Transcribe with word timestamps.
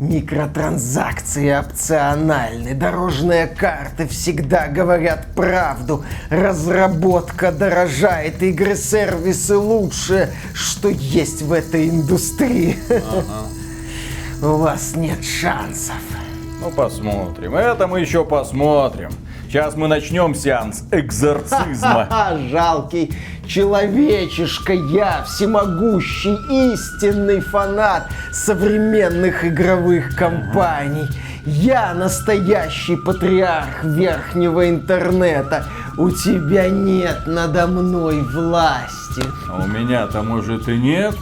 Микротранзакции 0.00 1.50
опциональны, 1.58 2.74
дорожные 2.74 3.46
карты 3.46 4.06
всегда 4.06 4.68
говорят 4.68 5.28
правду, 5.34 6.04
разработка 6.28 7.50
дорожает, 7.50 8.42
игры-сервисы 8.42 9.56
лучше, 9.56 10.34
что 10.52 10.88
есть 10.88 11.40
в 11.40 11.52
этой 11.52 11.88
индустрии. 11.88 12.78
Ага. 12.90 14.46
У 14.46 14.58
вас 14.58 14.94
нет 14.96 15.24
шансов. 15.24 15.94
Ну, 16.60 16.70
посмотрим. 16.70 17.54
Это 17.54 17.86
мы 17.86 18.00
еще 18.00 18.24
посмотрим. 18.24 19.10
Сейчас 19.48 19.76
мы 19.76 19.86
начнем 19.86 20.34
сеанс 20.34 20.82
экзорцизма. 20.90 22.08
Жалкий 22.50 23.12
человечишка 23.46 24.72
я, 24.72 25.22
всемогущий, 25.22 26.34
истинный 26.72 27.40
фанат 27.40 28.08
современных 28.32 29.44
игровых 29.44 30.16
компаний. 30.16 31.06
Я 31.44 31.94
настоящий 31.94 32.96
патриарх 32.96 33.84
верхнего 33.84 34.68
интернета. 34.68 35.66
У 35.96 36.10
тебя 36.10 36.68
нет 36.68 37.22
надо 37.26 37.68
мной 37.68 38.22
власти. 38.22 39.22
А 39.48 39.62
у 39.62 39.68
меня-то, 39.68 40.22
может, 40.22 40.68
и 40.68 40.76
нет? 40.76 41.14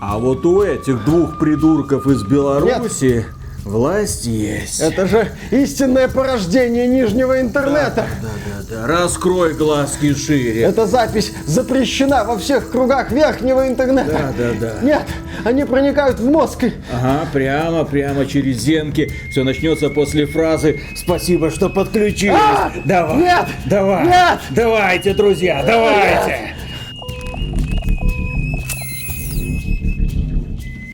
А 0.00 0.16
вот 0.16 0.46
у 0.46 0.62
этих 0.62 1.04
двух 1.04 1.38
придурков 1.38 2.06
из 2.06 2.22
Беларуси... 2.22 3.04
Нет 3.04 3.43
Власть 3.64 4.26
есть. 4.26 4.80
Это 4.80 5.06
же 5.06 5.28
истинное 5.50 6.08
порождение 6.08 6.86
нижнего 6.86 7.40
интернета. 7.40 8.06
Да, 8.20 8.28
да, 8.28 8.66
да, 8.68 8.76
да. 8.82 8.86
Раскрой 8.86 9.54
глазки 9.54 10.14
шире. 10.14 10.62
Эта 10.62 10.86
запись 10.86 11.32
запрещена 11.46 12.24
во 12.24 12.36
всех 12.36 12.70
кругах 12.70 13.10
верхнего 13.10 13.66
интернета. 13.66 14.32
Да, 14.36 14.50
да, 14.52 14.52
да. 14.60 14.86
Нет, 14.86 15.02
они 15.44 15.64
проникают 15.64 16.20
в 16.20 16.30
мозг. 16.30 16.64
Ага, 16.92 17.26
прямо, 17.32 17.84
прямо 17.84 18.26
через 18.26 18.58
зенки. 18.60 19.10
Все 19.30 19.44
начнется 19.44 19.88
после 19.88 20.26
фразы 20.26 20.82
«Спасибо, 20.94 21.50
что 21.50 21.70
подключились». 21.70 22.34
А! 22.36 22.70
Давай. 22.84 23.16
Нет. 23.16 23.46
Давай. 23.64 24.06
Нет. 24.06 24.40
Давайте, 24.50 25.14
друзья, 25.14 25.64
давайте. 25.66 26.28
Нет. 26.28 26.63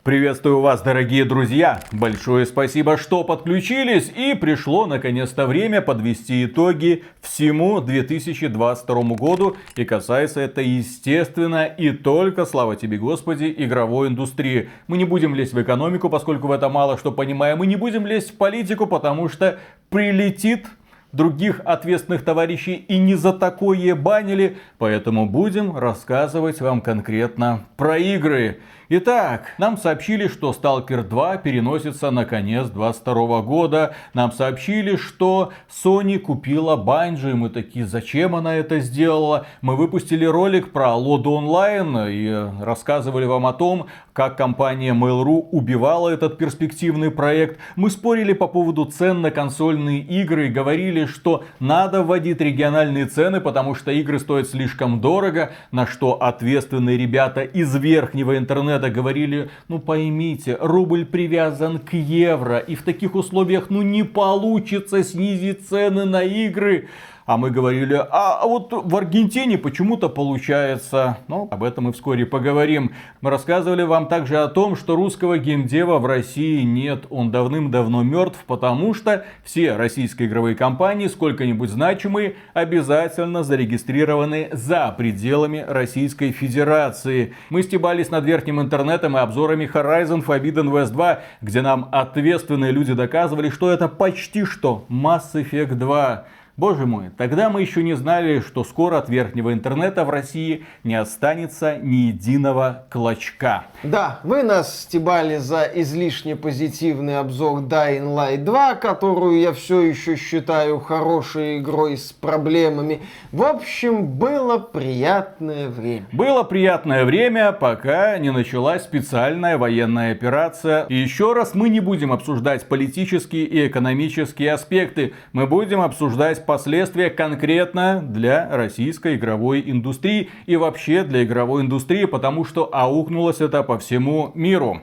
Приветствую 0.02 0.62
вас, 0.62 0.80
дорогие 0.80 1.26
друзья! 1.26 1.82
Большое 1.92 2.46
спасибо, 2.46 2.96
что 2.96 3.22
подключились 3.22 4.10
и 4.16 4.32
пришло 4.32 4.86
наконец-то 4.86 5.46
время 5.46 5.82
подвести 5.82 6.46
итоги 6.46 7.04
всему 7.20 7.82
2022 7.82 9.02
году. 9.14 9.58
И 9.76 9.84
касается 9.84 10.40
это, 10.40 10.62
естественно, 10.62 11.66
и 11.66 11.90
только, 11.90 12.46
слава 12.46 12.76
тебе 12.76 12.96
Господи, 12.96 13.54
игровой 13.58 14.08
индустрии. 14.08 14.70
Мы 14.86 14.96
не 14.96 15.04
будем 15.04 15.34
лезть 15.34 15.52
в 15.52 15.60
экономику, 15.60 16.08
поскольку 16.08 16.48
в 16.48 16.52
это 16.52 16.70
мало 16.70 16.96
что 16.96 17.12
понимаем. 17.12 17.58
Мы 17.58 17.66
не 17.66 17.76
будем 17.76 18.06
лезть 18.06 18.30
в 18.30 18.38
политику, 18.38 18.86
потому 18.86 19.28
что 19.28 19.58
прилетит 19.90 20.64
других 21.12 21.60
ответственных 21.64 22.24
товарищей 22.24 22.74
и 22.74 22.98
не 22.98 23.16
за 23.16 23.32
такое 23.32 23.94
банили, 23.94 24.56
поэтому 24.78 25.26
будем 25.26 25.76
рассказывать 25.76 26.60
вам 26.60 26.80
конкретно 26.80 27.66
про 27.76 27.98
игры. 27.98 28.60
Итак, 28.92 29.54
нам 29.58 29.76
сообщили, 29.76 30.26
что 30.26 30.50
Stalker 30.50 31.04
2 31.04 31.36
переносится 31.36 32.10
на 32.10 32.24
конец 32.24 32.70
22 32.70 33.40
года. 33.42 33.94
Нам 34.14 34.32
сообщили, 34.32 34.96
что 34.96 35.52
Sony 35.70 36.18
купила 36.18 36.76
Bungie. 36.76 37.36
Мы 37.36 37.50
такие, 37.50 37.86
зачем 37.86 38.34
она 38.34 38.56
это 38.56 38.80
сделала? 38.80 39.46
Мы 39.62 39.76
выпустили 39.76 40.24
ролик 40.24 40.72
про 40.72 40.96
Лоду 40.96 41.30
онлайн 41.30 41.96
и 42.08 42.50
рассказывали 42.60 43.26
вам 43.26 43.46
о 43.46 43.52
том, 43.52 43.86
как 44.12 44.36
компания 44.36 44.92
Mail.ru 44.92 45.48
убивала 45.52 46.08
этот 46.08 46.36
перспективный 46.36 47.12
проект. 47.12 47.60
Мы 47.76 47.90
спорили 47.90 48.32
по 48.32 48.48
поводу 48.48 48.86
цен 48.86 49.20
на 49.20 49.30
консольные 49.30 50.00
игры 50.00 50.48
и 50.48 50.50
говорили, 50.50 51.06
что 51.06 51.44
надо 51.60 52.02
вводить 52.02 52.40
региональные 52.40 53.06
цены, 53.06 53.40
потому 53.40 53.76
что 53.76 53.92
игры 53.92 54.18
стоят 54.18 54.48
слишком 54.48 55.00
дорого, 55.00 55.52
на 55.70 55.86
что 55.86 56.14
ответственные 56.20 56.98
ребята 56.98 57.42
из 57.42 57.72
верхнего 57.76 58.36
интернета 58.36 58.79
года 58.80 58.90
говорили, 58.90 59.50
ну 59.68 59.78
поймите, 59.78 60.56
рубль 60.58 61.04
привязан 61.04 61.78
к 61.78 61.92
евро, 61.92 62.58
и 62.58 62.74
в 62.74 62.82
таких 62.82 63.14
условиях 63.14 63.68
ну 63.68 63.82
не 63.82 64.04
получится 64.04 65.04
снизить 65.04 65.68
цены 65.68 66.06
на 66.06 66.22
игры. 66.22 66.88
А 67.30 67.36
мы 67.36 67.52
говорили, 67.52 67.94
а, 67.94 68.40
а 68.42 68.46
вот 68.48 68.72
в 68.72 68.96
Аргентине 68.96 69.56
почему-то 69.56 70.08
получается. 70.08 71.18
Ну, 71.28 71.46
об 71.48 71.62
этом 71.62 71.84
мы 71.84 71.92
вскоре 71.92 72.26
поговорим. 72.26 72.90
Мы 73.20 73.30
рассказывали 73.30 73.84
вам 73.84 74.08
также 74.08 74.38
о 74.38 74.48
том, 74.48 74.74
что 74.74 74.96
русского 74.96 75.38
геймдева 75.38 76.00
в 76.00 76.06
России 76.06 76.62
нет. 76.62 77.04
Он 77.08 77.30
давным-давно 77.30 78.02
мертв, 78.02 78.40
потому 78.48 78.94
что 78.94 79.24
все 79.44 79.76
российские 79.76 80.26
игровые 80.26 80.56
компании, 80.56 81.06
сколько-нибудь 81.06 81.70
значимые, 81.70 82.34
обязательно 82.52 83.44
зарегистрированы 83.44 84.48
за 84.50 84.92
пределами 84.98 85.64
Российской 85.68 86.32
Федерации. 86.32 87.32
Мы 87.48 87.62
стебались 87.62 88.10
над 88.10 88.24
верхним 88.24 88.60
интернетом 88.60 89.16
и 89.16 89.20
обзорами 89.20 89.70
Horizon 89.72 90.26
Forbidden 90.26 90.68
West 90.72 90.90
2, 90.90 91.20
где 91.42 91.62
нам 91.62 91.90
ответственные 91.92 92.72
люди 92.72 92.92
доказывали, 92.92 93.50
что 93.50 93.70
это 93.70 93.86
почти 93.86 94.44
что 94.44 94.84
Mass 94.88 95.34
Effect 95.34 95.76
2. 95.76 96.24
Боже 96.56 96.84
мой, 96.84 97.10
тогда 97.16 97.48
мы 97.48 97.62
еще 97.62 97.82
не 97.82 97.94
знали, 97.94 98.40
что 98.40 98.64
скоро 98.64 98.98
от 98.98 99.08
верхнего 99.08 99.52
интернета 99.52 100.04
в 100.04 100.10
России 100.10 100.66
не 100.84 100.94
останется 100.94 101.78
ни 101.78 102.08
единого 102.08 102.84
клочка. 102.90 103.64
Да, 103.82 104.20
вы 104.24 104.42
нас 104.42 104.82
стебали 104.82 105.38
за 105.38 105.62
излишне 105.74 106.36
позитивный 106.36 107.18
обзор 107.18 107.60
Dying 107.62 108.14
Light 108.14 108.44
2, 108.44 108.74
которую 108.74 109.40
я 109.40 109.52
все 109.52 109.80
еще 109.80 110.16
считаю 110.16 110.80
хорошей 110.80 111.58
игрой 111.58 111.96
с 111.96 112.12
проблемами. 112.12 113.00
В 113.32 113.42
общем, 113.42 114.06
было 114.06 114.58
приятное 114.58 115.68
время. 115.68 116.06
Было 116.12 116.42
приятное 116.42 117.04
время, 117.04 117.52
пока 117.52 118.18
не 118.18 118.30
началась 118.30 118.82
специальная 118.82 119.56
военная 119.56 120.12
операция. 120.12 120.84
И 120.88 120.94
еще 120.94 121.32
раз, 121.32 121.54
мы 121.54 121.68
не 121.68 121.80
будем 121.80 122.12
обсуждать 122.12 122.66
политические 122.68 123.44
и 123.44 123.66
экономические 123.66 124.52
аспекты. 124.52 125.14
Мы 125.32 125.46
будем 125.46 125.80
обсуждать 125.80 126.44
последствия 126.50 127.10
конкретно 127.10 128.02
для 128.02 128.48
российской 128.50 129.14
игровой 129.14 129.62
индустрии 129.64 130.30
и 130.46 130.56
вообще 130.56 131.04
для 131.04 131.22
игровой 131.22 131.62
индустрии, 131.62 132.06
потому 132.06 132.44
что 132.44 132.68
аукнулось 132.72 133.40
это 133.40 133.62
по 133.62 133.78
всему 133.78 134.32
миру. 134.34 134.82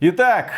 Итак, 0.00 0.50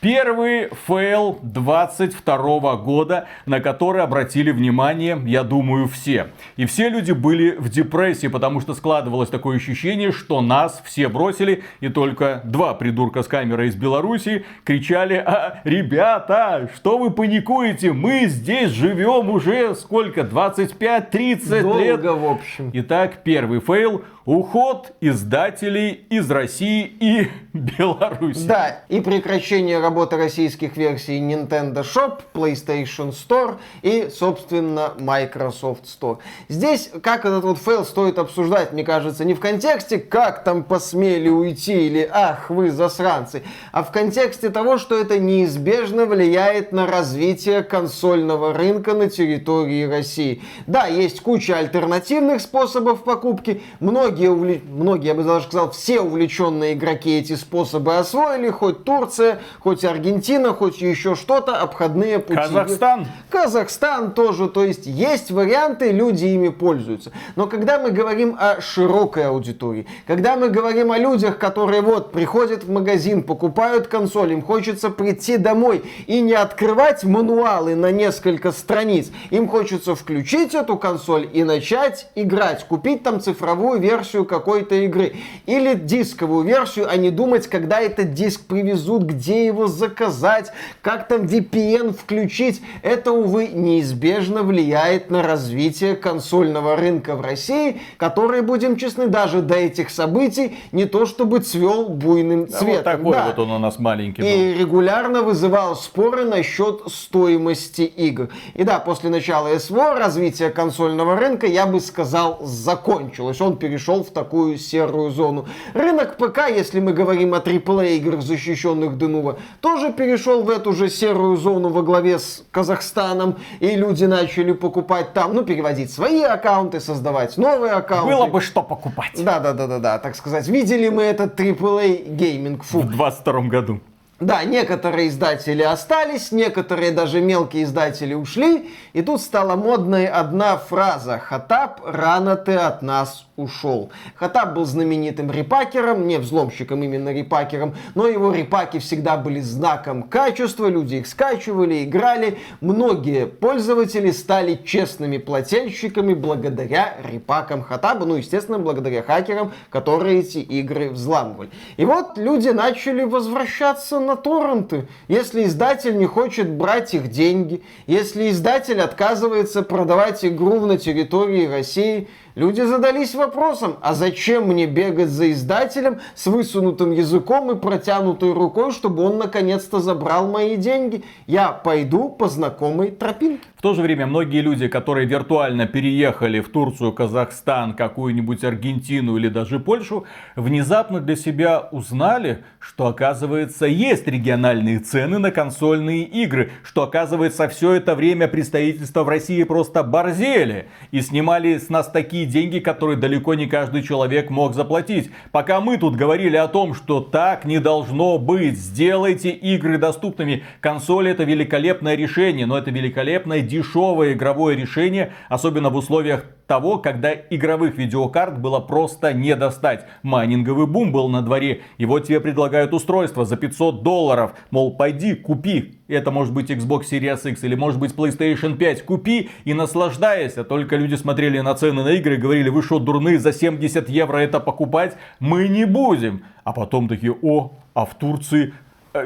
Первый 0.00 0.70
фейл 0.86 1.38
22 1.42 2.76
года, 2.76 3.26
на 3.44 3.60
который 3.60 4.02
обратили 4.02 4.50
внимание, 4.50 5.20
я 5.26 5.42
думаю, 5.42 5.88
все. 5.88 6.28
И 6.56 6.64
все 6.64 6.88
люди 6.88 7.12
были 7.12 7.50
в 7.50 7.68
депрессии, 7.68 8.28
потому 8.28 8.62
что 8.62 8.72
складывалось 8.72 9.28
такое 9.28 9.58
ощущение, 9.58 10.10
что 10.10 10.40
нас 10.40 10.82
все 10.86 11.08
бросили, 11.08 11.64
и 11.80 11.90
только 11.90 12.40
два 12.44 12.72
придурка 12.72 13.22
с 13.22 13.28
камерой 13.28 13.68
из 13.68 13.76
Беларуси 13.76 14.46
кричали, 14.64 15.16
а, 15.16 15.60
ребята, 15.64 16.70
что 16.74 16.96
вы 16.96 17.10
паникуете, 17.10 17.92
мы 17.92 18.24
здесь 18.24 18.70
живем 18.70 19.28
уже 19.28 19.74
сколько, 19.74 20.22
25-30 20.22 21.78
лет. 21.78 22.00
в 22.00 22.24
общем. 22.24 22.70
Итак, 22.72 23.22
первый 23.22 23.60
фейл 23.60 24.02
Уход 24.30 24.92
издателей 25.00 25.90
из 26.08 26.30
России 26.30 26.84
и 27.00 27.28
Беларуси. 27.78 28.46
Да, 28.46 28.80
и 28.88 29.00
прекращение 29.00 29.80
работы 29.80 30.16
российских 30.16 30.76
версий 30.76 31.18
Nintendo 31.18 31.82
Shop, 31.82 32.20
PlayStation 32.32 33.12
Store 33.12 33.56
и, 33.82 34.08
собственно, 34.14 34.92
Microsoft 34.98 35.84
Store. 35.84 36.18
Здесь, 36.48 36.90
как 37.02 37.24
этот 37.24 37.44
вот 37.44 37.58
фейл 37.58 37.84
стоит 37.84 38.18
обсуждать, 38.18 38.72
мне 38.72 38.84
кажется, 38.84 39.24
не 39.24 39.34
в 39.34 39.40
контексте, 39.40 39.98
как 39.98 40.44
там 40.44 40.62
посмели 40.62 41.28
уйти 41.28 41.86
или 41.86 42.08
ах, 42.12 42.50
вы 42.50 42.70
засранцы, 42.70 43.42
а 43.72 43.82
в 43.82 43.90
контексте 43.90 44.50
того, 44.50 44.78
что 44.78 44.98
это 44.98 45.18
неизбежно 45.18 46.06
влияет 46.06 46.72
на 46.72 46.86
развитие 46.86 47.62
консольного 47.62 48.52
рынка 48.52 48.94
на 48.94 49.10
территории 49.10 49.84
России. 49.84 50.42
Да, 50.66 50.86
есть 50.86 51.20
куча 51.20 51.56
альтернативных 51.56 52.40
способов 52.40 53.02
покупки, 53.02 53.62
многие 53.80 54.20
многие, 54.20 54.30
увле... 54.30 54.62
многие, 54.66 55.08
я 55.08 55.14
бы 55.14 55.24
даже 55.24 55.46
сказал, 55.46 55.70
все 55.70 56.00
увлеченные 56.00 56.74
игроки 56.74 57.18
эти 57.18 57.34
способы 57.40 57.96
освоили, 57.96 58.50
хоть 58.50 58.84
Турция, 58.84 59.40
хоть 59.60 59.84
Аргентина, 59.84 60.52
хоть 60.52 60.80
еще 60.80 61.14
что-то, 61.14 61.56
обходные 61.56 62.18
пути. 62.18 62.40
Казахстан. 62.40 63.06
Казахстан 63.30 64.12
тоже, 64.12 64.48
то 64.48 64.64
есть 64.64 64.86
есть 64.86 65.30
варианты, 65.30 65.90
люди 65.90 66.26
ими 66.26 66.48
пользуются. 66.48 67.12
Но 67.36 67.46
когда 67.46 67.78
мы 67.78 67.90
говорим 67.90 68.36
о 68.38 68.60
широкой 68.60 69.26
аудитории, 69.26 69.86
когда 70.06 70.36
мы 70.36 70.48
говорим 70.48 70.92
о 70.92 70.98
людях, 70.98 71.38
которые 71.38 71.82
вот 71.82 72.12
приходят 72.12 72.64
в 72.64 72.70
магазин, 72.70 73.22
покупают 73.22 73.86
консоль, 73.86 74.32
им 74.32 74.42
хочется 74.42 74.90
прийти 74.90 75.36
домой 75.36 75.82
и 76.06 76.20
не 76.20 76.34
открывать 76.34 77.04
мануалы 77.04 77.74
на 77.74 77.90
несколько 77.90 78.52
страниц, 78.52 79.10
им 79.30 79.48
хочется 79.48 79.94
включить 79.94 80.54
эту 80.54 80.76
консоль 80.76 81.28
и 81.32 81.44
начать 81.44 82.08
играть, 82.14 82.66
купить 82.66 83.02
там 83.02 83.20
цифровую 83.20 83.80
версию 83.80 84.24
какой-то 84.24 84.74
игры. 84.74 85.14
Или 85.46 85.74
дисковую 85.74 86.44
версию, 86.44 86.88
а 86.90 86.96
не 86.96 87.10
думать, 87.10 87.29
когда 87.38 87.80
этот 87.80 88.14
диск 88.14 88.46
привезут, 88.46 89.02
где 89.04 89.46
его 89.46 89.66
заказать, 89.66 90.52
как 90.82 91.08
там 91.08 91.22
VPN 91.22 91.92
включить. 91.92 92.62
Это, 92.82 93.12
увы, 93.12 93.48
неизбежно 93.48 94.42
влияет 94.42 95.10
на 95.10 95.22
развитие 95.22 95.94
консольного 95.96 96.76
рынка 96.76 97.14
в 97.16 97.20
России, 97.20 97.80
который, 97.96 98.42
будем 98.42 98.76
честны, 98.76 99.06
даже 99.08 99.42
до 99.42 99.54
этих 99.54 99.90
событий 99.90 100.56
не 100.72 100.86
то 100.86 101.06
чтобы 101.06 101.40
цвел 101.40 101.88
буйным 101.88 102.48
цветом. 102.48 102.68
вот 102.74 102.84
такой 102.84 103.12
Да. 103.12 103.26
вот 103.26 103.38
он 103.38 103.50
у 103.52 103.58
нас 103.58 103.78
маленький 103.78 104.22
был. 104.22 104.28
И 104.28 104.54
регулярно 104.54 105.22
вызывал 105.22 105.76
споры 105.76 106.24
насчет 106.24 106.82
стоимости 106.88 107.82
игр. 107.82 108.28
И 108.54 108.64
да, 108.64 108.78
после 108.78 109.10
начала 109.10 109.58
СВО 109.58 109.94
развитие 109.94 110.50
консольного 110.50 111.16
рынка, 111.16 111.46
я 111.46 111.66
бы 111.66 111.80
сказал, 111.80 112.40
закончилось. 112.42 113.40
Он 113.40 113.56
перешел 113.56 114.02
в 114.02 114.10
такую 114.10 114.58
серую 114.58 115.10
зону. 115.10 115.46
Рынок 115.74 116.16
ПК, 116.16 116.48
если 116.48 116.80
мы 116.80 116.92
говорим 116.92 117.19
о 117.26 117.38
AAA 117.38 117.96
играх, 117.96 118.22
защищенных 118.22 118.98
Денува, 118.98 119.38
тоже 119.60 119.92
перешел 119.92 120.42
в 120.42 120.50
эту 120.50 120.72
же 120.72 120.88
серую 120.88 121.36
зону 121.36 121.68
во 121.68 121.82
главе 121.82 122.18
с 122.18 122.44
Казахстаном. 122.50 123.36
И 123.60 123.74
люди 123.76 124.04
начали 124.04 124.52
покупать 124.52 125.12
там, 125.12 125.34
ну, 125.34 125.42
переводить 125.42 125.90
свои 125.92 126.22
аккаунты, 126.22 126.80
создавать 126.80 127.36
новые 127.36 127.72
аккаунты. 127.72 128.14
Было 128.14 128.26
бы 128.26 128.40
что 128.40 128.62
покупать. 128.62 129.12
Да, 129.16 129.40
да, 129.40 129.52
да, 129.52 129.66
да, 129.66 129.78
да, 129.78 129.98
так 129.98 130.16
сказать. 130.16 130.48
Видели 130.48 130.88
мы 130.88 131.02
этот 131.02 131.38
AAA 131.38 132.14
гейминг, 132.14 132.64
фу. 132.64 132.80
В 132.80 132.90
22 132.90 133.40
году. 133.42 133.80
Да, 134.20 134.44
некоторые 134.44 135.08
издатели 135.08 135.62
остались, 135.62 136.30
некоторые 136.30 136.90
даже 136.90 137.22
мелкие 137.22 137.62
издатели 137.62 138.12
ушли, 138.12 138.70
и 138.92 139.00
тут 139.00 139.22
стала 139.22 139.56
модной 139.56 140.06
одна 140.06 140.58
фраза 140.58 141.18
«Хатаб, 141.18 141.80
рано 141.86 142.36
ты 142.36 142.52
от 142.52 142.82
нас 142.82 143.26
ушел». 143.36 143.90
Хатаб 144.16 144.52
был 144.52 144.66
знаменитым 144.66 145.30
репакером, 145.30 146.06
не 146.06 146.18
взломщиком, 146.18 146.82
именно 146.82 147.14
репакером, 147.14 147.74
но 147.94 148.06
его 148.08 148.30
репаки 148.30 148.78
всегда 148.78 149.16
были 149.16 149.40
знаком 149.40 150.02
качества, 150.02 150.66
люди 150.66 150.96
их 150.96 151.06
скачивали, 151.06 151.84
играли. 151.84 152.36
Многие 152.60 153.24
пользователи 153.24 154.10
стали 154.10 154.60
честными 154.62 155.16
плательщиками 155.16 156.12
благодаря 156.12 156.98
репакам 157.10 157.62
Хатаба, 157.62 158.04
ну, 158.04 158.16
естественно, 158.16 158.58
благодаря 158.58 159.02
хакерам, 159.02 159.52
которые 159.70 160.20
эти 160.20 160.38
игры 160.38 160.90
взламывали. 160.90 161.48
И 161.78 161.86
вот 161.86 162.18
люди 162.18 162.50
начали 162.50 163.02
возвращаться 163.04 163.98
на 163.98 164.09
торренты. 164.16 164.88
Если 165.08 165.44
издатель 165.44 165.96
не 165.96 166.06
хочет 166.06 166.50
брать 166.50 166.94
их 166.94 167.08
деньги, 167.08 167.62
если 167.86 168.30
издатель 168.30 168.80
отказывается 168.80 169.62
продавать 169.62 170.24
игру 170.24 170.66
на 170.66 170.78
территории 170.78 171.46
России, 171.46 172.08
люди 172.34 172.60
задались 172.60 173.14
вопросом, 173.14 173.76
а 173.80 173.94
зачем 173.94 174.48
мне 174.48 174.66
бегать 174.66 175.08
за 175.08 175.30
издателем 175.32 176.00
с 176.14 176.26
высунутым 176.26 176.92
языком 176.92 177.50
и 177.50 177.56
протянутой 177.56 178.32
рукой, 178.32 178.72
чтобы 178.72 179.02
он 179.02 179.18
наконец-то 179.18 179.80
забрал 179.80 180.28
мои 180.28 180.56
деньги? 180.56 181.04
Я 181.26 181.52
пойду 181.52 182.08
по 182.08 182.28
знакомой 182.28 182.90
тропинке. 182.90 183.44
В 183.56 183.62
то 183.62 183.74
же 183.74 183.82
время 183.82 184.06
многие 184.06 184.40
люди, 184.40 184.68
которые 184.68 185.06
виртуально 185.06 185.66
переехали 185.66 186.40
в 186.40 186.48
Турцию, 186.48 186.92
Казахстан, 186.92 187.74
какую-нибудь 187.74 188.42
Аргентину 188.42 189.18
или 189.18 189.28
даже 189.28 189.60
Польшу, 189.60 190.06
внезапно 190.34 190.98
для 191.00 191.14
себя 191.14 191.68
узнали, 191.70 192.42
что 192.58 192.86
оказывается 192.86 193.66
есть 193.66 194.06
региональные 194.06 194.78
цены 194.78 195.18
на 195.18 195.30
консольные 195.30 196.04
игры, 196.04 196.52
что 196.62 196.84
оказывается 196.84 197.48
все 197.48 197.72
это 197.72 197.94
время 197.94 198.28
представительства 198.28 199.04
в 199.04 199.10
России 199.10 199.42
просто 199.42 199.82
борзели 199.82 200.68
и 200.90 201.02
снимали 201.02 201.58
с 201.58 201.68
нас 201.68 201.88
такие 201.88 202.19
деньги, 202.26 202.58
которые 202.58 202.96
далеко 202.96 203.34
не 203.34 203.46
каждый 203.46 203.82
человек 203.82 204.30
мог 204.30 204.54
заплатить. 204.54 205.10
Пока 205.32 205.60
мы 205.60 205.78
тут 205.78 205.96
говорили 205.96 206.36
о 206.36 206.48
том, 206.48 206.74
что 206.74 207.00
так 207.00 207.44
не 207.44 207.58
должно 207.58 208.18
быть, 208.18 208.56
сделайте 208.56 209.30
игры 209.30 209.78
доступными. 209.78 210.44
Консоль 210.60 211.08
это 211.08 211.24
великолепное 211.24 211.94
решение, 211.94 212.46
но 212.46 212.56
это 212.56 212.70
великолепное 212.70 213.40
дешевое 213.40 214.12
игровое 214.12 214.56
решение, 214.56 215.12
особенно 215.28 215.70
в 215.70 215.76
условиях 215.76 216.24
того, 216.46 216.78
когда 216.78 217.12
игровых 217.12 217.78
видеокарт 217.78 218.40
было 218.40 218.58
просто 218.58 219.12
не 219.12 219.36
достать. 219.36 219.86
Майнинговый 220.02 220.66
бум 220.66 220.90
был 220.90 221.08
на 221.08 221.22
дворе, 221.22 221.62
и 221.78 221.86
вот 221.86 222.08
тебе 222.08 222.20
предлагают 222.20 222.74
устройство 222.74 223.24
за 223.24 223.36
500 223.36 223.82
долларов. 223.84 224.32
Мол, 224.50 224.76
пойди, 224.76 225.14
купи. 225.14 225.79
Это 225.90 226.10
может 226.10 226.32
быть 226.32 226.50
Xbox 226.50 226.84
Series 226.90 227.28
X 227.30 227.44
или 227.44 227.54
может 227.54 227.80
быть 227.80 227.94
PlayStation 227.94 228.56
5. 228.56 228.84
Купи 228.84 229.30
и 229.44 229.54
наслаждайся. 229.54 230.44
Только 230.44 230.76
люди 230.76 230.94
смотрели 230.94 231.40
на 231.40 231.54
цены 231.54 231.82
на 231.82 231.92
игры 231.92 232.14
и 232.14 232.18
говорили, 232.18 232.48
вы 232.48 232.62
что, 232.62 232.78
дурные, 232.78 233.18
за 233.18 233.32
70 233.32 233.88
евро 233.88 234.18
это 234.18 234.40
покупать? 234.40 234.96
Мы 235.18 235.48
не 235.48 235.66
будем. 235.66 236.24
А 236.44 236.52
потом 236.52 236.88
такие, 236.88 237.16
о, 237.22 237.52
а 237.74 237.84
в 237.84 237.94
Турции 237.96 238.54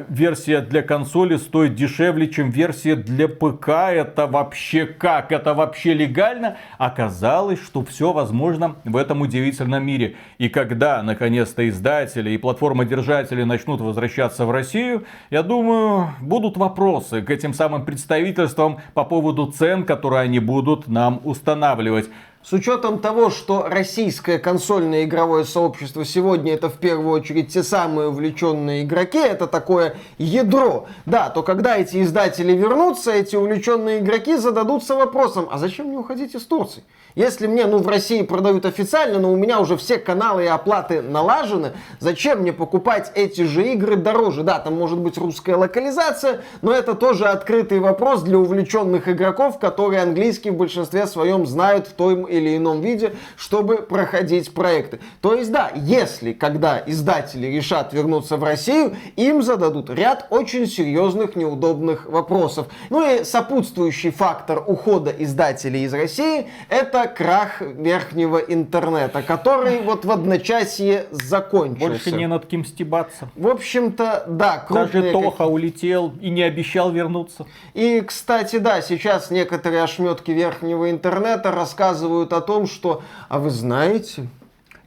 версия 0.08 0.60
для 0.60 0.82
консоли 0.82 1.36
стоит 1.36 1.74
дешевле, 1.74 2.28
чем 2.28 2.50
версия 2.50 2.96
для 2.96 3.28
ПК. 3.28 3.68
Это 3.68 4.26
вообще 4.26 4.86
как? 4.86 5.32
Это 5.32 5.54
вообще 5.54 5.94
легально? 5.94 6.56
Оказалось, 6.78 7.62
что 7.62 7.84
все 7.84 8.12
возможно 8.12 8.76
в 8.84 8.96
этом 8.96 9.20
удивительном 9.20 9.84
мире. 9.84 10.16
И 10.38 10.48
когда, 10.48 11.02
наконец-то, 11.02 11.68
издатели 11.68 12.30
и 12.30 12.38
платформодержатели 12.38 13.44
начнут 13.44 13.80
возвращаться 13.80 14.46
в 14.46 14.50
Россию, 14.50 15.04
я 15.30 15.42
думаю, 15.42 16.14
будут 16.20 16.56
вопросы 16.56 17.22
к 17.22 17.30
этим 17.30 17.52
самым 17.52 17.84
представительствам 17.84 18.78
по 18.94 19.04
поводу 19.04 19.46
цен, 19.46 19.84
которые 19.84 20.22
они 20.22 20.38
будут 20.38 20.88
нам 20.88 21.20
устанавливать. 21.24 22.08
С 22.44 22.52
учетом 22.52 22.98
того, 22.98 23.30
что 23.30 23.68
российское 23.70 24.38
консольное 24.38 25.04
игровое 25.04 25.46
сообщество 25.46 26.04
сегодня 26.04 26.52
это 26.52 26.68
в 26.68 26.74
первую 26.74 27.14
очередь 27.14 27.48
те 27.48 27.62
самые 27.62 28.08
увлеченные 28.08 28.82
игроки, 28.82 29.16
это 29.16 29.46
такое 29.46 29.94
ядро, 30.18 30.86
да, 31.06 31.30
то 31.30 31.42
когда 31.42 31.78
эти 31.78 32.02
издатели 32.02 32.52
вернутся, 32.52 33.12
эти 33.12 33.34
увлеченные 33.34 34.00
игроки 34.00 34.36
зададутся 34.36 34.94
вопросом, 34.94 35.48
а 35.50 35.56
зачем 35.56 35.86
мне 35.86 35.96
уходить 35.96 36.34
из 36.34 36.44
Турции? 36.44 36.84
Если 37.14 37.46
мне, 37.46 37.66
ну, 37.66 37.78
в 37.78 37.86
России 37.86 38.22
продают 38.22 38.66
официально, 38.66 39.20
но 39.20 39.32
у 39.32 39.36
меня 39.36 39.60
уже 39.60 39.76
все 39.76 39.98
каналы 39.98 40.44
и 40.44 40.48
оплаты 40.48 41.00
налажены, 41.00 41.72
зачем 42.00 42.40
мне 42.40 42.52
покупать 42.52 43.12
эти 43.14 43.42
же 43.42 43.72
игры 43.72 43.94
дороже? 43.94 44.42
Да, 44.42 44.58
там 44.58 44.74
может 44.74 44.98
быть 44.98 45.16
русская 45.16 45.54
локализация, 45.54 46.42
но 46.60 46.72
это 46.72 46.94
тоже 46.94 47.26
открытый 47.26 47.78
вопрос 47.78 48.22
для 48.22 48.36
увлеченных 48.36 49.08
игроков, 49.08 49.60
которые 49.60 50.02
английский 50.02 50.50
в 50.50 50.56
большинстве 50.56 51.06
своем 51.06 51.46
знают 51.46 51.86
в 51.86 51.92
том 51.92 52.28
или 52.34 52.56
ином 52.56 52.80
виде, 52.80 53.14
чтобы 53.36 53.76
проходить 53.78 54.52
проекты. 54.52 55.00
То 55.20 55.34
есть, 55.34 55.52
да, 55.52 55.70
если, 55.74 56.32
когда 56.32 56.82
издатели 56.84 57.46
решат 57.46 57.92
вернуться 57.92 58.36
в 58.36 58.44
Россию, 58.44 58.96
им 59.16 59.42
зададут 59.42 59.90
ряд 59.90 60.26
очень 60.30 60.66
серьезных 60.66 61.36
неудобных 61.36 62.06
вопросов. 62.06 62.66
Ну 62.90 63.04
и 63.08 63.24
сопутствующий 63.24 64.10
фактор 64.10 64.62
ухода 64.66 65.10
издателей 65.10 65.84
из 65.84 65.94
России– 65.94 66.48
это 66.68 67.06
крах 67.06 67.60
верхнего 67.60 68.38
интернета, 68.38 69.22
который 69.22 69.80
вот 69.82 70.04
в 70.04 70.10
одночасье 70.10 71.06
закончился. 71.10 71.88
Больше 71.88 72.12
не 72.12 72.26
над 72.26 72.46
кем 72.46 72.64
стебаться. 72.64 73.28
В 73.36 73.48
общем-то, 73.48 74.24
да, 74.28 74.64
Даже 74.68 74.90
крупные 74.90 75.12
как- 75.12 75.22
Тоха 75.22 75.46
улетел 75.46 76.12
и 76.20 76.30
не 76.30 76.42
обещал 76.42 76.90
вернуться. 76.90 77.46
И, 77.74 78.00
кстати, 78.00 78.56
да, 78.56 78.80
сейчас 78.82 79.30
некоторые 79.30 79.82
ошметки 79.82 80.30
верхнего 80.30 80.90
интернета 80.90 81.50
рассказывают 81.50 82.23
о 82.32 82.40
том, 82.40 82.66
что, 82.66 83.02
а 83.28 83.38
вы 83.38 83.50
знаете, 83.50 84.28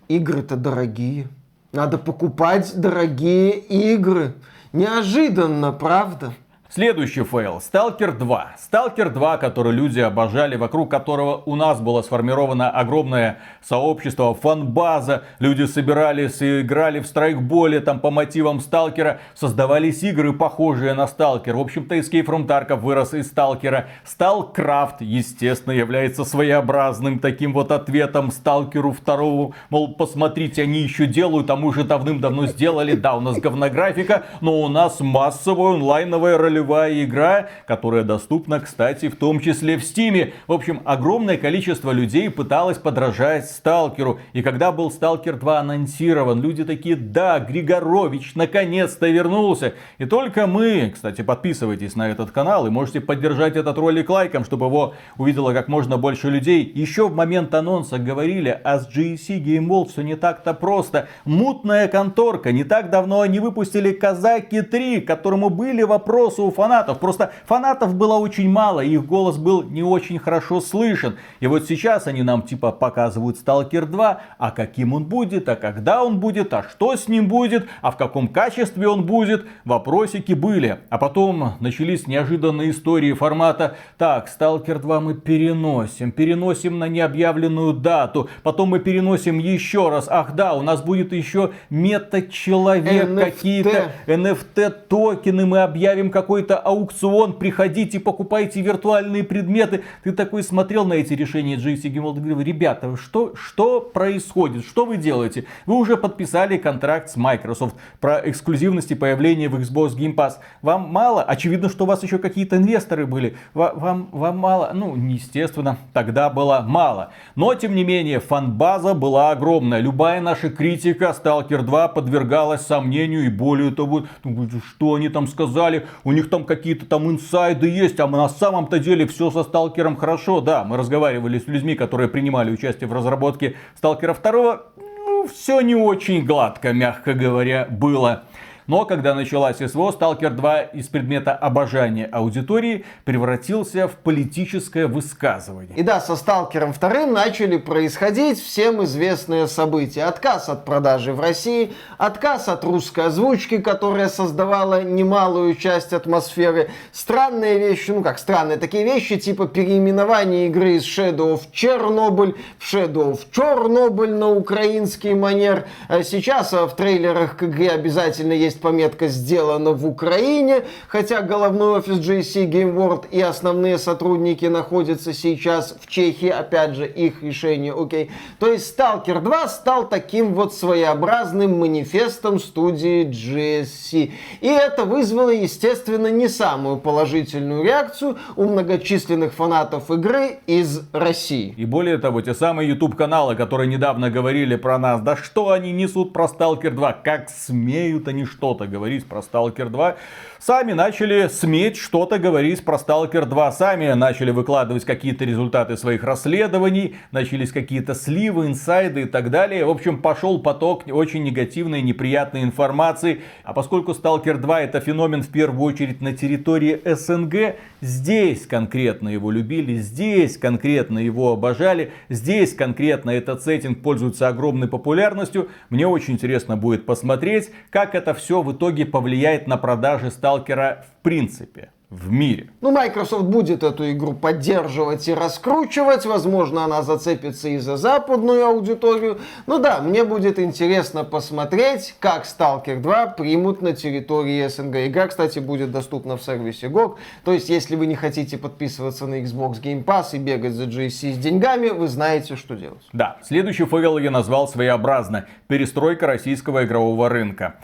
игры-то 0.08 0.56
дорогие. 0.56 1.28
Надо 1.72 1.98
покупать 1.98 2.80
дорогие 2.80 3.52
игры. 3.58 4.34
Неожиданно, 4.74 5.72
правда? 5.72 6.34
Следующий 6.70 7.24
фейл. 7.24 7.62
Сталкер 7.62 8.12
2. 8.12 8.56
Сталкер 8.58 9.10
2, 9.10 9.38
который 9.38 9.72
люди 9.72 10.02
обожали, 10.02 10.58
вокруг 10.58 10.92
которого 10.92 11.42
у 11.46 11.56
нас 11.56 11.80
было 11.80 12.02
сформировано 12.02 12.70
огромное 12.70 13.40
сообщество, 13.62 14.36
фан-база. 14.36 15.24
Люди 15.40 15.64
собирались 15.64 16.42
и 16.42 16.60
играли 16.60 17.00
в 17.00 17.08
страйкболе 17.08 17.80
там 17.80 18.02
по 18.02 18.12
мотивам 18.12 18.60
Сталкера. 18.60 19.22
Создавались 19.34 20.04
игры, 20.04 20.34
похожие 20.34 20.94
на 20.94 21.08
Сталкер. 21.08 21.56
В 21.56 21.62
общем-то, 21.62 21.96
Escape 21.96 22.26
from 22.26 22.46
Tarkov 22.46 22.82
вырос 22.82 23.14
из 23.14 23.28
Сталкера. 23.28 23.88
Сталкрафт, 24.04 25.00
естественно, 25.00 25.72
является 25.72 26.26
своеобразным 26.26 27.20
таким 27.20 27.54
вот 27.54 27.72
ответом 27.72 28.30
Сталкеру 28.30 28.92
второму. 28.92 29.54
Мол, 29.70 29.96
посмотрите, 29.96 30.64
они 30.64 30.82
еще 30.82 31.06
делают, 31.06 31.50
а 31.50 31.56
мы 31.56 31.70
уже 31.70 31.86
давным-давно 31.86 32.46
сделали. 32.48 32.94
Да, 32.94 33.16
у 33.16 33.22
нас 33.22 33.38
говнографика, 33.38 34.24
но 34.42 34.60
у 34.60 34.68
нас 34.68 35.00
массовая 35.00 35.76
онлайновая 35.76 36.38
ролевая 36.38 36.57
ролевая 36.58 37.04
игра, 37.04 37.48
которая 37.68 38.04
доступна, 38.04 38.60
кстати, 38.60 39.10
в 39.10 39.16
том 39.16 39.40
числе 39.40 39.78
в 39.78 39.84
Стиме. 39.84 40.34
В 40.48 40.54
общем, 40.54 40.82
огромное 40.86 41.38
количество 41.38 41.92
людей 41.92 42.30
пыталось 42.30 42.78
подражать 42.78 43.50
Сталкеру. 43.50 44.20
И 44.34 44.42
когда 44.42 44.72
был 44.72 44.90
Сталкер 44.90 45.38
2 45.38 45.60
анонсирован, 45.60 46.42
люди 46.42 46.64
такие, 46.64 46.96
да, 46.96 47.40
Григорович 47.40 48.34
наконец-то 48.36 49.08
вернулся. 49.08 49.74
И 50.00 50.06
только 50.06 50.48
мы, 50.48 50.92
кстати, 50.94 51.22
подписывайтесь 51.22 51.96
на 51.96 52.10
этот 52.10 52.32
канал 52.32 52.66
и 52.66 52.72
можете 52.72 53.02
поддержать 53.02 53.56
этот 53.56 53.78
ролик 53.78 54.10
лайком, 54.10 54.44
чтобы 54.44 54.66
его 54.66 54.94
увидело 55.18 55.54
как 55.54 55.68
можно 55.68 55.98
больше 55.98 56.30
людей. 56.30 56.72
Еще 56.74 57.08
в 57.08 57.14
момент 57.14 57.54
анонса 57.54 58.00
говорили, 58.00 58.60
а 58.64 58.80
с 58.80 58.88
GSC 58.88 59.44
Game 59.44 59.68
World 59.68 59.90
все 59.90 60.02
не 60.02 60.16
так-то 60.16 60.54
просто. 60.54 61.08
Мутная 61.24 61.88
конторка. 61.88 62.52
Не 62.52 62.64
так 62.64 62.90
давно 62.90 63.22
они 63.22 63.40
выпустили 63.40 63.92
Казаки 63.92 64.62
3, 64.62 65.02
к 65.02 65.08
которому 65.08 65.50
были 65.50 65.84
вопросы 65.84 66.47
у 66.48 66.52
фанатов. 66.52 67.00
Просто 67.00 67.32
фанатов 67.46 67.96
было 67.96 68.16
очень 68.16 68.50
мало, 68.50 68.82
и 68.82 68.94
их 68.94 69.06
голос 69.06 69.38
был 69.38 69.64
не 69.64 69.84
очень 69.84 70.20
хорошо 70.20 70.62
слышен. 70.62 71.18
И 71.40 71.48
вот 71.48 71.68
сейчас 71.68 72.08
они 72.08 72.24
нам 72.24 72.42
типа 72.42 72.72
показывают 72.72 73.38
Stalker 73.38 73.86
2, 73.86 74.22
а 74.38 74.52
каким 74.52 74.94
он 74.94 75.06
будет, 75.06 75.48
а 75.50 75.56
когда 75.56 76.04
он 76.04 76.20
будет, 76.20 76.54
а 76.54 76.64
что 76.64 76.96
с 76.96 77.08
ним 77.08 77.28
будет, 77.28 77.68
а 77.82 77.92
в 77.92 77.98
каком 77.98 78.28
качестве 78.28 78.88
он 78.88 79.06
будет. 79.06 79.46
Вопросики 79.66 80.34
были. 80.34 80.80
А 80.90 80.98
потом 80.98 81.54
начались 81.60 82.08
неожиданные 82.08 82.72
истории 82.72 83.14
формата 83.14 83.76
«Так, 83.98 84.28
Stalker 84.28 84.80
2 84.80 85.00
мы 85.00 85.14
переносим, 85.14 86.12
переносим 86.12 86.80
на 86.80 86.88
необъявленную 86.88 87.74
дату, 87.74 88.30
потом 88.44 88.70
мы 88.70 88.80
переносим 88.80 89.40
еще 89.40 89.90
раз. 89.90 90.08
Ах 90.10 90.34
да, 90.34 90.54
у 90.54 90.62
нас 90.62 90.82
будет 90.82 91.12
еще 91.12 91.52
мета-человек, 91.70 93.16
какие-то 93.16 93.92
NFT 94.08 94.70
токены, 94.88 95.46
мы 95.46 95.62
объявим 95.64 96.12
какой-то 96.38 96.60
аукцион, 96.60 97.34
приходите, 97.34 98.00
покупайте 98.00 98.62
виртуальные 98.62 99.24
предметы. 99.24 99.84
Ты 100.04 100.12
такой 100.12 100.44
смотрел 100.44 100.86
на 100.86 100.94
эти 100.94 101.14
решения 101.14 101.56
GC 101.56 101.92
Game 101.92 102.14
говорил, 102.14 102.42
ребята, 102.42 102.96
что, 102.96 103.34
что 103.36 103.82
происходит, 103.82 104.64
что 104.64 104.86
вы 104.86 104.98
делаете? 104.98 105.46
Вы 105.66 105.74
уже 105.78 105.98
подписали 105.98 106.58
контракт 106.58 107.10
с 107.10 107.16
Microsoft 107.16 107.76
про 108.00 108.22
эксклюзивности 108.24 108.94
появления 108.94 109.50
в 109.50 109.56
Xbox 109.56 109.98
Game 109.98 110.14
Pass. 110.14 110.34
Вам 110.62 110.90
мало? 110.90 111.24
Очевидно, 111.24 111.70
что 111.70 111.86
у 111.86 111.88
вас 111.88 112.04
еще 112.04 112.20
какие-то 112.20 112.58
инвесторы 112.58 113.08
были. 113.08 113.36
Вам, 113.56 114.10
вам 114.12 114.38
мало? 114.38 114.70
Ну, 114.76 114.96
естественно, 114.96 115.80
тогда 115.92 116.30
было 116.30 116.64
мало. 116.68 117.14
Но, 117.36 117.56
тем 117.56 117.74
не 117.74 117.84
менее, 117.84 118.20
фанбаза 118.20 118.94
была 118.94 119.32
огромная. 119.32 119.80
Любая 119.80 120.22
наша 120.22 120.52
критика 120.52 121.16
Stalker 121.20 121.64
2 121.64 121.88
подвергалась 121.88 122.62
сомнению 122.62 123.26
и 123.26 123.30
более 123.30 123.72
того, 123.72 124.06
ну, 124.24 124.48
что 124.70 124.94
они 124.94 125.10
там 125.10 125.26
сказали, 125.26 125.88
у 126.04 126.12
них 126.12 126.27
там 126.28 126.44
какие-то 126.44 126.86
там 126.86 127.10
инсайды 127.10 127.68
есть, 127.68 128.00
а 128.00 128.08
на 128.08 128.30
самом-то 128.30 128.80
деле 128.80 129.08
все 129.08 129.32
со 129.32 129.44
Сталкером 129.44 129.96
хорошо. 129.96 130.42
Да, 130.42 130.64
мы 130.64 130.78
разговаривали 130.78 131.40
с 131.40 131.48
людьми, 131.48 131.76
которые 131.76 132.08
принимали 132.10 132.52
участие 132.52 132.88
в 132.88 132.94
разработке 132.94 133.56
Сталкера 133.76 134.14
2. 134.14 134.62
Ну, 134.78 135.28
все 135.28 135.62
не 135.62 135.76
очень 135.76 136.26
гладко, 136.26 136.74
мягко 136.74 137.14
говоря, 137.14 137.68
было. 137.70 138.24
Но 138.68 138.84
когда 138.84 139.16
началась 139.16 139.58
СВО, 139.58 139.92
Сталкер 139.92 140.32
2 140.32 140.62
из 140.62 140.90
предмета 140.90 141.34
обожания 141.34 142.06
аудитории 142.06 142.84
превратился 143.06 143.88
в 143.88 143.96
политическое 143.96 144.88
высказывание. 144.88 145.74
И 145.78 145.84
да, 145.84 146.02
со 146.02 146.18
Сталкером 146.18 146.74
2 146.74 147.06
начали 147.06 147.56
происходить 147.56 148.44
всем 148.44 148.84
известные 148.84 149.48
события. 149.48 150.04
Отказ 150.04 150.50
от 150.50 150.66
продажи 150.66 151.14
в 151.14 151.22
России, 151.22 151.72
отказ 151.98 152.50
от 152.50 152.66
русской 152.66 153.06
озвучки, 153.06 153.60
которая 153.60 154.10
создавала 154.10 154.84
немалую 154.84 155.56
часть 155.56 155.94
атмосферы, 155.94 156.70
странные 156.92 157.60
вещи, 157.60 157.92
ну 157.92 158.04
как 158.04 158.20
странные, 158.20 158.58
такие 158.58 158.84
вещи 158.84 159.18
типа 159.18 159.48
переименования 159.48 160.48
игры 160.48 160.74
из 160.74 160.84
Shadow 160.84 161.36
of 161.36 161.44
Chernobyl 161.54 162.36
в 162.60 162.74
Shadow 162.74 163.14
of 163.14 163.22
Чернобыль 163.32 164.14
на 164.14 164.30
украинский 164.30 165.14
манер. 165.14 165.68
А 165.88 166.04
сейчас 166.04 166.52
в 166.52 166.70
трейлерах 166.76 167.38
к 167.38 167.44
игре 167.44 167.70
обязательно 167.70 168.34
есть 168.34 168.57
есть 168.58 168.62
пометка 168.62 169.08
«Сделано 169.08 169.72
в 169.72 169.86
Украине», 169.86 170.64
хотя 170.88 171.22
головной 171.22 171.80
офис 171.80 171.98
GSC 172.00 172.50
Game 172.50 172.76
World 172.76 173.06
и 173.12 173.22
основные 173.22 173.78
сотрудники 173.78 174.46
находятся 174.46 175.14
сейчас 175.14 175.76
в 175.80 175.88
Чехии, 175.88 176.30
опять 176.30 176.76
же, 176.76 176.88
их 176.88 177.24
решение, 177.24 177.74
окей. 177.74 178.10
То 178.40 178.52
есть 178.52 178.78
Stalker 178.78 179.22
2 179.22 179.48
стал 179.48 179.88
таким 179.88 180.34
вот 180.34 180.54
своеобразным 180.54 181.60
манифестом 181.60 182.40
студии 182.40 183.06
GSC. 183.06 184.12
И 184.42 184.48
это 184.48 184.86
вызвало, 184.86 185.30
естественно, 185.30 186.08
не 186.08 186.28
самую 186.28 186.78
положительную 186.78 187.64
реакцию 187.64 188.18
у 188.36 188.46
многочисленных 188.46 189.34
фанатов 189.34 189.92
игры 189.92 190.40
из 190.48 190.82
России. 190.94 191.54
И 191.58 191.66
более 191.66 191.98
того, 191.98 192.22
те 192.22 192.34
самые 192.34 192.70
YouTube-каналы, 192.70 193.36
которые 193.36 193.68
недавно 193.68 194.10
говорили 194.10 194.56
про 194.56 194.78
нас, 194.80 195.02
да 195.02 195.16
что 195.16 195.52
они 195.52 195.72
несут 195.72 196.14
про 196.14 196.26
Stalker 196.26 196.72
2, 196.72 196.94
как 197.04 197.30
смеют 197.30 198.08
они 198.08 198.26
что 198.26 198.47
что-то 198.48 198.66
говорить 198.66 199.06
про 199.06 199.20
Stalker 199.20 199.70
2, 199.70 199.98
сами 200.40 200.74
начали 200.74 201.28
сметь 201.28 201.78
что-то 201.78 202.20
говорить 202.20 202.64
про 202.64 202.78
Stalker 202.78 203.26
2, 203.26 203.52
сами 203.52 203.94
начали 203.94 204.32
выкладывать 204.32 204.86
какие-то 204.86 205.26
результаты 205.26 205.78
своих 205.78 206.04
расследований, 206.04 206.96
начались 207.12 207.52
какие-то 207.52 207.96
сливы, 207.96 208.48
инсайды 208.48 209.04
и 209.04 209.06
так 209.06 209.30
далее. 209.30 209.66
В 209.66 209.70
общем, 209.70 210.02
пошел 210.02 210.40
поток 210.40 210.84
очень 210.88 211.24
негативной, 211.24 211.82
неприятной 211.82 212.44
информации. 212.44 213.22
А 213.44 213.54
поскольку 213.54 213.92
Stalker 213.92 214.38
2 214.38 214.62
это 214.62 214.80
феномен 214.80 215.24
в 215.24 215.30
первую 215.30 215.62
очередь 215.62 216.02
на 216.02 216.14
территории 216.14 216.80
СНГ, 216.86 217.56
здесь 217.82 218.46
конкретно 218.46 219.10
его 219.10 219.32
любили, 219.32 219.76
здесь 219.76 220.38
конкретно 220.38 221.00
его 221.00 221.34
обожали, 221.34 221.92
здесь 222.10 222.54
конкретно 222.54 223.12
этот 223.12 223.44
сеттинг 223.44 223.82
пользуется 223.82 224.28
огромной 224.28 224.68
популярностью. 224.68 225.50
Мне 225.70 225.88
очень 225.88 226.14
интересно 226.14 226.58
будет 226.58 226.86
посмотреть, 226.86 227.50
как 227.70 227.96
это 227.96 228.14
все 228.14 228.42
в 228.42 228.52
итоге 228.52 228.86
повлияет 228.86 229.48
на 229.48 229.58
продажи 229.58 230.12
сталкера 230.12 230.27
в 230.36 231.04
принципе 231.04 231.72
в 231.90 232.12
мире. 232.12 232.50
Ну, 232.60 232.72
Microsoft 232.72 233.26
будет 233.26 233.64
эту 233.64 233.90
игру 233.92 234.14
поддерживать 234.14 235.08
и 235.08 235.14
раскручивать. 235.14 236.06
Возможно, 236.06 236.66
она 236.66 236.82
зацепится 236.82 237.48
и 237.48 237.58
за 237.60 237.78
западную 237.78 238.46
аудиторию. 238.46 239.20
Ну 239.46 239.60
да, 239.60 239.80
мне 239.80 240.04
будет 240.04 240.38
интересно 240.38 241.06
посмотреть, 241.06 241.96
как 242.02 242.26
Stalker 242.26 242.82
2 242.82 243.08
примут 243.08 243.62
на 243.62 243.72
территории 243.72 244.46
СНГ. 244.48 244.88
Игра, 244.88 245.08
кстати, 245.08 245.40
будет 245.40 245.72
доступна 245.72 246.18
в 246.18 246.24
сервисе 246.24 246.68
GOG. 246.68 246.98
То 247.24 247.32
есть, 247.32 247.48
если 247.48 247.78
вы 247.78 247.86
не 247.86 247.96
хотите 247.96 248.38
подписываться 248.38 249.08
на 249.08 249.22
Xbox 249.22 249.62
Game 249.62 249.86
Pass 249.86 250.08
и 250.12 250.18
бегать 250.18 250.54
за 250.54 250.66
GSC 250.66 251.14
с 251.14 251.18
деньгами, 251.18 251.70
вы 251.70 251.88
знаете, 251.88 252.36
что 252.36 252.56
делать. 252.56 252.84
Да, 252.92 253.18
следующий 253.24 253.66
фейл 253.66 253.98
я 253.98 254.12
назвал 254.12 254.50
своеобразно. 254.50 255.28
Перестройка 255.48 256.06
российского 256.06 256.66
игрового 256.66 257.08
рынка. 257.08 257.56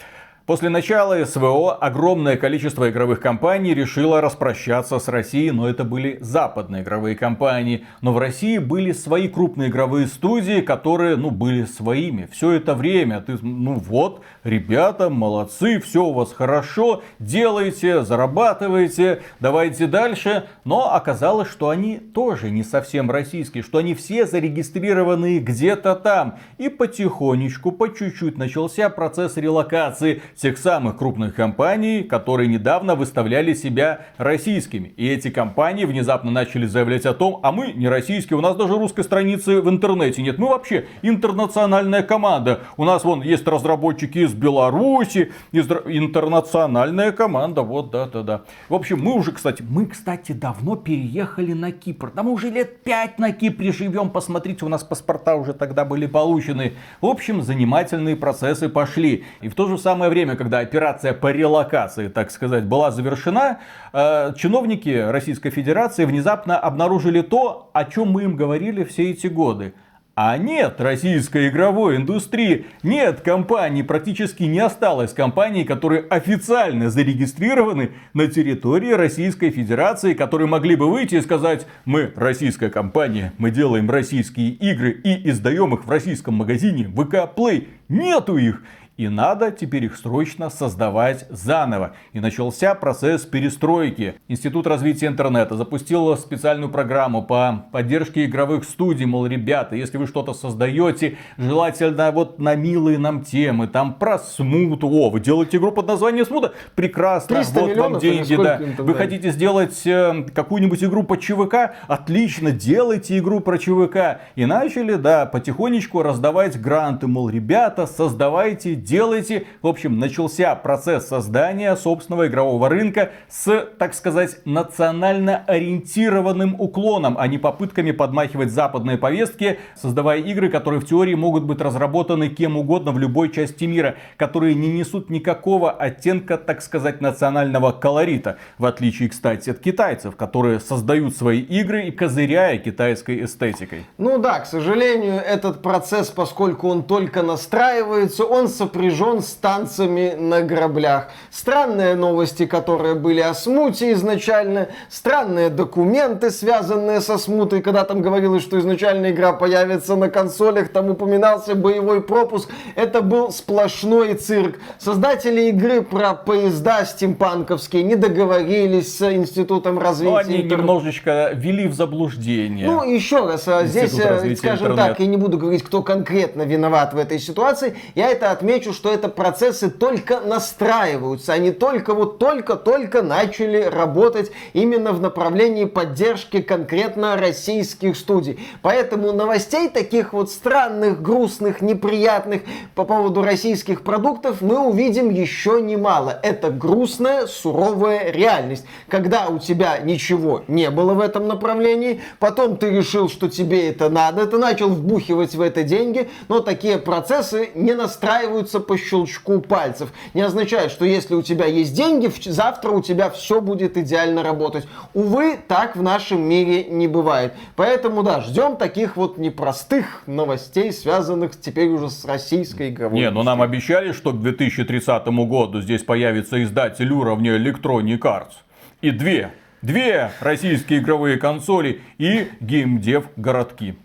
После 0.45 0.67
начала 0.67 1.23
СВО 1.23 1.73
огромное 1.73 2.35
количество 2.35 2.89
игровых 2.89 3.21
компаний 3.21 3.73
решило 3.73 4.19
распрощаться 4.19 5.00
с 5.00 5.07
Россией, 5.07 5.51
но 5.51 5.69
это 5.69 5.85
были 5.85 6.17
западные 6.19 6.83
игровые 6.83 7.15
компании. 7.15 7.85
Но 8.01 8.12
в 8.12 8.17
России 8.17 8.57
были 8.57 8.91
свои 8.91 9.29
крупные 9.29 9.69
игровые 9.69 10.05
студии, 10.07 10.59
которые, 10.59 11.15
ну, 11.15 11.31
были 11.31 11.63
своими. 11.63 12.27
Все 12.29 12.51
это 12.51 12.75
время 12.75 13.21
ты, 13.21 13.38
ну 13.41 13.75
вот, 13.75 14.19
ребята, 14.43 15.09
молодцы, 15.09 15.79
все 15.79 16.03
у 16.03 16.12
вас 16.12 16.33
хорошо, 16.33 17.03
делайте, 17.19 18.03
зарабатывайте, 18.03 19.21
давайте 19.39 19.88
дальше. 19.88 20.43
Но 20.65 20.93
оказалось, 20.93 21.50
что 21.50 21.69
они 21.69 22.00
тоже 22.00 22.51
не 22.51 22.63
совсем 22.63 23.09
российские, 23.09 23.63
что 23.63 23.77
они 23.77 23.95
все 23.95 24.25
зарегистрированы 24.25 25.39
где-то 25.39 25.95
там. 25.95 26.38
И 26.57 26.67
потихонечку, 26.67 27.71
по 27.71 27.88
чуть-чуть 27.88 28.38
начался 28.38 28.89
процесс 28.89 29.38
релокации 29.38 30.21
тех 30.36 30.58
самых 30.58 30.98
крупных 30.98 31.36
компаний, 31.36 32.04
которые 32.04 32.48
недавно 32.48 32.96
выставляли 32.96 33.54
себя 33.54 34.06
российскими. 34.18 34.94
И 34.98 35.08
эти 35.08 35.30
компании 35.30 35.86
внезапно 35.86 36.32
начали 36.32 36.66
заявлять 36.66 37.06
о 37.06 37.13
том, 37.13 37.40
а 37.44 37.52
мы 37.52 37.74
не 37.74 37.88
российские, 37.90 38.38
у 38.38 38.42
нас 38.42 38.56
даже 38.56 38.74
русской 38.74 39.04
страницы 39.04 39.62
в 39.62 39.70
интернете 39.70 40.22
нет. 40.22 40.38
Мы 40.38 40.48
вообще 40.48 40.86
интернациональная 41.02 42.04
команда. 42.04 42.62
У 42.78 42.86
нас 42.86 43.04
вон 43.04 43.22
есть 43.22 43.48
разработчики 43.48 44.20
из 44.20 44.34
Беларуси, 44.34 45.32
из... 45.52 45.68
интернациональная 45.68 47.12
команда. 47.12 47.62
Вот, 47.62 47.92
да-да-да. 47.92 48.44
В 48.70 48.74
общем, 48.74 49.02
мы 49.02 49.13
уже, 49.13 49.32
кстати, 49.32 49.63
мы, 49.68 49.86
кстати, 49.86 50.32
давно 50.32 50.75
переехали 50.75 51.54
на 51.54 51.72
Кипр. 51.72 52.12
Да 52.16 52.24
мы 52.24 52.32
уже 52.32 52.50
лет 52.50 52.84
пять 52.84 53.20
на 53.20 53.32
Кипре 53.32 53.72
живем. 53.72 54.10
Посмотрите, 54.10 54.66
у 54.66 54.70
нас 54.70 54.84
паспорта 54.84 55.36
уже 55.36 55.54
тогда 55.54 55.86
были 55.86 56.06
получены. 56.06 56.74
В 57.02 57.08
общем, 57.08 57.42
занимательные 57.42 58.16
процессы 58.16 58.70
пошли. 58.70 59.25
И 59.42 59.50
в 59.50 59.56
то 59.56 59.68
же 59.68 59.78
самое 59.78 60.10
время 60.10 60.23
время, 60.24 60.38
когда 60.38 60.60
операция 60.60 61.13
по 61.13 61.32
релокации, 61.32 62.08
так 62.08 62.32
сказать, 62.32 62.63
была 62.63 62.92
завершена, 62.92 63.60
э, 63.92 64.34
чиновники 64.38 64.89
Российской 64.89 65.50
Федерации 65.50 66.06
внезапно 66.06 66.58
обнаружили 66.58 67.22
то, 67.22 67.70
о 67.74 67.84
чем 67.84 68.12
мы 68.12 68.24
им 68.24 68.38
говорили 68.38 68.86
все 68.86 69.12
эти 69.12 69.27
годы. 69.27 69.74
А 70.15 70.38
нет 70.38 70.80
российской 70.80 71.50
игровой 71.50 71.96
индустрии, 71.96 72.68
нет 72.84 73.22
компаний, 73.22 73.82
практически 73.82 74.44
не 74.44 74.60
осталось 74.60 75.12
компаний, 75.12 75.63
которые 75.63 76.03
официально 76.03 76.92
зарегистрированы 76.92 77.94
на 78.13 78.27
территории 78.27 78.92
Российской 78.92 79.50
Федерации, 79.50 80.13
которые 80.13 80.48
могли 80.48 80.75
бы 80.75 80.88
выйти 80.88 81.15
и 81.15 81.22
сказать, 81.22 81.65
мы 81.86 82.13
российская 82.15 82.70
компания, 82.70 83.34
мы 83.39 83.50
делаем 83.50 83.89
российские 83.89 84.51
игры 84.51 84.92
и 84.92 85.30
издаем 85.32 85.74
их 85.74 85.84
в 85.84 85.89
российском 85.89 86.36
магазине 86.36 86.84
VK 86.84 87.34
Play. 87.36 87.68
Нету 87.89 88.38
их. 88.38 88.62
И 89.03 89.10
надо 89.10 89.51
теперь 89.51 89.83
их 89.83 89.98
срочно 89.98 90.50
создавать 90.50 91.25
заново. 91.29 91.91
И 92.13 92.22
начался 92.22 92.74
процесс 92.74 93.24
перестройки. 93.24 94.15
Институт 94.29 94.65
развития 94.65 95.07
интернета 95.07 95.57
запустил 95.57 96.15
специальную 96.15 96.72
программу 96.72 97.22
по 97.22 97.65
поддержке 97.74 98.24
игровых 98.24 98.63
студий. 98.63 99.05
Мол, 99.05 99.25
ребята, 99.25 99.75
если 99.75 99.98
вы 99.98 100.07
что-то 100.07 100.33
создаете, 100.33 101.17
желательно 101.38 102.12
вот 102.12 102.39
на 102.39 102.55
милые 102.55 102.98
нам 102.98 103.24
темы, 103.24 103.67
там 103.67 103.95
про 103.95 104.17
смуту. 104.17 104.88
О, 104.88 105.10
вы 105.10 105.19
делаете 105.19 105.57
игру 105.57 105.74
под 105.74 105.86
названием 105.86 106.25
смута? 106.25 106.53
Прекрасно, 106.74 107.41
вот 107.43 107.75
вам 107.75 108.00
деньги, 108.00 108.38
да. 108.38 108.62
Вы 108.77 108.93
хотите 108.93 109.31
сделать 109.31 109.86
э, 109.86 110.27
какую-нибудь 110.33 110.81
игру 110.81 111.03
по 111.03 111.17
ЧВК? 111.17 111.74
Отлично, 111.89 112.51
делайте 112.51 113.17
игру 113.17 113.41
про 113.41 113.57
ЧВК. 113.57 114.22
И 114.38 114.45
начали, 114.45 114.93
да, 114.93 115.25
потихонечку 115.25 116.03
раздавать 116.03 116.62
гранты. 116.62 117.07
Мол, 117.07 117.27
ребята, 117.27 117.86
создавайте 117.86 118.75
делаете. 118.93 119.47
В 119.63 119.67
общем, 119.67 119.97
начался 119.97 120.53
процесс 120.53 121.07
создания 121.07 121.75
собственного 121.75 122.27
игрового 122.27 122.69
рынка 122.69 123.09
с, 123.27 123.67
так 123.79 123.95
сказать, 123.95 124.38
национально 124.45 125.43
ориентированным 125.47 126.55
уклоном, 126.59 127.15
а 127.17 127.27
не 127.27 127.39
попытками 127.39 127.89
подмахивать 127.89 128.51
западные 128.51 129.00
повестки, 129.00 129.57
создавая 129.75 130.19
игры, 130.19 130.50
которые 130.50 130.79
в 130.79 130.85
теории 130.85 131.15
могут 131.15 131.43
быть 131.43 131.59
разработаны 131.59 132.29
кем 132.29 132.55
угодно 132.55 132.91
в 132.91 133.00
любой 133.00 133.31
части 133.31 133.65
мира, 133.65 133.95
которые 134.15 134.53
не 134.53 134.67
несут 134.67 135.09
никакого 135.09 135.71
оттенка, 135.71 136.38
так 136.38 136.62
сказать, 136.62 137.01
национального 137.01 137.71
колорита. 137.71 138.38
В 138.59 138.65
отличие, 138.65 139.09
кстати, 139.09 139.50
от 139.50 139.57
китайцев, 139.57 140.15
которые 140.15 140.59
создают 140.59 141.15
свои 141.15 141.39
игры 141.39 141.88
и 141.88 141.91
козыряя 141.91 142.59
китайской 142.59 143.23
эстетикой. 143.25 143.88
Ну 143.97 144.19
да, 144.19 144.41
к 144.41 144.45
сожалению, 144.45 145.15
этот 145.15 145.63
процесс, 145.63 146.09
поскольку 146.09 146.67
он 146.67 146.83
только 146.83 147.23
настраивается, 147.23 148.23
он 148.25 148.47
сопряжен 148.74 149.22
с 149.22 149.34
танцами 149.34 150.15
на 150.18 150.42
граблях. 150.42 151.10
Странные 151.30 151.96
новости, 151.96 152.46
которые 152.46 152.96
были 152.96 153.20
о 153.20 153.34
смуте 153.34 153.94
изначально, 153.94 154.70
странные 154.89 155.50
документы, 155.50 156.32
связанные 156.32 157.00
со 157.01 157.18
смутой, 157.18 157.62
когда 157.62 157.84
там 157.84 158.01
говорилось, 158.01 158.42
что 158.42 158.60
изначально 158.60 159.12
игра 159.12 159.34
появится 159.34 159.96
на 159.96 160.10
консолях, 160.10 160.70
там 160.70 160.89
упоминался 160.89 161.56
боевой 161.56 162.01
пропуск. 162.01 162.50
Это 162.75 163.01
был 163.01 163.32
сплошной 163.32 164.15
цирк. 164.15 164.58
Создатели 164.80 165.50
игры 165.50 165.82
про 165.82 166.13
поезда 166.15 166.84
стимпанковские 166.86 167.84
не 167.84 167.96
договорились 167.96 168.98
с 168.98 169.13
Институтом 169.13 169.77
развития. 169.77 170.12
Но 170.12 170.18
они 170.18 170.42
интер... 170.42 170.60
немножечко 170.60 171.32
ввели 171.34 171.68
в 171.68 171.75
заблуждение. 171.75 172.65
Ну, 172.65 172.84
еще 172.84 173.25
раз, 173.27 173.48
а 173.48 173.65
здесь, 173.65 173.98
э, 174.00 174.36
скажем 174.36 174.72
интернет. 174.72 174.75
так, 174.75 175.00
я 175.00 175.06
не 175.06 175.18
буду 175.18 175.38
говорить, 175.38 175.63
кто 175.63 175.84
конкретно 175.84 176.42
виноват 176.42 176.94
в 176.94 176.98
этой 176.98 177.20
ситуации. 177.20 177.75
Я 177.96 178.10
это 178.10 178.32
отмечу 178.32 178.62
отмечу, 178.63 178.74
что 178.74 178.89
это 178.91 179.10
процессы 179.10 179.70
только 179.70 180.20
настраиваются, 180.22 181.34
они 181.34 181.51
только 181.51 181.93
вот 181.93 182.20
только-только 182.20 183.01
начали 183.01 183.62
работать 183.62 184.32
именно 184.53 184.91
в 184.93 185.01
направлении 185.01 185.65
поддержки 185.65 186.41
конкретно 186.41 187.15
российских 187.17 187.98
студий. 187.98 188.39
Поэтому 188.62 189.12
новостей 189.12 189.70
таких 189.70 190.13
вот 190.13 190.32
странных, 190.32 191.01
грустных, 191.01 191.62
неприятных 191.62 192.41
по 192.75 192.86
поводу 192.86 193.22
российских 193.22 193.84
продуктов 193.84 194.41
мы 194.41 194.60
увидим 194.60 195.10
еще 195.10 195.62
немало. 195.62 196.20
Это 196.24 196.50
грустная, 196.50 197.27
суровая 197.27 198.12
реальность. 198.12 198.65
Когда 198.88 199.27
у 199.27 199.39
тебя 199.39 199.79
ничего 199.79 200.43
не 200.48 200.70
было 200.70 200.93
в 200.93 201.00
этом 201.00 201.27
направлении, 201.27 202.01
потом 202.20 202.58
ты 202.58 202.70
решил, 202.70 203.10
что 203.10 203.29
тебе 203.29 203.70
это 203.70 203.89
надо, 203.89 204.25
ты 204.25 204.38
начал 204.38 204.70
вбухивать 204.70 205.36
в 205.36 205.41
это 205.41 205.63
деньги, 205.63 206.10
но 206.29 206.39
такие 206.39 206.77
процессы 206.77 207.50
не 207.55 207.74
настраиваются 207.74 208.52
делается 208.53 208.60
по 208.60 208.77
щелчку 208.77 209.41
пальцев. 209.41 209.91
Не 210.13 210.22
означает, 210.22 210.72
что 210.72 210.86
если 210.86 211.15
у 211.15 211.22
тебя 211.22 211.45
есть 211.45 211.75
деньги, 211.75 212.12
завтра 212.25 212.72
у 212.72 212.81
тебя 212.81 213.10
все 213.10 213.41
будет 213.41 213.77
идеально 213.77 214.24
работать. 214.24 214.67
Увы, 214.93 215.38
так 215.48 215.75
в 215.75 215.81
нашем 215.81 216.22
мире 216.22 216.65
не 216.65 216.88
бывает. 216.88 217.33
Поэтому, 217.55 218.03
да, 218.03 218.22
ждем 218.22 218.57
таких 218.57 218.98
вот 218.98 219.17
непростых 219.17 220.03
новостей, 220.07 220.72
связанных 220.72 221.39
теперь 221.39 221.69
уже 221.69 221.89
с 221.89 222.05
российской 222.05 222.69
игровой 222.69 223.00
Не, 223.00 223.10
ну 223.12 223.24
нам 223.24 223.41
обещали, 223.41 223.91
что 223.91 224.12
к 224.12 224.22
2030 224.22 225.07
году 225.07 225.62
здесь 225.62 225.83
появится 225.83 226.43
издатель 226.43 226.91
уровня 226.91 227.38
Electronic 227.38 228.00
Arts. 228.00 228.33
И 228.81 228.91
две, 228.91 229.31
две 229.62 230.12
российские 230.19 230.80
игровые 230.80 231.17
консоли 231.17 231.82
и 231.97 232.28
геймдев 232.39 233.06
городки. 233.15 233.75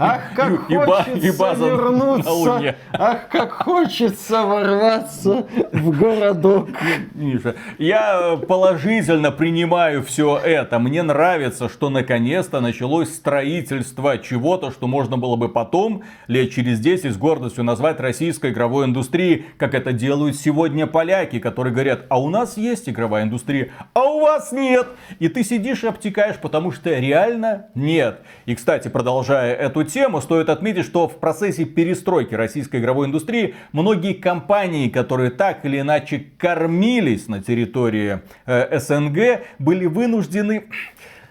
Ах, 0.00 0.20
как 0.34 0.70
и, 0.70 0.76
хочется 0.76 1.26
и, 1.26 1.30
база 1.36 1.66
вернуться. 1.66 2.74
Ах, 2.92 3.28
как 3.28 3.52
хочется 3.52 4.46
ворваться 4.46 5.46
в 5.72 5.90
городок. 5.98 6.70
Миша, 7.12 7.56
я 7.76 8.38
положительно 8.48 9.30
принимаю 9.30 10.02
все 10.02 10.38
это. 10.38 10.78
Мне 10.78 11.02
нравится, 11.02 11.68
что 11.68 11.90
наконец-то 11.90 12.60
началось 12.60 13.14
строительство 13.14 14.16
чего-то, 14.16 14.70
что 14.70 14.86
можно 14.86 15.18
было 15.18 15.36
бы 15.36 15.50
потом, 15.50 16.02
лет 16.28 16.50
через 16.50 16.80
10, 16.80 17.12
с 17.12 17.18
гордостью 17.18 17.64
назвать 17.64 18.00
российской 18.00 18.52
игровой 18.52 18.86
индустрией, 18.86 19.44
как 19.58 19.74
это 19.74 19.92
делают 19.92 20.36
сегодня 20.36 20.86
поляки, 20.86 21.38
которые 21.38 21.74
говорят, 21.74 22.06
а 22.08 22.18
у 22.18 22.30
нас 22.30 22.56
есть 22.56 22.88
игровая 22.88 23.24
индустрия, 23.24 23.70
а 23.92 24.04
у 24.04 24.20
вас 24.20 24.50
нет. 24.50 24.86
И 25.18 25.28
ты 25.28 25.44
сидишь 25.44 25.84
и 25.84 25.88
обтекаешь, 25.88 26.36
потому 26.36 26.72
что 26.72 26.88
реально 26.88 27.66
нет. 27.74 28.20
И, 28.46 28.54
кстати, 28.54 28.88
продолжая 28.88 29.54
эту 29.54 29.89
тему, 29.92 30.20
стоит 30.20 30.48
отметить, 30.48 30.84
что 30.84 31.08
в 31.08 31.18
процессе 31.18 31.64
перестройки 31.64 32.34
российской 32.34 32.80
игровой 32.80 33.06
индустрии 33.06 33.54
многие 33.72 34.14
компании, 34.14 34.88
которые 34.88 35.30
так 35.30 35.64
или 35.64 35.80
иначе 35.80 36.26
кормились 36.38 37.28
на 37.28 37.42
территории 37.42 38.20
э, 38.46 38.78
СНГ, 38.78 39.44
были 39.58 39.86
вынуждены 39.86 40.64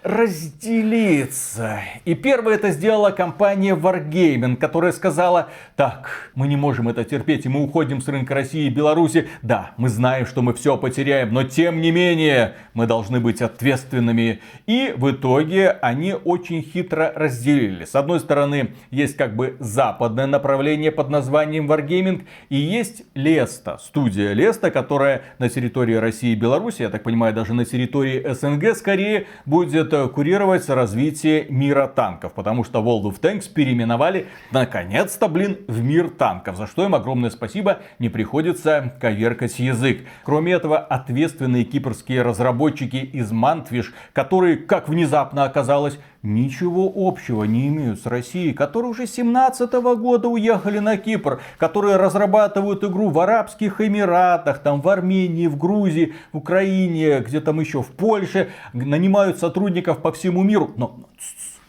разделиться. 0.02 1.80
И 2.04 2.14
первое 2.14 2.54
это 2.54 2.70
сделала 2.70 3.10
компания 3.10 3.74
Wargaming, 3.74 4.56
которая 4.56 4.92
сказала, 4.92 5.48
так, 5.76 6.30
мы 6.34 6.48
не 6.48 6.56
можем 6.56 6.88
это 6.88 7.04
терпеть, 7.04 7.46
и 7.46 7.48
мы 7.48 7.62
уходим 7.62 8.00
с 8.00 8.08
рынка 8.08 8.34
России 8.34 8.66
и 8.66 8.70
Беларуси. 8.70 9.28
Да, 9.42 9.72
мы 9.76 9.88
знаем, 9.88 10.26
что 10.26 10.42
мы 10.42 10.54
все 10.54 10.76
потеряем, 10.76 11.32
но 11.32 11.44
тем 11.44 11.80
не 11.80 11.90
менее, 11.90 12.54
мы 12.74 12.86
должны 12.86 13.20
быть 13.20 13.42
ответственными. 13.42 14.40
И 14.66 14.94
в 14.96 15.10
итоге 15.10 15.70
они 15.70 16.14
очень 16.14 16.62
хитро 16.62 17.12
разделили. 17.14 17.84
С 17.84 17.94
одной 17.94 18.20
стороны, 18.20 18.74
есть 18.90 19.16
как 19.16 19.36
бы 19.36 19.56
западное 19.58 20.26
направление 20.26 20.92
под 20.92 21.10
названием 21.10 21.70
Wargaming, 21.70 22.24
и 22.48 22.56
есть 22.56 23.02
Леста, 23.14 23.78
студия 23.78 24.32
Леста, 24.32 24.70
которая 24.70 25.22
на 25.38 25.48
территории 25.48 25.94
России 25.94 26.32
и 26.32 26.36
Беларуси, 26.36 26.82
я 26.82 26.90
так 26.90 27.02
понимаю, 27.02 27.34
даже 27.34 27.54
на 27.54 27.64
территории 27.64 28.32
СНГ 28.32 28.76
скорее 28.76 29.26
будет 29.44 29.70
будет 29.90 30.12
курировать 30.12 30.68
развитие 30.68 31.46
мира 31.48 31.86
танков, 31.86 32.32
потому 32.34 32.64
что 32.64 32.80
World 32.80 33.04
of 33.04 33.20
Tanks 33.20 33.52
переименовали 33.52 34.26
наконец-то, 34.50 35.28
блин, 35.28 35.58
в 35.68 35.82
мир 35.82 36.10
танков, 36.10 36.56
за 36.56 36.66
что 36.66 36.84
им 36.84 36.94
огромное 36.94 37.30
спасибо, 37.30 37.80
не 37.98 38.08
приходится 38.08 38.94
коверкать 39.00 39.58
язык. 39.58 40.06
Кроме 40.24 40.52
этого, 40.52 40.78
ответственные 40.78 41.64
кипрские 41.64 42.22
разработчики 42.22 42.96
из 42.96 43.32
Мантвиш, 43.32 43.92
которые, 44.12 44.56
как 44.56 44.88
внезапно 44.88 45.44
оказалось, 45.44 45.98
ничего 46.22 46.92
общего 46.94 47.44
не 47.44 47.68
имеют 47.68 48.00
с 48.00 48.06
Россией, 48.06 48.52
которые 48.52 48.90
уже 48.90 49.06
17 49.06 49.72
года 49.72 50.28
уехали 50.28 50.78
на 50.78 50.96
Кипр, 50.96 51.40
которые 51.56 51.96
разрабатывают 51.96 52.84
игру 52.84 53.08
в 53.08 53.18
Арабских 53.20 53.80
Эмиратах, 53.80 54.58
там 54.58 54.80
в 54.82 54.88
Армении, 54.88 55.46
в 55.46 55.56
Грузии, 55.56 56.14
в 56.32 56.38
Украине, 56.38 57.20
где 57.20 57.40
там 57.40 57.60
еще 57.60 57.82
в 57.82 57.88
Польше, 57.88 58.50
нанимают 58.72 59.38
сотрудников 59.38 59.98
по 59.98 60.12
всему 60.12 60.42
миру, 60.42 60.72
но, 60.76 61.00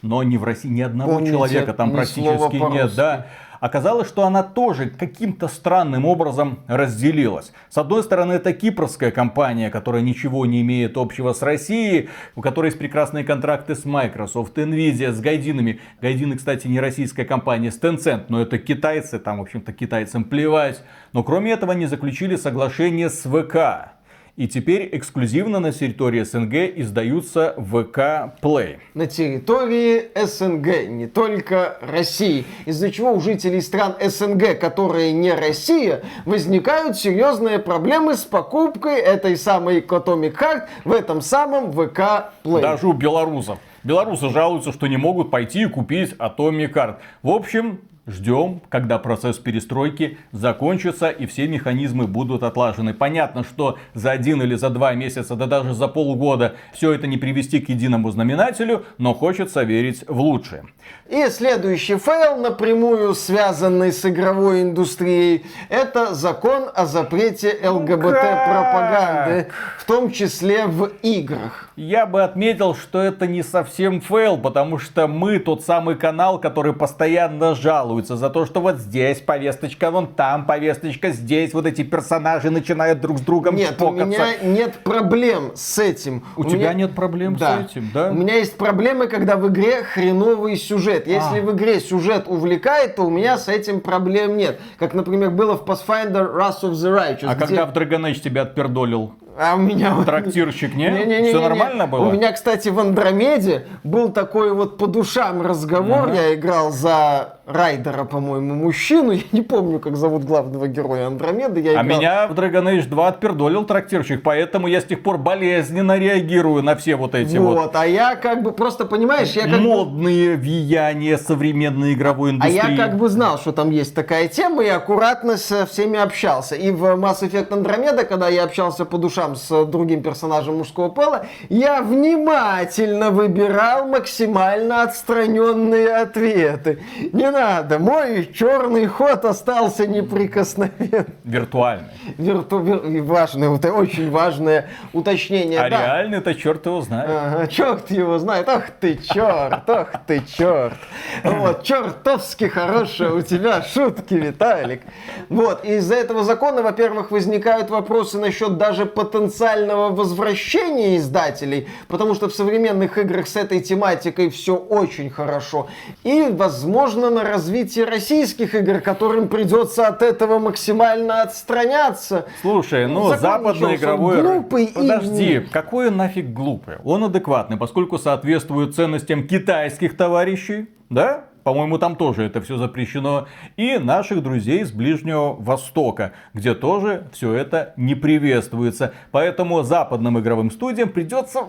но 0.01 0.21
не 0.23 0.37
в 0.37 0.43
России 0.43 0.69
ни 0.69 0.81
одного 0.81 1.13
Помните, 1.13 1.31
человека 1.31 1.73
там 1.73 1.91
практически 1.91 2.55
нет, 2.73 2.93
да. 2.95 3.27
Оказалось, 3.61 4.07
что 4.07 4.25
она 4.25 4.41
тоже 4.41 4.89
каким-то 4.89 5.47
странным 5.47 6.05
образом 6.05 6.61
разделилась. 6.65 7.53
С 7.69 7.77
одной 7.77 8.01
стороны, 8.01 8.33
это 8.33 8.53
кипрская 8.53 9.11
компания, 9.11 9.69
которая 9.69 10.01
ничего 10.01 10.47
не 10.47 10.61
имеет 10.61 10.97
общего 10.97 11.31
с 11.31 11.43
Россией, 11.43 12.09
у 12.35 12.41
которой 12.41 12.67
есть 12.67 12.79
прекрасные 12.79 13.23
контракты 13.23 13.75
с 13.75 13.85
Microsoft, 13.85 14.57
Nvidia, 14.57 15.11
с 15.11 15.19
Гайдинами. 15.19 15.79
Гайдины, 16.01 16.37
кстати, 16.37 16.65
не 16.65 16.79
российская 16.79 17.23
компания, 17.23 17.71
с 17.71 17.79
Tencent, 17.79 18.25
но 18.29 18.41
это 18.41 18.57
китайцы, 18.57 19.19
там, 19.19 19.37
в 19.37 19.41
общем-то, 19.41 19.73
китайцам 19.73 20.23
плевать. 20.23 20.83
Но 21.13 21.23
кроме 21.23 21.51
этого, 21.51 21.73
они 21.73 21.85
заключили 21.85 22.37
соглашение 22.37 23.11
с 23.11 23.29
ВК. 23.29 24.00
И 24.37 24.47
теперь 24.47 24.89
эксклюзивно 24.93 25.59
на 25.59 25.73
территории 25.73 26.23
СНГ 26.23 26.79
издаются 26.79 27.53
ВК 27.57 28.39
Play. 28.41 28.77
На 28.93 29.05
территории 29.05 30.09
СНГ, 30.15 30.87
не 30.87 31.07
только 31.07 31.77
России. 31.81 32.45
Из-за 32.65 32.91
чего 32.91 33.11
у 33.11 33.19
жителей 33.19 33.61
стран 33.61 33.95
СНГ, 34.01 34.57
которые 34.57 35.11
не 35.11 35.33
Россия, 35.33 36.03
возникают 36.25 36.97
серьезные 36.97 37.59
проблемы 37.59 38.15
с 38.15 38.23
покупкой 38.23 38.99
этой 38.99 39.35
самой 39.35 39.81
Atomic 39.81 40.37
Heart 40.37 40.67
в 40.85 40.93
этом 40.93 41.21
самом 41.21 41.71
ВК 41.73 42.31
Play. 42.43 42.61
Даже 42.61 42.87
у 42.87 42.93
белорусов. 42.93 43.59
Белорусы 43.83 44.29
жалуются, 44.29 44.71
что 44.71 44.87
не 44.87 44.97
могут 44.97 45.29
пойти 45.31 45.63
и 45.63 45.65
купить 45.65 46.13
Atomic 46.13 46.73
Heart. 46.73 46.95
В 47.23 47.31
общем, 47.31 47.81
Ждем, 48.11 48.61
когда 48.69 48.99
процесс 48.99 49.37
перестройки 49.37 50.17
закончится 50.31 51.09
и 51.09 51.25
все 51.25 51.47
механизмы 51.47 52.07
будут 52.07 52.43
отлажены. 52.43 52.93
Понятно, 52.93 53.43
что 53.43 53.77
за 53.93 54.11
один 54.11 54.41
или 54.41 54.55
за 54.55 54.69
два 54.69 54.93
месяца, 54.93 55.35
да 55.35 55.45
даже 55.45 55.73
за 55.73 55.87
полгода 55.87 56.55
все 56.73 56.91
это 56.91 57.07
не 57.07 57.17
привести 57.17 57.59
к 57.59 57.69
единому 57.69 58.11
знаменателю, 58.11 58.85
но 58.97 59.13
хочется 59.13 59.63
верить 59.63 60.03
в 60.07 60.19
лучшее. 60.19 60.65
И 61.11 61.29
следующий 61.29 61.97
фейл, 61.97 62.37
напрямую 62.37 63.13
связанный 63.15 63.91
с 63.91 64.05
игровой 64.05 64.61
индустрией, 64.61 65.45
это 65.67 66.15
закон 66.15 66.69
о 66.73 66.85
запрете 66.85 67.49
ЛГБТ-пропаганды, 67.61 69.47
в 69.77 69.83
том 69.83 70.09
числе 70.09 70.67
в 70.67 70.89
играх. 71.01 71.67
Я 71.75 72.05
бы 72.05 72.23
отметил, 72.23 72.75
что 72.75 73.01
это 73.01 73.27
не 73.27 73.43
совсем 73.43 73.99
фейл, 73.99 74.37
потому 74.37 74.77
что 74.77 75.07
мы 75.07 75.39
тот 75.39 75.65
самый 75.65 75.97
канал, 75.97 76.39
который 76.39 76.71
постоянно 76.71 77.55
жалуется 77.55 78.15
за 78.15 78.29
то, 78.29 78.45
что 78.45 78.61
вот 78.61 78.77
здесь 78.77 79.19
повесточка, 79.19 79.91
вон 79.91 80.07
там 80.13 80.45
повесточка, 80.45 81.09
здесь 81.09 81.53
вот 81.53 81.65
эти 81.65 81.83
персонажи 81.83 82.49
начинают 82.51 83.01
друг 83.01 83.17
с 83.17 83.21
другом 83.21 83.57
Нет, 83.57 83.71
чпокаться. 83.71 84.03
у 84.03 84.07
меня 84.07 84.37
нет 84.43 84.75
проблем 84.75 85.51
с 85.55 85.77
этим. 85.77 86.23
У, 86.37 86.45
тебя 86.45 86.69
меня... 86.69 86.73
нет 86.73 86.95
проблем 86.95 87.35
да. 87.35 87.57
с 87.57 87.71
этим, 87.71 87.91
да? 87.93 88.11
У 88.11 88.13
меня 88.13 88.35
есть 88.35 88.55
проблемы, 88.55 89.07
когда 89.07 89.35
в 89.35 89.49
игре 89.49 89.83
хреновый 89.83 90.55
сюжет. 90.55 91.00
Если 91.07 91.39
А. 91.39 91.41
в 91.41 91.51
игре 91.55 91.79
сюжет 91.79 92.25
увлекает, 92.27 92.95
то 92.95 93.03
у 93.03 93.09
меня 93.09 93.37
с 93.37 93.47
этим 93.47 93.81
проблем 93.81 94.37
нет. 94.37 94.59
Как, 94.79 94.93
например, 94.93 95.31
было 95.31 95.57
в 95.57 95.63
Pathfinder 95.63 96.33
Wrath 96.35 96.61
of 96.63 96.71
the 96.71 96.95
Righteous. 96.95 97.27
А 97.27 97.35
где- 97.35 97.45
когда 97.45 97.65
в 97.65 97.73
Dragon 97.73 98.11
Age 98.11 98.19
тебя 98.19 98.43
отпердолил 98.43 99.13
А 99.37 99.55
у 99.55 99.59
меня 99.59 99.95
трактирщик, 100.05 100.75
не? 100.75 100.85
Не-не-не-не-не. 100.85 101.29
Все 101.29 101.41
нормально 101.41 101.87
было? 101.87 102.07
У 102.07 102.11
меня, 102.11 102.31
кстати, 102.33 102.67
в 102.69 102.79
Андромеде 102.79 103.65
был 103.83 104.09
такой 104.11 104.53
вот 104.53 104.77
по 104.77 104.87
душам 104.87 105.41
разговор. 105.41 106.09
Ага. 106.09 106.13
Я 106.13 106.33
играл 106.35 106.71
за 106.71 107.39
Райдера, 107.45 108.03
по-моему, 108.03 108.53
мужчину. 108.55 109.11
Я 109.11 109.21
не 109.31 109.41
помню, 109.41 109.79
как 109.79 109.95
зовут 109.97 110.23
главного 110.25 110.67
героя 110.67 111.07
Андромеды. 111.07 111.59
Я 111.59 111.71
А 111.79 111.83
играл- 111.83 111.85
меня 111.99 112.27
в 112.27 112.33
Dragon 112.33 112.63
Age 112.77 112.87
2 112.87 113.07
отпердолил 113.07 113.65
трактирщик, 113.65 114.21
поэтому 114.21 114.67
я 114.67 114.79
с 114.79 114.83
тех 114.85 115.01
пор 115.01 115.17
болезненно 115.17 115.97
реагирую 115.97 116.61
на 116.63 116.75
все 116.75 116.95
вот 116.95 117.15
эти 117.15 117.37
вот, 117.37 117.57
Вот, 117.57 117.75
а 117.75 117.85
я 117.87 118.15
как 118.15 118.43
бы 118.43 118.51
просто, 118.51 118.85
понимаешь, 118.85 119.31
я 119.31 119.43
как 119.43 119.53
бы... 119.53 119.57
модные 119.59 120.37
влияния 120.37 121.17
современной 121.17 121.93
игровой 121.93 122.29
А 122.29 122.33
индустрии. 122.33 122.71
я 122.71 122.77
как 122.77 122.97
бы 122.97 123.09
знал, 123.09 123.39
что 123.39 123.51
там 123.51 123.71
есть 123.71 123.95
такая 123.95 124.27
тема, 124.27 124.63
и 124.63 124.67
аккуратно 124.67 125.37
со 125.37 125.65
всеми 125.65 125.97
общался. 125.97 126.55
И 126.55 126.69
в 126.69 126.83
Mass 126.95 127.21
Effect 127.21 127.49
Andromeda, 127.49 128.05
когда 128.05 128.27
я 128.29 128.43
общался 128.43 128.85
по 128.85 128.97
душам 128.99 129.35
с 129.35 129.65
другим 129.65 130.03
персонажем 130.03 130.57
мужского 130.59 130.89
пола, 130.89 131.25
я 131.49 131.81
внимательно 131.81 133.09
выбирал 133.09 133.87
максимально 133.87 134.83
отстраненные 134.83 135.89
ответы. 135.95 136.79
Не 137.13 137.30
надо, 137.31 137.79
мой 137.79 138.29
черный 138.33 138.85
ход 138.87 139.25
остался 139.25 139.87
неприкосновенным. 139.87 141.05
Виртуальный. 141.23 141.89
Вирту... 142.17 142.59
вир- 142.59 143.01
Важное, 143.01 143.55
это 143.55 143.73
очень 143.73 144.11
важное 144.11 144.69
уточнение. 144.93 145.59
А 145.59 145.69
да. 145.69 145.77
реальный-то 145.81 146.35
черт 146.35 146.65
его 146.65 146.81
знает. 146.81 147.09
Ага, 147.09 147.47
черт 147.47 147.89
его 147.91 148.19
знает, 148.19 148.47
ах 148.49 148.69
ты 148.79 148.97
черт, 148.97 149.69
ах 149.69 149.93
ты 150.05 150.21
черт. 150.37 150.77
Вот, 151.23 151.63
чертовски 151.63 152.45
хорошие 152.45 153.13
у 153.13 153.21
тебя 153.21 153.61
шутки, 153.61 154.13
Виталик. 154.13 154.81
Вот, 155.29 155.65
и 155.65 155.75
из-за 155.75 155.95
этого 155.95 156.23
закона, 156.23 156.61
во-первых, 156.61 157.11
возникают 157.11 157.69
вопросы 157.69 158.17
насчет 158.17 158.57
даже 158.57 158.85
потенциального 158.85 159.89
возвращения 159.89 160.97
издателей, 160.97 161.67
потому 161.87 162.15
что 162.15 162.27
в 162.29 162.33
современных 162.33 162.97
играх 162.97 163.27
с 163.27 163.35
этой 163.35 163.61
тематикой 163.61 164.29
все 164.29 164.55
очень 164.55 165.09
хорошо. 165.09 165.67
И, 166.03 166.27
возможно, 166.31 167.09
на 167.21 167.29
развитие 167.29 167.85
российских 167.85 168.55
игр, 168.55 168.79
которым 168.81 169.27
придется 169.27 169.87
от 169.87 170.01
этого 170.01 170.39
максимально 170.39 171.21
отстраняться. 171.21 172.25
Слушай, 172.41 172.87
ну 172.87 173.15
западный 173.15 173.75
игровой... 173.75 174.21
глупый 174.21 174.65
и- 174.65 174.73
Подожди, 174.73 175.39
какой 175.51 175.87
он 175.89 175.97
нафиг 175.97 176.33
глупый? 176.33 176.75
Он 176.83 177.03
адекватный, 177.03 177.57
поскольку 177.57 177.97
соответствует 177.97 178.75
ценностям 178.75 179.27
китайских 179.27 179.95
товарищей, 179.95 180.67
да? 180.89 181.25
По-моему, 181.43 181.79
там 181.79 181.95
тоже 181.95 182.23
это 182.23 182.39
все 182.39 182.57
запрещено. 182.57 183.27
И 183.57 183.79
наших 183.79 184.21
друзей 184.21 184.63
с 184.63 184.71
Ближнего 184.71 185.33
Востока, 185.33 186.11
где 186.35 186.53
тоже 186.53 187.07
все 187.13 187.33
это 187.33 187.73
не 187.77 187.95
приветствуется. 187.95 188.93
Поэтому 189.11 189.63
западным 189.63 190.19
игровым 190.19 190.51
студиям 190.51 190.89
придется 190.89 191.45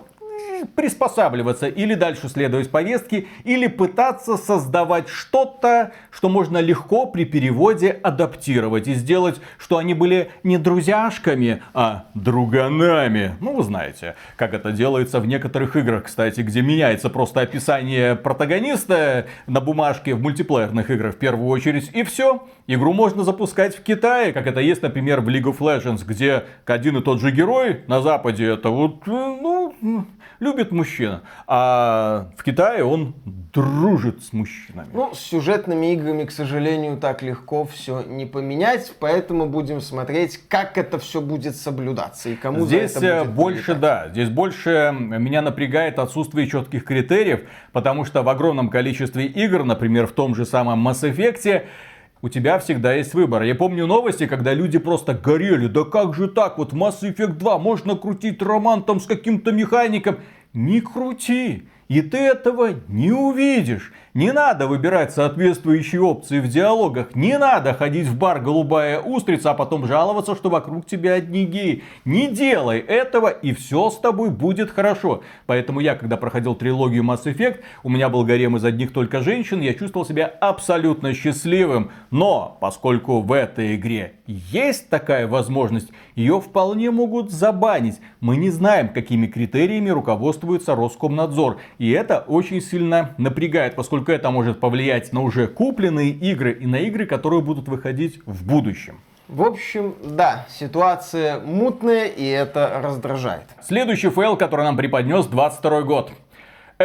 приспосабливаться 0.75 1.67
или 1.67 1.93
дальше 1.95 2.29
следовать 2.29 2.69
повестке, 2.69 3.27
или 3.43 3.67
пытаться 3.67 4.37
создавать 4.37 5.07
что-то, 5.07 5.91
что 6.11 6.29
можно 6.29 6.59
легко 6.59 7.05
при 7.05 7.25
переводе 7.25 7.89
адаптировать 7.89 8.87
и 8.87 8.93
сделать, 8.93 9.39
что 9.57 9.77
они 9.77 9.93
были 9.93 10.31
не 10.43 10.57
друзьяшками, 10.57 11.61
а 11.73 12.05
друганами. 12.13 13.35
Ну, 13.39 13.55
вы 13.55 13.63
знаете, 13.63 14.15
как 14.35 14.53
это 14.53 14.71
делается 14.71 15.19
в 15.19 15.27
некоторых 15.27 15.75
играх, 15.75 16.05
кстати, 16.05 16.41
где 16.41 16.61
меняется 16.61 17.09
просто 17.09 17.41
описание 17.41 18.15
протагониста 18.15 19.27
на 19.47 19.61
бумажке 19.61 20.13
в 20.15 20.21
мультиплеерных 20.21 20.89
играх 20.89 21.15
в 21.15 21.17
первую 21.17 21.47
очередь, 21.47 21.89
и 21.93 22.03
все. 22.03 22.43
Игру 22.65 22.93
можно 22.93 23.23
запускать 23.23 23.75
в 23.75 23.83
Китае, 23.83 24.31
как 24.31 24.47
это 24.47 24.61
есть, 24.61 24.81
например, 24.81 25.19
в 25.19 25.27
League 25.27 25.43
of 25.43 25.57
Legends, 25.59 26.05
где 26.05 26.45
один 26.65 26.97
и 26.97 27.01
тот 27.01 27.19
же 27.19 27.31
герой 27.31 27.81
на 27.87 28.01
Западе 28.01 28.51
это 28.51 28.69
вот, 28.69 29.05
э, 29.05 29.11
ну, 29.11 29.75
любит 30.39 30.71
мужчина, 30.71 31.23
а 31.45 32.29
в 32.37 32.43
Китае 32.43 32.85
он 32.85 33.15
дружит 33.25 34.23
с 34.23 34.31
мужчинами. 34.31 34.87
Ну, 34.93 35.13
с 35.13 35.19
сюжетными 35.19 35.91
играми, 35.93 36.23
к 36.23 36.31
сожалению, 36.31 36.97
так 36.97 37.21
легко 37.21 37.65
все 37.65 38.01
не 38.01 38.25
поменять, 38.25 38.93
поэтому 38.97 39.45
будем 39.47 39.81
смотреть, 39.81 40.39
как 40.47 40.77
это 40.77 40.99
все 40.99 41.19
будет 41.19 41.57
соблюдаться 41.57 42.29
и 42.29 42.35
кому 42.35 42.65
Здесь 42.65 42.93
за 42.93 42.99
это 42.99 43.07
э, 43.07 43.23
будет 43.25 43.35
больше, 43.35 43.63
прилетать. 43.65 43.81
да, 43.81 44.09
здесь 44.09 44.29
больше 44.29 44.95
меня 44.97 45.41
напрягает 45.41 45.99
отсутствие 45.99 46.47
четких 46.47 46.85
критериев, 46.85 47.41
потому 47.73 48.05
что 48.05 48.23
в 48.23 48.29
огромном 48.29 48.69
количестве 48.69 49.25
игр, 49.25 49.65
например, 49.65 50.07
в 50.07 50.13
том 50.13 50.33
же 50.33 50.45
самом 50.45 50.87
Mass 50.87 51.01
Effect, 51.03 51.65
у 52.23 52.29
тебя 52.29 52.57
всегда 52.57 52.93
есть 52.93 53.13
выбор. 53.13 53.43
Я 53.43 53.53
помню 53.53 53.85
новости, 53.85 54.27
когда 54.27 54.53
люди 54.53 54.79
просто 54.79 55.13
горели. 55.13 55.67
Да 55.67 55.83
как 55.83 56.13
же 56.15 56.29
так? 56.29 56.57
Вот 56.57 56.71
Mass 56.71 57.01
Effect 57.01 57.33
2 57.33 57.57
можно 57.59 57.97
крутить 57.97 58.41
роман 58.41 58.83
там 58.83 59.01
с 59.01 59.05
каким-то 59.05 59.51
механиком. 59.51 60.19
Не 60.53 60.79
крути. 60.79 61.63
И 61.89 62.01
ты 62.01 62.17
этого 62.17 62.75
не 62.87 63.11
увидишь. 63.11 63.91
Не 64.13 64.31
надо 64.31 64.67
выбирать 64.67 65.11
соответствующие 65.11 65.99
опции 65.99 66.39
в 66.39 66.47
диалогах. 66.47 67.15
Не 67.15 67.39
надо 67.39 67.73
ходить 67.73 68.05
в 68.05 68.15
бар 68.15 68.41
«Голубая 68.41 68.99
устрица», 68.99 69.49
а 69.49 69.53
потом 69.55 69.87
жаловаться, 69.87 70.35
что 70.35 70.51
вокруг 70.51 70.85
тебя 70.85 71.13
одни 71.13 71.45
геи. 71.45 71.83
Не 72.05 72.27
делай 72.27 72.77
этого, 72.77 73.29
и 73.29 73.53
все 73.53 73.89
с 73.89 73.97
тобой 73.97 74.29
будет 74.29 74.69
хорошо. 74.69 75.23
Поэтому 75.47 75.79
я, 75.79 75.95
когда 75.95 76.15
проходил 76.15 76.53
трилогию 76.53 77.03
Mass 77.03 77.23
Effect, 77.23 77.61
у 77.81 77.89
меня 77.89 78.07
был 78.07 78.23
гарем 78.23 78.55
из 78.55 78.63
одних 78.63 78.93
только 78.93 79.21
женщин, 79.21 79.61
я 79.61 79.73
чувствовал 79.73 80.05
себя 80.05 80.27
абсолютно 80.27 81.15
счастливым. 81.15 81.89
Но, 82.11 82.55
поскольку 82.61 83.19
в 83.21 83.31
этой 83.31 83.75
игре 83.75 84.13
есть 84.27 84.89
такая 84.89 85.27
возможность, 85.27 85.89
ее 86.15 86.39
вполне 86.39 86.91
могут 86.91 87.31
забанить. 87.31 87.99
Мы 88.19 88.37
не 88.37 88.51
знаем, 88.51 88.89
какими 88.89 89.25
критериями 89.25 89.89
руководствуется 89.89 90.75
Роскомнадзор. 90.75 91.57
И 91.79 91.89
это 91.89 92.23
очень 92.27 92.61
сильно 92.61 93.15
напрягает, 93.17 93.73
поскольку 93.73 94.02
это 94.11 94.31
может 94.31 94.59
повлиять 94.59 95.13
на 95.13 95.21
уже 95.21 95.47
купленные 95.47 96.09
игры 96.09 96.51
и 96.51 96.65
на 96.65 96.77
игры, 96.77 97.05
которые 97.05 97.41
будут 97.41 97.67
выходить 97.67 98.19
в 98.25 98.45
будущем. 98.45 98.99
В 99.29 99.41
общем, 99.41 99.95
да, 100.03 100.45
ситуация 100.49 101.39
мутная, 101.39 102.07
и 102.07 102.25
это 102.25 102.81
раздражает. 102.83 103.45
Следующий 103.63 104.09
фейл, 104.09 104.35
который 104.35 104.63
нам 104.63 104.75
преподнес 104.75 105.25
22 105.27 105.81
год. 105.83 106.11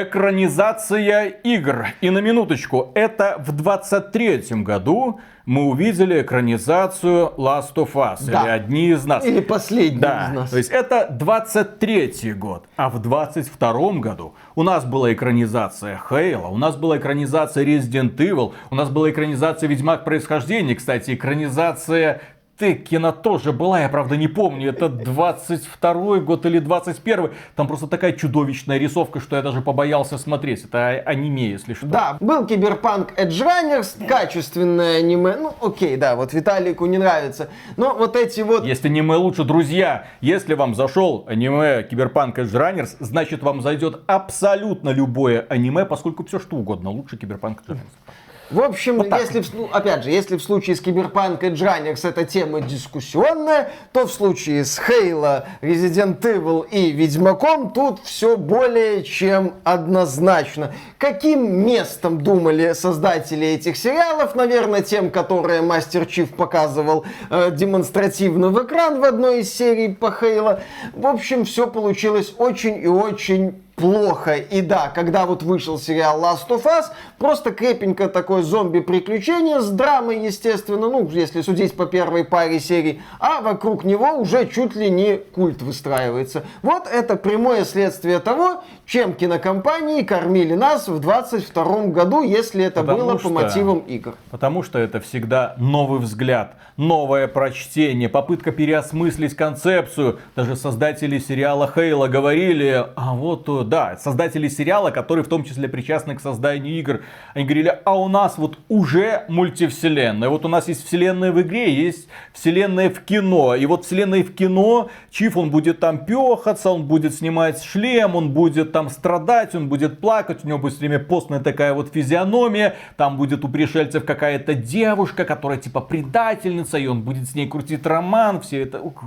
Экранизация 0.03 1.27
игр. 1.27 1.87
И 2.01 2.11
на 2.11 2.19
минуточку, 2.19 2.93
это 2.95 3.43
в 3.45 3.53
23 3.53 4.63
году 4.63 5.21
мы 5.45 5.65
увидели 5.65 6.21
экранизацию 6.23 7.33
Last 7.37 7.75
of 7.75 7.93
Us. 7.95 8.19
Да. 8.27 8.43
Или 8.43 8.51
одни 8.51 8.89
из 8.91 9.05
нас. 9.07 9.25
Или 9.25 9.41
последний 9.41 9.99
Да, 9.99 10.29
из 10.31 10.37
нас. 10.37 10.51
то 10.51 10.59
есть 10.59 10.71
это 10.71 11.09
23 11.11 12.35
год. 12.35 12.67
А 12.77 12.91
в 12.91 13.01
22 13.01 13.93
году 13.95 14.35
у 14.55 14.63
нас 14.63 14.85
была 14.85 15.13
экранизация 15.13 15.99
Halo, 16.09 16.49
у 16.49 16.59
нас 16.59 16.77
была 16.77 16.99
экранизация 16.99 17.65
Resident 17.65 18.15
Evil, 18.17 18.53
у 18.71 18.75
нас 18.75 18.91
была 18.91 19.11
экранизация 19.11 19.69
Ведьмак 19.69 20.05
Происхождение, 20.05 20.77
кстати, 20.77 21.15
экранизация 21.15 22.21
Теккена 22.59 23.13
тоже 23.13 23.53
была, 23.53 23.81
я 23.81 23.89
правда 23.89 24.17
не 24.17 24.27
помню, 24.27 24.71
это 24.71 24.89
22 24.89 26.19
год 26.19 26.45
или 26.45 26.59
21 26.59 27.31
Там 27.55 27.69
просто 27.69 27.87
такая 27.87 28.13
чудовищная 28.13 28.79
рисовка, 28.79 29.21
что 29.21 29.37
я 29.37 29.43
даже 29.43 29.61
побоялся 29.61 30.19
смотреть. 30.19 30.65
Это 30.65 30.79
а- 30.79 31.03
аниме, 31.07 31.51
если 31.51 31.75
что. 31.75 31.87
Да, 31.87 32.17
был 32.21 32.47
Cyberpunk 32.47 33.13
Edgerunners, 33.17 34.05
качественное 34.07 34.99
аниме. 34.99 35.37
Ну, 35.37 35.55
окей, 35.61 35.97
да, 35.97 36.17
вот 36.17 36.33
Виталику 36.33 36.87
не 36.87 36.99
нравится. 36.99 37.49
Но 37.77 37.95
вот 37.95 38.17
эти 38.17 38.41
вот... 38.41 38.65
Есть 38.65 38.85
аниме 38.85 39.15
лучше, 39.15 39.45
друзья. 39.45 40.07
Если 40.21 40.55
вам 40.55 40.75
зашел 40.75 41.25
аниме 41.29 41.85
Cyberpunk 41.85 42.39
Edgerunners, 42.41 42.97
значит 42.99 43.43
вам 43.43 43.63
зайдет 43.63 44.01
абсолютно 44.09 44.91
любое 44.91 45.47
аниме, 45.49 45.85
поскольку 45.85 46.25
все 46.25 46.41
что 46.41 46.57
угодно 46.57 46.91
лучше 46.91 47.17
Cyberpunk 47.17 47.63
Edgerunners. 47.63 48.13
В 48.51 48.63
общем, 48.63 48.97
Вот 48.97 49.11
так 49.11 49.21
если, 49.21 49.45
ну, 49.53 49.69
опять 49.71 50.05
же, 50.05 50.11
если 50.11 50.39
в 50.39 50.43
случае 50.43 50.75
с 50.75 50.81
Cyberpunk 50.81 51.43
Edgerunners 51.45 52.09
эта 52.09 52.25
тема 52.25 52.63
дискуссионная, 52.63 53.71
то 53.93 54.07
в 54.07 54.13
случае 54.13 54.65
с 54.65 54.79
Halo, 54.79 55.47
Resident 55.61 56.21
Evil 56.23 56.67
и 56.71 56.91
Ведьмаком 56.93 57.71
тут 57.71 58.01
все 58.05 58.39
более 58.39 59.03
чем 59.03 59.55
однозначно. 59.65 60.73
Каким 60.97 61.67
местом 61.67 62.23
думали 62.23 62.73
создатели 62.73 63.47
этих 63.47 63.77
сериалов? 63.77 64.35
Наверное, 64.35 64.81
тем, 64.81 65.11
которые 65.11 65.61
Master 65.61 66.07
Chief 66.07 66.31
показывал 66.31 67.05
э, 67.29 67.51
демонстративно 67.51 68.49
в 68.49 68.65
экран 68.65 69.01
в 69.01 69.05
одной 69.05 69.41
из 69.41 69.53
серий 69.53 69.93
по 69.93 70.11
Halo. 70.11 70.61
В 70.95 71.07
общем, 71.07 71.45
все 71.45 71.67
получилось 71.67 72.33
очень 72.39 72.83
и 72.83 72.87
очень 72.87 73.61
плохо. 73.79 74.35
И 74.37 74.61
да, 74.61 74.89
когда 74.95 75.25
вот 75.27 75.43
вышел 75.43 75.79
сериал 75.79 76.21
Last 76.21 76.49
of 76.49 76.65
Us, 76.65 76.87
просто 77.19 77.53
крепенько 77.53 78.09
такое 78.09 78.43
зомби-приключение 78.43 79.61
с 79.61 79.71
драмой, 79.71 80.25
естественно, 80.25 80.89
ну, 80.89 81.09
если 81.09 81.41
судить 81.43 81.75
по 81.77 81.87
первой 81.87 82.25
паре 82.25 82.61
серий, 82.61 83.01
а 83.21 83.41
вокруг 83.41 83.85
него 83.85 84.13
уже 84.19 84.47
чуть 84.47 84.75
ли 84.75 84.91
не 84.91 85.17
культ 85.17 85.63
выстраивается. 85.63 86.45
Вот 86.63 86.87
это 86.87 87.17
прямое 87.17 87.65
следствие 87.65 88.19
того, 88.19 88.63
чем 88.87 89.15
кинокомпании 89.15 90.03
кормили 90.03 90.55
нас 90.55 90.89
в 90.89 90.99
22 90.99 91.87
году, 91.89 92.23
если 92.23 92.65
это 92.65 92.81
Потому 92.81 92.99
было 92.99 93.19
что- 93.19 93.29
по 93.29 93.35
мотивам 93.35 93.79
игр. 93.81 94.15
Потому 94.31 94.63
что 94.63 94.79
это 94.79 95.01
всегда 95.01 95.55
новый 95.59 96.01
взгляд, 96.01 96.55
новое 96.77 97.29
прочтение, 97.29 98.09
попытка 98.09 98.51
переосмыслить 98.53 99.35
концепцию. 99.35 100.19
Даже 100.37 100.57
создатели 100.57 101.19
сериала 101.19 101.71
Хейла 101.73 102.09
говорили, 102.09 102.87
а 102.97 103.15
вот, 103.15 103.49
э, 103.49 103.65
да, 103.69 103.97
создатели 103.97 104.49
сериала, 104.49 104.91
которые 104.91 105.25
в 105.25 105.29
том 105.29 105.45
числе 105.45 105.69
причастны 105.69 106.17
к 106.17 106.21
созданию 106.21 106.79
игр, 106.79 107.03
они 107.35 107.45
говорили, 107.45 107.79
а 107.85 107.99
у 107.99 108.09
нас 108.09 108.39
вот 108.39 108.59
уже 108.69 109.25
мультивселенная. 109.29 110.29
Вот 110.29 110.45
у 110.45 110.49
нас 110.49 110.69
есть 110.69 110.87
вселенная 110.87 111.33
в 111.33 111.41
игре, 111.41 111.73
есть 111.73 112.09
вселенная 112.33 112.91
в 112.91 113.01
кино. 113.01 113.55
И 113.55 113.67
вот 113.67 113.85
вселенная 113.85 114.23
в 114.25 114.35
кино, 114.35 114.91
Чиф, 115.11 115.37
он 115.37 115.51
будет 115.51 115.81
там 115.81 116.05
пехаться, 116.05 116.71
он 116.71 116.85
будет 116.85 117.15
снимать 117.15 117.63
шлем, 117.63 118.17
он 118.17 118.33
будет 118.33 118.73
там 118.73 118.91
страдать, 118.91 119.55
он 119.55 119.69
будет 119.69 120.01
плакать, 120.01 120.45
у 120.45 120.49
него 120.49 120.59
будет 120.59 120.75
все 120.75 120.81
время 120.81 120.99
постная 120.99 121.41
такая 121.41 121.75
вот 121.75 121.93
физиономия, 121.93 122.75
там 122.97 123.17
будет 123.17 123.45
у 123.45 123.49
пришельцев 123.49 124.05
какая-то 124.05 124.55
девушка, 124.55 125.25
которая 125.25 125.59
типа 125.59 125.81
предательница, 125.81 126.79
и 126.79 126.87
он 126.87 127.03
будет 127.03 127.29
с 127.29 127.35
ней 127.35 127.47
крутить 127.49 127.87
роман, 127.87 128.41
все 128.41 128.63
это... 128.63 128.81
Ух, 128.81 129.05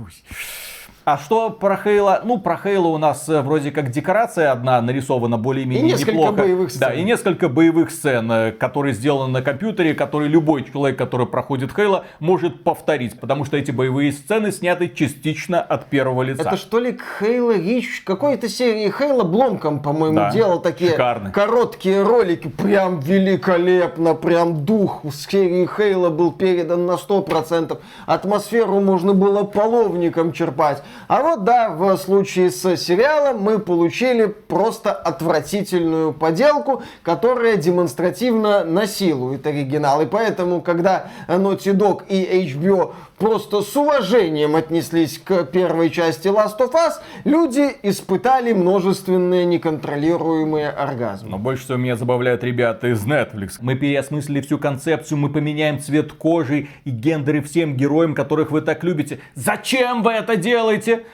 А 1.04 1.18
что 1.18 1.50
про 1.50 1.76
Хейла? 1.76 2.20
Ну, 2.24 2.38
про 2.38 2.56
Хейла 2.56 2.86
у 2.86 2.96
нас 2.98 3.28
э, 3.28 3.42
вроде 3.42 3.72
как 3.72 3.90
декорация 3.90 4.52
одна 4.52 4.80
нарисована 4.80 5.36
более-менее 5.36 5.82
И 5.82 5.86
несколько 5.92 6.12
неплохо. 6.12 6.32
боевых 6.34 6.70
сцен. 6.70 6.80
Да, 6.80 6.94
и 6.94 7.02
несколько 7.02 7.48
боевых 7.48 7.90
сцен, 7.90 8.30
э, 8.30 8.52
которые 8.52 8.94
сделаны 8.94 9.32
на 9.32 9.42
компьютере, 9.42 9.94
которые 9.94 10.28
любой 10.28 10.62
человек, 10.62 10.96
который 10.96 11.26
проходит 11.26 11.74
Хейла, 11.74 12.04
может 12.20 12.62
повторить. 12.62 13.18
Потому 13.18 13.44
что 13.44 13.56
эти 13.56 13.72
боевые 13.72 14.12
сцены 14.12 14.52
сняты 14.52 14.88
частично 14.88 15.60
от 15.60 15.86
первого 15.86 16.22
лица. 16.22 16.42
Это 16.42 16.56
что 16.56 16.78
ли 16.78 16.96
Хейла 17.18 17.56
Рич? 17.56 18.02
Какой-то 18.06 18.48
серии 18.48 18.88
Хейла 18.88 19.24
Бломком, 19.24 19.82
по-моему, 19.82 20.14
Да, 20.16 20.30
делал 20.30 20.60
такие 20.60 20.92
шикарно. 20.92 21.32
короткие 21.32 22.04
ролики. 22.04 22.46
Прям 22.46 23.00
великолепно, 23.00 24.14
прям 24.14 24.64
дух 24.64 25.00
с 25.10 25.26
серии 25.26 25.66
Хейла 25.66 26.10
был 26.10 26.30
передан 26.30 26.86
на 26.86 26.92
100%. 26.96 27.80
Атмосферу 28.06 28.78
можно 28.80 29.14
было 29.14 29.42
половником 29.42 30.32
черпать. 30.32 30.80
А 31.08 31.22
вот 31.22 31.44
да, 31.44 31.70
в 31.70 31.96
случае 31.98 32.50
с 32.50 32.76
сериалом 32.76 33.40
мы 33.42 33.58
получили 33.58 34.26
просто 34.26 34.92
отвратительную 34.92 36.12
поделку, 36.12 36.82
которая 37.02 37.56
демонстративно 37.56 38.64
насилует 38.64 39.46
оригинал. 39.46 40.00
И 40.02 40.06
поэтому, 40.06 40.60
когда 40.60 41.06
Naughty 41.28 41.74
Dog 41.74 42.06
и 42.08 42.46
HBO 42.46 42.94
просто 43.18 43.62
с 43.62 43.76
уважением 43.76 44.56
отнеслись 44.56 45.18
к 45.18 45.44
первой 45.44 45.90
части 45.90 46.28
Last 46.28 46.58
of 46.58 46.72
Us, 46.72 46.94
люди 47.24 47.70
испытали 47.82 48.52
множественные 48.52 49.44
неконтролируемые 49.44 50.70
оргазмы. 50.70 51.30
Но 51.30 51.38
больше 51.38 51.64
всего 51.64 51.78
меня 51.78 51.96
забавляют 51.96 52.42
ребята 52.44 52.88
из 52.88 53.04
Netflix. 53.06 53.52
Мы 53.60 53.74
переосмыслили 53.74 54.40
всю 54.40 54.58
концепцию, 54.58 55.18
мы 55.18 55.30
поменяем 55.30 55.78
цвет 55.80 56.12
кожи 56.12 56.68
и 56.84 56.90
гендеры 56.90 57.42
всем 57.42 57.76
героям, 57.76 58.14
которых 58.14 58.50
вы 58.50 58.60
так 58.60 58.82
любите. 58.84 59.20
Зачем 59.34 60.02
вы 60.02 60.12
это 60.12 60.36
делаете? 60.36 61.04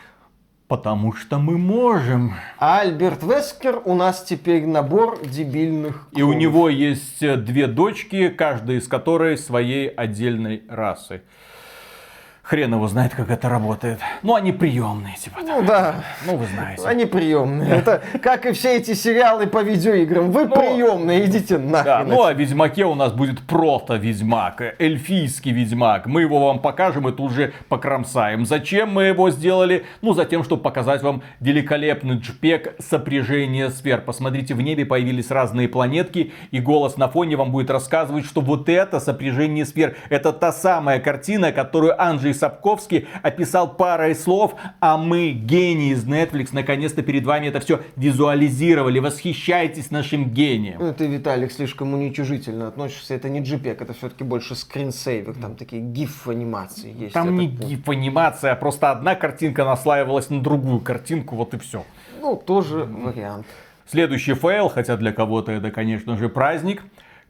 Потому 0.69 1.15
что 1.15 1.39
мы 1.39 1.57
можем. 1.57 2.35
А 2.59 2.81
Альберт 2.81 3.23
Вескер 3.23 3.81
у 3.87 3.95
нас 3.95 4.23
теперь 4.23 4.67
набор 4.67 5.19
дебильных 5.25 6.07
И 6.13 6.21
у 6.21 6.27
клонов. 6.27 6.43
него 6.43 6.69
есть 6.69 7.23
э, 7.23 7.37
две 7.37 7.67
дочки, 7.67 8.29
каждая 8.29 8.77
из 8.77 8.87
которой 8.87 9.39
своей 9.39 9.89
отдельной 9.89 10.63
расы. 10.69 11.23
Хрен 12.49 12.73
его 12.73 12.89
знает, 12.89 13.15
как 13.15 13.31
это 13.31 13.51
работает. 13.51 14.01
Ну, 14.23 14.35
они 14.35 14.53
приемные, 14.53 15.17
типа. 15.17 15.41
Ну 15.43 15.63
да, 15.63 15.97
Ну, 16.27 16.37
вы 16.37 16.47
знаете. 16.47 16.83
они 16.87 17.05
приемные. 17.05 17.69
Это 17.69 18.01
как 18.23 18.47
и 18.47 18.53
все 18.53 18.79
эти 18.79 18.95
сериалы 18.95 19.47
по 19.47 19.63
видеоиграм. 19.63 20.31
Вы 20.31 20.47
Ну, 20.47 20.55
приемные, 20.57 21.27
идите 21.27 21.59
Да, 21.59 21.85
нахрен. 21.85 22.09
ну 22.09 22.25
а 22.25 22.33
Ведьмаке 22.33 22.87
у 22.87 22.95
нас 22.95 23.13
будет 23.13 23.41
прото-ведьмак, 23.47 24.63
э, 24.63 24.75
эльфийский 24.79 25.53
ведьмак. 25.53 26.07
Мы 26.07 26.23
его 26.23 26.47
вам 26.47 26.61
покажем 26.61 27.07
и 27.07 27.13
тут 27.13 27.33
же 27.33 27.53
покромсаем. 27.69 28.47
Зачем 28.47 28.95
мы 28.95 29.03
его 29.05 29.29
сделали? 29.31 29.85
Ну, 30.01 30.15
за 30.15 30.25
тем, 30.25 30.43
чтобы 30.43 30.63
показать 30.63 31.03
вам 31.03 31.23
великолепный 31.41 32.17
джпек 32.17 32.77
сопряжения 32.81 33.69
сфер. 33.69 34.01
Посмотрите, 34.01 34.55
в 34.55 34.63
небе 34.63 34.87
появились 34.87 35.31
разные 35.31 35.69
планетки, 35.69 36.33
и 36.51 36.61
голос 36.61 36.97
на 36.97 37.09
фоне 37.09 37.37
вам 37.37 37.53
будет 37.53 37.69
рассказывать, 37.69 38.25
что 38.25 38.41
вот 38.41 38.71
это 38.71 39.01
сопряжение 39.01 39.67
сфер. 39.67 39.97
Это 40.09 40.33
та 40.33 40.51
самая 40.51 40.99
картина, 40.99 41.53
которую 41.53 42.01
Анджей 42.03 42.38
Сапковский 42.39 43.07
описал 43.23 43.75
парой 43.75 44.15
слов, 44.15 44.55
а 44.81 44.97
мы, 44.97 45.31
гении 45.31 45.93
из 45.93 46.07
Netflix, 46.07 46.49
наконец-то 46.53 47.03
перед 47.03 47.25
вами 47.25 47.49
это 47.49 47.61
все 47.61 47.81
визуализировали. 47.97 48.99
Восхищайтесь 48.99 49.91
нашим 49.91 50.31
гением. 50.31 50.79
Ну, 50.81 50.95
ты, 50.95 51.07
Виталик, 51.07 51.53
слишком 51.53 51.95
уничижительно 51.95 52.69
относишься. 52.69 53.15
Это 53.15 53.29
не 53.29 53.41
JPEG, 53.41 53.79
это 53.81 53.93
все-таки 53.93 54.25
больше 54.25 54.55
скринсейвер. 54.55 55.35
Там 55.35 55.57
такие 55.57 55.83
гиф-анимации 55.83 56.95
есть. 56.97 57.15
Там 57.15 57.37
не 57.37 57.47
гиф-анимация, 57.47 58.53
а 58.53 58.57
просто 58.57 58.91
одна 58.91 59.15
картинка 59.15 59.65
наслаивалась 59.65 60.31
на 60.31 60.41
другую 60.41 60.81
картинку, 60.81 61.37
вот 61.37 61.55
и 61.55 61.59
все. 61.59 61.85
Ну, 62.21 62.37
тоже 62.37 62.85
вариант. 62.85 63.47
Следующий 63.87 64.35
фейл, 64.35 64.69
хотя 64.69 64.97
для 64.97 65.13
кого-то 65.13 65.51
это, 65.53 65.71
конечно 65.71 66.17
же, 66.17 66.29
праздник. 66.29 66.83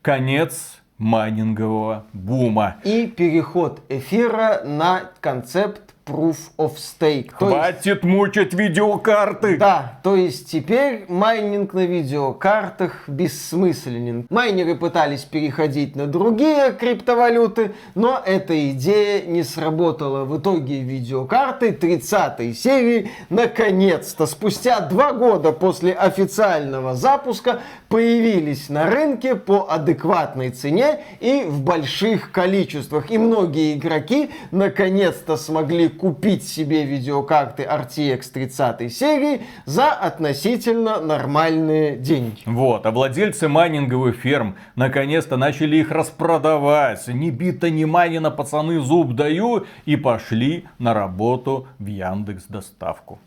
Конец 0.02 0.77
майнингового 0.98 2.04
бума. 2.12 2.76
И 2.84 3.06
переход 3.06 3.82
эфира 3.88 4.62
на 4.64 5.10
концепт 5.20 5.94
Proof 6.08 6.36
of 6.56 6.76
Stake. 6.76 7.30
То 7.38 7.50
есть- 7.50 7.58
Хватит 7.58 8.04
мучить 8.04 8.54
видеокарты! 8.54 9.56
Да, 9.58 10.00
то 10.02 10.16
есть 10.16 10.50
теперь 10.50 11.04
майнинг 11.08 11.74
на 11.74 11.84
видеокартах 11.86 13.08
бессмысленен. 13.08 14.26
Майнеры 14.30 14.74
пытались 14.74 15.24
переходить 15.24 15.96
на 15.96 16.06
другие 16.06 16.72
криптовалюты, 16.72 17.72
но 17.94 18.20
эта 18.24 18.70
идея 18.70 19.22
не 19.26 19.42
сработала. 19.42 20.24
В 20.24 20.38
итоге 20.38 20.80
видеокарты 20.80 21.72
30 21.72 22.54
серии 22.54 23.10
наконец-то, 23.28 24.26
спустя 24.26 24.80
два 24.80 25.12
года 25.12 25.52
после 25.52 25.92
официального 25.92 26.94
запуска, 26.94 27.60
появились 27.88 28.68
на 28.68 28.86
рынке 28.88 29.34
по 29.34 29.66
адекватной 29.70 30.50
цене 30.50 31.00
и 31.20 31.44
в 31.46 31.62
больших 31.62 32.32
количествах. 32.32 33.10
И 33.10 33.18
многие 33.18 33.74
игроки 33.76 34.30
наконец-то 34.50 35.36
смогли 35.36 35.88
купить 35.98 36.46
себе 36.46 36.84
видеокарты 36.84 37.64
RTX 37.64 38.32
30 38.32 38.92
серии 38.92 39.42
за 39.66 39.90
относительно 39.90 41.00
нормальные 41.00 41.96
деньги. 41.96 42.40
Вот, 42.46 42.86
а 42.86 42.90
владельцы 42.90 43.48
майнинговых 43.48 44.16
ферм 44.16 44.56
наконец-то 44.76 45.36
начали 45.36 45.76
их 45.76 45.90
распродавать. 45.90 47.08
Ни 47.08 47.30
бита, 47.30 47.70
ни 47.70 47.84
майнина, 47.84 48.30
пацаны, 48.30 48.80
зуб 48.80 49.12
даю. 49.14 49.66
И 49.84 49.96
пошли 49.96 50.64
на 50.78 50.94
работу 50.94 51.66
в 51.78 51.86
Яндекс 51.86 52.44
Доставку. 52.48 53.18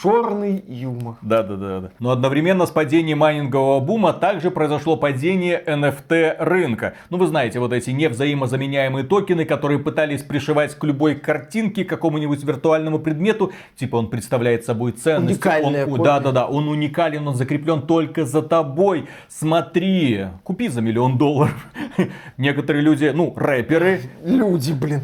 Черный 0.00 0.62
юмор. 0.68 1.16
Да, 1.22 1.42
да, 1.42 1.56
да, 1.56 1.80
да. 1.80 1.90
Но 1.98 2.10
одновременно 2.10 2.66
с 2.66 2.70
падением 2.70 3.18
майнингового 3.18 3.80
бума 3.80 4.12
также 4.12 4.50
произошло 4.50 4.96
падение 4.96 5.62
NFT 5.66 6.36
рынка. 6.38 6.94
Ну, 7.08 7.16
вы 7.16 7.26
знаете, 7.26 7.60
вот 7.60 7.72
эти 7.72 7.90
невзаимозаменяемые 7.90 9.04
токены, 9.04 9.46
которые 9.46 9.78
пытались 9.78 10.22
пришивать 10.22 10.74
к 10.74 10.84
любой 10.84 11.14
картинке, 11.14 11.84
к 11.84 11.88
какому-нибудь 11.88 12.44
виртуальному 12.44 12.98
предмету. 12.98 13.52
Типа 13.76 13.96
он 13.96 14.10
представляет 14.10 14.66
собой 14.66 14.92
ценность. 14.92 15.36
Уникальная 15.36 15.86
он, 15.86 16.02
Да, 16.02 16.20
да, 16.20 16.32
да. 16.32 16.46
Он 16.46 16.68
уникален, 16.68 17.26
он 17.26 17.34
закреплен 17.34 17.82
только 17.82 18.26
за 18.26 18.42
тобой. 18.42 19.08
Смотри, 19.28 20.26
купи 20.42 20.68
за 20.68 20.82
миллион 20.82 21.16
долларов. 21.16 21.66
Некоторые 22.36 22.82
люди, 22.82 23.10
ну, 23.14 23.32
рэперы. 23.34 24.00
Люди, 24.22 24.72
блин. 24.72 25.02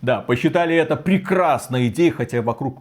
Да, 0.00 0.20
посчитали 0.20 0.74
это 0.74 0.96
прекрасной 0.96 1.88
идеей, 1.88 2.10
хотя 2.10 2.40
вокруг 2.40 2.78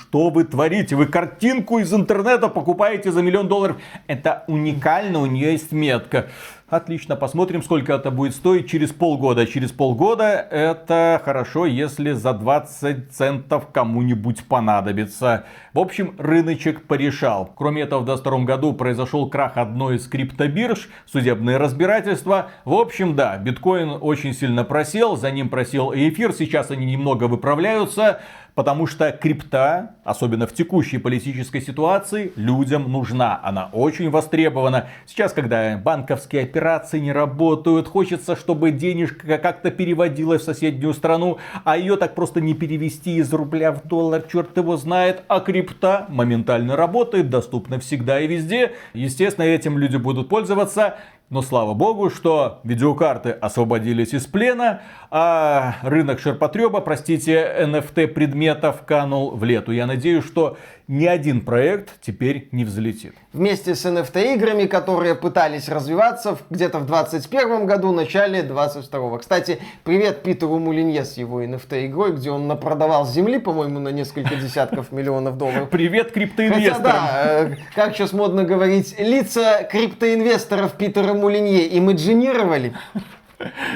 что 0.00 0.30
вы 0.30 0.44
творите? 0.44 0.96
Вы 0.96 1.06
картинку 1.06 1.78
из 1.78 1.92
интернета 1.94 2.48
покупаете 2.48 3.12
за 3.12 3.22
миллион 3.22 3.48
долларов. 3.48 3.76
Это 4.06 4.44
уникально, 4.48 5.20
у 5.20 5.26
нее 5.26 5.52
есть 5.52 5.72
метка. 5.72 6.26
Отлично, 6.72 7.16
посмотрим, 7.16 7.62
сколько 7.62 7.92
это 7.92 8.10
будет 8.10 8.34
стоить 8.34 8.66
через 8.66 8.92
полгода. 8.92 9.46
Через 9.46 9.72
полгода 9.72 10.24
это 10.24 11.20
хорошо, 11.22 11.66
если 11.66 12.12
за 12.12 12.32
20 12.32 13.12
центов 13.12 13.68
кому-нибудь 13.70 14.46
понадобится. 14.46 15.44
В 15.74 15.78
общем, 15.78 16.14
рыночек 16.16 16.86
порешал. 16.86 17.52
Кроме 17.54 17.82
этого, 17.82 18.00
в 18.00 18.04
2022 18.06 18.46
году 18.46 18.72
произошел 18.72 19.28
крах 19.28 19.58
одной 19.58 19.96
из 19.96 20.08
криптобирж, 20.08 20.88
судебные 21.04 21.58
разбирательства. 21.58 22.46
В 22.64 22.72
общем, 22.72 23.16
да, 23.16 23.36
биткоин 23.36 23.98
очень 24.00 24.32
сильно 24.32 24.64
просел, 24.64 25.18
за 25.18 25.30
ним 25.30 25.50
просел 25.50 25.92
и 25.92 26.08
эфир. 26.08 26.32
Сейчас 26.32 26.70
они 26.70 26.86
немного 26.86 27.24
выправляются. 27.24 28.22
Потому 28.54 28.86
что 28.86 29.10
крипта, 29.12 29.94
особенно 30.04 30.46
в 30.46 30.52
текущей 30.52 30.98
политической 30.98 31.60
ситуации, 31.60 32.32
людям 32.36 32.90
нужна. 32.90 33.40
Она 33.42 33.68
очень 33.72 34.10
востребована. 34.10 34.88
Сейчас, 35.06 35.32
когда 35.32 35.76
банковские 35.76 36.42
операции 36.42 36.98
не 36.98 37.12
работают, 37.12 37.88
хочется, 37.88 38.36
чтобы 38.36 38.70
денежка 38.70 39.38
как-то 39.38 39.70
переводилась 39.70 40.42
в 40.42 40.44
соседнюю 40.44 40.94
страну, 40.94 41.38
а 41.64 41.76
ее 41.76 41.96
так 41.96 42.14
просто 42.14 42.40
не 42.40 42.54
перевести 42.54 43.16
из 43.16 43.32
рубля 43.32 43.72
в 43.72 43.86
доллар, 43.86 44.22
черт 44.22 44.56
его 44.56 44.76
знает. 44.76 45.22
А 45.28 45.40
крипта 45.40 46.06
моментально 46.08 46.76
работает, 46.76 47.30
доступна 47.30 47.78
всегда 47.78 48.20
и 48.20 48.26
везде. 48.26 48.72
Естественно, 48.94 49.44
этим 49.44 49.78
люди 49.78 49.96
будут 49.96 50.28
пользоваться. 50.28 50.96
Но 51.32 51.40
слава 51.40 51.72
богу, 51.72 52.10
что 52.10 52.60
видеокарты 52.62 53.30
освободились 53.30 54.12
из 54.12 54.26
плена, 54.26 54.82
а 55.10 55.76
рынок 55.80 56.20
ширпотреба, 56.20 56.82
простите, 56.82 57.50
NFT 57.58 58.08
предметов 58.08 58.82
канул 58.84 59.30
в 59.30 59.42
лету. 59.42 59.72
Я 59.72 59.86
надеюсь, 59.92 60.24
что 60.24 60.56
ни 60.88 61.06
один 61.06 61.42
проект 61.42 61.90
теперь 62.00 62.48
не 62.50 62.64
взлетит. 62.64 63.14
Вместе 63.32 63.74
с 63.74 63.84
NFT 63.84 64.34
играми, 64.34 64.66
которые 64.66 65.14
пытались 65.14 65.68
развиваться 65.68 66.38
где-то 66.50 66.80
в 66.80 66.86
21 66.86 67.66
году, 67.66 67.92
начале 67.92 68.42
22 68.42 69.18
Кстати, 69.18 69.58
привет 69.84 70.22
Питеру 70.22 70.58
Мулинье 70.58 71.04
с 71.04 71.16
его 71.16 71.42
NFT 71.42 71.86
игрой, 71.86 72.12
где 72.12 72.30
он 72.30 72.46
напродавал 72.48 73.06
земли, 73.06 73.38
по-моему, 73.38 73.78
на 73.78 73.90
несколько 73.90 74.34
десятков 74.36 74.92
миллионов 74.92 75.38
долларов. 75.38 75.68
Привет 75.70 76.12
криптоинвесторам. 76.12 76.82
Хотя, 76.82 76.92
да, 76.92 77.50
э, 77.50 77.56
как 77.74 77.94
сейчас 77.94 78.12
модно 78.12 78.44
говорить, 78.44 78.94
лица 78.98 79.62
криптоинвесторов 79.70 80.72
Питера 80.72 81.14
Мулинье 81.14 81.66
имаджинировали. 81.78 82.72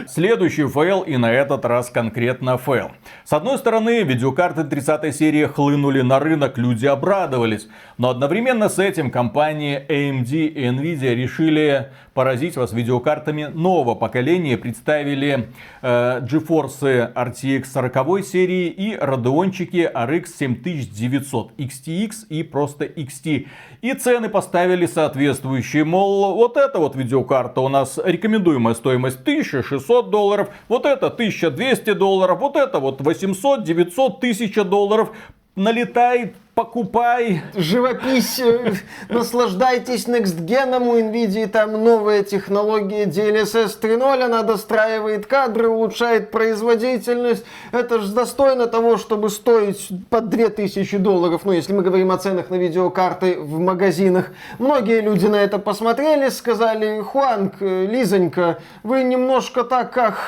Следующий 0.06 0.66
фейл 0.66 1.02
и 1.02 1.16
на 1.16 1.32
этот 1.32 1.64
раз 1.64 1.90
конкретно 1.90 2.58
фейл. 2.58 2.92
С 3.24 3.32
одной 3.32 3.58
стороны, 3.58 4.02
видеокарты 4.02 4.64
30 4.64 5.14
серии 5.14 5.46
хлынули 5.46 6.00
на 6.02 6.18
рынок, 6.18 6.58
люди 6.58 6.86
обрадовались. 6.86 7.68
Но 7.98 8.10
одновременно 8.10 8.68
с 8.68 8.78
этим 8.78 9.10
компании 9.10 9.84
AMD 9.88 10.46
и 10.46 10.64
Nvidia 10.64 11.14
решили 11.14 11.90
поразить 12.16 12.56
вас 12.56 12.72
видеокартами 12.72 13.44
нового 13.44 13.94
поколения. 13.94 14.56
Представили 14.56 15.50
э, 15.82 16.20
GeForce 16.22 17.12
RTX 17.12 17.66
40 17.66 18.24
серии 18.24 18.68
и 18.68 18.96
Radeon 18.96 19.47
чики 19.47 19.88
RX 19.94 20.28
7900 20.38 21.52
XTX 21.58 22.10
и 22.30 22.42
просто 22.42 22.86
XT. 22.86 23.46
И 23.82 23.92
цены 23.92 24.30
поставили 24.30 24.86
соответствующие. 24.86 25.84
Мол, 25.84 26.34
вот 26.36 26.56
эта 26.56 26.78
вот 26.78 26.96
видеокарта 26.96 27.60
у 27.60 27.68
нас 27.68 28.00
рекомендуемая 28.02 28.74
стоимость 28.74 29.20
1600 29.20 30.10
долларов, 30.10 30.48
вот 30.68 30.86
это 30.86 31.08
1200 31.08 31.92
долларов, 31.92 32.40
вот 32.40 32.56
это 32.56 32.80
вот 32.80 33.02
800, 33.02 33.62
900, 33.62 34.16
1000 34.16 34.64
долларов. 34.64 35.12
Налетай, 35.56 36.34
покупай. 36.54 37.40
Живопись, 37.54 38.38
э, 38.40 38.74
наслаждайтесь 39.08 40.06
Next 40.06 40.44
Gen, 40.44 40.78
у 40.86 40.98
Nvidia 40.98 41.46
там 41.46 41.82
новая 41.82 42.22
технология 42.22 43.04
DLSS 43.04 43.80
3.0, 43.80 44.22
она 44.22 44.42
достраивает 44.42 45.24
кадры, 45.24 45.70
улучшает 45.70 46.30
производительность. 46.30 47.46
Это 47.72 48.00
же 48.00 48.12
достойно 48.12 48.66
того, 48.66 48.98
чтобы 48.98 49.30
стоить 49.30 49.90
под 50.10 50.28
2000 50.28 50.98
долларов, 50.98 51.46
ну 51.46 51.52
если 51.52 51.72
мы 51.72 51.82
говорим 51.82 52.12
о 52.12 52.18
ценах 52.18 52.50
на 52.50 52.56
видеокарты 52.56 53.40
в 53.40 53.58
магазинах. 53.58 54.32
Многие 54.58 55.00
люди 55.00 55.26
на 55.26 55.36
это 55.36 55.58
посмотрели, 55.58 56.28
сказали, 56.28 57.00
Хуанг, 57.00 57.54
э, 57.60 57.86
Лизонька, 57.86 58.58
вы 58.82 59.04
немножко 59.04 59.64
так, 59.64 59.90
как 59.90 60.18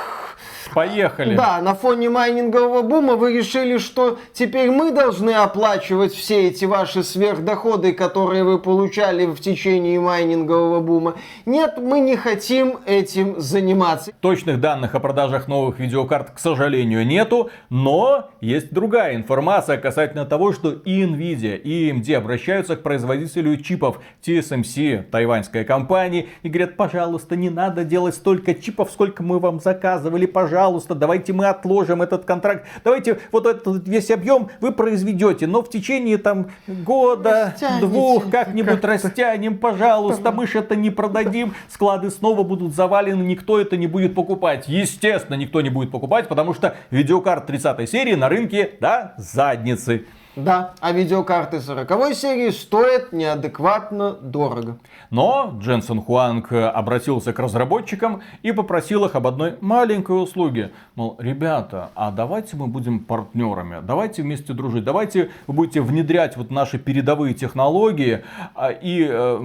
Поехали. 0.79 1.35
Да, 1.35 1.61
на 1.61 1.75
фоне 1.75 2.09
майнингового 2.09 2.83
бума 2.83 3.17
вы 3.17 3.37
решили, 3.37 3.79
что 3.79 4.17
теперь 4.33 4.71
мы 4.71 4.93
должны 4.93 5.33
оплачивать 5.33 6.15
все 6.15 6.47
эти 6.47 6.67
ваши 6.67 7.03
сверхдоходы, 7.03 7.93
которые 7.93 8.45
вы 8.45 8.61
получали 8.61 9.27
в 9.27 9.41
течение 9.41 9.99
майнингового 9.99 10.79
бума. 10.79 11.17
Нет, 11.47 11.79
мы 11.79 11.99
не 11.99 12.15
хотим 12.15 12.79
этим 12.87 13.41
заниматься. 13.41 14.13
Точных 14.21 14.61
данных 14.61 14.95
о 14.95 15.01
продажах 15.01 15.49
новых 15.49 15.81
видеокарт, 15.81 16.31
к 16.31 16.39
сожалению, 16.39 17.05
нету, 17.05 17.51
но 17.71 18.31
есть 18.41 18.73
другая 18.73 19.17
информация 19.17 19.79
касательно 19.79 20.27
того, 20.27 20.53
что 20.53 20.71
и 20.71 21.03
Nvidia, 21.03 21.57
и 21.57 21.91
AMD 21.91 22.15
обращаются 22.15 22.77
к 22.77 22.85
производителю 22.85 23.57
чипов 23.57 23.99
TSMC, 24.25 25.03
тайваньская 25.11 25.65
компания, 25.65 26.27
и 26.45 26.49
говорят, 26.49 26.77
пожалуйста, 26.77 27.35
не 27.35 27.51
надо 27.51 27.83
делать 27.83 28.15
столько 28.15 28.55
чипов, 28.55 28.93
сколько 28.93 29.25
мы 29.25 29.41
вам 29.41 29.59
заказывали, 29.59 30.27
пожалуйста 30.27 30.68
пожалуйста, 30.69 30.95
давайте 30.95 31.33
мы 31.33 31.47
отложим 31.47 32.03
этот 32.03 32.27
контракт, 32.27 32.67
давайте 32.85 33.19
вот 33.33 33.47
этот 33.47 33.89
весь 33.89 34.11
объем 34.11 34.51
вы 34.61 34.71
произведете, 34.71 35.47
но 35.47 35.63
в 35.63 35.71
течение 35.71 36.19
там 36.19 36.51
года, 36.67 37.53
Растянете. 37.55 37.87
двух 37.87 38.31
как-нибудь 38.31 38.83
как 38.83 38.85
растянем, 38.85 39.57
пожалуйста, 39.57 40.31
мы 40.31 40.47
же 40.47 40.59
это 40.59 40.77
не 40.77 40.91
продадим, 40.91 41.55
склады 41.69 42.11
снова 42.11 42.43
будут 42.43 42.75
завалены, 42.75 43.23
никто 43.23 43.59
это 43.59 43.79
не 43.79 43.87
будет 43.87 44.15
покупать. 44.15 44.69
Естественно, 44.69 45.37
никто 45.37 45.63
не 45.63 45.71
будет 45.71 45.91
покупать, 45.91 46.29
потому 46.29 46.53
что 46.53 46.77
видеокарт 46.91 47.47
30 47.47 47.89
серии 47.89 48.15
на 48.15 48.29
рынке, 48.29 48.73
да, 48.79 49.15
задницы. 49.17 50.05
Да, 50.39 50.75
а 50.81 50.93
видеокарты 50.93 51.61
40 51.61 52.15
серии 52.15 52.51
стоят 52.51 53.13
неадекватно 53.13 54.13
дорого. 54.13 54.79
Но 55.11 55.53
Дженсен 55.59 56.01
Хуанг 56.01 56.53
обратился 56.53 57.33
к 57.33 57.41
разработчикам 57.41 58.23
и 58.45 58.53
попросил 58.53 59.05
их 59.05 59.17
об 59.17 59.27
одной 59.27 59.57
маленькой 59.61 60.23
услуге. 60.23 60.71
Мол, 60.95 61.17
ребята, 61.19 61.91
а 61.97 62.13
давайте 62.13 62.57
мы 62.57 62.69
будем 62.69 63.01
партнерами, 63.01 63.79
давайте 63.83 64.23
вместе 64.23 64.53
дружить, 64.53 64.85
давайте 64.85 65.31
вы 65.49 65.55
будете 65.55 65.81
внедрять 65.81 66.37
вот 66.37 66.53
наши 66.53 66.79
передовые 66.79 67.35
технологии. 67.35 68.23
А, 68.55 68.71
и, 68.71 69.09
э, 69.11 69.43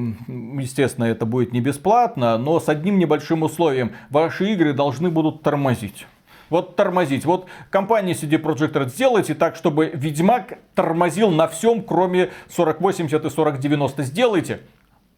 естественно, 0.59 1.05
это 1.05 1.25
будет 1.25 1.53
не 1.53 1.61
бесплатно, 1.61 2.37
но 2.37 2.59
с 2.59 2.69
одним 2.69 2.99
небольшим 2.99 3.41
условием. 3.41 3.93
Ваши 4.11 4.53
игры 4.53 4.73
должны 4.73 5.09
будут 5.09 5.41
тормозить 5.41 6.05
вот 6.53 6.75
тормозить. 6.75 7.25
Вот 7.25 7.47
компания 7.71 8.13
CD 8.13 8.39
Projekt 8.39 8.73
Red 8.73 8.89
сделайте 8.89 9.33
так, 9.33 9.55
чтобы 9.55 9.89
Ведьмак 9.93 10.59
тормозил 10.75 11.31
на 11.31 11.47
всем, 11.47 11.81
кроме 11.81 12.29
4080 12.55 13.25
и 13.25 13.29
4090. 13.29 14.03
Сделайте. 14.03 14.61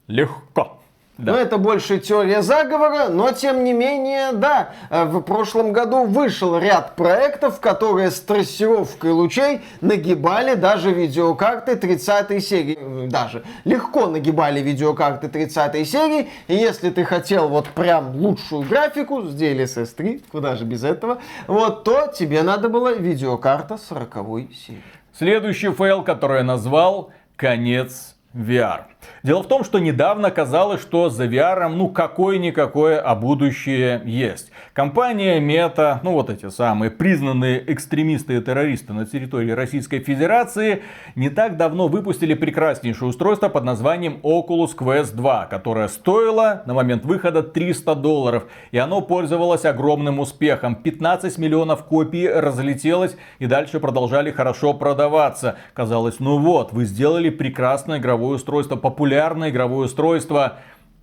Легко. 0.07 0.79
Да. 1.17 1.31
Ну, 1.31 1.37
это 1.37 1.57
больше 1.57 1.99
теория 1.99 2.41
заговора, 2.41 3.07
но 3.07 3.31
тем 3.31 3.63
не 3.63 3.71
менее, 3.71 4.33
да, 4.33 4.71
э, 4.89 5.05
в 5.05 5.21
прошлом 5.21 5.71
году 5.71 6.03
вышел 6.03 6.57
ряд 6.57 6.97
проектов, 6.97 7.61
которые 7.61 8.11
с 8.11 8.19
трассировкой 8.19 9.11
лучей 9.11 9.61
нагибали 9.79 10.55
даже 10.55 10.91
видеокарты 10.91 11.77
30 11.77 12.43
серии. 12.43 13.07
Даже 13.07 13.43
легко 13.63 14.07
нагибали 14.07 14.59
видеокарты 14.59 15.29
30 15.29 15.87
серии. 15.87 16.29
И 16.47 16.55
если 16.55 16.89
ты 16.89 17.05
хотел 17.05 17.47
вот 17.47 17.69
прям 17.69 18.17
лучшую 18.17 18.63
графику 18.63 19.21
с 19.21 19.33
DLSS 19.33 19.95
3, 19.95 20.23
куда 20.31 20.55
же 20.55 20.65
без 20.65 20.83
этого, 20.83 21.19
вот, 21.47 21.85
то 21.85 22.07
тебе 22.07 22.43
надо 22.43 22.67
было 22.67 22.93
видеокарта 22.93 23.77
40 23.77 24.13
серии. 24.53 24.83
Следующий 25.17 25.69
файл, 25.69 26.03
который 26.03 26.39
я 26.39 26.43
назвал, 26.43 27.11
конец 27.37 28.15
VR. 28.33 28.81
Дело 29.23 29.43
в 29.43 29.47
том, 29.47 29.63
что 29.63 29.79
недавно 29.79 30.31
казалось, 30.31 30.81
что 30.81 31.09
за 31.09 31.25
VR 31.25 31.67
ну 31.69 31.89
какое-никакое, 31.89 32.99
а 32.99 33.15
будущее 33.15 34.01
есть. 34.05 34.51
Компания 34.73 35.39
Meta, 35.39 35.99
ну 36.03 36.11
вот 36.11 36.29
эти 36.29 36.49
самые 36.49 36.91
признанные 36.91 37.63
экстремисты 37.71 38.37
и 38.37 38.41
террористы 38.41 38.93
на 38.93 39.05
территории 39.05 39.51
Российской 39.51 39.99
Федерации, 39.99 40.83
не 41.15 41.29
так 41.29 41.57
давно 41.57 41.87
выпустили 41.87 42.33
прекраснейшее 42.33 43.09
устройство 43.09 43.49
под 43.49 43.63
названием 43.63 44.19
Oculus 44.23 44.75
Quest 44.77 45.15
2, 45.15 45.45
которое 45.45 45.87
стоило 45.87 46.63
на 46.65 46.73
момент 46.73 47.05
выхода 47.05 47.41
300 47.41 47.95
долларов. 47.95 48.43
И 48.71 48.77
оно 48.77 49.01
пользовалось 49.01 49.65
огромным 49.65 50.19
успехом. 50.19 50.75
15 50.75 51.37
миллионов 51.37 51.85
копий 51.85 52.27
разлетелось 52.27 53.17
и 53.39 53.45
дальше 53.45 53.79
продолжали 53.79 54.31
хорошо 54.31 54.73
продаваться. 54.73 55.55
Казалось, 55.73 56.19
ну 56.19 56.37
вот, 56.37 56.73
вы 56.73 56.85
сделали 56.85 57.29
прекрасное 57.29 57.99
игровое 57.99 58.35
устройство, 58.35 58.75
популярное 58.95 59.49
игровое 59.49 59.87
устройство. 59.87 60.59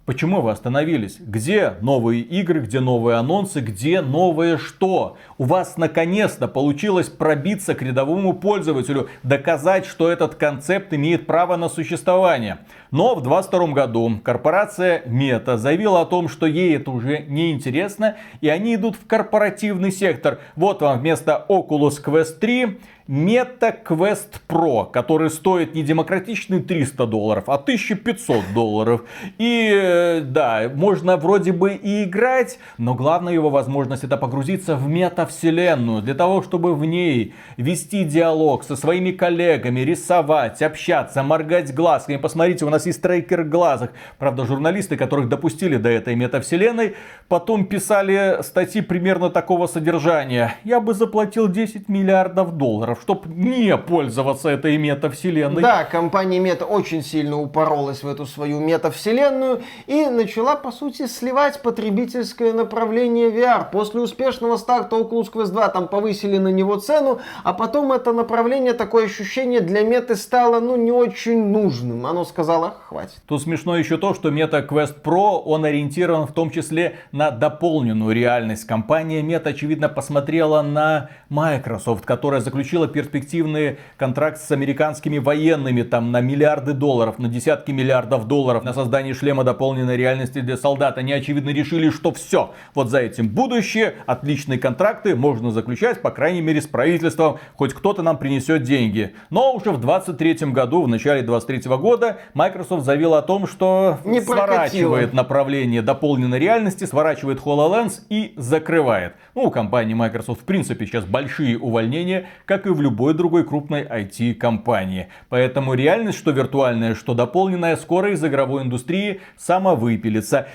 Почему 0.07 0.41
вы 0.41 0.51
остановились? 0.51 1.19
Где 1.21 1.75
новые 1.83 2.23
игры, 2.23 2.61
где 2.61 2.81
новые 2.81 3.19
анонсы, 3.19 3.61
где 3.61 4.01
новое 4.01 4.57
что? 4.57 5.19
У 5.37 5.45
вас 5.45 5.77
наконец-то 5.77 6.49
получилось 6.49 7.11
пробиться 7.11 7.75
к 7.75 7.83
рядовому 7.83 8.33
пользователю, 8.33 9.11
доказать, 9.23 9.85
что 9.85 10.11
этот 10.11 10.37
концепт 10.37 10.95
имеет 10.95 11.27
право 11.27 11.57
на 11.57 11.69
существование. 11.69 12.61
Но 12.91 13.15
в 13.15 13.23
2022 13.23 13.67
году 13.75 14.21
корпорация 14.25 15.03
Meta 15.05 15.59
заявила 15.59 16.01
о 16.01 16.07
том, 16.07 16.29
что 16.29 16.47
ей 16.47 16.75
это 16.75 16.91
уже 16.91 17.19
не 17.29 17.53
интересно, 17.53 18.17
и 18.41 18.49
они 18.49 18.75
идут 18.75 18.97
в 18.97 19.07
корпоративный 19.07 19.93
сектор. 19.93 20.41
Вот 20.57 20.81
вам 20.81 20.99
вместо 20.99 21.45
Oculus 21.49 22.03
Quest 22.03 22.39
3 22.41 22.81
Meta 23.13 23.77
Quest 23.85 24.41
Pro, 24.49 24.91
который 24.91 25.29
стоит 25.29 25.75
не 25.75 25.83
демократичные 25.83 26.63
300 26.63 27.07
долларов, 27.07 27.45
а 27.47 27.57
1500 27.57 28.55
долларов. 28.55 29.03
И 29.37 29.71
э, 29.71 30.23
да, 30.23 30.73
можно 30.75 31.19
вроде 31.19 31.53
бы 31.53 31.75
и 31.75 32.05
играть, 32.05 32.59
но 32.79 32.95
главная 32.95 33.35
его 33.35 33.51
возможность 33.51 34.03
это 34.03 34.17
погрузиться 34.17 34.77
в 34.77 34.89
метавселенную, 34.89 36.01
для 36.01 36.15
того, 36.15 36.41
чтобы 36.41 36.75
в 36.75 36.87
ней 36.87 37.35
вести 37.59 38.05
диалог 38.05 38.65
со 38.65 38.77
своими 38.77 39.11
коллегами, 39.11 39.81
рисовать, 39.81 40.63
общаться, 40.63 41.23
моргать 41.23 41.75
глазками. 41.75 42.17
Посмотрите, 42.17 42.65
у 42.65 42.71
нас 42.71 42.87
есть 42.87 43.03
трекер 43.03 43.43
в 43.43 43.51
глазах. 43.51 43.91
Правда, 44.17 44.47
журналисты, 44.47 44.97
которых 44.97 45.29
допустили 45.29 45.77
до 45.77 45.91
этой 45.91 46.15
метавселенной, 46.15 46.95
потом 47.29 47.67
писали 47.67 48.39
статьи 48.41 48.81
примерно 48.81 49.29
такого 49.29 49.67
содержания. 49.67 50.55
Я 50.65 50.81
бы 50.81 50.95
заплатил 50.95 51.47
10 51.47 51.91
миллиардов 51.91 52.57
долларов, 52.57 53.02
чтобы 53.03 53.29
не 53.35 53.77
пользоваться 53.77 54.49
этой 54.49 54.77
метавселенной. 54.77 55.61
Да, 55.61 55.85
компания 55.85 56.39
Мета 56.39 56.67
очень 56.67 57.03
сильно 57.03 57.41
упоролась 57.41 58.05
в 58.05 58.09
эту 58.09 58.27
свою 58.27 58.61
метавселенную 58.61 59.63
и 59.89 60.07
начала, 60.07 60.55
по 60.55 60.71
сути, 60.71 61.07
сливать 61.07 61.61
потребительское 61.63 62.53
направление 62.53 63.29
VR. 63.31 63.71
После 63.73 64.01
успешного 64.01 64.57
старта 64.57 64.97
Oculus 64.97 65.33
Quest 65.33 65.51
2 65.51 65.69
там 65.71 65.89
повысили 65.89 66.39
на 66.39 66.49
него 66.49 66.77
цену, 66.77 67.21
а 67.43 67.53
потом 67.53 67.91
это 67.91 68.13
направление, 68.13 68.73
такое 68.73 69.07
ощущение 69.07 69.61
для 69.61 69.83
меты 69.83 70.15
стало, 70.15 70.61
ну, 70.61 70.77
не 70.77 70.93
очень 70.93 71.47
нужным. 71.47 72.07
Оно 72.07 72.25
сказало, 72.25 72.77
хватит. 72.89 73.17
Тут 73.27 73.43
смешно 73.43 73.77
еще 73.77 73.97
то, 73.97 74.15
что 74.15 74.29
Meta 74.31 74.65
Quest 74.65 75.03
Pro, 75.03 75.43
он 75.45 75.65
ориентирован 75.65 76.29
в 76.29 76.33
том 76.33 76.51
числе 76.51 76.99
на 77.11 77.33
дополненную 77.33 78.15
реальность. 78.15 78.65
Компания 78.65 79.23
Meta, 79.23 79.49
очевидно, 79.49 79.89
посмотрела 79.89 80.63
на 80.63 81.11
Microsoft, 81.31 82.05
которая 82.05 82.41
заключила 82.41 82.82
заключила 82.83 82.89
перспективный 82.89 83.79
контракт 83.97 84.41
с 84.41 84.51
американскими 84.51 85.19
военными 85.19 85.83
там 85.83 86.11
на 86.13 86.21
миллиарды 86.21 86.73
долларов, 86.73 87.19
на 87.19 87.29
десятки 87.29 87.71
миллиардов 87.73 88.27
долларов 88.27 88.65
на 88.65 88.73
создание 88.73 89.15
шлема 89.15 89.45
дополненной 89.45 89.97
реальности 89.97 90.41
для 90.41 90.57
солдат. 90.57 90.99
Они 90.99 91.13
очевидно 91.13 91.51
решили, 91.51 91.91
что 91.91 92.13
все, 92.13 92.53
вот 92.75 92.89
за 92.89 93.01
этим 93.01 93.29
будущее, 93.29 93.95
отличные 94.07 94.59
контракты 94.59 95.15
можно 95.15 95.51
заключать, 95.51 96.03
по 96.03 96.11
крайней 96.11 96.41
мере 96.43 96.61
с 96.61 96.67
правительством, 96.67 97.39
хоть 97.57 97.75
кто-то 97.75 98.03
нам 98.03 98.17
принесет 98.19 98.63
деньги. 98.63 99.15
Но 99.31 99.53
уже 99.55 99.71
в 99.71 99.81
23 99.81 100.53
году, 100.53 100.83
в 100.83 100.89
начале 100.89 101.23
23 101.23 101.77
года, 101.77 102.19
Microsoft 102.35 102.85
заявил 102.85 103.15
о 103.15 103.23
том, 103.23 103.47
что 103.47 103.99
Не 104.05 104.21
сворачивает 104.21 105.11
прокатило. 105.11 105.17
направление 105.17 105.83
дополненной 105.83 106.39
реальности, 106.39 106.85
сворачивает 106.85 107.41
HoloLens 107.41 108.01
и 108.09 108.35
закрывает. 108.37 109.15
Ну, 109.35 109.45
у 109.45 109.51
компании 109.51 109.95
Microsoft 109.95 110.43
в 110.43 110.45
принципе 110.45 110.87
сейчас 110.87 111.05
большие 111.05 111.59
увольнения, 111.59 112.27
как 112.45 112.67
и 112.67 112.72
в 112.73 112.81
любой 112.81 113.15
другой 113.15 113.45
крупной 113.45 113.83
IT-компании. 113.83 115.09
Поэтому 115.29 115.75
реальность, 115.75 116.19
что 116.19 116.31
виртуальная, 116.31 116.95
что 116.95 117.15
дополненная, 117.15 117.77
скоро 117.77 118.13
из 118.13 118.25
игровой 118.25 118.63
индустрии 118.63 119.21
самовыпилится. 119.37 120.49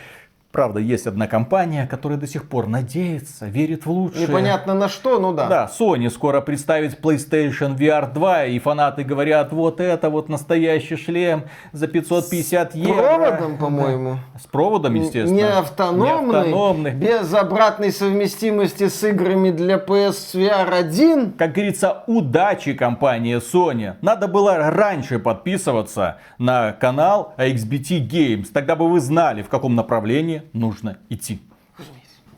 Правда, 0.51 0.79
есть 0.79 1.05
одна 1.05 1.27
компания, 1.27 1.85
которая 1.85 2.17
до 2.17 2.25
сих 2.25 2.47
пор 2.47 2.67
надеется, 2.67 3.45
верит 3.47 3.85
в 3.85 3.91
лучшее. 3.91 4.27
Непонятно 4.27 4.73
на 4.73 4.87
что, 4.87 5.19
ну 5.19 5.33
да. 5.33 5.47
Да, 5.47 5.71
Sony 5.77 6.09
скоро 6.09 6.39
представит 6.41 6.99
PlayStation 7.01 7.77
VR 7.77 8.11
2, 8.13 8.45
и 8.45 8.59
фанаты 8.59 9.03
говорят, 9.03 9.51
вот 9.51 9.81
это 9.81 10.09
вот 10.09 10.29
настоящий 10.29 10.95
шлем 10.95 11.43
за 11.73 11.87
550 11.87 12.71
С 12.71 12.75
евро. 12.75 12.93
проводом, 13.01 13.57
по-моему. 13.57 14.17
С 14.41 14.47
проводом, 14.47 14.95
естественно. 14.95 15.35
Не 15.35 15.43
автономный, 15.47 16.07
Не 16.07 16.39
автономный. 16.39 16.91
без 16.91 17.33
обратной 17.33 17.91
совместимости 17.91 18.87
с 18.87 19.03
играми 19.03 19.51
для 19.51 19.75
PSVR 19.77 20.73
1. 20.73 21.33
Как 21.33 21.51
говорится, 21.53 22.03
удачи 22.07 22.73
компании 22.73 23.37
Sony. 23.37 23.95
Надо 24.01 24.27
было 24.29 24.57
раньше 24.71 25.19
подписываться 25.19 26.17
на 26.37 26.71
канал 26.71 27.33
XBT 27.37 28.07
Games. 28.07 28.47
Тогда 28.53 28.75
бы 28.77 28.89
вы 28.89 29.01
знали, 29.01 29.41
в 29.43 29.49
каком 29.49 29.75
направлении 29.75 30.36
нужно 30.53 30.97
идти. 31.09 31.39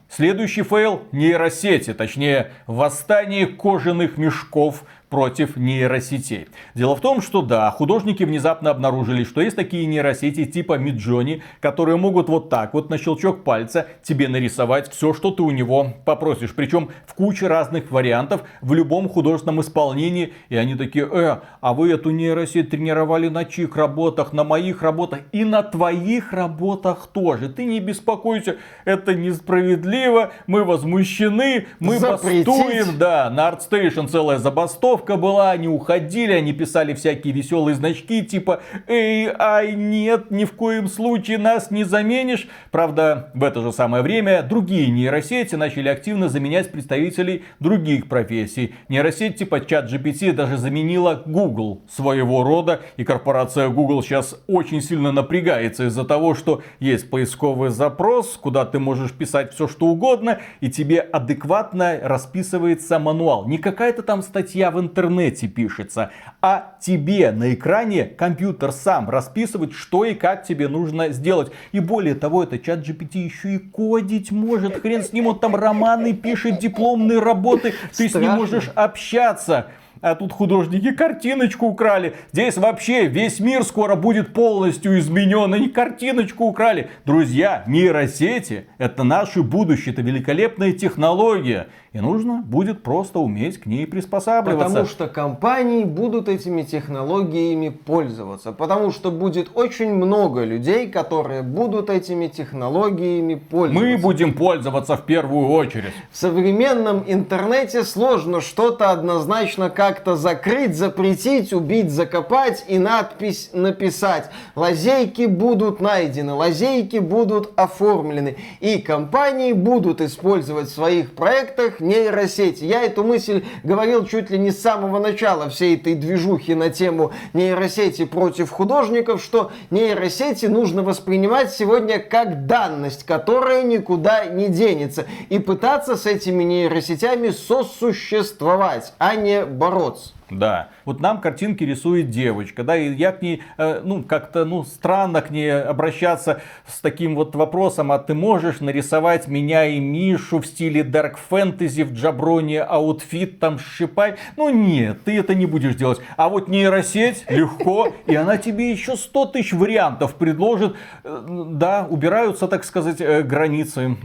Следующий 0.10 0.64
фейл– 0.64 1.04
нейросети, 1.12 1.94
точнее, 1.94 2.52
восстание 2.66 3.46
кожаных 3.46 4.18
мешков 4.18 4.84
против 5.10 5.58
нейросетей. 5.58 6.48
Дело 6.76 6.96
в 6.96 7.02
том, 7.02 7.22
что 7.22 7.42
да, 7.42 7.70
художники 7.72 8.24
внезапно 8.24 8.70
обнаружили, 8.70 9.24
что 9.24 9.42
есть 9.42 9.56
такие 9.56 9.86
нейросети 9.88 10.46
типа 10.46 10.78
Midjourney, 10.78 11.42
которые 11.60 11.98
могут 11.98 12.30
вот 12.30 12.50
так 12.50 12.74
вот 12.74 12.90
на 12.90 12.98
щелчок 12.98 13.44
пальца 13.44 13.88
тебе 14.04 14.28
нарисовать 14.28 14.90
все, 14.92 15.14
что 15.14 15.32
ты 15.32 15.42
у 15.42 15.52
него 15.52 15.94
попросишь. 16.06 16.54
Причем 16.54 16.90
в 17.08 17.16
куче 17.16 17.48
разных 17.48 17.92
вариантов, 17.92 18.44
в 18.62 18.74
любом 18.74 19.10
художественном 19.10 19.62
исполнении. 19.62 20.34
И 20.50 20.56
они 20.56 20.76
такие, 20.76 21.08
э, 21.12 21.38
а 21.60 21.74
вы 21.74 21.92
эту 21.92 22.12
нейросеть 22.12 22.70
тренировали 22.70 23.30
на 23.30 23.46
чьих 23.46 23.76
работах, 23.76 24.32
на 24.32 24.44
моих 24.44 24.84
работах 24.84 25.22
и 25.32 25.44
на 25.44 25.64
твоих 25.64 26.34
работах 26.34 27.08
тоже. 27.08 27.50
Ты 27.50 27.66
не 27.66 27.80
беспокойся, 27.80 28.58
это 28.86 29.16
несправедливо, 29.16 30.32
мы 30.46 30.64
возмущены, 30.64 31.66
мы 31.80 31.98
Запретить. 31.98 32.46
бастуем. 32.46 32.98
Да, 32.98 33.30
на 33.30 33.50
ArtStation 33.50 34.08
целая 34.08 34.38
забастовка 34.38 34.99
была, 35.06 35.52
они 35.52 35.68
уходили, 35.68 36.34
они 36.34 36.54
писали 36.54 36.94
всякие 36.94 37.34
веселые 37.34 37.76
значки, 37.76 38.24
типа 38.24 38.62
«Эй, 38.88 39.30
ай, 39.38 39.74
нет, 39.74 40.32
ни 40.32 40.46
в 40.46 40.54
коем 40.54 40.88
случае 40.88 41.38
нас 41.38 41.72
не 41.72 41.84
заменишь». 41.84 42.48
Правда, 42.72 43.32
в 43.34 43.44
это 43.44 43.62
же 43.62 43.72
самое 43.72 44.04
время 44.04 44.44
другие 44.44 44.88
нейросети 44.88 45.56
начали 45.56 45.90
активно 45.90 46.30
заменять 46.30 46.72
представителей 46.72 47.44
других 47.60 48.08
профессий. 48.08 48.74
Нейросеть 48.88 49.38
типа 49.38 49.66
чат 49.66 49.92
GPT 49.92 50.34
даже 50.34 50.58
заменила 50.58 51.22
Google 51.26 51.82
своего 51.90 52.44
рода, 52.44 52.82
и 52.98 53.04
корпорация 53.04 53.70
Google 53.70 54.04
сейчас 54.04 54.40
очень 54.48 54.82
сильно 54.82 55.12
напрягается 55.12 55.86
из-за 55.88 56.06
того, 56.06 56.36
что 56.36 56.62
есть 56.80 57.10
поисковый 57.10 57.70
запрос, 57.70 58.38
куда 58.42 58.66
ты 58.66 58.80
можешь 58.80 59.12
писать 59.12 59.54
все 59.54 59.68
что 59.68 59.88
угодно, 59.88 60.40
и 60.62 60.70
тебе 60.70 61.00
адекватно 61.00 62.00
расписывается 62.02 63.00
мануал. 63.00 63.48
Не 63.48 63.58
какая-то 63.58 64.04
там 64.04 64.22
статья 64.22 64.72
в 64.72 64.80
интернете 64.80 64.89
пишется, 64.90 66.12
а 66.42 66.76
тебе 66.82 67.32
на 67.32 67.54
экране 67.54 68.06
компьютер 68.06 68.72
сам 68.72 69.10
расписывает, 69.10 69.74
что 69.74 70.06
и 70.06 70.14
как 70.14 70.44
тебе 70.44 70.68
нужно 70.68 71.10
сделать. 71.10 71.52
И 71.72 71.80
более 71.80 72.16
того, 72.16 72.44
это 72.44 72.60
чат 72.60 72.80
GPT 72.80 73.20
еще 73.20 73.56
и 73.56 73.58
кодить 73.58 74.32
может. 74.32 74.82
Хрен 74.82 75.04
с 75.04 75.14
ним, 75.14 75.28
он 75.28 75.40
там 75.40 75.56
романы 75.56 76.14
пишет, 76.14 76.60
дипломные 76.60 77.20
работы, 77.20 77.74
ты 77.96 78.10
с 78.10 78.16
ним 78.16 78.32
можешь 78.32 78.70
общаться. 78.76 79.68
А 80.02 80.16
тут 80.16 80.32
художники 80.32 80.92
картиночку 80.92 81.68
украли. 81.68 82.16
Здесь 82.32 82.58
вообще 82.58 83.08
весь 83.08 83.42
мир 83.42 83.64
скоро 83.64 83.96
будет 83.96 84.34
полностью 84.34 84.98
изменен. 84.98 85.54
Они 85.54 85.68
картиночку 85.68 86.46
украли. 86.46 86.90
Друзья, 87.06 87.64
нейросети 87.68 88.68
это 88.78 89.04
наше 89.04 89.44
будущее. 89.44 89.92
Это 89.92 90.02
великолепная 90.02 90.72
технология. 90.72 91.68
И 91.92 92.00
нужно 92.00 92.44
будет 92.46 92.84
просто 92.84 93.18
уметь 93.18 93.60
к 93.60 93.66
ней 93.66 93.88
приспосабливаться. 93.88 94.68
Потому 94.68 94.86
что 94.86 95.08
компании 95.08 95.84
будут 95.84 96.30
этими 96.30 96.62
технологиями 96.62 97.70
пользоваться. 97.70 98.52
Потому 98.52 98.92
что 98.92 99.10
будет 99.10 99.50
очень 99.56 99.96
много 99.96 100.44
людей, 100.44 100.88
которые 100.88 101.42
будут 101.42 101.90
этими 101.90 102.28
технологиями 102.28 103.34
пользоваться. 103.34 103.88
Мы 103.88 103.98
будем 103.98 104.34
пользоваться 104.36 104.98
в 104.98 105.06
первую 105.06 105.50
очередь. 105.50 105.94
В 106.12 106.18
современном 106.18 107.04
интернете 107.08 107.84
сложно 107.84 108.40
что-то 108.40 108.92
однозначно 108.92 109.72
как-то 109.72 110.16
закрыть, 110.16 110.76
запретить, 110.76 111.54
убить, 111.54 111.90
закопать 111.90 112.66
и 112.68 112.78
надпись 112.78 113.50
написать. 113.54 114.30
Лазейки 114.56 115.26
будут 115.26 115.82
найдены, 115.82 116.34
лазейки 116.34 116.98
будут 116.98 117.52
оформлены. 117.56 118.38
И 118.60 118.78
компании 118.78 119.54
будут 119.54 120.02
использовать 120.02 120.68
в 120.68 120.74
своих 120.74 121.16
проектах 121.16 121.79
нейросети. 121.80 122.64
Я 122.64 122.84
эту 122.84 123.04
мысль 123.04 123.44
говорил 123.64 124.06
чуть 124.06 124.30
ли 124.30 124.38
не 124.38 124.52
с 124.52 124.62
самого 124.62 125.00
начала 125.00 125.50
всей 125.50 125.76
этой 125.76 125.96
движухи 125.96 126.54
на 126.54 126.70
тему 126.70 127.12
нейросети 127.34 128.06
против 128.06 128.52
художников, 128.52 129.24
что 129.24 129.52
нейросети 129.70 130.46
нужно 130.46 130.84
воспринимать 130.84 131.52
сегодня 131.52 132.00
как 132.00 132.46
данность, 132.46 133.06
которая 133.06 133.64
никуда 133.64 134.26
не 134.26 134.48
денется, 134.48 135.06
и 135.30 135.40
пытаться 135.40 135.96
с 135.96 136.06
этими 136.06 136.44
нейросетями 136.44 137.30
сосуществовать, 137.30 138.94
а 138.98 139.16
не 139.16 139.46
бороться. 139.46 140.14
Да. 140.30 140.70
Вот 140.86 141.00
нам 141.00 141.22
картинки 141.22 141.64
рисует 141.64 142.10
девочка, 142.10 142.64
да, 142.64 142.78
и 142.78 142.94
я 142.94 143.12
к 143.12 143.22
ней, 143.22 143.42
э, 143.58 143.82
ну, 143.84 144.04
как-то, 144.04 144.46
ну, 144.46 144.64
странно 144.64 145.22
к 145.22 145.32
ней 145.32 145.52
обращаться 145.52 146.42
с 146.68 146.82
таким 146.82 147.16
вот 147.16 147.36
вопросом, 147.36 147.92
а 147.92 147.98
ты 147.98 148.14
можешь 148.14 148.60
нарисовать 148.60 149.28
меня 149.28 149.66
и 149.66 149.80
Мишу 149.80 150.40
в 150.40 150.46
стиле 150.46 150.82
Dark 150.82 151.16
Fantasy 151.30 151.84
в 151.84 151.94
jabroni 151.94 152.62
outfit 152.62 153.40
там 153.40 153.58
шипай? 153.58 154.16
Ну, 154.38 154.50
нет, 154.50 155.04
ты 155.04 155.18
это 155.18 155.34
не 155.34 155.46
будешь 155.46 155.76
делать. 155.76 156.00
А 156.16 156.30
вот 156.30 156.48
нейросеть 156.48 157.26
легко, 157.30 157.94
и 158.06 158.16
она 158.16 158.38
тебе 158.38 158.72
еще 158.72 158.96
100 158.96 159.26
тысяч 159.28 159.54
вариантов 159.54 160.16
предложит. 160.16 160.76
Э, 161.04 161.26
да, 161.28 161.88
убираются, 161.90 162.48
так 162.48 162.64
сказать, 162.64 163.02
э, 163.02 163.24
границы. 163.24 163.98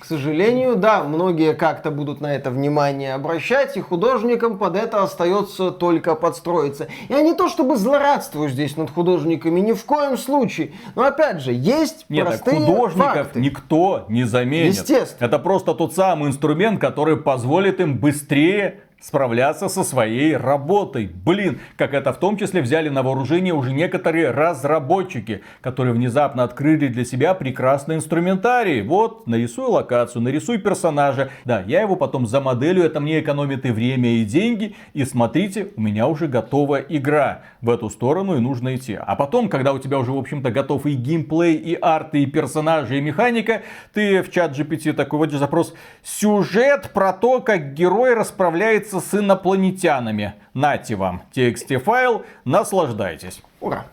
К 0.00 0.04
сожалению, 0.04 0.76
да, 0.76 1.02
многие 1.02 1.54
как-то 1.54 1.90
будут 1.90 2.20
на 2.20 2.34
это 2.34 2.50
внимание 2.50 3.14
обращать, 3.14 3.76
и 3.76 3.80
художникам 3.80 4.58
под 4.58 4.76
это 4.76 5.02
остается 5.02 5.55
только 5.56 6.14
подстроиться. 6.14 6.88
Я 7.08 7.22
не 7.22 7.34
то 7.34 7.48
чтобы 7.48 7.76
злорадствую 7.76 8.48
здесь 8.48 8.76
над 8.76 8.90
художниками, 8.90 9.60
ни 9.60 9.72
в 9.72 9.84
коем 9.84 10.16
случае. 10.16 10.72
Но 10.94 11.04
опять 11.04 11.40
же, 11.40 11.52
есть 11.52 12.06
Нет, 12.08 12.26
так 12.26 12.42
простые 12.42 12.60
художников 12.64 13.14
факты. 13.14 13.40
никто 13.40 14.04
не 14.08 14.24
заменит. 14.24 14.74
Естественно. 14.74 15.26
Это 15.26 15.38
просто 15.38 15.74
тот 15.74 15.94
самый 15.94 16.28
инструмент, 16.28 16.80
который 16.80 17.16
позволит 17.16 17.80
им 17.80 17.98
быстрее 17.98 18.80
справляться 19.06 19.68
со 19.68 19.84
своей 19.84 20.36
работой. 20.36 21.06
Блин, 21.06 21.60
как 21.76 21.94
это 21.94 22.12
в 22.12 22.18
том 22.18 22.36
числе 22.36 22.60
взяли 22.60 22.88
на 22.88 23.04
вооружение 23.04 23.54
уже 23.54 23.72
некоторые 23.72 24.32
разработчики, 24.32 25.42
которые 25.60 25.94
внезапно 25.94 26.42
открыли 26.42 26.88
для 26.88 27.04
себя 27.04 27.34
прекрасный 27.34 27.94
инструментарий. 27.94 28.82
Вот, 28.82 29.28
нарисуй 29.28 29.66
локацию, 29.66 30.22
нарисуй 30.22 30.58
персонажа. 30.58 31.30
Да, 31.44 31.62
я 31.68 31.82
его 31.82 31.94
потом 31.94 32.26
замоделю, 32.26 32.82
это 32.82 32.98
мне 32.98 33.20
экономит 33.20 33.64
и 33.64 33.70
время, 33.70 34.08
и 34.16 34.24
деньги. 34.24 34.74
И 34.92 35.04
смотрите, 35.04 35.68
у 35.76 35.82
меня 35.82 36.08
уже 36.08 36.26
готова 36.26 36.80
игра. 36.80 37.42
В 37.60 37.70
эту 37.70 37.90
сторону 37.90 38.36
и 38.36 38.40
нужно 38.40 38.74
идти. 38.74 38.98
А 39.00 39.14
потом, 39.14 39.48
когда 39.48 39.72
у 39.72 39.78
тебя 39.78 40.00
уже, 40.00 40.10
в 40.10 40.18
общем-то, 40.18 40.50
готов 40.50 40.84
и 40.84 40.94
геймплей, 40.94 41.54
и 41.54 41.78
арты, 41.80 42.24
и 42.24 42.26
персонажи, 42.26 42.98
и 42.98 43.00
механика, 43.00 43.62
ты 43.94 44.24
в 44.24 44.32
чат 44.32 44.58
GPT 44.58 44.94
такой 44.94 45.20
вводишь 45.20 45.38
запрос 45.38 45.74
«Сюжет 46.02 46.90
про 46.92 47.12
то, 47.12 47.40
как 47.40 47.72
герой 47.74 48.14
расправляется 48.14 48.95
с 49.00 49.14
инопланетянами». 49.14 50.34
Нате 50.54 50.96
вам 50.96 51.22
TXT 51.34 51.78
файл, 51.78 52.24
наслаждайтесь. 52.44 53.42
Ура. 53.60 53.84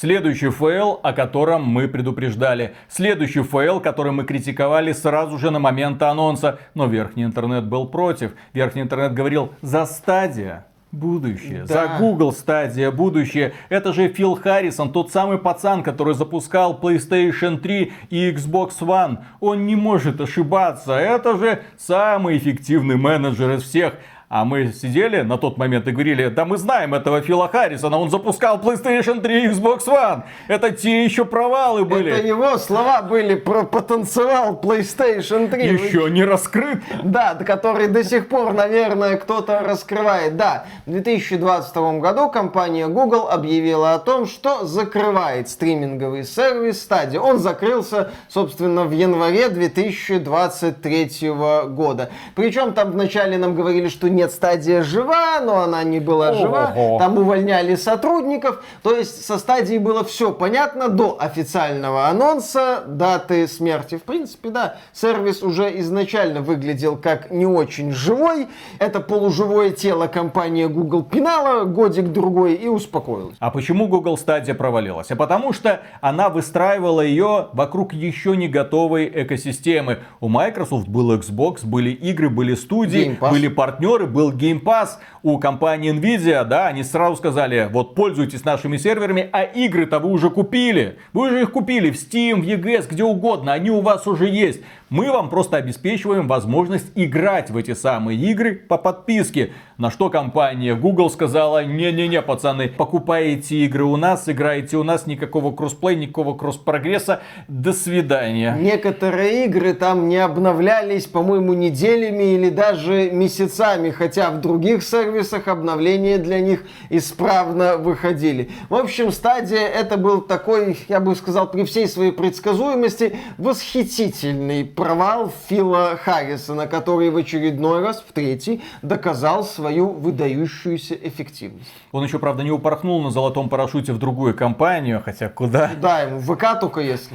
Следующий 0.00 0.50
фейл, 0.50 0.98
о 1.02 1.12
котором 1.12 1.64
мы 1.64 1.86
предупреждали. 1.86 2.74
Следующий 2.88 3.42
фейл, 3.42 3.80
который 3.80 4.12
мы 4.12 4.24
критиковали 4.24 4.92
сразу 4.92 5.36
же 5.36 5.50
на 5.50 5.58
момент 5.58 6.00
анонса. 6.00 6.58
Но 6.74 6.86
верхний 6.86 7.24
интернет 7.24 7.66
был 7.66 7.86
против. 7.86 8.32
Верхний 8.54 8.80
интернет 8.80 9.12
говорил 9.12 9.52
за 9.60 9.84
Stadia. 9.84 10.64
Будущее. 10.90 11.66
Да. 11.68 11.86
За 11.86 11.98
Google 11.98 12.32
Stadia 12.32 12.90
будущее. 12.90 13.52
Это 13.68 13.92
же 13.92 14.08
Фил 14.08 14.36
Харрисон, 14.36 14.90
тот 14.90 15.12
самый 15.12 15.36
пацан, 15.36 15.82
который 15.82 16.14
запускал 16.14 16.80
PlayStation 16.80 17.58
3 17.58 17.92
и 18.08 18.30
Xbox 18.30 18.78
One. 18.80 19.18
Он 19.40 19.66
не 19.66 19.76
может 19.76 20.20
ошибаться. 20.20 20.94
Это 20.94 21.36
же 21.36 21.62
самый 21.76 22.38
эффективный 22.38 22.96
менеджер 22.96 23.52
из 23.52 23.64
всех. 23.64 23.94
А 24.32 24.44
мы 24.44 24.72
сидели 24.72 25.22
на 25.22 25.38
тот 25.38 25.58
момент 25.58 25.88
и 25.88 25.90
говорили, 25.90 26.28
да 26.28 26.44
мы 26.44 26.56
знаем 26.56 26.94
этого 26.94 27.20
Фила 27.20 27.48
Харрисона, 27.48 27.98
он 27.98 28.10
запускал 28.10 28.60
PlayStation 28.60 29.20
3 29.20 29.42
и 29.42 29.48
Xbox 29.48 29.86
One. 29.88 30.22
Это 30.46 30.70
те 30.70 31.04
еще 31.04 31.24
провалы 31.24 31.84
были. 31.84 32.12
Это 32.12 32.24
его 32.24 32.56
слова 32.58 33.02
были 33.02 33.34
про 33.34 33.64
потанцевал 33.64 34.54
PlayStation 34.62 35.50
3. 35.50 35.66
Еще 35.66 36.08
не 36.10 36.22
раскрыт. 36.22 36.78
Да, 37.02 37.34
который 37.34 37.88
до 37.88 38.04
сих 38.04 38.28
пор, 38.28 38.52
наверное, 38.52 39.16
кто-то 39.16 39.64
раскрывает. 39.64 40.36
Да, 40.36 40.66
в 40.86 40.92
2022 40.92 41.98
году 41.98 42.30
компания 42.30 42.86
Google 42.86 43.28
объявила 43.28 43.94
о 43.94 43.98
том, 43.98 44.26
что 44.26 44.64
закрывает 44.64 45.48
стриминговый 45.48 46.22
сервис 46.22 46.86
Stadia. 46.88 47.18
Он 47.18 47.40
закрылся, 47.40 48.12
собственно, 48.28 48.84
в 48.84 48.92
январе 48.92 49.48
2023 49.48 51.30
года. 51.70 52.10
Причем 52.36 52.74
там 52.74 52.92
вначале 52.92 53.36
нам 53.36 53.56
говорили, 53.56 53.88
что 53.88 54.08
нет, 54.08 54.19
стадия 54.28 54.82
жива, 54.82 55.40
но 55.40 55.60
она 55.60 55.82
не 55.84 56.00
была 56.00 56.32
жива. 56.34 56.72
Ого. 56.76 56.98
Там 56.98 57.18
увольняли 57.18 57.74
сотрудников. 57.74 58.62
То 58.82 58.94
есть 58.94 59.24
со 59.24 59.38
стадией 59.38 59.78
было 59.78 60.04
все 60.04 60.32
понятно 60.32 60.88
до 60.88 61.16
официального 61.20 62.08
анонса 62.08 62.84
даты 62.86 63.48
смерти. 63.48 63.96
В 63.96 64.02
принципе, 64.02 64.50
да, 64.50 64.76
сервис 64.92 65.42
уже 65.42 65.78
изначально 65.80 66.40
выглядел 66.42 66.96
как 66.96 67.30
не 67.30 67.46
очень 67.46 67.92
живой. 67.92 68.48
Это 68.78 69.00
полуживое 69.00 69.70
тело 69.70 70.06
компания 70.06 70.68
Google 70.68 71.02
пинала 71.02 71.64
годик-другой 71.64 72.54
и 72.54 72.68
успокоилась. 72.68 73.36
А 73.38 73.50
почему 73.50 73.88
Google 73.88 74.16
Stadia 74.16 74.54
провалилась? 74.54 75.10
А 75.10 75.16
потому 75.16 75.52
что 75.52 75.80
она 76.00 76.28
выстраивала 76.28 77.00
ее 77.00 77.48
вокруг 77.52 77.92
еще 77.92 78.36
не 78.36 78.48
готовой 78.48 79.10
экосистемы. 79.12 79.98
У 80.20 80.28
Microsoft 80.28 80.88
был 80.88 81.14
Xbox, 81.16 81.64
были 81.64 81.90
игры, 81.90 82.30
были 82.30 82.54
студии, 82.54 83.08
Game 83.10 83.18
Pass. 83.18 83.30
были 83.30 83.48
партнеры, 83.48 84.06
был 84.10 84.32
Game 84.32 84.62
Pass. 84.62 84.98
У 85.22 85.38
компании 85.38 85.92
Nvidia, 85.92 86.44
да, 86.44 86.66
они 86.66 86.82
сразу 86.82 87.16
сказали, 87.16 87.68
вот 87.70 87.94
пользуйтесь 87.94 88.44
нашими 88.44 88.76
серверами, 88.76 89.28
а 89.32 89.42
игры-то 89.42 89.98
вы 89.98 90.10
уже 90.10 90.30
купили. 90.30 90.98
Вы 91.12 91.28
уже 91.28 91.42
их 91.42 91.52
купили 91.52 91.90
в 91.90 91.94
Steam, 91.94 92.42
в 92.42 92.46
EGS, 92.46 92.86
где 92.90 93.04
угодно, 93.04 93.52
они 93.52 93.70
у 93.70 93.80
вас 93.80 94.06
уже 94.06 94.28
есть. 94.28 94.60
Мы 94.90 95.12
вам 95.12 95.30
просто 95.30 95.56
обеспечиваем 95.56 96.26
возможность 96.26 96.90
играть 96.96 97.48
в 97.48 97.56
эти 97.56 97.74
самые 97.74 98.18
игры 98.18 98.56
по 98.56 98.76
подписке. 98.76 99.52
На 99.78 99.88
что 99.88 100.10
компания 100.10 100.74
Google 100.74 101.10
сказала, 101.10 101.64
не-не-не, 101.64 102.20
пацаны, 102.22 102.66
покупаете 102.68 103.64
игры 103.66 103.84
у 103.84 103.96
нас, 103.96 104.28
играете 104.28 104.78
у 104.78 104.82
нас, 104.82 105.06
никакого 105.06 105.54
кроссплей, 105.54 105.94
никакого 105.94 106.36
кросс-прогресса, 106.36 107.20
до 107.46 107.72
свидания. 107.72 108.56
Некоторые 108.60 109.44
игры 109.44 109.74
там 109.74 110.08
не 110.08 110.16
обновлялись, 110.16 111.06
по-моему, 111.06 111.54
неделями 111.54 112.34
или 112.34 112.50
даже 112.50 113.12
месяцами, 113.12 113.90
хотя 113.90 114.32
в 114.32 114.40
других 114.40 114.82
сервисах 114.82 115.46
обновления 115.46 116.18
для 116.18 116.40
них 116.40 116.64
исправно 116.88 117.76
выходили. 117.76 118.50
В 118.68 118.74
общем, 118.74 119.12
стадия 119.12 119.68
это 119.68 119.96
был 119.96 120.20
такой, 120.20 120.76
я 120.88 120.98
бы 120.98 121.14
сказал, 121.14 121.48
при 121.48 121.62
всей 121.62 121.86
своей 121.86 122.10
предсказуемости, 122.10 123.16
восхитительный 123.38 124.64
провал 124.80 125.30
Фила 125.48 125.98
Харрисона, 126.02 126.66
который 126.66 127.10
в 127.10 127.16
очередной 127.18 127.82
раз, 127.82 128.02
в 128.08 128.12
третий, 128.14 128.62
доказал 128.80 129.44
свою 129.44 129.90
выдающуюся 129.90 130.94
эффективность. 130.94 131.70
Он 131.92 132.02
еще, 132.02 132.18
правда, 132.18 132.42
не 132.42 132.50
упорхнул 132.50 133.02
на 133.02 133.10
золотом 133.10 133.50
парашюте 133.50 133.92
в 133.92 133.98
другую 133.98 134.34
компанию, 134.34 135.02
хотя 135.04 135.28
куда? 135.28 135.72
Да, 135.82 136.00
ему 136.00 136.18
в 136.18 136.34
ВК 136.34 136.58
только 136.58 136.80
если. 136.80 137.14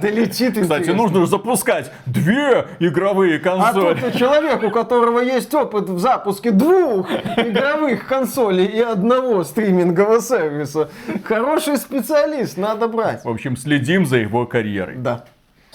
Долетит 0.00 0.60
Кстати, 0.60 0.90
нужно 0.90 1.22
же 1.22 1.26
запускать 1.26 1.90
две 2.06 2.68
игровые 2.78 3.38
А 3.38 3.40
консоли. 3.40 4.00
тут 4.00 4.14
человек, 4.14 4.62
у 4.62 4.70
которого 4.70 5.18
есть 5.18 5.52
опыт 5.52 5.88
в 5.88 5.98
запуске 5.98 6.52
двух 6.52 7.10
игровых 7.10 8.06
консолей 8.06 8.66
и 8.66 8.80
одного 8.80 9.42
стримингового 9.42 10.20
сервиса. 10.20 10.88
Хороший 11.24 11.78
специалист, 11.78 12.56
надо 12.56 12.86
брать. 12.86 13.24
В 13.24 13.28
общем, 13.28 13.56
следим 13.56 14.06
за 14.06 14.18
его 14.18 14.46
карьерой. 14.46 14.94
Да. 14.96 15.24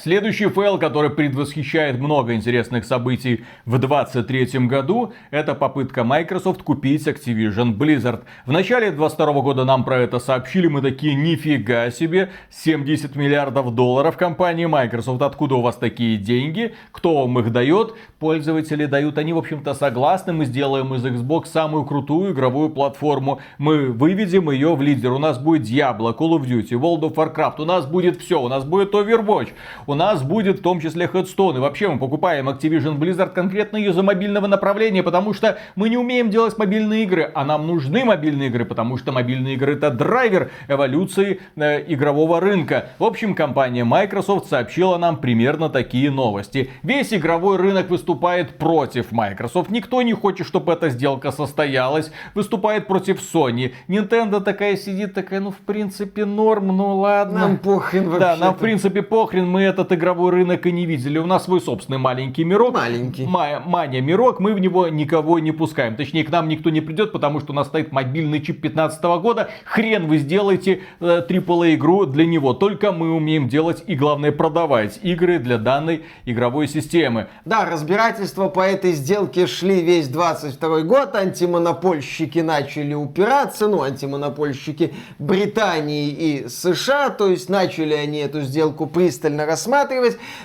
Следующий 0.05 0.49
фейл, 0.49 0.77
который 0.77 1.09
предвосхищает 1.09 1.99
много 1.99 2.35
интересных 2.35 2.85
событий 2.85 3.43
в 3.65 3.79
2023 3.79 4.67
году, 4.67 5.13
это 5.31 5.55
попытка 5.55 6.03
Microsoft 6.03 6.61
купить 6.61 7.07
Activision 7.07 7.75
Blizzard. 7.75 8.21
В 8.45 8.51
начале 8.51 8.91
2022 8.91 9.41
года 9.41 9.65
нам 9.65 9.83
про 9.83 9.97
это 9.97 10.19
сообщили, 10.19 10.67
мы 10.67 10.83
такие, 10.83 11.15
нифига 11.15 11.89
себе, 11.89 12.29
70 12.51 13.15
миллиардов 13.15 13.73
долларов 13.73 14.15
компании 14.15 14.67
Microsoft, 14.67 15.23
откуда 15.23 15.55
у 15.55 15.61
вас 15.61 15.75
такие 15.77 16.17
деньги, 16.17 16.75
кто 16.91 17.21
вам 17.21 17.39
их 17.39 17.51
дает, 17.51 17.95
пользователи 18.19 18.85
дают, 18.85 19.17
они, 19.17 19.33
в 19.33 19.39
общем-то, 19.39 19.73
согласны, 19.73 20.33
мы 20.33 20.45
сделаем 20.45 20.93
из 20.93 21.03
Xbox 21.03 21.47
самую 21.47 21.83
крутую 21.83 22.33
игровую 22.33 22.69
платформу, 22.69 23.39
мы 23.57 23.91
выведем 23.91 24.51
ее 24.51 24.75
в 24.75 24.83
лидер, 24.83 25.13
у 25.13 25.17
нас 25.17 25.39
будет 25.39 25.63
Diablo, 25.63 26.15
Call 26.15 26.37
of 26.37 26.45
Duty, 26.45 26.73
World 26.73 27.01
of 27.01 27.15
Warcraft, 27.15 27.55
у 27.57 27.65
нас 27.65 27.87
будет 27.87 28.21
все, 28.21 28.39
у 28.39 28.47
нас 28.47 28.63
будет 28.63 28.93
Overwatch, 28.93 29.49
у 29.87 29.94
нас 29.95 30.23
будет 30.23 30.59
в 30.59 30.61
том 30.61 30.79
числе 30.79 31.05
Headstone, 31.11 31.57
и 31.57 31.59
вообще 31.59 31.87
мы 31.87 31.99
покупаем 31.99 32.49
Activision 32.49 32.97
Blizzard 32.97 33.31
конкретно 33.31 33.77
из-за 33.77 34.03
мобильного 34.03 34.47
направления, 34.47 35.03
потому 35.03 35.33
что 35.33 35.57
мы 35.75 35.89
не 35.89 35.97
умеем 35.97 36.29
делать 36.29 36.57
мобильные 36.57 37.03
игры, 37.03 37.31
а 37.33 37.45
нам 37.45 37.67
нужны 37.67 38.05
мобильные 38.05 38.49
игры, 38.49 38.65
потому 38.65 38.97
что 38.97 39.11
мобильные 39.11 39.55
игры 39.55 39.73
это 39.73 39.91
драйвер 39.91 40.51
эволюции 40.67 41.39
э, 41.55 41.83
игрового 41.87 42.39
рынка. 42.39 42.89
В 42.99 43.03
общем, 43.03 43.35
компания 43.35 43.83
Microsoft 43.83 44.47
сообщила 44.49 44.97
нам 44.97 45.17
примерно 45.17 45.69
такие 45.69 46.11
новости. 46.11 46.69
Весь 46.83 47.13
игровой 47.13 47.57
рынок 47.57 47.89
выступает 47.89 48.57
против 48.57 49.11
Microsoft. 49.11 49.69
Никто 49.69 50.01
не 50.01 50.13
хочет, 50.13 50.47
чтобы 50.47 50.73
эта 50.73 50.89
сделка 50.89 51.31
состоялась. 51.31 52.11
Выступает 52.33 52.87
против 52.87 53.19
Sony. 53.21 53.73
Nintendo 53.87 54.41
такая 54.41 54.77
сидит, 54.77 55.13
такая, 55.13 55.39
ну 55.39 55.51
в 55.51 55.57
принципе 55.57 56.25
норм, 56.25 56.67
ну 56.67 56.97
ладно. 56.97 57.39
Нам 57.39 57.57
похрен 57.57 58.05
вообще. 58.05 58.19
Да, 58.19 58.35
нам 58.35 58.55
в 58.55 58.57
принципе 58.57 59.01
похрен, 59.01 59.47
мы 59.47 59.63
этот 59.85 59.97
игровой 59.97 60.31
рынок 60.31 60.65
и 60.65 60.71
не 60.71 60.85
видели. 60.85 61.17
У 61.17 61.25
нас 61.25 61.45
свой 61.45 61.61
собственный 61.61 61.97
маленький 61.97 62.43
мирок. 62.43 62.73
Маленький. 62.73 63.25
Ма- 63.25 63.61
Маня 63.65 64.01
мирок, 64.01 64.39
мы 64.39 64.53
в 64.53 64.59
него 64.59 64.87
никого 64.87 65.39
не 65.39 65.51
пускаем. 65.51 65.95
Точнее, 65.95 66.23
к 66.23 66.29
нам 66.31 66.47
никто 66.47 66.69
не 66.69 66.81
придет, 66.81 67.11
потому 67.11 67.39
что 67.39 67.53
у 67.53 67.55
нас 67.55 67.67
стоит 67.67 67.91
мобильный 67.91 68.41
чип 68.41 68.61
15 68.61 69.01
года. 69.21 69.49
Хрен 69.65 70.07
вы 70.07 70.17
сделаете 70.17 70.81
э, 70.99 71.25
AAA 71.27 71.75
игру 71.75 72.05
для 72.05 72.25
него. 72.25 72.53
Только 72.53 72.91
мы 72.91 73.13
умеем 73.13 73.47
делать 73.47 73.83
и 73.87 73.95
главное 73.95 74.31
продавать 74.31 74.99
игры 75.03 75.39
для 75.39 75.57
данной 75.57 76.03
игровой 76.25 76.67
системы. 76.67 77.27
Да, 77.45 77.65
разбирательства 77.65 78.49
по 78.49 78.61
этой 78.61 78.93
сделке 78.93 79.47
шли 79.47 79.81
весь 79.81 80.07
22 80.07 80.81
год. 80.81 81.15
Антимонопольщики 81.15 82.39
начали 82.39 82.93
упираться. 82.93 83.67
Ну, 83.67 83.83
антимонопольщики 83.83 84.93
Британии 85.19 86.09
и 86.09 86.47
США. 86.49 87.09
То 87.09 87.29
есть 87.29 87.49
начали 87.49 87.93
они 87.93 88.19
эту 88.19 88.41
сделку 88.41 88.87
пристально 88.87 89.45
рассматривать. 89.45 89.64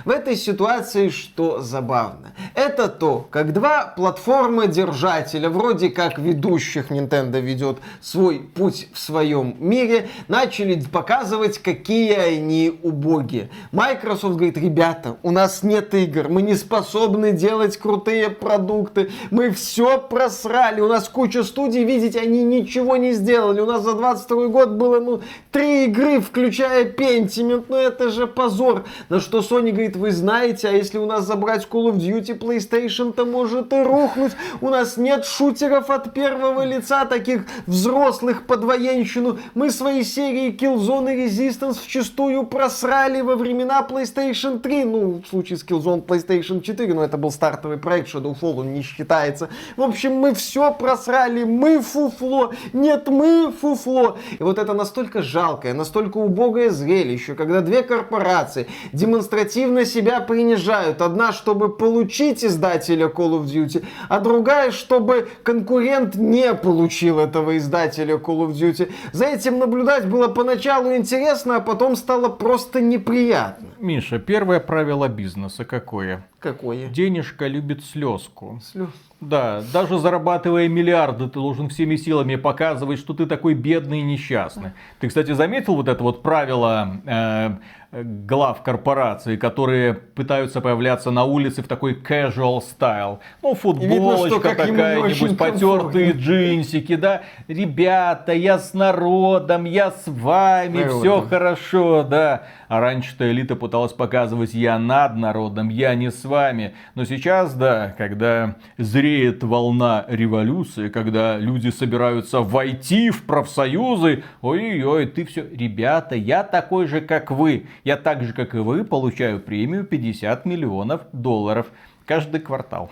В 0.04 0.10
этой 0.10 0.36
ситуации 0.36 1.08
что 1.08 1.60
забавно? 1.60 2.32
Это 2.54 2.88
то, 2.88 3.26
как 3.30 3.52
два 3.52 3.92
платформы-держателя, 3.96 5.48
вроде 5.48 5.90
как 5.90 6.18
ведущих 6.18 6.90
Nintendo 6.90 7.40
ведет 7.40 7.78
свой 8.00 8.40
путь 8.40 8.88
в 8.92 8.98
своем 8.98 9.56
мире, 9.58 10.08
начали 10.28 10.80
показывать, 10.80 11.58
какие 11.58 12.14
они 12.14 12.78
убогие. 12.82 13.50
Microsoft 13.72 14.36
говорит, 14.36 14.56
ребята, 14.56 15.16
у 15.22 15.30
нас 15.30 15.62
нет 15.62 15.94
игр, 15.94 16.28
мы 16.28 16.42
не 16.42 16.54
способны 16.54 17.32
делать 17.32 17.76
крутые 17.76 18.30
продукты, 18.30 19.10
мы 19.30 19.50
все 19.50 19.98
просрали, 19.98 20.80
у 20.80 20.88
нас 20.88 21.08
куча 21.08 21.44
студий, 21.44 21.84
видите, 21.84 22.20
они 22.20 22.42
ничего 22.42 22.96
не 22.96 23.12
сделали, 23.12 23.60
у 23.60 23.66
нас 23.66 23.82
за 23.82 23.94
22 23.94 24.48
год 24.48 24.70
было, 24.70 25.00
ну, 25.00 25.20
три 25.50 25.86
игры, 25.86 26.20
включая 26.20 26.90
Pentiment, 26.90 27.66
ну 27.68 27.76
это 27.76 28.10
же 28.10 28.26
позор. 28.26 28.84
На 29.10 29.18
что 29.18 29.40
Sony 29.40 29.72
говорит, 29.72 29.96
вы 29.96 30.12
знаете, 30.12 30.68
а 30.68 30.70
если 30.70 30.96
у 30.96 31.04
нас 31.04 31.24
забрать 31.24 31.66
Call 31.68 31.90
of 31.90 31.96
Duty, 31.96 32.38
PlayStation, 32.38 33.12
то 33.12 33.26
может 33.26 33.72
и 33.72 33.82
рухнуть, 33.82 34.30
у 34.60 34.68
нас 34.68 34.96
нет 34.96 35.24
шутеров 35.24 35.90
от 35.90 36.14
первого 36.14 36.64
лица, 36.64 37.04
таких 37.06 37.42
взрослых 37.66 38.46
под 38.46 38.62
военщину, 38.62 39.40
мы 39.54 39.72
свои 39.72 40.04
серии 40.04 40.56
Killzone 40.56 41.12
и 41.12 41.26
Resistance 41.26 41.80
вчастую 41.82 42.46
просрали 42.46 43.20
во 43.20 43.34
времена 43.34 43.84
PlayStation 43.84 44.60
3, 44.60 44.84
ну, 44.84 45.22
в 45.24 45.26
случае 45.26 45.58
с 45.58 45.64
Killzone 45.64 46.06
PlayStation 46.06 46.60
4, 46.60 46.94
но 46.94 47.02
это 47.02 47.18
был 47.18 47.32
стартовый 47.32 47.78
проект, 47.78 48.14
Shadowfall, 48.14 48.60
он 48.60 48.74
не 48.74 48.82
считается. 48.82 49.48
В 49.76 49.82
общем, 49.82 50.14
мы 50.14 50.34
все 50.34 50.72
просрали, 50.72 51.42
мы 51.42 51.80
фуфло, 51.80 52.52
нет, 52.72 53.08
мы 53.08 53.50
фуфло. 53.50 54.18
И 54.38 54.42
вот 54.44 54.60
это 54.60 54.72
настолько 54.72 55.20
жалкое, 55.20 55.74
настолько 55.74 56.18
убогое 56.18 56.70
зрелище, 56.70 57.34
когда 57.34 57.60
две 57.60 57.82
корпорации 57.82 58.68
демонстративно 59.00 59.84
себя 59.86 60.20
принижают. 60.20 61.00
Одна, 61.00 61.32
чтобы 61.32 61.70
получить 61.70 62.44
издателя 62.44 63.06
Call 63.06 63.40
of 63.40 63.44
Duty, 63.44 63.84
а 64.08 64.20
другая, 64.20 64.70
чтобы 64.70 65.28
конкурент 65.42 66.16
не 66.16 66.52
получил 66.54 67.18
этого 67.18 67.56
издателя 67.56 68.16
Call 68.16 68.46
of 68.46 68.52
Duty. 68.52 68.92
За 69.12 69.24
этим 69.24 69.58
наблюдать 69.58 70.06
было 70.06 70.28
поначалу 70.28 70.94
интересно, 70.94 71.56
а 71.56 71.60
потом 71.60 71.96
стало 71.96 72.28
просто 72.28 72.80
неприятно. 72.80 73.68
Миша, 73.78 74.18
первое 74.18 74.60
правило 74.60 75.08
бизнеса 75.08 75.64
какое? 75.64 76.26
Какое? 76.40 76.88
Денежка 76.88 77.46
любит 77.46 77.84
слезку. 77.84 78.60
Слез. 78.64 78.88
Да, 79.20 79.62
даже 79.74 79.98
зарабатывая 79.98 80.68
миллиарды, 80.68 81.26
ты 81.26 81.34
должен 81.34 81.68
всеми 81.68 81.96
силами 81.96 82.36
показывать, 82.36 82.98
что 82.98 83.12
ты 83.12 83.26
такой 83.26 83.52
бедный 83.52 84.00
и 84.00 84.02
несчастный. 84.02 84.70
Ты, 84.98 85.08
кстати, 85.08 85.32
заметил 85.32 85.74
вот 85.76 85.88
это 85.88 86.02
вот 86.02 86.22
правило 86.22 87.02
э, 87.04 87.50
глав 87.92 88.62
корпораций, 88.62 89.36
которые 89.36 89.94
пытаются 89.94 90.60
появляться 90.60 91.10
на 91.10 91.24
улице 91.24 91.62
в 91.62 91.68
такой 91.68 91.94
casual 91.94 92.62
style. 92.62 93.18
Ну, 93.42 93.54
футболочка 93.54 94.40
такая-нибудь, 94.56 95.36
потертые 95.36 96.12
джинсики, 96.12 96.96
да. 96.96 97.22
Ребята, 97.48 98.32
я 98.32 98.58
с 98.58 98.74
народом, 98.74 99.64
я 99.64 99.90
с 99.90 100.04
вами, 100.06 100.78
Народом. 100.78 101.00
все 101.00 101.20
хорошо, 101.22 102.02
да. 102.04 102.44
А 102.68 102.80
раньше-то 102.80 103.28
элита 103.30 103.56
пыталась 103.56 103.92
показывать, 103.92 104.54
я 104.54 104.78
над 104.78 105.16
народом, 105.16 105.68
я 105.68 105.94
не 105.96 106.10
с 106.12 106.24
вами. 106.30 106.74
Но 106.94 107.04
сейчас, 107.04 107.54
да, 107.54 107.94
когда 107.98 108.56
зреет 108.78 109.44
волна 109.44 110.06
революции, 110.08 110.88
когда 110.88 111.36
люди 111.36 111.68
собираются 111.68 112.40
войти 112.40 113.10
в 113.10 113.24
профсоюзы, 113.24 114.24
ой-ой-ой, 114.40 115.06
ты 115.06 115.26
все, 115.26 115.46
ребята, 115.52 116.14
я 116.14 116.42
такой 116.42 116.86
же, 116.86 117.02
как 117.02 117.30
вы. 117.30 117.66
Я 117.84 117.98
так 117.98 118.22
же, 118.22 118.32
как 118.32 118.54
и 118.54 118.58
вы, 118.58 118.84
получаю 118.84 119.40
премию 119.40 119.84
50 119.84 120.46
миллионов 120.46 121.02
долларов 121.12 121.66
каждый 122.10 122.40
квартал. 122.40 122.90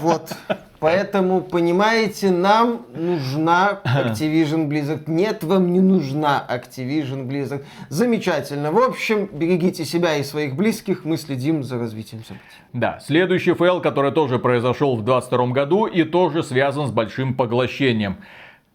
Вот. 0.00 0.36
Поэтому, 0.78 1.40
понимаете, 1.40 2.30
нам 2.30 2.82
нужна 2.94 3.80
Activision 3.86 4.68
Blizzard. 4.68 5.04
Нет, 5.06 5.42
вам 5.44 5.72
не 5.72 5.80
нужна 5.80 6.44
Activision 6.50 7.26
Blizzard. 7.26 7.64
Замечательно. 7.88 8.70
В 8.70 8.78
общем, 8.78 9.30
берегите 9.32 9.86
себя 9.86 10.16
и 10.16 10.22
своих 10.22 10.56
близких. 10.56 11.06
Мы 11.06 11.16
следим 11.16 11.62
за 11.62 11.78
развитием 11.78 12.22
событий. 12.22 12.44
Да, 12.74 13.00
следующий 13.00 13.54
фейл, 13.54 13.80
который 13.80 14.12
тоже 14.12 14.38
произошел 14.38 14.94
в 14.94 15.02
2022 15.02 15.46
году 15.54 15.86
и 15.86 16.04
тоже 16.04 16.42
связан 16.42 16.86
с 16.86 16.90
большим 16.90 17.32
поглощением. 17.32 18.18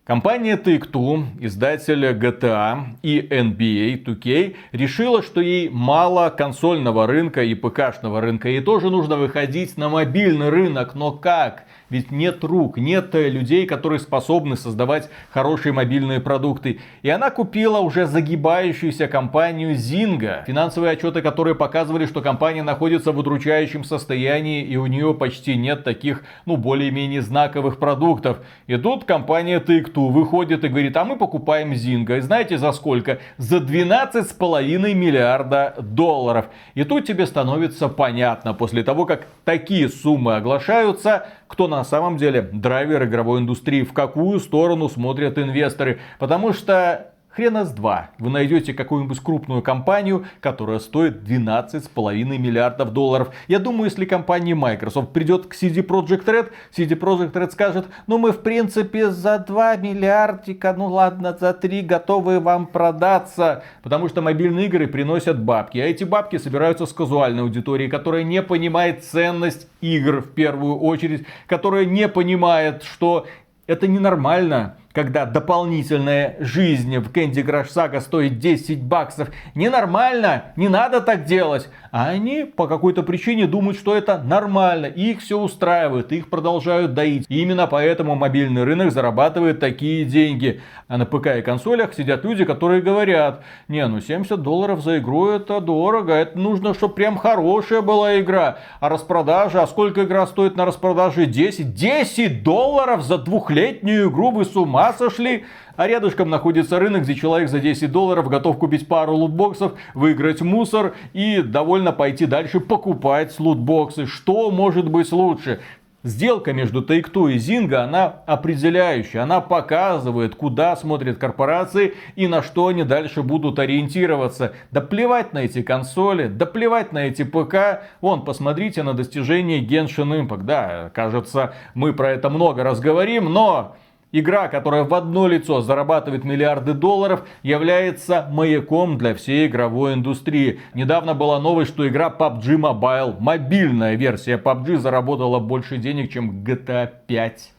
Компания 0.09 0.57
Take-Two, 0.57 1.23
издатель 1.39 2.03
GTA 2.03 2.95
и 3.03 3.19
NBA 3.19 4.03
2K, 4.03 4.55
решила, 4.71 5.21
что 5.21 5.39
ей 5.39 5.69
мало 5.69 6.31
консольного 6.31 7.05
рынка 7.05 7.43
и 7.43 7.53
ПКшного 7.53 8.19
рынка. 8.19 8.49
Ей 8.49 8.61
тоже 8.61 8.89
нужно 8.89 9.17
выходить 9.17 9.77
на 9.77 9.87
мобильный 9.87 10.49
рынок. 10.49 10.95
Но 10.95 11.11
как? 11.11 11.65
Ведь 11.89 12.11
нет 12.11 12.43
рук, 12.43 12.77
нет 12.77 13.15
э, 13.15 13.29
людей, 13.29 13.65
которые 13.65 13.99
способны 13.99 14.55
создавать 14.55 15.09
хорошие 15.31 15.73
мобильные 15.73 16.19
продукты. 16.19 16.79
И 17.01 17.09
она 17.09 17.31
купила 17.31 17.79
уже 17.79 18.05
загибающуюся 18.05 19.07
компанию 19.07 19.75
Zynga. 19.75 20.45
Финансовые 20.45 20.91
отчеты, 20.91 21.21
которые 21.21 21.55
показывали, 21.55 22.05
что 22.05 22.21
компания 22.21 22.63
находится 22.63 23.11
в 23.11 23.17
удручающем 23.17 23.83
состоянии 23.83 24.63
и 24.63 24.77
у 24.77 24.85
нее 24.85 25.13
почти 25.13 25.55
нет 25.55 25.83
таких, 25.83 26.23
ну, 26.45 26.57
более-менее 26.57 27.21
знаковых 27.21 27.79
продуктов. 27.79 28.39
И 28.67 28.77
тут 28.77 29.05
компания 29.05 29.59
Take-Two 29.59 30.09
выходит 30.09 30.63
и 30.63 30.67
говорит, 30.67 30.95
а 30.95 31.05
мы 31.05 31.17
покупаем 31.17 31.71
Zynga. 31.73 32.17
И 32.17 32.21
знаете 32.21 32.57
за 32.57 32.71
сколько? 32.71 33.19
За 33.37 33.57
12,5 33.57 34.93
миллиарда 34.93 35.75
долларов. 35.79 36.45
И 36.75 36.83
тут 36.83 37.05
тебе 37.05 37.25
становится 37.25 37.87
понятно, 37.89 38.53
после 38.53 38.83
того, 38.83 39.05
как 39.05 39.27
такие 39.43 39.89
суммы 39.89 40.35
оглашаются, 40.35 41.25
кто 41.49 41.67
на 41.67 41.83
самом 41.83 42.17
деле 42.17 42.43
драйвер 42.43 43.03
игровой 43.05 43.39
индустрии, 43.39 43.83
в 43.83 43.91
какую 43.91 44.39
сторону 44.39 44.87
смотрят 44.87 45.39
инвесторы. 45.39 45.99
Потому 46.19 46.53
что 46.53 47.11
хрена 47.39 47.63
с 47.63 47.71
два. 47.71 48.09
Вы 48.17 48.31
найдете 48.31 48.73
какую-нибудь 48.73 49.21
крупную 49.21 49.61
компанию, 49.61 50.25
которая 50.41 50.79
стоит 50.79 51.23
12,5 51.23 52.13
миллиардов 52.37 52.91
долларов. 52.91 53.29
Я 53.47 53.59
думаю, 53.59 53.85
если 53.85 54.03
компания 54.03 54.55
Microsoft 54.55 55.13
придет 55.13 55.47
к 55.47 55.53
CD 55.53 55.75
Projekt 55.75 56.25
Red, 56.25 56.49
CD 56.75 56.99
Projekt 56.99 57.31
Red 57.31 57.51
скажет, 57.51 57.87
ну 58.07 58.17
мы 58.17 58.33
в 58.33 58.41
принципе 58.41 59.09
за 59.09 59.39
2 59.39 59.77
миллиардика, 59.77 60.73
ну 60.77 60.87
ладно, 60.87 61.37
за 61.39 61.53
3 61.53 61.81
готовы 61.83 62.41
вам 62.41 62.67
продаться. 62.67 63.63
Потому 63.83 64.09
что 64.09 64.21
мобильные 64.21 64.65
игры 64.65 64.87
приносят 64.87 65.41
бабки. 65.41 65.77
А 65.77 65.85
эти 65.85 66.03
бабки 66.03 66.37
собираются 66.37 66.85
с 66.85 66.91
казуальной 66.91 67.43
аудиторией, 67.43 67.89
которая 67.89 68.23
не 68.23 68.41
понимает 68.41 69.05
ценность 69.05 69.69
игр 69.79 70.19
в 70.19 70.31
первую 70.31 70.77
очередь, 70.77 71.25
которая 71.47 71.85
не 71.85 72.09
понимает, 72.09 72.83
что 72.83 73.27
это 73.65 73.87
ненормально 73.87 74.75
когда 74.93 75.25
дополнительная 75.25 76.35
жизнь 76.39 76.97
в 76.97 77.11
Candy 77.11 77.45
Crush 77.45 77.67
Saga 77.67 78.01
стоит 78.01 78.39
10 78.39 78.81
баксов. 78.81 79.29
Ненормально, 79.53 80.53
не 80.55 80.67
надо 80.67 81.01
так 81.01 81.25
делать. 81.25 81.69
А 81.91 82.09
они 82.09 82.43
по 82.43 82.67
какой-то 82.67 83.03
причине 83.03 83.45
думают, 83.47 83.77
что 83.77 83.95
это 83.95 84.17
нормально. 84.17 84.87
Их 84.87 85.21
все 85.21 85.39
устраивает, 85.39 86.11
их 86.11 86.29
продолжают 86.29 86.93
доить. 86.93 87.25
И 87.29 87.41
именно 87.41 87.67
поэтому 87.67 88.15
мобильный 88.15 88.63
рынок 88.63 88.91
зарабатывает 88.91 89.59
такие 89.59 90.05
деньги. 90.05 90.61
А 90.87 90.97
на 90.97 91.05
ПК 91.05 91.37
и 91.37 91.41
консолях 91.41 91.93
сидят 91.93 92.23
люди, 92.23 92.45
которые 92.45 92.81
говорят, 92.81 93.43
не, 93.67 93.85
ну 93.87 94.01
70 94.01 94.41
долларов 94.41 94.81
за 94.81 94.97
игру 94.99 95.29
это 95.29 95.59
дорого, 95.61 96.13
это 96.13 96.37
нужно, 96.37 96.73
чтобы 96.73 96.95
прям 96.95 97.17
хорошая 97.17 97.81
была 97.81 98.19
игра. 98.19 98.57
А 98.79 98.89
распродажа, 98.89 99.61
а 99.61 99.67
сколько 99.67 100.03
игра 100.03 100.25
стоит 100.25 100.55
на 100.55 100.65
распродаже? 100.65 101.25
10? 101.25 101.73
10 101.73 102.43
долларов 102.43 103.03
за 103.03 103.17
двухлетнюю 103.19 104.09
игру 104.09 104.31
вы 104.31 104.45
с 104.45 104.55
ума 104.55 104.78
сошли? 104.93 105.45
А 105.75 105.87
рядышком 105.87 106.29
находится 106.29 106.79
рынок, 106.79 107.03
где 107.03 107.15
человек 107.15 107.49
за 107.49 107.59
10 107.59 107.91
долларов 107.91 108.27
готов 108.29 108.57
купить 108.57 108.87
пару 108.87 109.13
лутбоксов, 109.15 109.73
выиграть 109.93 110.41
мусор 110.41 110.93
и 111.13 111.41
довольно 111.41 111.91
пойти 111.91 112.25
дальше 112.25 112.59
покупать 112.59 113.39
лутбоксы. 113.39 114.05
Что 114.05 114.51
может 114.51 114.89
быть 114.89 115.11
лучше? 115.11 115.59
Сделка 116.01 116.53
между 116.53 116.81
Take-Two 116.81 117.33
и 117.33 117.35
Zynga, 117.35 117.75
она 117.83 118.21
определяющая, 118.25 119.23
она 119.23 119.41
показывает, 119.41 120.33
куда 120.33 120.77
смотрят 120.77 121.17
корпорации 121.17 121.93
и 122.15 122.27
на 122.27 122.41
что 122.41 122.67
они 122.67 122.83
дальше 122.83 123.21
будут 123.21 123.59
ориентироваться. 123.59 124.53
Да 124.71 124.79
плевать 124.79 125.33
на 125.33 125.39
эти 125.39 125.61
консоли, 125.61 126.27
да 126.27 126.45
плевать 126.45 126.93
на 126.93 126.99
эти 126.99 127.23
ПК. 127.23 127.81
Вон, 127.99 128.23
посмотрите 128.23 128.81
на 128.83 128.93
достижения 128.93 129.59
Genshin 129.59 130.25
Impact. 130.25 130.43
Да, 130.43 130.89
кажется, 130.95 131.53
мы 131.73 131.91
про 131.91 132.11
это 132.11 132.29
много 132.29 132.63
раз 132.63 132.79
говорим, 132.79 133.25
но 133.25 133.75
Игра, 134.11 134.47
которая 134.47 134.85
в 134.85 134.93
одно 134.95 135.27
лицо 135.27 135.61
зарабатывает 135.61 136.23
миллиарды 136.23 136.73
долларов, 136.73 137.27
является 137.43 138.27
маяком 138.31 138.97
для 138.97 139.13
всей 139.13 139.45
игровой 139.45 139.93
индустрии. 139.93 140.59
Недавно 140.73 141.13
была 141.13 141.39
новость, 141.39 141.71
что 141.71 141.87
игра 141.87 142.09
PUBG 142.09 142.57
Mobile, 142.57 143.17
мобильная 143.19 143.93
версия 143.95 144.37
PUBG, 144.37 144.77
заработала 144.77 145.37
больше 145.37 145.77
денег, 145.77 146.11
чем 146.11 146.43
GTA 146.43 146.89
5. 147.05 147.51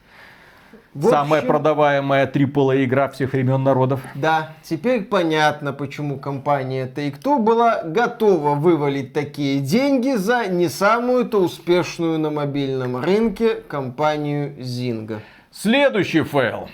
В 0.93 1.05
Самая 1.05 1.39
общем, 1.39 1.47
продаваемая 1.47 2.27
AAA 2.27 2.83
игра 2.83 3.07
всех 3.07 3.31
времен 3.31 3.63
народов. 3.63 4.01
Да, 4.13 4.49
теперь 4.61 5.05
понятно, 5.05 5.71
почему 5.71 6.17
компания 6.17 6.85
Take-Two 6.93 7.39
была 7.39 7.81
готова 7.83 8.55
вывалить 8.55 9.13
такие 9.13 9.61
деньги 9.61 10.15
за 10.15 10.47
не 10.47 10.67
самую-то 10.67 11.41
успешную 11.41 12.19
на 12.19 12.29
мобильном 12.29 12.97
рынке 12.97 13.55
компанию 13.55 14.53
Zynga. 14.57 15.19
Следующий 15.53 16.23
фейл. 16.23 16.69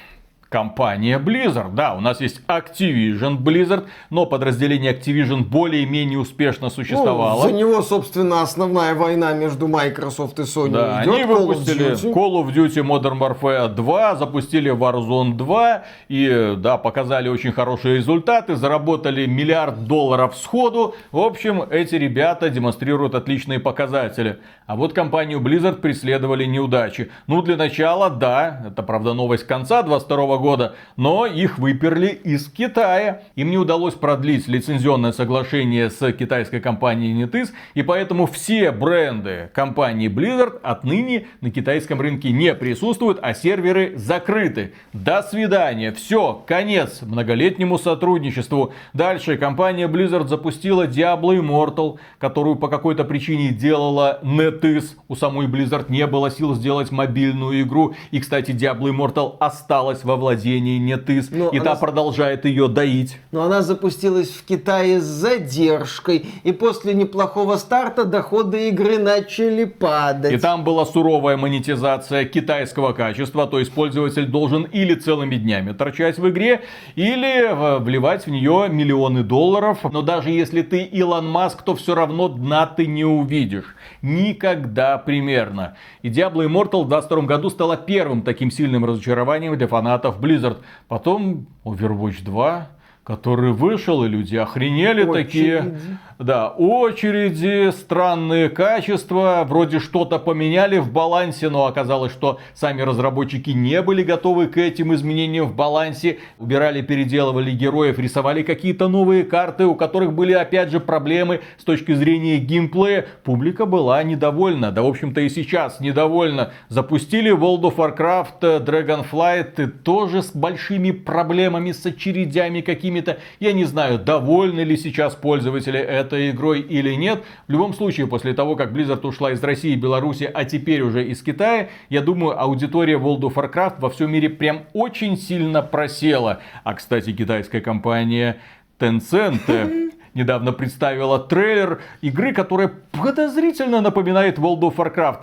Компания 0.50 1.20
Blizzard. 1.20 1.74
Да, 1.74 1.96
у 1.96 2.00
нас 2.00 2.22
есть 2.22 2.42
Activision 2.48 3.38
Blizzard, 3.38 3.86
но 4.10 4.26
подразделение 4.26 4.94
Activision 4.94 5.44
более-менее 5.44 6.20
успешно 6.20 6.70
существовало. 6.70 7.44
Ну, 7.44 7.50
за 7.50 7.54
него, 7.54 7.82
собственно, 7.82 8.42
основная 8.42 8.96
война 8.96 9.34
между 9.34 9.68
Microsoft 9.68 10.40
и 10.40 10.44
Sony 10.44 10.70
да, 10.70 11.04
идет. 11.04 11.14
Они 11.14 11.24
выпустили 11.26 11.92
Call 12.14 12.44
of 12.44 12.54
Duty 12.54 12.82
Modern 12.82 13.20
Warfare 13.20 13.68
2, 13.68 14.16
запустили 14.16 14.72
Warzone 14.72 15.34
2 15.36 15.84
и, 16.08 16.56
да, 16.58 16.78
показали 16.78 17.28
очень 17.28 17.52
хорошие 17.52 17.98
результаты, 17.98 18.56
заработали 18.56 19.26
миллиард 19.26 19.86
долларов 19.86 20.38
сходу. 20.38 20.96
В 21.12 21.20
общем, 21.20 21.62
эти 21.70 21.96
ребята 21.96 22.50
демонстрируют 22.50 23.16
отличные 23.16 23.60
показатели. 23.60 24.40
А 24.66 24.76
вот 24.76 24.94
компанию 24.94 25.40
Blizzard 25.40 25.82
преследовали 25.82 26.46
неудачи. 26.46 27.12
Ну, 27.28 27.42
для 27.42 27.58
начала, 27.58 28.10
да, 28.10 28.64
это, 28.68 28.82
правда, 28.84 29.14
новость 29.14 29.46
конца 29.46 29.84
22 29.84 30.37
года, 30.38 30.76
но 30.96 31.26
их 31.26 31.58
выперли 31.58 32.08
из 32.08 32.50
Китая. 32.50 33.24
Им 33.36 33.52
не 33.52 33.58
удалось 33.58 33.94
продлить 33.94 34.48
лицензионное 34.48 35.12
соглашение 35.12 35.90
с 35.90 36.12
китайской 36.14 36.60
компанией 36.60 37.14
NetEase, 37.24 37.50
и 37.74 37.84
поэтому 37.84 38.26
все 38.26 38.72
бренды 38.72 39.50
компании 39.54 40.10
Blizzard 40.10 40.60
отныне 40.64 41.28
на 41.42 41.52
китайском 41.52 42.02
рынке 42.02 42.32
не 42.32 42.54
присутствуют, 42.54 43.20
а 43.22 43.34
серверы 43.34 43.94
закрыты. 43.98 44.74
До 44.94 45.24
свидания. 45.24 45.92
Все, 45.92 46.44
конец 46.46 47.02
многолетнему 47.02 47.78
сотрудничеству. 47.78 48.74
Дальше 48.94 49.38
компания 49.38 49.88
Blizzard 49.88 50.28
запустила 50.28 50.88
Diablo 50.88 51.40
Immortal, 51.40 51.98
которую 52.20 52.56
по 52.56 52.68
какой-то 52.68 53.04
причине 53.04 53.50
делала 53.50 54.20
NetEase. 54.24 54.92
У 55.08 55.16
самой 55.16 55.48
Blizzard 55.48 55.86
не 55.90 56.06
было 56.08 56.32
сил 56.32 56.56
сделать 56.56 56.92
мобильную 56.92 57.62
игру. 57.62 57.96
И, 58.12 58.20
кстати, 58.20 58.52
Diablo 58.52 58.92
Immortal 58.92 59.38
осталась 59.40 60.04
во 60.04 60.16
владении 60.28 60.80
NetEase. 60.80 61.30
Но 61.32 61.50
и 61.50 61.60
она... 61.60 61.72
та 61.72 61.76
продолжает 61.76 62.46
ее 62.46 62.68
доить. 62.68 63.18
Но 63.32 63.44
она 63.44 63.62
запустилась 63.62 64.30
в 64.30 64.46
Китае 64.46 65.00
с 65.00 65.06
задержкой. 65.06 66.26
И 66.44 66.52
после 66.52 66.94
неплохого 66.94 67.56
старта 67.58 68.04
доходы 68.04 68.70
игры 68.70 68.98
начали 68.98 69.64
падать. 69.66 70.34
И 70.34 70.38
там 70.38 70.64
была 70.64 70.86
суровая 70.86 71.38
монетизация 71.38 72.26
китайского 72.26 72.94
качества. 72.94 73.48
То 73.48 73.60
есть 73.60 73.72
пользователь 73.72 74.26
должен 74.26 74.64
или 74.64 74.96
целыми 74.96 75.36
днями 75.36 75.72
торчать 75.72 76.18
в 76.18 76.30
игре, 76.30 76.62
или 76.96 77.48
э, 77.48 77.80
вливать 77.80 78.26
в 78.26 78.30
нее 78.30 78.68
миллионы 78.70 79.24
долларов. 79.24 79.80
Но 79.84 80.02
даже 80.02 80.30
если 80.30 80.62
ты 80.62 80.84
Илон 80.84 81.30
Маск, 81.30 81.62
то 81.62 81.76
все 81.76 81.96
равно 81.96 82.28
дна 82.28 82.66
ты 82.66 82.86
не 82.86 83.06
увидишь. 83.06 83.76
Никогда 84.02 84.98
примерно. 84.98 85.76
И 86.02 86.10
Diablo 86.10 86.46
Immortal 86.48 86.84
в 86.84 86.88
22 86.90 87.22
году 87.24 87.50
стала 87.50 87.78
первым 87.78 88.22
таким 88.22 88.52
сильным 88.52 88.86
разочарованием 88.86 89.58
для 89.58 89.68
фанатов 89.68 90.20
Blizzard. 90.20 90.58
Потом 90.88 91.48
Overwatch 91.64 92.24
2, 92.24 92.68
который 93.08 93.54
вышел, 93.54 94.04
и 94.04 94.10
люди 94.10 94.36
охренели 94.36 95.06
Очереди. 95.06 95.24
такие. 95.24 95.80
Да, 96.20 96.50
очереди, 96.50 97.70
странные 97.70 98.50
качества, 98.50 99.46
вроде 99.48 99.80
что-то 99.80 100.18
поменяли 100.18 100.80
в 100.80 100.92
балансе, 100.92 101.50
но 101.50 101.68
оказалось, 101.68 102.12
что 102.12 102.40
сами 102.56 102.82
разработчики 102.82 103.52
не 103.52 103.84
были 103.84 104.02
готовы 104.02 104.48
к 104.48 104.58
этим 104.58 104.96
изменениям 104.96 105.46
в 105.46 105.56
балансе. 105.56 106.18
Убирали, 106.40 106.82
переделывали 106.82 107.52
героев, 107.52 108.00
рисовали 108.00 108.42
какие-то 108.42 108.88
новые 108.88 109.26
карты, 109.26 109.68
у 109.68 109.76
которых 109.76 110.14
были 110.14 110.34
опять 110.34 110.72
же 110.72 110.80
проблемы 110.80 111.42
с 111.60 111.64
точки 111.64 111.94
зрения 111.94 112.38
геймплея. 112.40 113.06
Публика 113.24 113.68
была 113.68 114.02
недовольна, 114.02 114.72
да 114.72 114.82
в 114.82 114.88
общем-то 114.88 115.22
и 115.22 115.30
сейчас 115.30 115.80
недовольна. 115.80 116.52
Запустили 116.68 117.32
World 117.32 117.62
of 117.62 117.76
Warcraft, 117.76 118.66
Dragonflight, 118.66 119.64
и 119.64 119.68
тоже 119.68 120.24
с 120.24 120.32
большими 120.36 120.90
проблемами, 120.90 121.74
с 121.74 121.86
очередями 121.86 122.62
какими-то. 123.02 123.22
Я 123.40 123.54
не 123.54 123.66
знаю, 123.66 124.00
довольны 124.00 124.62
ли 124.62 124.78
сейчас 124.78 125.16
пользователи 125.16 125.80
этой 125.80 126.32
игрой 126.32 126.62
или 126.62 126.94
нет. 126.94 127.24
В 127.48 127.52
любом 127.52 127.74
случае, 127.74 128.08
после 128.08 128.34
того, 128.34 128.56
как 128.56 128.72
Blizzard 128.72 129.06
ушла 129.06 129.32
из 129.32 129.44
России, 129.44 129.76
Беларуси, 129.76 130.30
а 130.32 130.46
теперь 130.46 130.82
уже 130.82 131.06
из 131.06 131.22
Китая, 131.22 131.70
я 131.90 132.02
думаю, 132.02 132.40
аудитория 132.40 132.98
World 132.98 133.22
of 133.22 133.34
Warcraft 133.34 133.76
во 133.80 133.90
всем 133.90 134.12
мире 134.12 134.30
прям 134.30 134.64
очень 134.74 135.18
сильно 135.18 135.62
просела. 135.62 136.40
А, 136.64 136.74
кстати, 136.74 137.14
китайская 137.14 137.62
компания 137.62 138.38
Tencent 138.80 139.92
недавно 140.18 140.52
представила 140.52 141.20
трейлер 141.20 141.82
игры, 142.02 142.34
которая 142.34 142.72
подозрительно 142.92 143.82
напоминает 143.82 144.40
World 144.40 144.62
of 144.62 144.76
Warcraft 144.76 145.20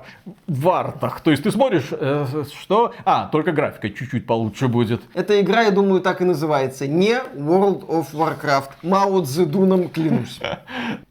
в 0.46 0.68
артах. 0.68 1.20
То 1.20 1.30
есть 1.30 1.42
ты 1.42 1.50
смотришь, 1.50 1.88
э, 1.90 2.44
что? 2.58 2.92
А, 3.04 3.26
только 3.26 3.52
графика 3.52 3.90
чуть-чуть 3.90 4.26
получше 4.26 4.68
будет. 4.68 5.02
Эта 5.14 5.40
игра, 5.40 5.62
я 5.62 5.70
думаю, 5.70 6.00
так 6.00 6.20
и 6.20 6.24
называется. 6.24 6.86
Не 6.86 7.16
World 7.34 7.86
of 7.86 8.06
Warcraft. 8.12 8.70
Мао 8.82 9.20
Цзэдуном 9.22 9.88
клянусь. 9.88 10.40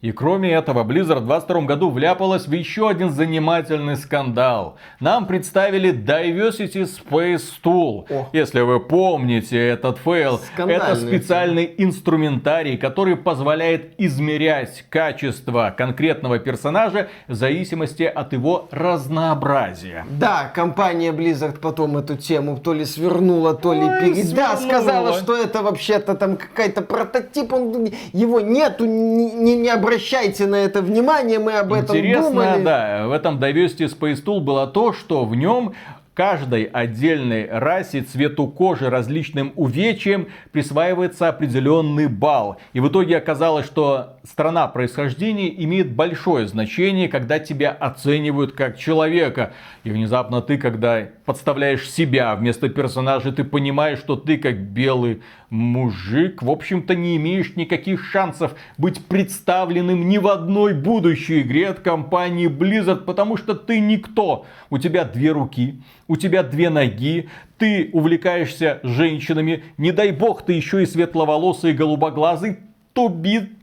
И 0.01 0.11
кроме 0.11 0.51
этого, 0.51 0.83
Blizzard 0.83 1.21
в 1.21 1.25
22 1.25 1.61
году 1.61 1.89
вляпалась 1.89 2.47
в 2.47 2.51
еще 2.51 2.89
один 2.89 3.11
занимательный 3.11 3.97
скандал. 3.97 4.77
Нам 4.99 5.25
представили 5.27 5.93
Diversity 5.93 6.87
Space 6.87 7.43
Tool. 7.63 8.05
О. 8.09 8.29
Если 8.33 8.61
вы 8.61 8.79
помните 8.79 9.57
этот 9.57 9.97
фейл, 9.97 10.39
это 10.57 10.95
специальный 10.95 11.73
инструментарий, 11.77 12.77
который 12.77 13.15
позволяет 13.15 13.72
позволяет 13.73 13.93
измерять 13.97 14.85
качество 14.89 15.73
конкретного 15.75 16.39
персонажа 16.39 17.07
в 17.27 17.33
зависимости 17.33 18.03
от 18.03 18.33
его 18.33 18.67
разнообразия. 18.71 20.05
Да, 20.09 20.51
компания 20.53 21.11
Blizzard 21.11 21.59
потом 21.59 21.97
эту 21.97 22.15
тему 22.15 22.57
то 22.57 22.73
ли 22.73 22.85
свернула, 22.85 23.53
то 23.53 23.73
ли 23.73 23.87
перед... 23.99 24.33
Да, 24.33 24.57
сказала, 24.57 25.13
что 25.13 25.35
это 25.35 25.61
вообще-то 25.61 26.15
там 26.15 26.37
какая-то 26.37 26.81
прототип, 26.81 27.53
он, 27.53 27.89
его 28.13 28.39
нету, 28.41 28.85
не, 28.85 29.55
не, 29.55 29.69
обращайте 29.69 30.45
на 30.45 30.55
это 30.55 30.81
внимание, 30.81 31.39
мы 31.39 31.53
об 31.53 31.73
этом 31.73 31.95
Интересно, 31.95 32.29
думали. 32.29 32.63
да, 32.63 33.07
в 33.07 33.11
этом 33.11 33.39
Diversity 33.39 33.87
Space 33.87 34.23
Tool 34.23 34.39
было 34.39 34.67
то, 34.67 34.93
что 34.93 35.25
в 35.25 35.35
нем 35.35 35.73
каждой 36.13 36.63
отдельной 36.65 37.47
расе, 37.49 38.01
цвету 38.01 38.47
кожи, 38.47 38.89
различным 38.89 39.51
увечьям 39.55 40.27
присваивается 40.51 41.27
определенный 41.27 42.07
балл. 42.07 42.57
И 42.73 42.79
в 42.79 42.87
итоге 42.87 43.17
оказалось, 43.17 43.65
что 43.65 44.17
страна 44.23 44.67
происхождения 44.67 45.49
имеет 45.63 45.91
большое 45.93 46.47
значение, 46.47 47.07
когда 47.09 47.39
тебя 47.39 47.71
оценивают 47.71 48.53
как 48.53 48.77
человека. 48.77 49.53
И 49.83 49.89
внезапно 49.89 50.41
ты, 50.41 50.57
когда 50.57 51.07
подставляешь 51.25 51.89
себя 51.89 52.35
вместо 52.35 52.69
персонажа, 52.69 53.31
ты 53.31 53.43
понимаешь, 53.43 53.99
что 53.99 54.15
ты 54.15 54.37
как 54.37 54.59
белый 54.59 55.21
мужик, 55.49 56.41
в 56.41 56.49
общем-то, 56.49 56.95
не 56.95 57.15
имеешь 57.17 57.55
никаких 57.55 58.03
шансов 58.03 58.55
быть 58.77 59.05
представленным 59.05 60.09
ни 60.09 60.17
в 60.17 60.27
одной 60.27 60.73
будущей 60.73 61.41
игре 61.41 61.69
от 61.69 61.79
компании 61.79 62.49
Blizzard, 62.49 63.05
потому 63.05 63.37
что 63.37 63.55
ты 63.55 63.79
никто. 63.79 64.45
У 64.69 64.77
тебя 64.77 65.05
две 65.05 65.31
руки, 65.31 65.81
у 66.07 66.17
тебя 66.17 66.43
две 66.43 66.69
ноги, 66.69 67.29
ты 67.57 67.89
увлекаешься 67.93 68.79
женщинами, 68.83 69.63
не 69.77 69.91
дай 69.91 70.11
бог 70.11 70.43
ты 70.43 70.53
еще 70.53 70.83
и 70.83 70.85
светловолосый 70.85 71.71
и 71.71 71.75
голубоглазый, 71.75 72.59
туби, 72.93 73.53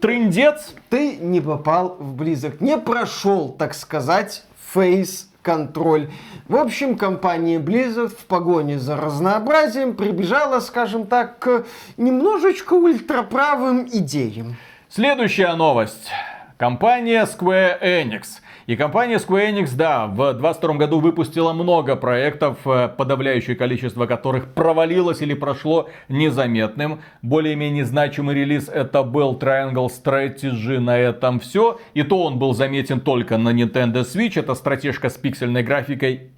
трындец. 0.00 0.74
Ты 0.90 1.16
не 1.16 1.40
попал 1.40 1.96
в 1.98 2.20
Blizzard, 2.20 2.58
не 2.60 2.78
прошел, 2.78 3.50
так 3.50 3.74
сказать, 3.74 4.44
фейс 4.72 5.30
контроль. 5.44 6.10
В 6.48 6.56
общем, 6.56 6.96
компания 6.96 7.58
Blizzard 7.58 8.08
в 8.08 8.24
погоне 8.24 8.78
за 8.78 8.96
разнообразием 8.96 9.94
прибежала, 9.94 10.58
скажем 10.58 11.06
так, 11.06 11.38
к 11.38 11.64
немножечко 11.96 12.72
ультраправым 12.72 13.86
идеям. 13.86 14.56
Следующая 14.88 15.54
новость. 15.54 16.10
Компания 16.56 17.26
Square 17.26 17.80
Enix. 17.82 18.40
И 18.66 18.76
компания 18.76 19.16
Square 19.16 19.52
Enix, 19.52 19.76
да, 19.76 20.06
в 20.06 20.16
2022 20.16 20.74
году 20.76 21.00
выпустила 21.00 21.52
много 21.52 21.96
проектов, 21.96 22.56
э, 22.64 22.88
подавляющее 22.88 23.56
количество 23.56 24.06
которых 24.06 24.54
провалилось 24.54 25.20
или 25.20 25.34
прошло 25.34 25.90
незаметным. 26.08 27.02
Более-менее 27.20 27.84
значимый 27.84 28.34
релиз 28.34 28.70
это 28.70 29.02
был 29.02 29.36
Triangle 29.36 29.88
Strategy, 29.88 30.78
на 30.78 30.96
этом 30.96 31.40
все. 31.40 31.78
И 31.92 32.02
то 32.04 32.24
он 32.24 32.38
был 32.38 32.54
заметен 32.54 33.00
только 33.00 33.36
на 33.36 33.50
Nintendo 33.50 34.00
Switch, 34.00 34.40
это 34.40 34.54
стратежка 34.54 35.10
с 35.10 35.18
пиксельной 35.18 35.62
графикой. 35.62 36.30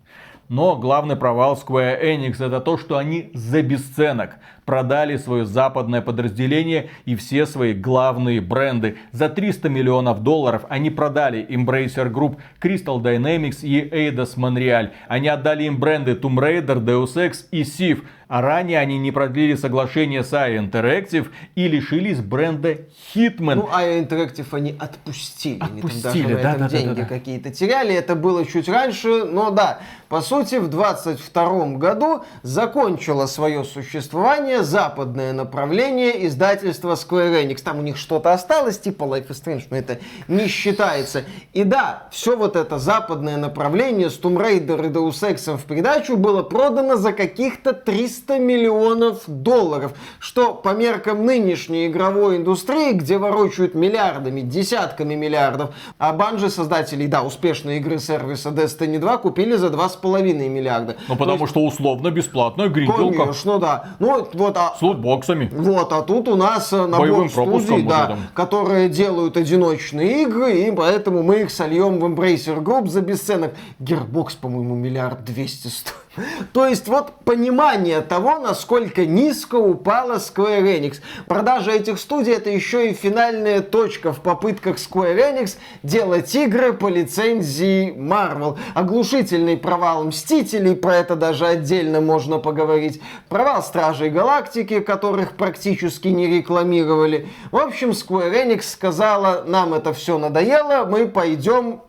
Но 0.48 0.76
главный 0.76 1.16
провал 1.16 1.54
Square 1.54 2.02
Enix 2.02 2.44
это 2.44 2.60
то, 2.60 2.76
что 2.76 2.98
они 2.98 3.30
за 3.34 3.62
бесценок 3.62 4.36
продали 4.66 5.16
свое 5.16 5.46
западное 5.46 6.02
подразделение 6.02 6.90
и 7.06 7.16
все 7.16 7.46
свои 7.46 7.72
главные 7.72 8.40
бренды. 8.40 8.98
За 9.12 9.30
300 9.30 9.68
миллионов 9.70 10.22
долларов 10.22 10.66
они 10.68 10.90
продали 10.90 11.46
Embracer 11.48 12.12
Group, 12.12 12.36
Crystal 12.60 13.00
Dynamics 13.00 13.60
и 13.62 13.80
Eidos 13.88 14.36
Montreal. 14.36 14.90
Они 15.08 15.28
отдали 15.28 15.64
им 15.64 15.78
бренды 15.78 16.12
Tomb 16.12 16.38
Raider, 16.38 16.84
Deus 16.84 17.14
Ex 17.14 17.46
и 17.52 17.62
Civ. 17.62 18.02
А 18.28 18.42
ранее 18.42 18.80
они 18.80 18.98
не 18.98 19.12
продлили 19.12 19.54
соглашение 19.54 20.24
с 20.24 20.32
IO 20.32 20.58
Interactive 20.58 21.28
и 21.54 21.68
лишились 21.68 22.20
бренда 22.20 22.78
Hitman. 23.14 23.54
Ну, 23.54 23.68
а 23.72 23.84
Interactive 23.84 24.46
они 24.50 24.74
отпустили. 24.76 25.60
Они 25.60 25.80
там 25.80 25.90
Отпустили, 25.90 26.34
даже 26.34 26.34
на 26.34 26.42
да, 26.42 26.50
этом 26.50 26.60
да, 26.60 26.68
да, 26.68 26.76
деньги 26.76 26.88
да, 26.88 27.02
да. 27.02 27.08
какие-то 27.08 27.50
теряли. 27.50 27.94
Это 27.94 28.16
было 28.16 28.44
чуть 28.44 28.68
раньше, 28.68 29.24
но 29.24 29.50
да. 29.50 29.78
По 30.08 30.22
сути, 30.22 30.56
в 30.56 30.68
22 30.68 31.76
году 31.76 32.24
закончило 32.42 33.26
свое 33.26 33.62
существование 33.64 34.55
западное 34.62 35.32
направление 35.32 36.26
издательства 36.26 36.92
Square 36.92 37.44
Enix. 37.44 37.62
Там 37.62 37.78
у 37.78 37.82
них 37.82 37.96
что-то 37.96 38.32
осталось, 38.32 38.78
типа 38.78 39.04
Life 39.04 39.28
is 39.28 39.42
Strange, 39.44 39.64
но 39.70 39.76
это 39.76 39.98
не 40.28 40.48
считается. 40.48 41.24
И 41.52 41.64
да, 41.64 42.08
все 42.10 42.36
вот 42.36 42.56
это 42.56 42.78
западное 42.78 43.36
направление 43.36 44.10
с 44.10 44.18
Tomb 44.18 44.36
Raider 44.36 44.86
и 44.86 44.88
Deus 44.88 45.22
Ex 45.22 45.56
в 45.56 45.64
придачу 45.64 46.16
было 46.16 46.42
продано 46.42 46.96
за 46.96 47.12
каких-то 47.12 47.72
300 47.72 48.38
миллионов 48.38 49.22
долларов, 49.26 49.92
что 50.18 50.54
по 50.54 50.70
меркам 50.70 51.24
нынешней 51.24 51.86
игровой 51.86 52.36
индустрии, 52.36 52.92
где 52.92 53.18
ворочают 53.18 53.74
миллиардами, 53.74 54.40
десятками 54.40 55.14
миллиардов, 55.14 55.74
а 55.98 56.12
Банжи, 56.12 56.50
создателей, 56.50 57.06
да, 57.06 57.22
успешной 57.22 57.78
игры 57.78 57.98
сервиса 57.98 58.50
Destiny 58.50 58.98
2, 58.98 59.18
купили 59.18 59.56
за 59.56 59.68
2,5 59.68 60.48
миллиарда. 60.48 60.96
Ну 61.08 61.16
потому 61.16 61.46
что 61.46 61.60
условно 61.60 62.10
бесплатная 62.10 62.68
гринделка 62.68 63.26
Конечно, 63.46 63.58
да. 63.58 63.84
Ну, 63.98 64.08
вот, 64.08 64.34
а, 64.56 64.74
с 64.78 64.82
лутбоксами. 64.82 65.50
вот, 65.52 65.92
а 65.92 66.02
тут 66.02 66.28
у 66.28 66.36
нас 66.36 66.72
э, 66.72 66.86
набор 66.86 67.30
студий, 67.30 67.82
да, 67.82 68.06
там. 68.06 68.18
которые 68.34 68.88
делают 68.88 69.36
одиночные 69.36 70.22
игры, 70.22 70.60
и 70.60 70.70
поэтому 70.70 71.22
мы 71.22 71.42
их 71.42 71.50
сольем 71.50 71.98
в 71.98 72.04
Embracer 72.04 72.62
Group 72.62 72.88
за 72.88 73.00
бесценок. 73.00 73.54
Gearbox, 73.80 74.36
по-моему, 74.40 74.74
миллиард 74.74 75.24
двести 75.24 75.68
стоит. 75.68 76.05
То 76.52 76.66
есть 76.66 76.88
вот 76.88 77.12
понимание 77.24 78.00
того, 78.00 78.38
насколько 78.38 79.04
низко 79.04 79.56
упала 79.56 80.14
Square 80.14 80.62
Enix. 80.62 80.96
Продажа 81.26 81.72
этих 81.72 81.98
студий 81.98 82.32
это 82.32 82.50
еще 82.50 82.90
и 82.90 82.94
финальная 82.94 83.60
точка 83.60 84.12
в 84.12 84.20
попытках 84.20 84.76
Square 84.76 85.16
Enix 85.16 85.56
делать 85.82 86.34
игры 86.34 86.72
по 86.72 86.88
лицензии 86.88 87.92
Marvel. 87.92 88.58
Оглушительный 88.74 89.56
провал 89.56 90.04
Мстителей, 90.04 90.76
про 90.76 90.96
это 90.96 91.16
даже 91.16 91.46
отдельно 91.46 92.00
можно 92.00 92.38
поговорить. 92.38 93.00
Провал 93.28 93.62
Стражей 93.62 94.10
Галактики, 94.10 94.80
которых 94.80 95.32
практически 95.32 96.08
не 96.08 96.26
рекламировали. 96.26 97.28
В 97.50 97.56
общем, 97.56 97.90
Square 97.90 98.32
Enix 98.32 98.62
сказала, 98.62 99.44
нам 99.46 99.74
это 99.74 99.92
все 99.92 100.18
надоело, 100.18 100.84
мы 100.86 101.08
пойдем 101.08 101.80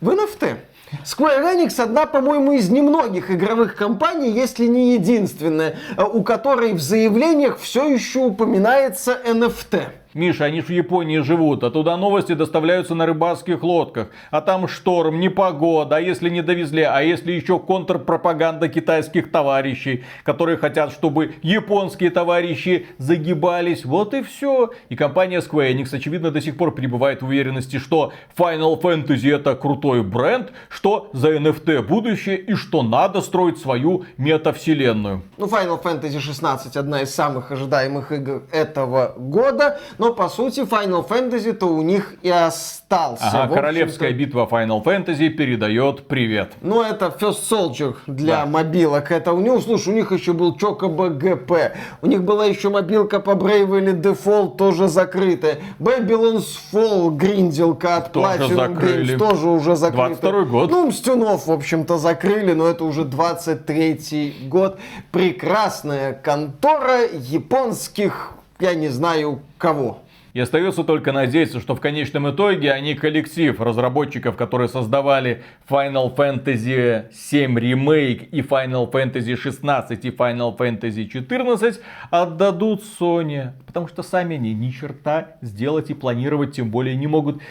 в 0.00 0.08
NFT. 0.08 0.56
Square 1.04 1.54
Enix 1.54 1.80
одна, 1.80 2.06
по-моему, 2.06 2.52
из 2.52 2.68
немногих 2.68 3.30
игровых 3.30 3.76
компаний, 3.76 4.30
если 4.30 4.66
не 4.66 4.94
единственная, 4.94 5.76
э, 5.96 6.02
у 6.02 6.22
которой 6.22 6.72
в 6.72 6.80
заявлениях 6.80 7.58
все 7.58 7.88
еще 7.88 8.20
упоминается 8.20 9.20
NFT. 9.24 9.99
Миша, 10.14 10.46
они 10.46 10.60
ж 10.60 10.64
в 10.64 10.70
Японии 10.70 11.20
живут, 11.20 11.62
а 11.62 11.70
туда 11.70 11.96
новости 11.96 12.34
доставляются 12.34 12.94
на 12.94 13.06
рыбацких 13.06 13.62
лодках. 13.62 14.08
А 14.30 14.40
там 14.40 14.66
шторм, 14.66 15.20
непогода, 15.20 15.96
а 15.96 16.00
если 16.00 16.28
не 16.28 16.42
довезли, 16.42 16.82
а 16.82 17.00
если 17.00 17.32
еще 17.32 17.58
контрпропаганда 17.58 18.68
китайских 18.68 19.30
товарищей, 19.30 20.04
которые 20.24 20.56
хотят, 20.56 20.92
чтобы 20.92 21.34
японские 21.42 22.10
товарищи 22.10 22.86
загибались. 22.98 23.84
Вот 23.84 24.14
и 24.14 24.22
все. 24.22 24.70
И 24.88 24.96
компания 24.96 25.38
Square 25.38 25.72
Enix, 25.72 25.94
очевидно, 25.94 26.30
до 26.30 26.40
сих 26.40 26.56
пор 26.56 26.74
пребывает 26.74 27.22
в 27.22 27.26
уверенности, 27.26 27.78
что 27.78 28.12
Final 28.36 28.80
Fantasy 28.80 29.32
это 29.32 29.54
крутой 29.54 30.02
бренд, 30.02 30.52
что 30.68 31.10
за 31.12 31.36
NFT 31.36 31.82
будущее 31.82 32.36
и 32.36 32.54
что 32.54 32.82
надо 32.82 33.20
строить 33.20 33.58
свою 33.58 34.04
метавселенную. 34.16 35.22
Ну, 35.36 35.46
Final 35.46 35.80
Fantasy 35.82 36.18
16 36.18 36.76
одна 36.76 37.02
из 37.02 37.14
самых 37.14 37.52
ожидаемых 37.52 38.10
игр 38.12 38.42
этого 38.50 39.14
года, 39.16 39.78
но 40.00 40.14
по 40.14 40.28
сути 40.30 40.60
Final 40.60 41.06
Fantasy-то 41.06 41.66
у 41.66 41.82
них 41.82 42.14
и 42.22 42.30
остался. 42.30 43.22
Ага, 43.42 43.54
королевская 43.54 44.12
битва 44.12 44.48
Final 44.50 44.82
Fantasy 44.82 45.28
передает 45.28 46.08
привет. 46.08 46.52
Ну, 46.62 46.80
это 46.82 47.14
First 47.20 47.42
Soldier 47.50 47.94
для 48.06 48.38
Да. 48.38 48.46
мобилок. 48.46 49.12
Это 49.12 49.32
у 49.34 49.40
него, 49.40 49.60
слушай, 49.60 49.90
у 49.92 49.96
них 49.96 50.10
еще 50.10 50.32
был 50.32 50.56
Chocobo 50.56 51.10
GP. 51.16 51.72
У 52.00 52.06
них 52.06 52.22
была 52.24 52.46
еще 52.46 52.70
мобилка 52.70 53.20
по 53.20 53.32
Bravely 53.32 54.00
Default, 54.00 54.56
тоже 54.56 54.88
закрытая. 54.88 55.58
Babylon's 55.78 56.46
Fall, 56.72 57.10
гринделка 57.10 57.98
от 57.98 58.12
Тоже 58.12 58.26
Platinum 58.26 58.54
закрыли. 58.54 59.14
Games, 59.14 59.18
тоже 59.18 59.48
уже 59.48 59.76
закрыта. 59.76 60.06
22 60.22 60.44
год. 60.46 60.70
Ну, 60.70 60.86
Мстюнов, 60.86 61.46
в 61.46 61.52
общем-то, 61.52 61.98
закрыли, 61.98 62.54
но 62.54 62.66
это 62.66 62.84
уже 62.84 63.04
23 63.04 64.48
год. 64.48 64.78
Прекрасная 65.12 66.14
контора 66.14 67.00
японских, 67.12 68.30
я 68.60 68.74
не 68.74 68.88
знаю 68.88 69.42
кого. 69.58 70.02
И 70.32 70.38
остается 70.38 70.84
только 70.84 71.10
надеяться, 71.12 71.58
что 71.58 71.74
в 71.74 71.80
конечном 71.80 72.30
итоге 72.30 72.72
они 72.72 72.94
коллектив 72.94 73.60
разработчиков, 73.60 74.36
которые 74.36 74.68
создавали 74.68 75.42
Final 75.68 76.14
Fantasy 76.14 77.06
7 77.12 77.58
Remake 77.58 78.28
и 78.30 78.40
Final 78.40 78.90
Fantasy 78.90 79.34
16 79.34 80.04
и 80.04 80.10
Final 80.10 80.56
Fantasy 80.56 81.08
14 81.08 81.80
отдадут 82.10 82.82
Sony. 83.00 83.50
Потому 83.66 83.88
что 83.88 84.02
сами 84.04 84.36
они 84.36 84.54
ни 84.54 84.70
черта 84.70 85.36
сделать 85.42 85.90
и 85.90 85.94
планировать 85.94 86.54
тем 86.54 86.70
более 86.70 86.94
не 86.94 87.08
могут. 87.08 87.42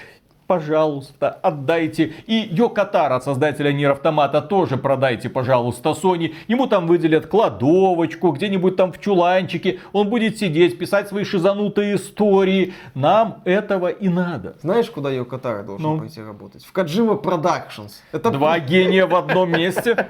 Пожалуйста, 0.50 1.30
отдайте. 1.44 2.12
И 2.26 2.48
Йокатар 2.52 3.14
от 3.14 3.24
создателя 3.24 3.72
Нир 3.72 3.92
Автомата 3.92 4.42
тоже 4.42 4.78
продайте, 4.78 5.30
пожалуйста, 5.30 5.90
Sony. 5.92 6.34
Ему 6.48 6.66
там 6.66 6.88
выделят 6.88 7.28
кладовочку, 7.28 8.32
где-нибудь 8.32 8.76
там 8.76 8.92
в 8.92 9.00
чуланчике. 9.00 9.80
Он 9.94 10.10
будет 10.10 10.40
сидеть, 10.40 10.80
писать 10.80 11.08
свои 11.08 11.24
шизанутые 11.24 11.98
истории. 11.98 12.74
Нам 12.96 13.42
этого 13.46 13.90
и 13.90 14.10
надо. 14.10 14.56
Знаешь, 14.64 14.90
куда 14.90 15.12
Йокатара 15.12 15.62
должен 15.62 15.86
Ну? 15.88 16.00
пойти 16.00 16.20
работать? 16.20 16.66
В 16.66 16.72
Каджима 16.72 17.14
Productions. 17.14 17.92
Это 18.12 18.32
Два 18.32 18.58
гения 18.58 19.06
в 19.06 19.16
одном 19.16 19.52
месте. 19.52 20.08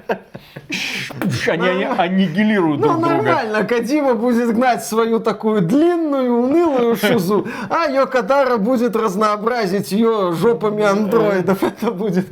Они 1.47 1.67
они 1.67 1.83
аннигилируют 1.83 2.79
Ну, 2.79 2.87
друг 2.87 2.99
друга. 3.01 3.15
нормально, 3.23 3.63
Кадима 3.65 4.13
будет 4.15 4.55
гнать 4.55 4.83
свою 4.85 5.19
такую 5.19 5.61
длинную, 5.61 6.33
унылую 6.43 6.95
шизу, 6.95 7.45
а 7.69 7.87
Йокатара 7.89 8.57
будет 8.57 8.95
разнообразить 8.95 9.91
ее 9.91 10.28
жопами 10.33 10.83
андроидов. 10.83 11.63
Это 11.63 11.91
будет... 11.91 12.27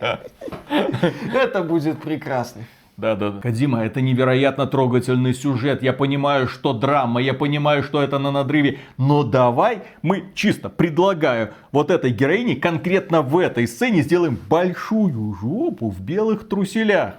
Это 1.34 1.62
будет 1.62 2.00
прекрасно. 2.00 2.62
Да, 2.96 3.14
да, 3.16 3.30
да. 3.30 3.40
Кадима, 3.40 3.82
это 3.82 4.02
невероятно 4.02 4.66
трогательный 4.66 5.32
сюжет. 5.32 5.82
Я 5.82 5.94
понимаю, 5.94 6.46
что 6.48 6.74
драма, 6.74 7.22
я 7.22 7.32
понимаю, 7.32 7.82
что 7.82 8.02
это 8.02 8.18
на 8.18 8.30
надрыве. 8.30 8.78
Но 8.98 9.22
давай 9.22 9.82
мы 10.02 10.24
чисто 10.34 10.68
предлагаю 10.68 11.54
вот 11.72 11.90
этой 11.90 12.10
героине 12.10 12.56
конкретно 12.56 13.22
в 13.22 13.38
этой 13.38 13.66
сцене 13.66 14.02
сделаем 14.02 14.38
большую 14.50 15.34
жопу 15.40 15.88
в 15.88 15.98
белых 16.02 16.46
труселях. 16.46 17.14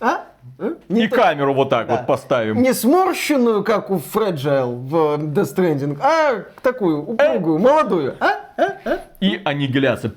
А? 0.00 0.24
И 0.58 0.74
Не, 0.92 1.06
та- 1.06 1.16
камеру 1.16 1.54
вот 1.54 1.68
так 1.70 1.86
Да. 1.86 1.98
вот 1.98 2.06
поставим. 2.08 2.60
не 2.60 2.74
сморщенную, 2.74 3.62
как 3.62 3.90
у 3.90 3.98
Fragile 3.98 4.74
в 4.74 4.94
Death 5.22 5.54
Stranding, 5.54 5.98
а 6.02 6.46
такую 6.62 7.02
упругую, 7.06 7.58
молодую. 7.60 8.16
А? 8.18 8.39
И 9.20 9.40
аннигиляция. 9.44 10.12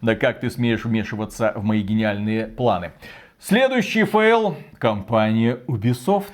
Да 0.00 0.14
как 0.16 0.40
ты 0.40 0.50
смеешь 0.50 0.84
вмешиваться 0.84 1.52
в 1.56 1.62
мои 1.62 1.82
гениальные 1.82 2.46
планы? 2.46 2.92
Следующий 3.38 4.04
фейл. 4.04 4.56
Компания 4.78 5.58
Ubisoft. 5.66 6.32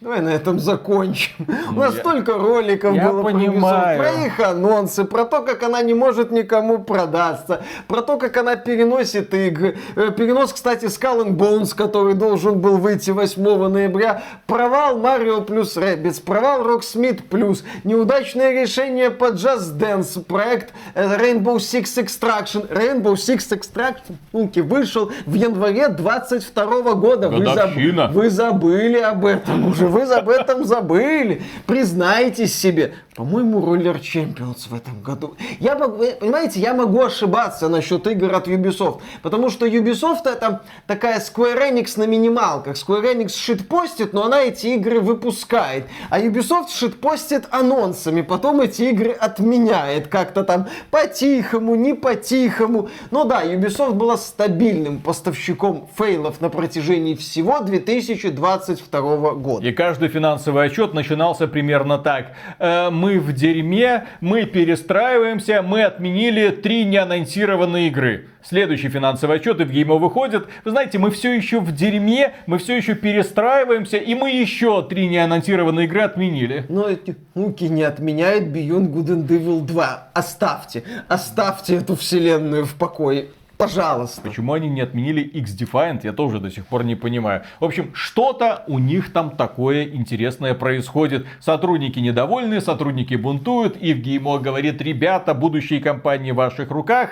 Давай 0.00 0.22
на 0.22 0.30
этом 0.30 0.58
закончим. 0.58 1.46
У 1.76 1.78
нас 1.78 1.92
я- 1.94 2.00
столько 2.00 2.32
роликов 2.38 2.94
я 2.94 3.10
было 3.10 3.22
понимаю. 3.22 3.98
Про 3.98 4.24
их 4.24 4.40
анонсы, 4.40 5.04
про 5.04 5.26
то, 5.26 5.42
как 5.42 5.62
она 5.62 5.82
не 5.82 5.92
может 5.92 6.30
никому 6.30 6.78
продаться, 6.78 7.62
про 7.86 8.00
то, 8.00 8.16
как 8.16 8.34
она 8.38 8.56
переносит 8.56 9.34
игры. 9.34 9.76
Э, 9.96 10.10
Перенос, 10.10 10.54
кстати, 10.54 10.86
Skull 10.86 11.26
and 11.26 11.36
Bones, 11.36 11.74
который 11.76 12.14
должен 12.14 12.60
был 12.60 12.78
выйти 12.78 13.10
8 13.10 13.68
ноября. 13.68 14.22
Провал 14.46 14.98
Mario 14.98 15.44
плюс 15.44 15.76
Rabbids, 15.76 16.22
провал 16.24 16.62
Rocksmith 16.66 17.22
плюс, 17.28 17.62
неудачное 17.84 18.52
решение 18.62 19.10
по 19.10 19.26
Just 19.32 19.76
Dance, 19.78 20.24
проект 20.24 20.72
э, 20.94 21.18
Rainbow 21.18 21.56
Six 21.56 22.02
Extraction. 22.02 22.66
Rainbow 22.72 23.16
Six 23.16 23.50
Extraction 23.50 24.14
ну-ки, 24.32 24.60
вышел 24.60 25.12
в 25.26 25.34
январе 25.34 25.88
22 25.88 26.94
года. 26.94 27.28
Вы, 27.28 27.44
заб- 27.44 28.12
вы 28.12 28.30
забыли 28.30 28.98
об 28.98 29.26
этом 29.26 29.66
уже, 29.66 29.89
вы 29.90 30.02
об 30.02 30.28
этом 30.28 30.64
забыли. 30.64 31.42
Признайтесь 31.66 32.56
себе. 32.56 32.94
По-моему, 33.16 33.58
Roller 33.58 34.00
Champions 34.00 34.68
в 34.68 34.74
этом 34.74 35.02
году. 35.02 35.36
Я 35.58 35.74
могу, 35.74 36.04
понимаете, 36.20 36.60
я 36.60 36.74
могу 36.74 37.02
ошибаться 37.02 37.68
насчет 37.68 38.06
игр 38.06 38.32
от 38.32 38.46
Ubisoft. 38.46 39.00
Потому 39.22 39.50
что 39.50 39.66
Ubisoft 39.66 40.26
это 40.26 40.62
такая 40.86 41.18
Square 41.18 41.72
Enix 41.72 41.98
на 41.98 42.06
минималках. 42.06 42.76
Square 42.76 43.16
Enix 43.16 43.30
шитпостит, 43.36 44.12
но 44.12 44.26
она 44.26 44.42
эти 44.42 44.68
игры 44.68 45.00
выпускает. 45.00 45.86
А 46.08 46.20
Ubisoft 46.20 46.70
шитпостит 46.72 47.48
анонсами. 47.50 48.22
Потом 48.22 48.60
эти 48.60 48.82
игры 48.82 49.10
отменяет 49.10 50.06
как-то 50.06 50.44
там 50.44 50.68
по-тихому, 50.92 51.74
не 51.74 51.94
по-тихому. 51.94 52.90
Но 53.10 53.24
да, 53.24 53.44
Ubisoft 53.44 53.94
была 53.94 54.18
стабильным 54.18 55.00
поставщиком 55.00 55.88
фейлов 55.96 56.40
на 56.40 56.48
протяжении 56.48 57.16
всего 57.16 57.58
2022 57.58 59.30
года. 59.32 59.66
И 59.66 59.72
каждый 59.72 60.08
финансовый 60.10 60.64
отчет 60.64 60.94
начинался 60.94 61.48
примерно 61.48 61.98
так. 61.98 62.36
Э, 62.60 62.90
мы 63.10 63.18
в 63.18 63.32
дерьме, 63.32 64.04
мы 64.20 64.44
перестраиваемся, 64.44 65.62
мы 65.62 65.82
отменили 65.82 66.50
три 66.50 66.84
неанонсированные 66.84 67.88
игры. 67.88 68.26
Следующий 68.42 68.88
финансовый 68.88 69.36
отчет 69.36 69.58
Евгеймо 69.60 69.96
выходит. 69.96 70.46
Вы 70.64 70.70
знаете, 70.70 70.98
мы 70.98 71.10
все 71.10 71.32
еще 71.32 71.60
в 71.60 71.74
дерьме, 71.74 72.34
мы 72.46 72.58
все 72.58 72.76
еще 72.76 72.94
перестраиваемся, 72.94 73.96
и 73.96 74.14
мы 74.14 74.30
еще 74.30 74.86
три 74.88 75.08
неанонсированные 75.08 75.86
игры 75.86 76.02
отменили. 76.02 76.64
Но 76.68 76.88
эти 76.88 77.16
муки 77.34 77.64
не 77.64 77.82
отменяет 77.82 78.44
Beyond 78.44 78.92
Good 78.92 79.06
and 79.08 79.28
Evil 79.28 79.60
2. 79.62 80.10
Оставьте, 80.14 80.84
оставьте 81.08 81.76
эту 81.76 81.96
вселенную 81.96 82.64
в 82.64 82.76
покое. 82.76 83.26
Пожалуйста. 83.60 84.22
Почему 84.22 84.54
они 84.54 84.70
не 84.70 84.80
отменили 84.80 85.20
X-Defiant, 85.20 86.00
я 86.02 86.12
тоже 86.12 86.40
до 86.40 86.50
сих 86.50 86.66
пор 86.66 86.82
не 86.84 86.94
понимаю. 86.94 87.42
В 87.60 87.64
общем, 87.66 87.90
что-то 87.94 88.64
у 88.66 88.78
них 88.78 89.12
там 89.12 89.36
такое 89.36 89.84
интересное 89.84 90.54
происходит. 90.54 91.26
Сотрудники 91.40 91.98
недовольны, 91.98 92.62
сотрудники 92.62 93.14
бунтуют. 93.16 93.76
И 93.76 93.92
в 93.92 93.98
Геймо 93.98 94.38
говорит, 94.38 94.80
ребята, 94.80 95.34
будущие 95.34 95.80
компании 95.80 96.30
в 96.30 96.36
ваших 96.36 96.70
руках. 96.70 97.10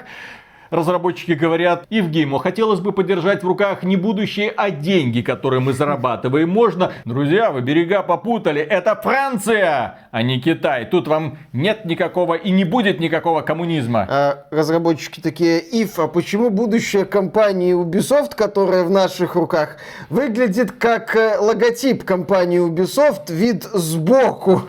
Разработчики 0.71 1.33
говорят, 1.33 1.87
Евгеймо, 1.89 2.39
хотелось 2.39 2.81
бы 2.81 2.93
подержать 2.93 3.43
в 3.43 3.47
руках 3.47 3.83
не 3.83 3.97
будущее, 3.97 4.53
а 4.57 4.71
деньги, 4.71 5.23
которые 5.23 5.61
мы 5.61 5.73
зарабатываем. 5.73 6.51
Можно? 6.51 6.93
Друзья, 7.05 7.51
вы 7.51 7.63
берега 7.63 8.03
попутали. 8.03 8.61
Это 8.61 8.95
Франция, 8.95 9.99
а 10.11 10.23
не 10.23 10.41
Китай. 10.41 10.85
Тут 10.85 11.09
вам 11.09 11.39
нет 11.53 11.85
никакого 11.85 12.35
и 12.35 12.51
не 12.51 12.65
будет 12.65 13.01
никакого 13.01 13.41
коммунизма. 13.41 14.07
А 14.09 14.47
разработчики 14.51 15.21
такие, 15.21 15.61
Ив, 15.61 15.99
а 15.99 16.09
почему 16.09 16.51
будущее 16.51 17.05
компании 17.05 17.75
Ubisoft, 17.75 18.35
которая 18.37 18.85
в 18.85 18.91
наших 18.91 19.35
руках, 19.35 19.79
выглядит 20.11 20.73
как 20.73 21.17
э, 21.17 21.39
логотип 21.39 22.05
компании 22.05 22.61
Ubisoft, 22.61 23.33
вид 23.33 23.65
сбоку? 23.65 24.63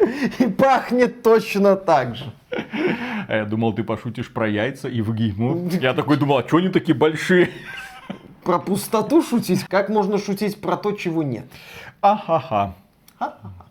И 0.38 0.46
пахнет 0.46 1.22
точно 1.22 1.76
так 1.76 2.16
же. 2.16 2.32
А 3.28 3.36
я 3.36 3.44
думал, 3.44 3.72
ты 3.72 3.84
пошутишь 3.84 4.32
про 4.32 4.48
яйца 4.48 4.88
Ива 4.88 5.14
Гиймо. 5.14 5.68
Я 5.80 5.94
такой 5.94 6.16
думал, 6.16 6.38
а 6.38 6.46
что 6.46 6.58
они 6.58 6.68
такие 6.68 6.94
большие? 6.94 7.50
Про 8.44 8.58
пустоту 8.58 9.22
шутить? 9.22 9.64
Как 9.68 9.88
можно 9.88 10.18
шутить 10.18 10.60
про 10.60 10.76
то, 10.76 10.92
чего 10.92 11.22
нет? 11.22 11.44
Ахаха. 12.00 12.74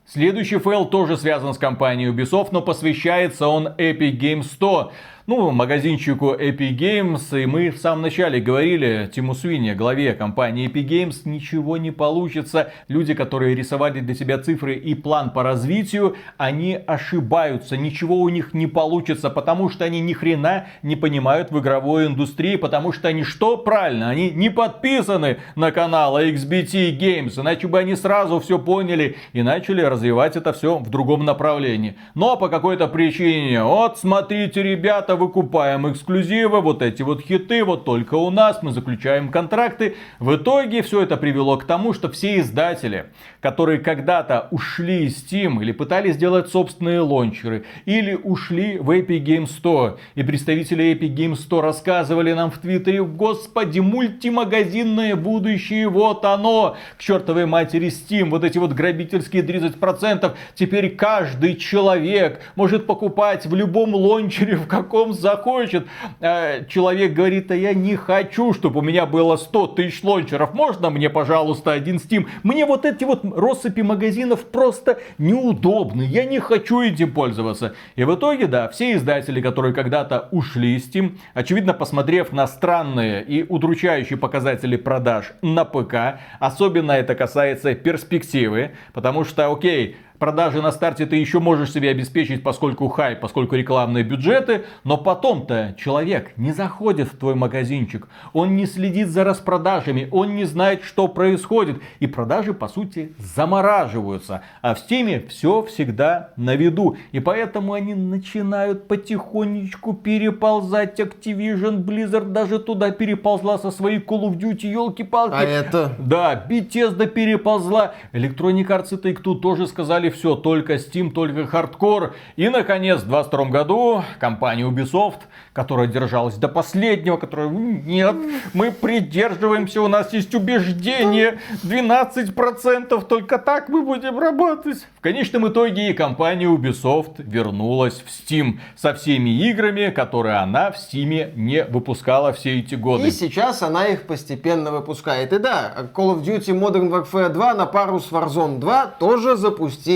Следующий 0.05 0.59
фейл 0.59 0.85
тоже 0.85 1.17
связан 1.17 1.53
с 1.53 1.57
компанией 1.57 2.09
Ubisoft, 2.09 2.49
но 2.51 2.61
посвящается 2.61 3.47
он 3.47 3.67
Epic 3.67 4.17
Games 4.17 4.43
100. 4.43 4.91
Ну, 5.27 5.51
магазинчику 5.51 6.33
Epic 6.33 6.75
Games, 6.75 7.39
и 7.39 7.45
мы 7.45 7.69
в 7.69 7.77
самом 7.77 8.01
начале 8.01 8.41
говорили 8.41 9.07
Тиму 9.13 9.35
Свини, 9.35 9.75
главе 9.75 10.13
компании 10.13 10.67
Epic 10.67 10.87
Games, 10.87 11.15
ничего 11.25 11.77
не 11.77 11.91
получится. 11.91 12.71
Люди, 12.87 13.13
которые 13.13 13.53
рисовали 13.53 13.99
для 13.99 14.15
себя 14.15 14.39
цифры 14.39 14.73
и 14.73 14.95
план 14.95 15.29
по 15.29 15.43
развитию, 15.43 16.15
они 16.37 16.73
ошибаются, 16.87 17.77
ничего 17.77 18.15
у 18.19 18.29
них 18.29 18.55
не 18.55 18.65
получится, 18.65 19.29
потому 19.29 19.69
что 19.69 19.85
они 19.85 20.01
ни 20.01 20.13
хрена 20.13 20.65
не 20.81 20.95
понимают 20.95 21.51
в 21.51 21.59
игровой 21.59 22.07
индустрии, 22.07 22.55
потому 22.55 22.91
что 22.91 23.07
они 23.09 23.21
что? 23.23 23.57
Правильно, 23.57 24.09
они 24.09 24.31
не 24.31 24.49
подписаны 24.49 25.37
на 25.55 25.71
канал 25.71 26.19
XBT 26.19 26.97
Games, 26.97 27.39
иначе 27.39 27.67
бы 27.67 27.77
они 27.77 27.95
сразу 27.95 28.39
все 28.39 28.57
поняли 28.57 29.17
и 29.33 29.43
начали 29.43 29.83
развивать 29.83 30.35
это 30.35 30.51
все 30.51 30.79
в 30.79 30.89
другом 30.89 31.25
направлении. 31.25 31.95
Но 32.15 32.37
по 32.37 32.49
какой-то 32.49 32.87
причине, 32.87 33.63
вот 33.63 33.99
смотрите, 33.99 34.63
ребята, 34.63 35.10
выкупаем 35.15 35.91
эксклюзивы, 35.91 36.61
вот 36.61 36.81
эти 36.81 37.01
вот 37.01 37.21
хиты, 37.21 37.63
вот 37.63 37.85
только 37.85 38.15
у 38.15 38.29
нас, 38.29 38.61
мы 38.61 38.71
заключаем 38.71 39.29
контракты. 39.29 39.95
В 40.19 40.35
итоге 40.35 40.81
все 40.81 41.01
это 41.01 41.17
привело 41.17 41.57
к 41.57 41.65
тому, 41.65 41.93
что 41.93 42.09
все 42.09 42.39
издатели, 42.39 43.05
которые 43.39 43.79
когда-то 43.79 44.47
ушли 44.51 45.05
из 45.05 45.23
Steam 45.23 45.61
или 45.61 45.71
пытались 45.71 46.15
сделать 46.15 46.49
собственные 46.49 47.01
лончеры, 47.01 47.65
или 47.85 48.13
ушли 48.13 48.77
в 48.77 48.91
Epic 48.91 49.23
Games 49.23 49.47
100, 49.47 49.97
и 50.15 50.23
представители 50.23 50.93
Epic 50.93 51.15
Games 51.15 51.35
100 51.35 51.61
рассказывали 51.61 52.33
нам 52.33 52.51
в 52.51 52.57
Твиттере, 52.59 53.03
господи, 53.03 53.79
мультимагазинное 53.79 55.15
будущее, 55.15 55.89
вот 55.89 56.25
оно, 56.25 56.77
к 56.97 57.01
чертовой 57.01 57.45
матери 57.45 57.87
Steam, 57.87 58.29
вот 58.29 58.43
эти 58.43 58.57
вот 58.57 58.73
грабительские 58.73 59.43
30%, 59.43 60.33
теперь 60.55 60.95
каждый 60.95 61.55
человек 61.55 62.41
может 62.55 62.85
покупать 62.85 63.45
в 63.45 63.55
любом 63.55 63.95
лончере, 63.95 64.55
в 64.55 64.67
каком 64.67 65.00
захочет. 65.09 65.87
Э, 66.19 66.65
Человек 66.67 67.13
говорит, 67.13 67.51
а 67.51 67.55
я 67.55 67.73
не 67.73 67.95
хочу, 67.95 68.53
чтобы 68.53 68.79
у 68.79 68.83
меня 68.83 69.05
было 69.05 69.35
100 69.35 69.67
тысяч 69.67 70.03
лончеров, 70.03 70.53
можно 70.53 70.89
мне, 70.89 71.09
пожалуйста, 71.09 71.71
один 71.73 71.97
Steam? 71.97 72.27
Мне 72.43 72.65
вот 72.65 72.85
эти 72.85 73.03
вот 73.03 73.23
россыпи 73.23 73.81
магазинов 73.81 74.45
просто 74.45 74.99
неудобны, 75.17 76.03
я 76.03 76.25
не 76.25 76.39
хочу 76.39 76.81
этим 76.81 77.11
пользоваться. 77.11 77.75
И 77.95 78.03
в 78.03 78.15
итоге, 78.15 78.47
да, 78.47 78.69
все 78.69 78.93
издатели, 78.93 79.41
которые 79.41 79.73
когда-то 79.73 80.29
ушли 80.31 80.75
из 80.75 80.89
Steam, 80.89 81.17
очевидно, 81.33 81.73
посмотрев 81.73 82.31
на 82.31 82.47
странные 82.47 83.23
и 83.23 83.43
удручающие 83.43 84.17
показатели 84.17 84.75
продаж 84.75 85.33
на 85.41 85.65
ПК, 85.65 86.19
особенно 86.39 86.91
это 86.91 87.15
касается 87.15 87.75
перспективы, 87.75 88.71
потому 88.93 89.23
что, 89.25 89.51
окей, 89.51 89.97
продажи 90.21 90.61
на 90.61 90.71
старте 90.71 91.07
ты 91.07 91.15
еще 91.15 91.39
можешь 91.39 91.73
себе 91.73 91.89
обеспечить, 91.89 92.43
поскольку 92.43 92.87
хай, 92.89 93.15
поскольку 93.15 93.55
рекламные 93.55 94.03
бюджеты, 94.03 94.65
но 94.83 94.95
потом-то 94.95 95.73
человек 95.79 96.37
не 96.37 96.51
заходит 96.51 97.07
в 97.07 97.17
твой 97.17 97.33
магазинчик, 97.33 98.07
он 98.31 98.55
не 98.55 98.67
следит 98.67 99.07
за 99.07 99.23
распродажами, 99.23 100.07
он 100.11 100.35
не 100.35 100.45
знает, 100.45 100.83
что 100.83 101.07
происходит, 101.07 101.81
и 101.99 102.05
продажи, 102.05 102.53
по 102.53 102.67
сути, 102.67 103.15
замораживаются. 103.17 104.43
А 104.61 104.75
в 104.75 104.77
Steam 104.77 105.27
все 105.27 105.63
всегда 105.63 106.33
на 106.37 106.55
виду, 106.55 106.97
и 107.11 107.19
поэтому 107.19 107.73
они 107.73 107.95
начинают 107.95 108.87
потихонечку 108.87 109.93
переползать. 109.93 110.99
Activision 110.99 111.83
Blizzard 111.83 112.25
даже 112.25 112.59
туда 112.59 112.91
переползла 112.91 113.57
со 113.57 113.71
своей 113.71 113.97
Call 113.97 114.29
of 114.29 114.37
Duty, 114.37 114.67
елки-палки. 114.67 115.33
А 115.33 115.41
это? 115.41 115.95
Да, 115.97 116.45
Bethesda 116.47 117.07
переползла. 117.07 117.95
Electronic 118.13 118.67
Arts 118.67 118.93
и 118.93 118.97
Take-Two 118.97 119.39
тоже 119.39 119.65
сказали 119.65 120.10
все, 120.11 120.35
только 120.35 120.75
Steam, 120.75 121.11
только 121.11 121.47
хардкор. 121.47 122.13
И, 122.35 122.47
наконец, 122.49 123.01
в 123.01 123.07
22 123.07 123.45
году 123.45 124.03
компания 124.19 124.63
Ubisoft, 124.63 125.21
которая 125.53 125.87
держалась 125.87 126.35
до 126.35 126.47
последнего, 126.47 127.17
которая, 127.17 127.49
нет, 127.49 128.15
мы 128.53 128.71
придерживаемся, 128.71 129.81
у 129.81 129.87
нас 129.87 130.13
есть 130.13 130.35
убеждение, 130.35 131.39
12% 131.63 133.05
только 133.07 133.37
так 133.37 133.69
мы 133.69 133.81
будем 133.81 134.19
работать. 134.19 134.85
В 134.97 135.01
конечном 135.01 135.47
итоге 135.47 135.89
и 135.89 135.93
компания 135.93 136.45
Ubisoft 136.45 137.15
вернулась 137.17 138.03
в 138.05 138.07
Steam 138.07 138.59
со 138.75 138.93
всеми 138.93 139.29
играми, 139.49 139.89
которые 139.89 140.35
она 140.35 140.71
в 140.71 140.75
Steam 140.75 141.33
не 141.35 141.63
выпускала 141.63 142.33
все 142.33 142.59
эти 142.59 142.75
годы. 142.75 143.07
И 143.07 143.11
сейчас 143.11 143.61
она 143.63 143.87
их 143.87 144.03
постепенно 144.03 144.71
выпускает. 144.71 145.33
И 145.33 145.39
да, 145.39 145.73
Call 145.93 146.15
of 146.15 146.23
Duty 146.23 146.57
Modern 146.57 146.89
Warfare 146.89 147.29
2 147.29 147.53
на 147.55 147.65
пару 147.65 147.99
с 147.99 148.11
Warzone 148.11 148.59
2 148.59 148.85
тоже 148.99 149.35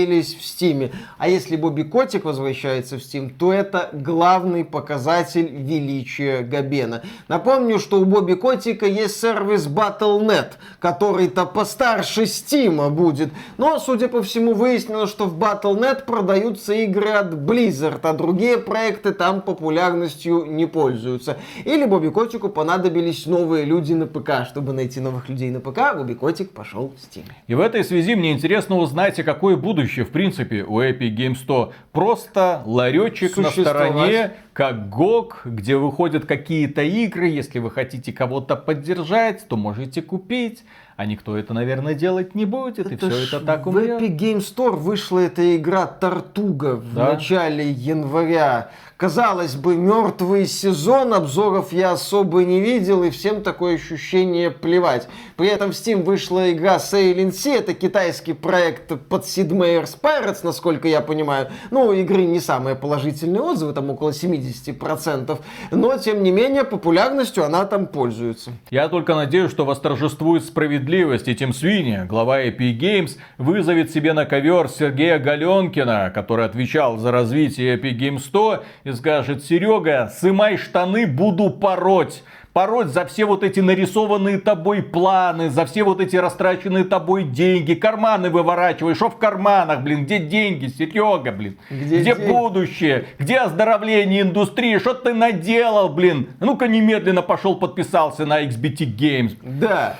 запустились 0.06 0.34
в 0.34 0.40
Steam. 0.40 0.92
А 1.18 1.28
если 1.28 1.56
Бобби 1.56 1.82
Котик 1.82 2.24
возвращается 2.24 2.98
в 2.98 3.00
Steam, 3.00 3.32
то 3.36 3.52
это 3.52 3.90
главный 3.92 4.64
показатель 4.64 5.48
величия 5.50 6.42
Габена. 6.42 7.02
Напомню, 7.28 7.78
что 7.78 8.00
у 8.00 8.04
Бобби 8.04 8.34
Котика 8.34 8.86
есть 8.86 9.20
сервис 9.20 9.66
Battle.net, 9.66 10.52
который-то 10.80 11.46
постарше 11.46 12.22
Steam 12.22 12.90
будет. 12.90 13.30
Но, 13.58 13.78
судя 13.78 14.08
по 14.08 14.22
всему, 14.22 14.54
выяснилось, 14.54 15.10
что 15.10 15.26
в 15.26 15.38
Battle.net 15.38 16.04
продаются 16.04 16.74
игры 16.74 17.10
от 17.10 17.34
Blizzard, 17.34 18.00
а 18.02 18.12
другие 18.12 18.58
проекты 18.58 19.12
там 19.12 19.40
популярностью 19.40 20.44
не 20.46 20.66
пользуются. 20.66 21.36
Или 21.64 21.86
Бобби 21.86 22.08
Котику 22.08 22.48
понадобились 22.48 23.26
новые 23.26 23.64
люди 23.64 23.92
на 23.94 24.06
ПК. 24.06 24.46
Чтобы 24.46 24.72
найти 24.72 25.00
новых 25.00 25.28
людей 25.28 25.50
на 25.50 25.60
ПК, 25.60 25.96
Бобби 25.96 26.14
Котик 26.14 26.50
пошел 26.50 26.88
в 26.88 26.94
Steam. 26.94 27.24
И 27.46 27.54
в 27.54 27.60
этой 27.60 27.84
связи 27.84 28.14
мне 28.14 28.32
интересно 28.32 28.76
узнать, 28.76 29.18
а 29.18 29.22
какое 29.22 29.56
будущее, 29.56 29.95
в 30.04 30.10
принципе, 30.10 30.62
у 30.64 30.80
Epic 30.80 31.14
Games 31.16 31.36
100. 31.36 31.72
Просто 31.92 32.62
ларечек 32.64 33.36
на 33.36 33.50
стороне, 33.50 34.32
как 34.52 34.76
GOG, 34.88 35.32
где 35.46 35.76
выходят 35.76 36.26
какие-то 36.26 36.82
игры. 36.82 37.28
Если 37.28 37.58
вы 37.58 37.70
хотите 37.70 38.12
кого-то 38.12 38.56
поддержать, 38.56 39.46
то 39.48 39.56
можете 39.56 40.02
купить. 40.02 40.64
А 40.96 41.04
никто 41.04 41.36
это, 41.36 41.52
наверное, 41.52 41.92
делать 41.92 42.34
не 42.34 42.46
будет, 42.46 42.90
и 42.90 42.96
все 42.96 43.08
это 43.24 43.40
так 43.40 43.66
В 43.66 43.68
умрет. 43.68 44.00
Epic 44.00 44.16
Game 44.16 44.38
Store 44.38 44.76
вышла 44.76 45.18
эта 45.18 45.56
игра 45.56 45.86
Тартуга 45.86 46.76
в 46.76 46.94
Да. 46.94 47.12
начале 47.12 47.70
января. 47.70 48.70
Казалось 48.96 49.56
бы, 49.56 49.76
мертвый 49.76 50.46
сезон, 50.46 51.12
обзоров 51.12 51.70
я 51.70 51.92
особо 51.92 52.44
не 52.44 52.62
видел, 52.62 53.04
и 53.04 53.10
всем 53.10 53.42
такое 53.42 53.74
ощущение 53.74 54.50
плевать. 54.50 55.06
При 55.36 55.48
этом 55.48 55.72
в 55.72 55.74
Steam 55.74 56.02
вышла 56.02 56.50
игра 56.50 56.76
Sailing 56.76 57.30
Sea, 57.30 57.58
это 57.58 57.74
китайский 57.74 58.32
проект 58.32 58.98
под 59.10 59.24
Sid 59.24 59.50
Meier's 59.50 60.00
Pirates, 60.00 60.38
насколько 60.44 60.88
я 60.88 61.02
понимаю. 61.02 61.48
Ну, 61.70 61.92
игры 61.92 62.24
не 62.24 62.40
самые 62.40 62.74
положительные 62.74 63.42
отзывы, 63.42 63.74
там 63.74 63.90
около 63.90 64.12
70%, 64.12 65.38
но, 65.72 65.98
тем 65.98 66.22
не 66.22 66.30
менее, 66.30 66.64
популярностью 66.64 67.44
она 67.44 67.66
там 67.66 67.88
пользуется. 67.88 68.52
Я 68.70 68.88
только 68.88 69.14
надеюсь, 69.14 69.50
что 69.50 69.66
восторжествует 69.66 70.42
справедливость, 70.42 71.28
и 71.28 71.34
Тим 71.34 71.52
Свини, 71.52 72.06
глава 72.08 72.42
Epic 72.42 72.78
Games, 72.78 73.18
вызовет 73.36 73.90
себе 73.90 74.14
на 74.14 74.24
ковер 74.24 74.70
Сергея 74.70 75.18
Галенкина, 75.18 76.10
который 76.14 76.46
отвечал 76.46 76.96
за 76.96 77.12
развитие 77.12 77.76
Epic 77.76 77.98
Games 77.98 78.20
100, 78.20 78.64
и 78.86 78.92
скажет, 78.92 79.44
Серега, 79.44 80.12
сымай 80.16 80.56
штаны, 80.56 81.08
буду 81.08 81.50
пороть. 81.50 82.22
Пороть 82.52 82.86
за 82.86 83.04
все 83.04 83.24
вот 83.24 83.42
эти 83.42 83.58
нарисованные 83.58 84.38
тобой 84.38 84.80
планы, 84.80 85.50
за 85.50 85.66
все 85.66 85.82
вот 85.82 86.00
эти 86.00 86.14
растраченные 86.14 86.84
тобой 86.84 87.24
деньги, 87.24 87.74
карманы 87.74 88.30
выворачивай, 88.30 88.94
что 88.94 89.10
в 89.10 89.18
карманах, 89.18 89.82
блин, 89.82 90.04
где 90.04 90.20
деньги, 90.20 90.68
Серега, 90.68 91.32
блин, 91.32 91.58
Где 91.68 92.00
где, 92.00 92.14
будущее, 92.14 93.06
где 93.18 93.38
оздоровление 93.38 94.22
индустрии, 94.22 94.78
что 94.78 94.94
ты 94.94 95.12
наделал, 95.12 95.88
блин, 95.88 96.28
ну-ка 96.38 96.68
немедленно 96.68 97.22
пошел 97.22 97.56
подписался 97.56 98.24
на 98.24 98.44
XBT 98.44 98.96
Games. 98.96 99.36
Да. 99.42 99.96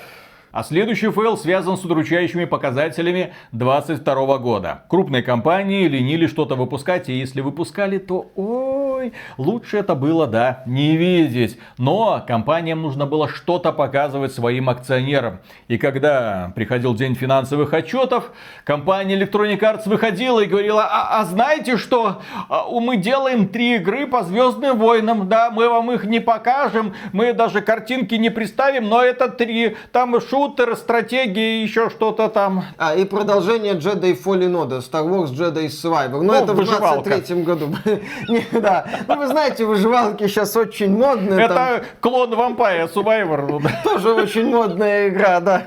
А 0.56 0.62
следующий 0.62 1.10
фейл 1.10 1.36
связан 1.36 1.76
с 1.76 1.84
удручающими 1.84 2.46
показателями 2.46 3.34
2022 3.52 4.38
года. 4.38 4.84
Крупные 4.88 5.22
компании 5.22 5.86
ленили 5.86 6.26
что-то 6.26 6.54
выпускать, 6.54 7.10
и 7.10 7.12
если 7.12 7.42
выпускали, 7.42 7.98
то 7.98 8.30
ой, 8.96 9.12
лучше 9.36 9.78
это 9.78 9.94
было, 9.94 10.26
да, 10.26 10.62
не 10.66 10.96
видеть. 10.96 11.58
Но 11.78 12.24
компаниям 12.26 12.82
нужно 12.82 13.06
было 13.06 13.28
что-то 13.28 13.72
показывать 13.72 14.32
своим 14.32 14.68
акционерам. 14.68 15.38
И 15.68 15.78
когда 15.78 16.52
приходил 16.54 16.94
день 16.94 17.14
финансовых 17.14 17.72
отчетов, 17.72 18.32
компания 18.64 19.18
Electronic 19.18 19.60
Arts 19.60 19.88
выходила 19.88 20.40
и 20.40 20.46
говорила, 20.46 20.84
а, 20.84 21.20
а 21.20 21.24
знаете 21.24 21.76
что, 21.76 22.22
А, 22.48 22.66
мы 22.70 22.96
делаем 22.96 23.48
три 23.48 23.76
игры 23.76 24.06
по 24.06 24.22
Звездным 24.22 24.78
войнам, 24.78 25.28
да, 25.28 25.50
мы 25.50 25.68
вам 25.68 25.92
их 25.92 26.04
не 26.04 26.20
покажем, 26.20 26.94
мы 27.12 27.32
даже 27.32 27.60
картинки 27.60 28.14
не 28.14 28.30
представим, 28.30 28.88
но 28.88 29.02
это 29.02 29.28
три, 29.28 29.76
там 29.92 30.20
шутер, 30.20 30.76
стратегии, 30.76 31.62
еще 31.62 31.90
что-то 31.90 32.28
там. 32.28 32.64
А, 32.78 32.94
и 32.94 33.04
продолжение 33.04 33.74
Jedi 33.74 34.16
Fallen 34.22 34.52
Order, 34.52 34.80
Star 34.80 35.04
Wars 35.06 35.32
Jedi 35.32 35.66
Survivor. 35.66 36.22
Но 36.22 36.32
Ну, 36.32 36.34
это 36.34 36.52
в 36.52 36.56
выживалка. 36.56 37.10
23 37.10 37.42
году. 37.42 37.68
Не, 38.28 38.46
Да. 38.52 38.85
Ну, 39.08 39.16
вы 39.16 39.26
знаете, 39.26 39.64
выживалки 39.64 40.26
сейчас 40.26 40.56
очень 40.56 40.96
модные. 40.96 41.44
Это 41.44 41.84
клон 42.00 42.32
Vampire 42.32 42.92
Survivor. 42.92 43.46
ну. 43.48 43.60
Тоже 43.84 44.12
очень 44.12 44.48
модная 44.48 45.08
игра, 45.08 45.40
да. 45.40 45.62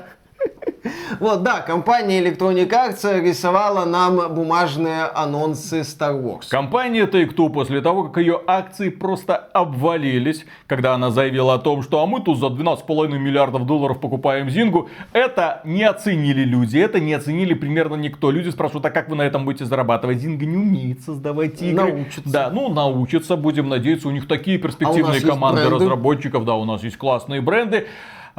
Вот, 1.18 1.42
да, 1.42 1.60
компания 1.60 2.22
Electronic 2.22 2.68
Arts 2.68 3.20
рисовала 3.20 3.84
нам 3.84 4.34
бумажные 4.34 5.04
анонсы 5.04 5.80
Star 5.80 6.20
Wars. 6.20 6.48
Компания 6.48 7.06
Take-Two 7.06 7.50
после 7.50 7.80
того, 7.80 8.04
как 8.04 8.18
ее 8.18 8.40
акции 8.46 8.88
просто 8.88 9.36
обвалились, 9.36 10.46
когда 10.66 10.94
она 10.94 11.10
заявила 11.10 11.54
о 11.54 11.58
том, 11.58 11.82
что 11.82 12.02
а 12.02 12.06
мы 12.06 12.20
тут 12.20 12.38
за 12.38 12.46
12,5 12.46 13.08
миллиардов 13.18 13.66
долларов 13.66 14.00
покупаем 14.00 14.48
Зингу, 14.50 14.88
это 15.12 15.60
не 15.64 15.82
оценили 15.82 16.42
люди, 16.44 16.78
это 16.78 17.00
не 17.00 17.12
оценили 17.14 17.54
примерно 17.54 17.96
никто. 17.96 18.30
Люди 18.30 18.50
спрашивают, 18.50 18.86
а 18.86 18.90
как 18.90 19.08
вы 19.08 19.16
на 19.16 19.22
этом 19.22 19.44
будете 19.44 19.64
зарабатывать? 19.64 20.18
Зинга 20.18 20.46
не 20.46 20.56
умеет 20.56 21.02
создавать 21.02 21.60
игры. 21.62 21.92
Научится. 21.92 22.30
Да, 22.30 22.50
ну 22.50 22.68
научатся, 22.72 23.36
будем 23.36 23.68
надеяться, 23.68 24.08
у 24.08 24.12
них 24.12 24.26
такие 24.26 24.58
перспективные 24.58 25.14
есть 25.14 25.26
команды 25.26 25.68
разработчиков, 25.68 26.44
да, 26.44 26.54
у 26.54 26.64
нас 26.64 26.82
есть 26.82 26.96
классные 26.96 27.40
бренды. 27.40 27.86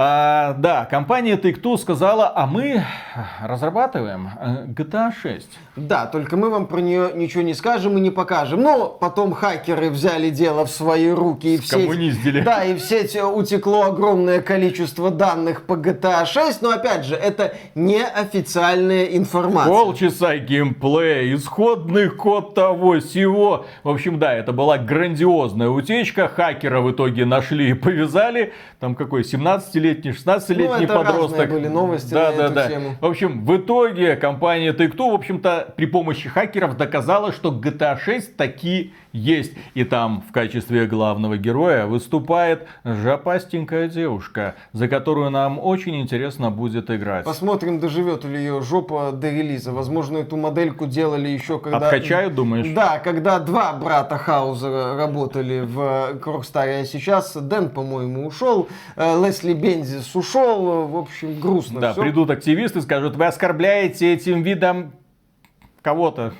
А, 0.03 0.53
да, 0.57 0.85
компания 0.85 1.35
Take-Two 1.37 1.77
сказала, 1.77 2.31
а 2.35 2.47
мы 2.47 2.83
разрабатываем 3.39 4.31
э, 4.39 4.65
GTA 4.65 5.11
6. 5.13 5.47
Да, 5.75 6.07
только 6.07 6.37
мы 6.37 6.49
вам 6.49 6.65
про 6.65 6.79
нее 6.79 7.11
ничего 7.13 7.43
не 7.43 7.53
скажем 7.53 7.95
и 7.99 8.01
не 8.01 8.09
покажем. 8.09 8.63
Но 8.63 8.87
потом 8.87 9.31
хакеры 9.31 9.91
взяли 9.91 10.31
дело 10.31 10.65
в 10.65 10.71
свои 10.71 11.11
руки 11.11 11.53
и 11.53 11.57
в 11.59 11.67
сеть- 11.67 11.83
Скоммуниздили. 11.83 12.41
Да, 12.41 12.63
и 12.63 12.73
в 12.73 12.79
сеть 12.79 13.15
утекло 13.15 13.83
огромное 13.83 14.41
количество 14.41 15.11
данных 15.11 15.67
по 15.67 15.73
GTA 15.73 16.25
6, 16.25 16.63
но 16.63 16.71
опять 16.71 17.05
же, 17.05 17.13
это 17.13 17.53
неофициальная 17.75 19.05
информация. 19.05 19.71
Полчаса 19.71 20.35
геймплея, 20.37 21.31
исходный 21.35 22.09
код 22.09 22.55
того 22.55 22.99
всего. 22.99 23.67
В 23.83 23.89
общем, 23.89 24.17
да, 24.17 24.33
это 24.33 24.51
была 24.51 24.79
грандиозная 24.79 25.69
утечка. 25.69 26.27
Хакера 26.27 26.81
в 26.81 26.89
итоге 26.91 27.25
нашли 27.25 27.69
и 27.69 27.73
повязали. 27.73 28.53
Там 28.79 28.95
какой, 28.95 29.23
17-летний, 29.91 30.11
16-летний 30.11 30.85
Ну, 30.87 30.93
подросток. 30.93 31.49
были 31.51 31.67
новости 31.67 32.13
да, 32.13 32.31
на 32.31 32.37
да, 32.37 32.45
эту 32.45 32.53
да. 32.55 32.67
тему. 32.67 32.95
В 32.99 33.05
общем, 33.05 33.45
в 33.45 33.57
итоге 33.57 34.15
компания 34.15 34.73
Take-Two, 34.73 35.11
в 35.11 35.15
общем-то, 35.15 35.73
при 35.75 35.85
помощи 35.85 36.29
хакеров 36.29 36.77
доказала, 36.77 37.31
что 37.31 37.51
GTA 37.51 37.99
6 37.99 38.35
таки 38.37 38.93
есть. 39.13 39.53
И 39.73 39.83
там 39.83 40.23
в 40.27 40.31
качестве 40.31 40.85
главного 40.85 41.37
героя 41.37 41.85
выступает 41.85 42.67
жопастенькая 42.83 43.87
девушка, 43.87 44.55
за 44.73 44.87
которую 44.87 45.29
нам 45.29 45.59
очень 45.59 45.99
интересно 46.01 46.51
будет 46.51 46.89
играть. 46.89 47.25
Посмотрим, 47.25 47.79
доживет 47.79 48.23
ли 48.23 48.37
ее 48.37 48.61
жопа 48.61 49.11
до 49.11 49.29
релиза. 49.29 49.71
Возможно, 49.71 50.17
эту 50.19 50.37
модельку 50.37 50.85
делали 50.87 51.29
еще 51.29 51.59
когда... 51.59 51.77
Откачают, 51.77 52.35
думаешь? 52.35 52.67
Да, 52.73 52.99
когда 52.99 53.39
два 53.39 53.73
брата 53.73 54.17
Хаузера 54.17 54.95
работали 54.95 55.61
в 55.61 56.19
Крокстаре, 56.19 56.79
а 56.79 56.85
сейчас 56.85 57.35
Дэн, 57.35 57.69
по-моему, 57.69 58.25
ушел, 58.27 58.69
э, 58.95 59.25
Лесли 59.25 59.53
Бензис 59.53 60.15
ушел, 60.15 60.87
в 60.87 60.97
общем, 60.97 61.39
грустно 61.39 61.79
Да, 61.79 61.93
всё. 61.93 62.01
придут 62.01 62.29
активисты, 62.29 62.81
скажут, 62.81 63.15
вы 63.15 63.25
оскорбляете 63.25 64.13
этим 64.13 64.43
видом 64.43 64.93
кого-то. 65.81 66.33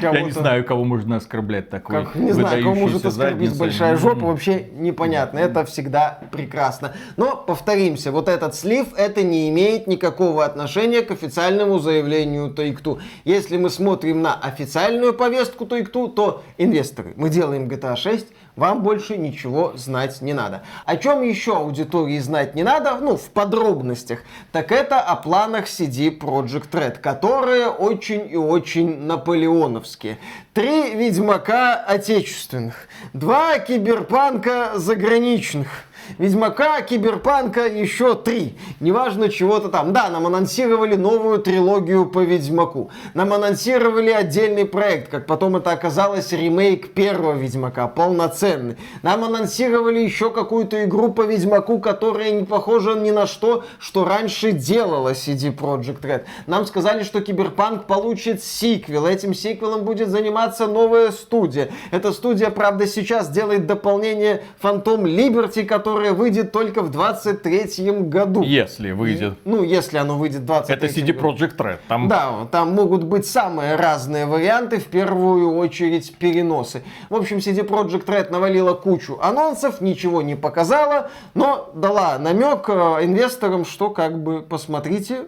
Я 0.00 0.22
не 0.22 0.30
знаю, 0.32 0.64
кого 0.64 0.84
можно 0.84 1.16
оскорблять 1.16 1.70
такой. 1.70 2.04
Как, 2.04 2.14
не 2.16 2.32
знаю, 2.32 2.62
кого 2.62 2.74
может 2.74 3.06
оскорбить 3.06 3.56
большая 3.56 3.96
жопа, 3.96 4.26
вообще 4.26 4.66
непонятно. 4.72 5.38
Это 5.38 5.64
всегда 5.64 6.20
прекрасно. 6.32 6.92
Но, 7.16 7.36
повторимся, 7.36 8.10
вот 8.10 8.28
этот 8.28 8.54
слив, 8.54 8.88
это 8.96 9.22
не 9.22 9.48
имеет 9.50 9.86
никакого 9.86 10.44
отношения 10.44 11.02
к 11.02 11.10
официальному 11.10 11.78
заявлению 11.78 12.52
Take-Two. 12.52 13.00
Если 13.24 13.56
мы 13.56 13.70
смотрим 13.70 14.20
на 14.20 14.34
официальную 14.34 15.14
повестку 15.14 15.64
Take-Two, 15.64 16.12
то 16.12 16.42
инвесторы, 16.58 17.12
мы 17.16 17.28
делаем 17.28 17.68
GTA 17.68 17.96
6, 17.96 18.26
вам 18.56 18.82
больше 18.82 19.16
ничего 19.16 19.72
знать 19.76 20.20
не 20.20 20.32
надо. 20.32 20.62
О 20.84 20.96
чем 20.96 21.22
еще 21.22 21.56
аудитории 21.56 22.18
знать 22.18 22.54
не 22.54 22.62
надо, 22.62 22.96
ну, 22.96 23.16
в 23.16 23.30
подробностях, 23.30 24.20
так 24.52 24.72
это 24.72 25.00
о 25.00 25.16
планах 25.16 25.66
CD 25.66 26.16
Project 26.16 26.70
Red, 26.70 26.98
которые 26.98 27.68
очень 27.68 28.30
и 28.30 28.36
очень 28.36 29.02
наполеоновские. 29.02 30.18
Три 30.52 30.94
Ведьмака 30.94 31.76
отечественных, 31.76 32.88
два 33.12 33.58
Киберпанка 33.58 34.72
заграничных– 34.76 35.68
Ведьмака, 36.18 36.80
Киберпанка, 36.82 37.66
еще 37.66 38.14
три. 38.14 38.56
Неважно 38.80 39.28
чего-то 39.28 39.68
там. 39.68 39.92
Да, 39.92 40.08
нам 40.10 40.26
анонсировали 40.26 40.96
новую 40.96 41.38
трилогию 41.38 42.06
по 42.06 42.20
Ведьмаку. 42.20 42.90
Нам 43.14 43.32
анонсировали 43.32 44.10
отдельный 44.10 44.64
проект, 44.64 45.10
как 45.10 45.26
потом 45.26 45.56
это 45.56 45.72
оказалось, 45.72 46.32
ремейк 46.32 46.92
первого 46.94 47.34
Ведьмака, 47.34 47.88
полноценный. 47.88 48.76
Нам 49.02 49.24
анонсировали 49.24 50.00
еще 50.00 50.30
какую-то 50.30 50.84
игру 50.84 51.12
по 51.12 51.22
Ведьмаку, 51.22 51.78
которая 51.78 52.30
не 52.30 52.44
похожа 52.44 52.94
ни 52.94 53.10
на 53.10 53.26
что, 53.26 53.64
что 53.78 54.04
раньше 54.04 54.52
делала 54.52 55.12
CD 55.12 55.54
Projekt 55.54 56.02
Red. 56.02 56.24
Нам 56.46 56.66
сказали, 56.66 57.02
что 57.02 57.20
Киберпанк 57.20 57.86
получит 57.86 58.42
сиквел. 58.42 59.06
Этим 59.06 59.34
сиквелом 59.34 59.84
будет 59.84 60.08
заниматься 60.08 60.66
новая 60.66 61.10
студия. 61.10 61.70
Эта 61.90 62.12
студия, 62.12 62.50
правда, 62.50 62.86
сейчас 62.86 63.28
делает 63.28 63.66
дополнение 63.66 64.42
Phantom 64.62 65.02
Liberty, 65.02 65.64
который 65.64 65.91
которое 65.92 66.14
выйдет 66.14 66.52
только 66.52 66.80
в 66.80 66.90
23 66.90 67.90
году. 68.00 68.42
Если 68.42 68.92
выйдет. 68.92 69.34
Ну, 69.44 69.62
если 69.62 69.98
оно 69.98 70.16
выйдет 70.16 70.40
в 70.40 70.46
23 70.46 70.74
Это 70.74 70.86
CD 70.86 71.18
Projekt 71.18 71.56
Red. 71.56 71.80
Там... 71.86 72.08
Да, 72.08 72.48
там 72.50 72.72
могут 72.72 73.04
быть 73.04 73.26
самые 73.26 73.76
разные 73.76 74.24
варианты, 74.24 74.78
в 74.78 74.86
первую 74.86 75.54
очередь 75.54 76.16
переносы. 76.16 76.82
В 77.10 77.14
общем, 77.14 77.38
CD 77.38 77.66
Projekt 77.66 78.06
Red 78.06 78.30
навалила 78.30 78.72
кучу 78.72 79.18
анонсов, 79.20 79.82
ничего 79.82 80.22
не 80.22 80.34
показала, 80.34 81.10
но 81.34 81.70
дала 81.74 82.18
намек 82.18 82.70
э, 82.70 82.72
инвесторам, 83.04 83.66
что 83.66 83.90
как 83.90 84.22
бы 84.22 84.40
посмотрите, 84.40 85.26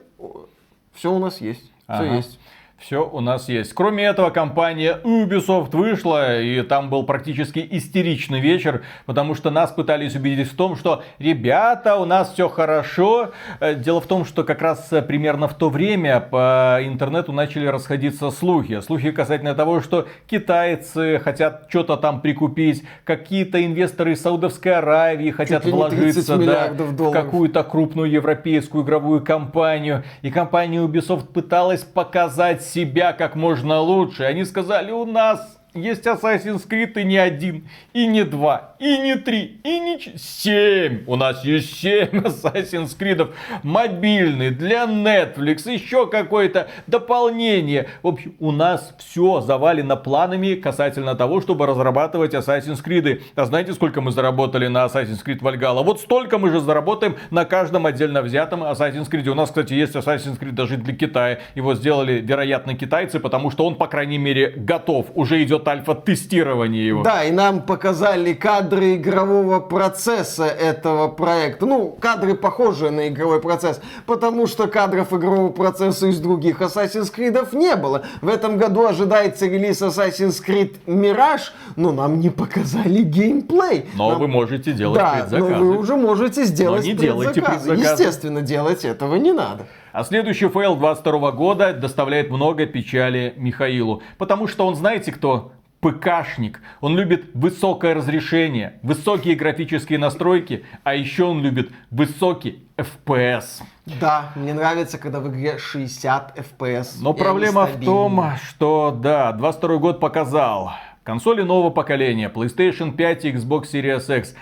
все 0.94 1.12
у 1.12 1.18
нас 1.18 1.42
есть. 1.42 1.70
Все 1.84 2.04
ага. 2.04 2.16
есть 2.16 2.38
все 2.84 3.08
у 3.10 3.20
нас 3.20 3.48
есть. 3.48 3.72
Кроме 3.72 4.04
этого, 4.04 4.28
компания 4.28 5.00
Ubisoft 5.04 5.74
вышла, 5.74 6.40
и 6.40 6.60
там 6.60 6.90
был 6.90 7.04
практически 7.04 7.66
истеричный 7.70 8.40
вечер, 8.40 8.82
потому 9.06 9.34
что 9.34 9.50
нас 9.50 9.72
пытались 9.72 10.14
убедить 10.14 10.48
в 10.48 10.54
том, 10.56 10.76
что 10.76 11.02
ребята, 11.18 11.96
у 11.96 12.04
нас 12.04 12.32
все 12.32 12.48
хорошо. 12.48 13.30
Э, 13.60 13.74
дело 13.74 14.02
в 14.02 14.06
том, 14.06 14.26
что 14.26 14.44
как 14.44 14.60
раз 14.60 14.92
э, 14.92 15.00
примерно 15.00 15.48
в 15.48 15.54
то 15.54 15.70
время 15.70 16.20
по 16.20 16.78
интернету 16.82 17.32
начали 17.32 17.66
расходиться 17.66 18.30
слухи. 18.30 18.80
Слухи 18.82 19.12
касательно 19.12 19.54
того, 19.54 19.80
что 19.80 20.06
китайцы 20.26 21.18
хотят 21.24 21.66
что-то 21.70 21.96
там 21.96 22.20
прикупить, 22.20 22.84
какие-то 23.04 23.64
инвесторы 23.64 24.12
из 24.12 24.20
Саудовской 24.20 24.74
Аравии 24.74 25.30
хотят 25.30 25.64
вложиться 25.64 26.36
да, 26.36 26.70
в 26.70 27.12
какую-то 27.12 27.64
крупную 27.64 28.10
европейскую 28.10 28.84
игровую 28.84 29.24
компанию. 29.24 30.04
И 30.20 30.30
компания 30.30 30.84
Ubisoft 30.84 31.28
пыталась 31.32 31.80
показать 31.80 32.62
себя 32.74 33.12
как 33.12 33.36
можно 33.36 33.80
лучше. 33.80 34.24
Они 34.24 34.44
сказали, 34.44 34.90
у 34.90 35.06
нас 35.06 35.58
есть 35.74 36.06
Assassin's 36.06 36.68
Creed 36.68 36.92
и 37.00 37.04
не 37.04 37.18
один, 37.18 37.68
и 37.92 38.06
не 38.06 38.24
два, 38.24 38.76
и 38.78 38.98
не 38.98 39.16
три, 39.16 39.60
и 39.64 39.80
не 39.80 39.98
семь. 40.16 41.02
У 41.06 41.16
нас 41.16 41.44
есть 41.44 41.76
семь 41.80 42.08
Assassin's 42.12 42.96
Creed 42.96 43.32
мобильный 43.62 44.50
для 44.50 44.84
Netflix, 44.84 45.70
еще 45.70 46.06
какое-то 46.06 46.68
дополнение. 46.86 47.88
В 48.02 48.08
общем, 48.08 48.36
у 48.38 48.52
нас 48.52 48.94
все 48.98 49.40
завалено 49.40 49.96
планами 49.96 50.54
касательно 50.54 51.16
того, 51.16 51.40
чтобы 51.40 51.66
разрабатывать 51.66 52.34
Assassin's 52.34 52.82
Creed. 52.84 53.22
А 53.34 53.44
знаете, 53.44 53.72
сколько 53.72 54.00
мы 54.00 54.12
заработали 54.12 54.68
на 54.68 54.84
Assassin's 54.84 55.24
Creed 55.24 55.40
Valhalla? 55.40 55.82
Вот 55.82 56.00
столько 56.00 56.38
мы 56.38 56.50
же 56.50 56.60
заработаем 56.60 57.16
на 57.30 57.44
каждом 57.44 57.86
отдельно 57.86 58.22
взятом 58.22 58.62
Assassin's 58.62 59.10
Creed. 59.10 59.28
У 59.28 59.34
нас, 59.34 59.48
кстати, 59.48 59.72
есть 59.74 59.96
Assassin's 59.96 60.38
Creed 60.38 60.52
даже 60.52 60.76
для 60.76 60.94
Китая. 60.94 61.40
Его 61.56 61.74
сделали, 61.74 62.20
вероятно, 62.20 62.76
китайцы, 62.76 63.18
потому 63.18 63.50
что 63.50 63.66
он, 63.66 63.74
по 63.74 63.88
крайней 63.88 64.18
мере, 64.18 64.50
готов. 64.56 65.06
Уже 65.14 65.42
идет 65.42 65.63
идет 65.64 65.68
альфа-тестирование 65.68 66.86
его. 66.86 67.02
Да, 67.02 67.24
и 67.24 67.32
нам 67.32 67.62
показали 67.62 68.32
кадры 68.32 68.96
игрового 68.96 69.60
процесса 69.60 70.44
этого 70.44 71.08
проекта. 71.08 71.66
Ну, 71.66 71.96
кадры 72.00 72.34
похожие 72.34 72.90
на 72.90 73.08
игровой 73.08 73.40
процесс, 73.40 73.80
потому 74.06 74.46
что 74.46 74.66
кадров 74.66 75.12
игрового 75.12 75.50
процесса 75.50 76.06
из 76.06 76.20
других 76.20 76.60
Assassin's 76.60 77.12
Creed 77.14 77.56
не 77.56 77.76
было. 77.76 78.04
В 78.20 78.28
этом 78.28 78.58
году 78.58 78.86
ожидается 78.86 79.46
релиз 79.46 79.82
Assassin's 79.82 80.42
Creed 80.46 80.76
Mirage, 80.86 81.52
но 81.76 81.92
нам 81.92 82.20
не 82.20 82.30
показали 82.30 83.02
геймплей. 83.02 83.86
Но 83.96 84.10
нам... 84.10 84.20
вы 84.20 84.28
можете 84.28 84.72
делать 84.72 85.00
да, 85.00 85.12
предзаказы. 85.12 85.50
но 85.50 85.64
вы 85.64 85.78
уже 85.78 85.96
можете 85.96 86.44
сделать 86.44 86.82
но 86.82 86.86
не 86.86 86.94
делайте 86.94 87.42
предзаказы. 87.42 87.92
Естественно, 87.92 88.42
делать 88.42 88.84
этого 88.84 89.16
не 89.16 89.32
надо. 89.32 89.66
А 89.94 90.02
следующий 90.02 90.48
фейл 90.48 90.74
22 90.74 91.30
года 91.30 91.72
доставляет 91.72 92.28
много 92.28 92.66
печали 92.66 93.32
Михаилу. 93.36 94.02
Потому 94.18 94.48
что 94.48 94.66
он, 94.66 94.74
знаете 94.74 95.12
кто? 95.12 95.52
ПКшник. 95.78 96.60
Он 96.80 96.96
любит 96.96 97.26
высокое 97.32 97.94
разрешение, 97.94 98.80
высокие 98.82 99.36
графические 99.36 100.00
настройки, 100.00 100.64
а 100.82 100.96
еще 100.96 101.26
он 101.26 101.42
любит 101.42 101.70
высокий 101.92 102.66
FPS. 102.76 103.62
Да, 104.00 104.32
мне 104.34 104.52
нравится, 104.52 104.98
когда 104.98 105.20
в 105.20 105.28
игре 105.28 105.58
60 105.58 106.38
FPS. 106.38 106.96
Но 107.00 107.12
проблема 107.12 107.66
в 107.66 107.84
том, 107.84 108.32
что 108.48 108.90
да, 109.00 109.30
22 109.30 109.76
год 109.76 110.00
показал. 110.00 110.72
Консоли 111.04 111.42
нового 111.42 111.70
поколения, 111.70 112.28
PlayStation 112.34 112.90
5 112.96 113.26
и 113.26 113.32
Xbox 113.32 113.66
Series 113.72 114.18
X 114.18 114.34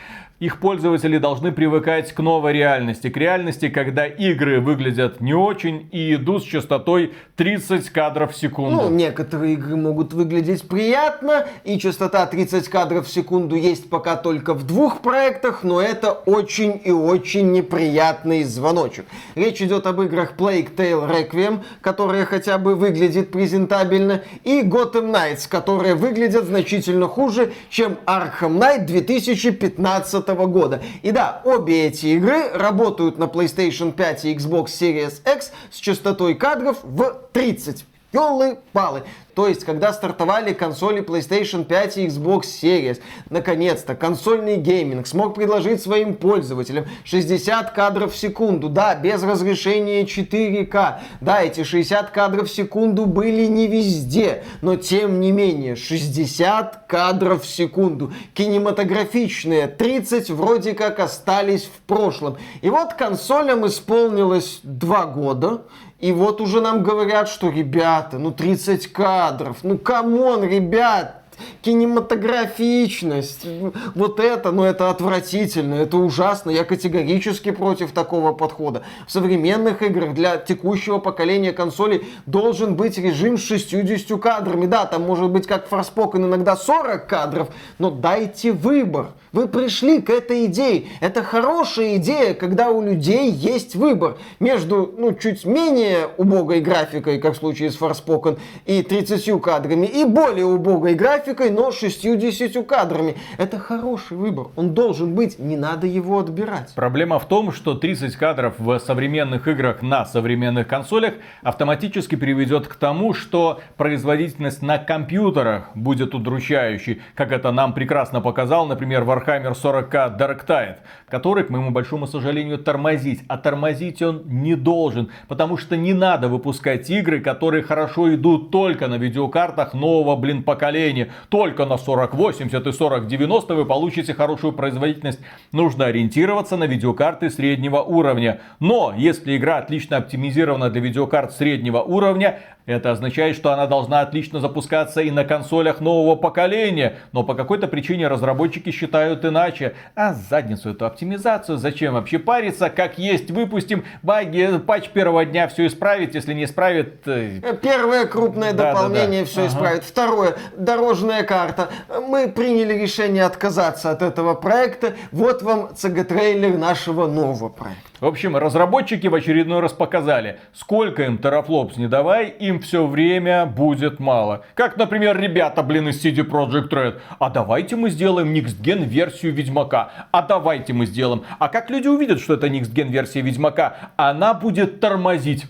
их 0.43 0.59
пользователи 0.59 1.19
должны 1.19 1.53
привыкать 1.53 2.13
к 2.13 2.19
новой 2.19 2.53
реальности. 2.53 3.09
К 3.11 3.17
реальности, 3.17 3.69
когда 3.69 4.07
игры 4.07 4.61
выглядят 4.61 5.21
не 5.21 5.35
очень 5.35 5.89
и 5.93 6.15
идут 6.15 6.43
с 6.43 6.47
частотой 6.47 7.13
30 7.37 7.91
кадров 7.91 8.33
в 8.33 8.37
секунду. 8.37 8.83
Ну, 8.83 8.91
некоторые 8.91 9.53
игры 9.53 9.77
могут 9.77 10.13
выглядеть 10.13 10.67
приятно, 10.67 11.47
и 11.63 11.79
частота 11.79 12.27
30 12.27 12.69
кадров 12.69 13.07
в 13.07 13.13
секунду 13.13 13.55
есть 13.55 13.89
пока 13.89 14.17
только 14.17 14.55
в 14.55 14.67
двух 14.67 15.01
проектах, 15.01 15.63
но 15.63 15.81
это 15.81 16.11
очень 16.11 16.81
и 16.85 16.91
очень 16.91 17.53
неприятный 17.53 18.43
звоночек. 18.43 19.05
Речь 19.37 19.63
идет 19.63 19.87
об 19.87 20.03
играх 20.03 20.33
Plague 20.37 20.75
Tale 20.75 21.09
Requiem, 21.09 21.61
которая 21.81 22.25
хотя 22.25 22.59
бы 22.59 22.75
выглядит 22.75 23.31
презентабельно, 23.31 24.23
и 24.43 24.63
Gotham 24.63 25.13
Knights, 25.13 25.49
которые 25.49 25.95
выглядят 25.95 26.47
значительно 26.47 27.07
хуже, 27.07 27.53
чем 27.71 27.97
Arkham 28.07 28.59
Knight 28.59 28.87
2015 28.87 30.32
года. 30.35 30.83
И 31.03 31.11
да, 31.11 31.41
обе 31.45 31.87
эти 31.87 32.07
игры 32.07 32.51
работают 32.51 33.19
на 33.19 33.25
PlayStation 33.25 33.93
5 33.93 34.25
и 34.25 34.35
Xbox 34.35 34.67
Series 34.67 35.21
X 35.35 35.53
с 35.71 35.77
частотой 35.77 36.35
кадров 36.35 36.79
в 36.83 37.21
30. 37.33 37.85
Ёлы-палы. 38.13 39.05
То 39.35 39.49
есть, 39.49 39.65
когда 39.65 39.93
стартовали 39.93 40.53
консоли 40.53 41.03
PlayStation 41.03 41.65
5 41.65 41.97
и 41.99 42.07
Xbox 42.07 42.43
Series, 42.43 43.01
наконец-то 43.31 43.95
консольный 43.95 44.57
гейминг 44.57 45.07
смог 45.07 45.35
предложить 45.35 45.83
своим 45.83 46.15
пользователям 46.15 46.85
60 47.05 47.71
кадров 47.71 48.13
в 48.13 48.17
секунду. 48.17 48.69
Да, 48.69 48.95
без 48.95 49.23
разрешения 49.23 50.03
4К. 50.05 51.01
Да, 51.21 51.43
эти 51.43 51.65
60 51.65 52.11
кадров 52.11 52.49
в 52.49 52.55
секунду 52.55 53.07
были 53.07 53.47
не 53.47 53.69
везде, 53.69 54.45
но 54.61 54.77
тем 54.77 55.21
не 55.21 55.33
менее 55.33 55.77
60 55.77 56.87
кадров 56.87 57.45
в 57.45 57.47
секунду. 57.47 58.13
Кинематографичные 58.35 59.67
30 59.67 60.31
вроде 60.31 60.75
как 60.75 61.01
остались 61.01 61.65
в 61.65 61.81
прошлом. 61.87 62.37
И 62.61 62.69
вот 62.69 62.95
консолям 62.95 63.67
исполнилось 63.67 64.61
2 64.63 65.07
года, 65.07 65.63
и 66.03 66.11
вот 66.11 66.41
уже 66.41 66.61
нам 66.61 66.83
говорят, 66.83 67.29
что, 67.29 67.49
ребята, 67.49 68.19
ну 68.19 68.33
30 68.33 68.93
кадров, 68.93 69.59
ну 69.63 69.79
come 69.79 70.15
on, 70.15 70.43
ребят, 70.43 71.22
кинематографичность, 71.63 73.47
вот 73.95 74.21
это, 74.21 74.53
ну 74.53 74.65
это 74.65 74.91
отвратительно, 74.91 75.75
это 75.75 75.97
ужасно, 75.97 76.51
я 76.51 76.65
категорически 76.65 77.51
против 77.51 77.93
такого 77.93 78.33
подхода. 78.33 78.83
В 79.07 79.13
современных 79.13 79.83
играх 79.83 80.15
для 80.15 80.37
текущего 80.37 80.99
поколения 80.99 81.53
консолей 81.53 82.07
должен 82.27 82.75
быть 82.75 82.99
режим 82.99 83.39
с 83.39 83.43
60 83.43 84.21
кадрами. 84.21 84.67
Да, 84.67 84.87
там 84.87 85.03
может 85.03 85.31
быть 85.31 85.47
как 85.47 85.69
Forspoken 85.69 86.25
иногда 86.25 86.57
40 86.57 87.07
кадров, 87.07 87.49
но 87.79 87.91
дайте 87.91 88.53
выбор. 88.53 89.09
Вы 89.33 89.49
пришли 89.49 90.01
к 90.01 90.11
этой 90.11 90.47
идее. 90.47 90.85
Это 91.01 91.23
хорошая 91.23 91.97
идея, 91.97 92.35
когда 92.35 92.71
у 92.71 92.83
людей 92.83 93.31
есть 93.31 93.75
выбор 93.75 94.19
между 94.41 94.95
ну, 94.99 95.15
чуть 95.15 95.47
менее 95.47 96.09
убогой 96.19 96.61
графикой, 96.61 97.19
как 97.19 97.35
в 97.35 97.39
случае 97.39 97.71
с 97.71 97.79
Forspoken, 97.79 98.39
и 98.67 98.83
30 98.83 99.41
кадрами, 99.41 99.87
и 99.87 100.05
более 100.05 100.45
убогой 100.45 100.95
графикой, 100.95 101.32
но 101.51 101.71
60 101.73 102.67
кадрами. 102.67 103.17
Это 103.39 103.59
хороший 103.59 104.17
выбор. 104.17 104.49
Он 104.57 104.75
должен 104.75 105.15
быть, 105.15 105.39
не 105.39 105.57
надо 105.57 105.87
его 105.87 106.19
отбирать. 106.19 106.73
Проблема 106.75 107.19
в 107.19 107.27
том, 107.27 107.53
что 107.53 107.75
30 107.75 108.17
кадров 108.17 108.55
в 108.59 108.79
современных 108.79 109.49
играх 109.49 109.83
на 109.83 110.05
современных 110.05 110.69
консолях 110.69 111.15
автоматически 111.43 112.17
приведет 112.17 112.69
к 112.69 112.75
тому, 112.75 113.15
что 113.15 113.61
производительность 113.77 114.63
на 114.63 114.79
компьютерах 114.79 115.71
будет 115.75 116.15
удручающей, 116.15 117.03
как 117.15 117.33
это 117.33 117.53
нам 117.53 117.73
прекрасно 117.75 118.21
показал, 118.21 118.67
например, 118.67 119.03
Warhammer 119.03 119.55
40k 119.55 120.19
Dark 120.19 120.47
Tide, 120.47 120.79
который, 121.09 121.45
к 121.45 121.51
моему 121.51 121.71
большому 121.71 122.07
сожалению, 122.07 122.59
тормозить. 122.59 123.23
А 123.29 123.39
тормозить 123.39 124.03
он 124.03 124.23
не 124.27 124.55
должен, 124.55 125.11
потому 125.29 125.57
что 125.57 125.77
не 125.77 125.95
надо 125.95 126.29
выпускать 126.29 126.89
игры, 126.91 127.21
которые 127.21 127.63
хорошо 127.63 128.15
идут 128.15 128.51
только 128.51 128.89
на 128.89 128.97
видеокартах 128.97 129.75
нового, 129.75 130.17
блин, 130.17 130.43
поколения. 130.43 131.11
Только 131.29 131.67
на 131.67 131.79
4080 131.79 132.67
и 132.67 132.73
4090 132.73 133.55
вы 133.55 133.65
получите 133.65 134.15
хорошую 134.15 134.53
производительность. 134.53 135.21
Нужно 135.53 135.87
ориентироваться 135.87 136.57
на 136.57 136.65
видеокарты 136.65 137.31
среднего 137.31 137.79
уровня. 137.79 138.41
Но, 138.61 138.95
если 138.97 139.37
игра 139.37 139.59
отлично 139.59 139.97
оптимизирована 139.97 140.71
для 140.71 140.81
видеокарт 140.81 141.33
среднего 141.33 141.79
уровня, 141.79 142.41
это 142.67 142.93
означает, 142.93 143.37
что 143.37 143.53
она 143.53 143.67
должна 143.67 144.01
отлично 144.01 144.41
запускаться 144.41 145.01
и 145.01 145.11
на 145.11 145.25
консолях 145.25 145.81
нового 145.81 146.17
поколения. 146.17 146.99
Но 147.13 147.25
по 147.25 147.35
какой-то 147.35 147.67
причине 147.67 148.09
разработчики 148.09 148.71
считают 148.71 149.25
иначе. 149.25 149.75
А 149.95 150.15
задницу 150.15 150.71
эту 150.71 150.87
оптимизацию 150.87 151.59
зачем 151.59 151.95
вообще 151.95 152.19
париться? 152.19 152.71
Как 152.71 152.99
есть, 152.99 153.31
выпустим 153.31 153.85
баги, 154.03 154.59
патч 154.59 154.89
первого 154.91 155.25
дня 155.25 155.49
все 155.49 155.67
исправит. 155.67 156.15
Если 156.15 156.35
не 156.35 156.45
исправит... 156.45 157.07
Э, 157.07 157.57
Первое 157.61 158.07
крупное 158.07 158.53
да, 158.53 158.73
дополнение 158.73 159.21
да, 159.23 159.27
да. 159.27 159.31
все 159.31 159.41
ага. 159.43 159.51
исправит. 159.51 159.85
Второе, 159.85 160.37
дорожная 160.57 161.25
карта. 161.25 161.69
Мы 161.89 162.29
приняли 162.29 162.75
решение 162.75 163.25
отказаться 163.25 163.91
от 163.91 164.03
этого 164.03 164.35
проекта. 164.35 164.95
Вот 165.11 165.43
вам 165.43 165.71
CG-трейлер 165.75 166.57
нашего 166.57 167.07
нового 167.07 167.49
проекта. 167.49 167.92
В 168.03 168.07
общем, 168.07 168.37
разработчики 168.37 169.07
в 169.07 169.15
очередной 169.15 169.61
раз 169.61 169.75
показали, 169.75 170.41
сколько 170.53 171.05
им 171.05 171.19
терафлопс 171.19 171.77
не 171.77 171.87
давай, 171.87 172.31
им 172.31 172.59
все 172.59 172.85
время 172.85 173.47
будет 173.47 174.01
мало. 174.01 174.45
Как, 174.55 174.77
например, 174.77 175.17
ребята, 175.21 175.63
блин, 175.63 175.89
из 175.89 176.05
CD 176.05 176.29
Projekt 176.29 176.71
Red. 176.71 177.01
А 177.21 177.31
давайте 177.31 177.77
мы 177.77 177.91
сделаем 177.91 178.35
Next 178.35 178.61
Gen 178.61 178.87
версию 178.87 179.35
Ведьмака. 179.35 180.09
А 180.11 180.23
давайте 180.23 180.73
мы 180.73 180.87
сделаем. 180.87 181.23
А 181.39 181.49
как 181.49 181.71
люди 181.71 181.87
увидят, 181.87 182.19
что 182.19 182.35
это 182.35 182.49
Next 182.49 182.75
Gen 182.75 182.89
версия 182.89 183.21
Ведьмака? 183.21 183.93
Она 183.95 184.35
будет 184.35 184.81
тормозить. 184.81 185.47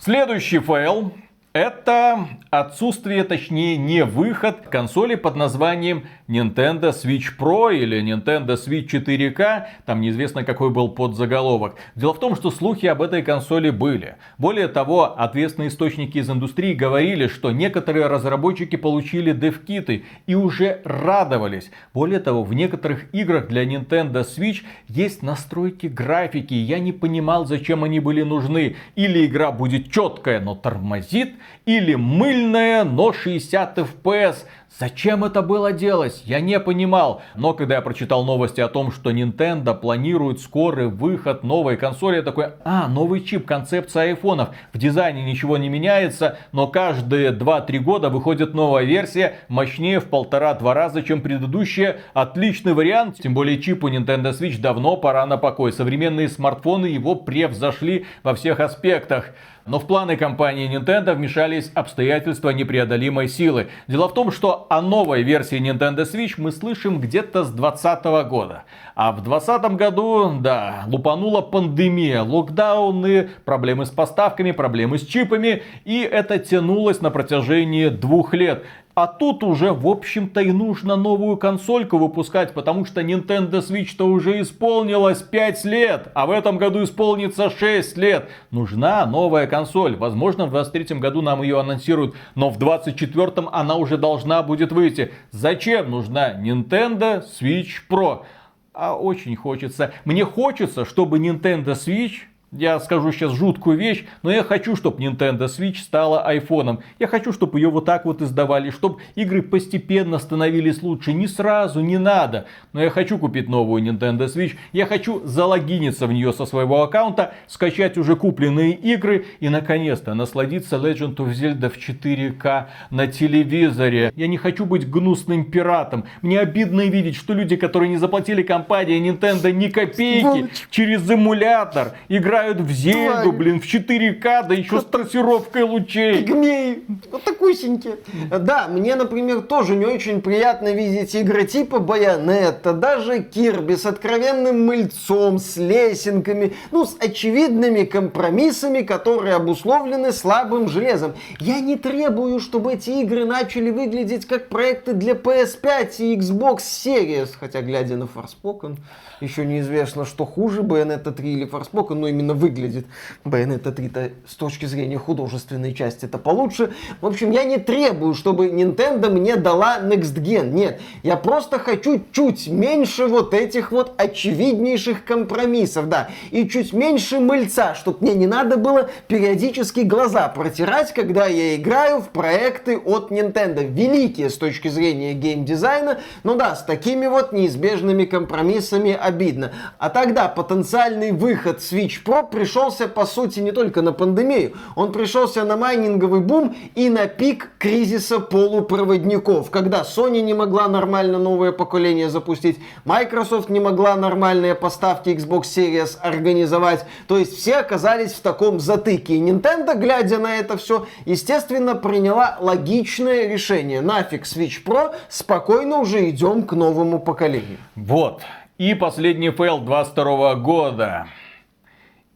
Следующий 0.00 0.58
файл 0.58 1.12
это 1.52 2.28
отсутствие, 2.50 3.24
точнее 3.24 3.76
не 3.76 4.04
выход 4.04 4.68
консоли 4.68 5.14
под 5.14 5.34
названием 5.34 6.06
Nintendo 6.28 6.92
Switch 6.92 7.38
Pro 7.38 7.74
или 7.74 8.02
Nintendo 8.02 8.54
Switch 8.56 8.90
4K. 8.90 9.64
Там 9.86 10.02
неизвестно 10.02 10.44
какой 10.44 10.68
был 10.68 10.90
подзаголовок. 10.90 11.76
Дело 11.94 12.12
в 12.12 12.20
том, 12.20 12.36
что 12.36 12.50
слухи 12.50 12.84
об 12.84 13.00
этой 13.00 13.22
консоли 13.22 13.70
были. 13.70 14.16
Более 14.36 14.68
того, 14.68 15.18
ответственные 15.18 15.70
источники 15.70 16.18
из 16.18 16.28
индустрии 16.28 16.74
говорили, 16.74 17.28
что 17.28 17.50
некоторые 17.50 18.08
разработчики 18.08 18.76
получили 18.76 19.32
дев-киты 19.32 20.04
и 20.26 20.34
уже 20.34 20.82
радовались. 20.84 21.70
Более 21.94 22.20
того, 22.20 22.44
в 22.44 22.52
некоторых 22.52 23.12
играх 23.14 23.48
для 23.48 23.64
Nintendo 23.64 24.22
Switch 24.22 24.64
есть 24.86 25.22
настройки 25.22 25.86
графики. 25.86 26.52
Я 26.52 26.78
не 26.78 26.92
понимал, 26.92 27.46
зачем 27.46 27.84
они 27.84 28.00
были 28.00 28.22
нужны. 28.22 28.76
Или 28.96 29.24
игра 29.24 29.50
будет 29.50 29.90
четкая, 29.90 30.40
но 30.40 30.54
тормозит, 30.54 31.36
или 31.64 31.94
мыльная, 31.94 32.84
но 32.84 33.14
60 33.14 33.78
FPS. 33.78 34.44
Зачем 34.78 35.24
это 35.24 35.40
было 35.40 35.72
делать? 35.72 36.17
Я 36.24 36.40
не 36.40 36.58
понимал. 36.60 37.22
Но 37.34 37.54
когда 37.54 37.76
я 37.76 37.80
прочитал 37.80 38.24
новости 38.24 38.60
о 38.60 38.68
том, 38.68 38.92
что 38.92 39.10
Nintendo 39.10 39.78
планирует 39.78 40.40
скорый 40.40 40.88
выход 40.88 41.42
новой 41.42 41.76
консоли, 41.76 42.16
я 42.16 42.22
такой, 42.22 42.52
а, 42.64 42.88
новый 42.88 43.22
чип, 43.22 43.46
концепция 43.46 44.04
айфонов. 44.04 44.50
В 44.72 44.78
дизайне 44.78 45.24
ничего 45.24 45.56
не 45.56 45.68
меняется, 45.68 46.38
но 46.52 46.66
каждые 46.66 47.32
2-3 47.32 47.78
года 47.78 48.10
выходит 48.10 48.54
новая 48.54 48.84
версия, 48.84 49.34
мощнее 49.48 50.00
в 50.00 50.06
полтора-два 50.06 50.74
раза, 50.74 51.02
чем 51.02 51.20
предыдущая. 51.20 51.98
Отличный 52.14 52.74
вариант, 52.74 53.16
тем 53.22 53.34
более 53.34 53.60
чипу 53.60 53.88
Nintendo 53.88 54.32
Switch 54.32 54.60
давно 54.60 54.96
пора 54.96 55.26
на 55.26 55.36
покой. 55.36 55.72
Современные 55.72 56.28
смартфоны 56.28 56.86
его 56.86 57.14
превзошли 57.14 58.06
во 58.22 58.34
всех 58.34 58.60
аспектах. 58.60 59.30
Но 59.68 59.78
в 59.78 59.86
планы 59.86 60.16
компании 60.16 60.66
Nintendo 60.66 61.14
вмешались 61.14 61.70
обстоятельства 61.74 62.50
непреодолимой 62.50 63.28
силы. 63.28 63.68
Дело 63.86 64.08
в 64.08 64.14
том, 64.14 64.32
что 64.32 64.66
о 64.70 64.80
новой 64.80 65.22
версии 65.22 65.60
Nintendo 65.60 66.10
Switch 66.10 66.36
мы 66.38 66.52
слышим 66.52 67.00
где-то 67.00 67.44
с 67.44 67.50
2020 67.50 68.04
года. 68.30 68.64
А 68.94 69.12
в 69.12 69.22
2020 69.22 69.76
году, 69.76 70.38
да, 70.40 70.84
лупанула 70.86 71.42
пандемия, 71.42 72.22
локдауны, 72.22 73.28
проблемы 73.44 73.84
с 73.84 73.90
поставками, 73.90 74.52
проблемы 74.52 74.96
с 74.96 75.06
чипами. 75.06 75.62
И 75.84 76.00
это 76.00 76.38
тянулось 76.38 77.02
на 77.02 77.10
протяжении 77.10 77.88
двух 77.88 78.32
лет. 78.32 78.64
А 78.98 79.06
тут 79.06 79.44
уже, 79.44 79.72
в 79.72 79.86
общем-то, 79.86 80.40
и 80.40 80.50
нужно 80.50 80.96
новую 80.96 81.36
консольку 81.36 81.98
выпускать, 81.98 82.52
потому 82.52 82.84
что 82.84 83.00
Nintendo 83.00 83.60
Switch-то 83.60 84.04
уже 84.04 84.40
исполнилось 84.40 85.22
5 85.22 85.64
лет, 85.66 86.08
а 86.14 86.26
в 86.26 86.32
этом 86.32 86.58
году 86.58 86.82
исполнится 86.82 87.48
6 87.48 87.96
лет. 87.96 88.28
Нужна 88.50 89.06
новая 89.06 89.46
консоль. 89.46 89.94
Возможно, 89.94 90.46
в 90.46 90.50
23 90.50 90.98
году 90.98 91.22
нам 91.22 91.42
ее 91.42 91.60
анонсируют, 91.60 92.16
но 92.34 92.50
в 92.50 92.58
24 92.58 93.46
она 93.52 93.76
уже 93.76 93.98
должна 93.98 94.42
будет 94.42 94.72
выйти. 94.72 95.12
Зачем 95.30 95.92
нужна 95.92 96.34
Nintendo 96.34 97.22
Switch 97.22 97.82
Pro? 97.88 98.24
А 98.72 98.96
очень 98.96 99.36
хочется. 99.36 99.92
Мне 100.06 100.24
хочется, 100.24 100.84
чтобы 100.84 101.20
Nintendo 101.20 101.74
Switch 101.74 102.22
я 102.50 102.80
скажу 102.80 103.12
сейчас 103.12 103.32
жуткую 103.32 103.76
вещь, 103.76 104.06
но 104.22 104.30
я 104.30 104.42
хочу, 104.42 104.74
чтобы 104.74 105.02
Nintendo 105.02 105.46
Switch 105.46 105.76
стала 105.76 106.22
айфоном. 106.22 106.80
Я 106.98 107.06
хочу, 107.06 107.32
чтобы 107.32 107.58
ее 107.58 107.68
вот 107.68 107.84
так 107.84 108.06
вот 108.06 108.22
издавали, 108.22 108.70
чтобы 108.70 109.00
игры 109.16 109.42
постепенно 109.42 110.18
становились 110.18 110.82
лучше. 110.82 111.12
Не 111.12 111.26
сразу, 111.26 111.80
не 111.80 111.98
надо. 111.98 112.46
Но 112.72 112.82
я 112.82 112.88
хочу 112.88 113.18
купить 113.18 113.50
новую 113.50 113.82
Nintendo 113.82 114.26
Switch. 114.26 114.54
Я 114.72 114.86
хочу 114.86 115.20
залогиниться 115.26 116.06
в 116.06 116.12
нее 116.12 116.32
со 116.32 116.46
своего 116.46 116.82
аккаунта, 116.82 117.34
скачать 117.48 117.98
уже 117.98 118.16
купленные 118.16 118.72
игры 118.72 119.26
и 119.40 119.50
наконец-то 119.50 120.14
насладиться 120.14 120.76
Legend 120.76 121.16
of 121.16 121.32
Zelda 121.32 121.68
в 121.68 121.76
4К 121.76 122.68
на 122.90 123.06
телевизоре. 123.08 124.10
Я 124.16 124.26
не 124.26 124.38
хочу 124.38 124.64
быть 124.64 124.88
гнусным 124.88 125.44
пиратом. 125.44 126.04
Мне 126.22 126.40
обидно 126.40 126.86
видеть, 126.86 127.16
что 127.16 127.34
люди, 127.34 127.56
которые 127.56 127.90
не 127.90 127.98
заплатили 127.98 128.42
компании 128.42 128.98
Nintendo 128.98 129.52
ни 129.52 129.68
копейки, 129.68 130.22
Сволочь. 130.22 130.66
через 130.70 131.10
эмулятор 131.10 131.92
играют 132.08 132.37
играют 132.38 132.60
в 132.60 132.70
Зельду, 132.70 133.32
блин, 133.32 133.60
в 133.60 133.64
4К, 133.64 134.46
да 134.48 134.54
еще 134.54 134.80
с 134.80 134.84
трассировкой 134.84 135.62
лучей. 135.62 136.22
Пигмей, 136.24 136.84
вот 137.10 137.22
такусенькие. 137.24 137.96
Да, 138.30 138.68
мне, 138.68 138.94
например, 138.94 139.42
тоже 139.42 139.76
не 139.76 139.86
очень 139.86 140.20
приятно 140.20 140.72
видеть 140.72 141.14
игры 141.14 141.44
типа 141.44 141.78
Байонетта, 141.78 142.72
даже 142.72 143.22
Кирби 143.22 143.74
с 143.74 143.86
откровенным 143.86 144.66
мыльцом, 144.66 145.38
с 145.38 145.56
лесенками, 145.56 146.54
ну, 146.70 146.84
с 146.84 146.96
очевидными 146.98 147.84
компромиссами, 147.84 148.82
которые 148.82 149.34
обусловлены 149.34 150.12
слабым 150.12 150.68
железом. 150.68 151.14
Я 151.40 151.60
не 151.60 151.76
требую, 151.76 152.40
чтобы 152.40 152.74
эти 152.74 152.90
игры 152.90 153.24
начали 153.24 153.70
выглядеть 153.70 154.26
как 154.26 154.48
проекты 154.48 154.92
для 154.92 155.14
PS5 155.14 155.96
и 155.98 156.16
Xbox 156.16 156.58
Series, 156.58 157.30
хотя, 157.38 157.62
глядя 157.62 157.96
на 157.96 158.04
Forspoken, 158.04 158.76
еще 159.20 159.44
неизвестно, 159.44 160.04
что 160.04 160.24
хуже, 160.24 160.62
Bayonetta 160.62 161.12
3 161.12 161.32
или 161.32 161.48
Forspoken, 161.48 161.94
но 161.94 162.08
именно 162.08 162.27
именно 162.28 162.34
выглядит. 162.34 162.86
Bayonetta 163.24 163.72
3 163.72 163.90
с 164.26 164.34
точки 164.34 164.66
зрения 164.66 164.98
художественной 164.98 165.74
части 165.74 166.04
это 166.04 166.18
получше. 166.18 166.72
В 167.00 167.06
общем, 167.06 167.30
я 167.30 167.44
не 167.44 167.58
требую, 167.58 168.14
чтобы 168.14 168.48
Nintendo 168.48 169.10
мне 169.10 169.36
дала 169.36 169.78
Next 169.80 170.14
Gen. 170.16 170.50
Нет, 170.50 170.80
я 171.02 171.16
просто 171.16 171.58
хочу 171.58 172.02
чуть 172.12 172.48
меньше 172.48 173.06
вот 173.06 173.34
этих 173.34 173.72
вот 173.72 173.92
очевиднейших 173.96 175.04
компромиссов, 175.04 175.88
да, 175.88 176.08
и 176.30 176.48
чуть 176.48 176.72
меньше 176.72 177.20
мыльца, 177.20 177.74
чтобы 177.74 177.98
мне 178.00 178.14
не 178.14 178.26
надо 178.26 178.56
было 178.56 178.90
периодически 179.08 179.80
глаза 179.80 180.28
протирать, 180.28 180.92
когда 180.92 181.26
я 181.26 181.56
играю 181.56 182.00
в 182.00 182.08
проекты 182.08 182.76
от 182.78 183.10
Nintendo. 183.10 183.64
Великие 183.64 184.30
с 184.30 184.36
точки 184.36 184.68
зрения 184.68 185.14
геймдизайна, 185.14 185.98
но 186.24 186.34
да, 186.34 186.54
с 186.54 186.64
такими 186.64 187.06
вот 187.06 187.32
неизбежными 187.32 188.04
компромиссами 188.04 188.92
обидно. 188.92 189.52
А 189.78 189.90
тогда 189.90 190.28
потенциальный 190.28 191.12
выход 191.12 191.58
Switch 191.58 192.02
Pro 192.04 192.17
пришелся, 192.22 192.88
по 192.88 193.06
сути, 193.06 193.40
не 193.40 193.52
только 193.52 193.82
на 193.82 193.92
пандемию, 193.92 194.52
он 194.76 194.92
пришелся 194.92 195.44
на 195.44 195.56
майнинговый 195.56 196.20
бум 196.20 196.56
и 196.74 196.88
на 196.88 197.06
пик 197.06 197.50
кризиса 197.58 198.20
полупроводников, 198.20 199.50
когда 199.50 199.82
Sony 199.82 200.20
не 200.20 200.34
могла 200.34 200.68
нормально 200.68 201.18
новое 201.18 201.52
поколение 201.52 202.10
запустить, 202.10 202.58
Microsoft 202.84 203.48
не 203.48 203.60
могла 203.60 203.96
нормальные 203.96 204.54
поставки 204.54 205.10
Xbox 205.10 205.42
Series 205.42 205.98
организовать, 206.00 206.84
то 207.06 207.18
есть 207.18 207.36
все 207.36 207.56
оказались 207.56 208.12
в 208.12 208.20
таком 208.20 208.60
затыке. 208.60 209.14
И 209.14 209.20
Nintendo, 209.20 209.76
глядя 209.76 210.18
на 210.18 210.36
это 210.36 210.56
все, 210.56 210.86
естественно, 211.04 211.74
приняла 211.74 212.36
логичное 212.40 213.28
решение. 213.28 213.80
Нафиг 213.80 214.24
Switch 214.24 214.64
Pro, 214.64 214.94
спокойно 215.08 215.78
уже 215.78 216.08
идем 216.10 216.42
к 216.42 216.52
новому 216.52 216.98
поколению. 216.98 217.58
Вот. 217.74 218.22
И 218.58 218.74
последний 218.74 219.30
фейл 219.30 219.58
22 219.58 220.34
года. 220.34 221.06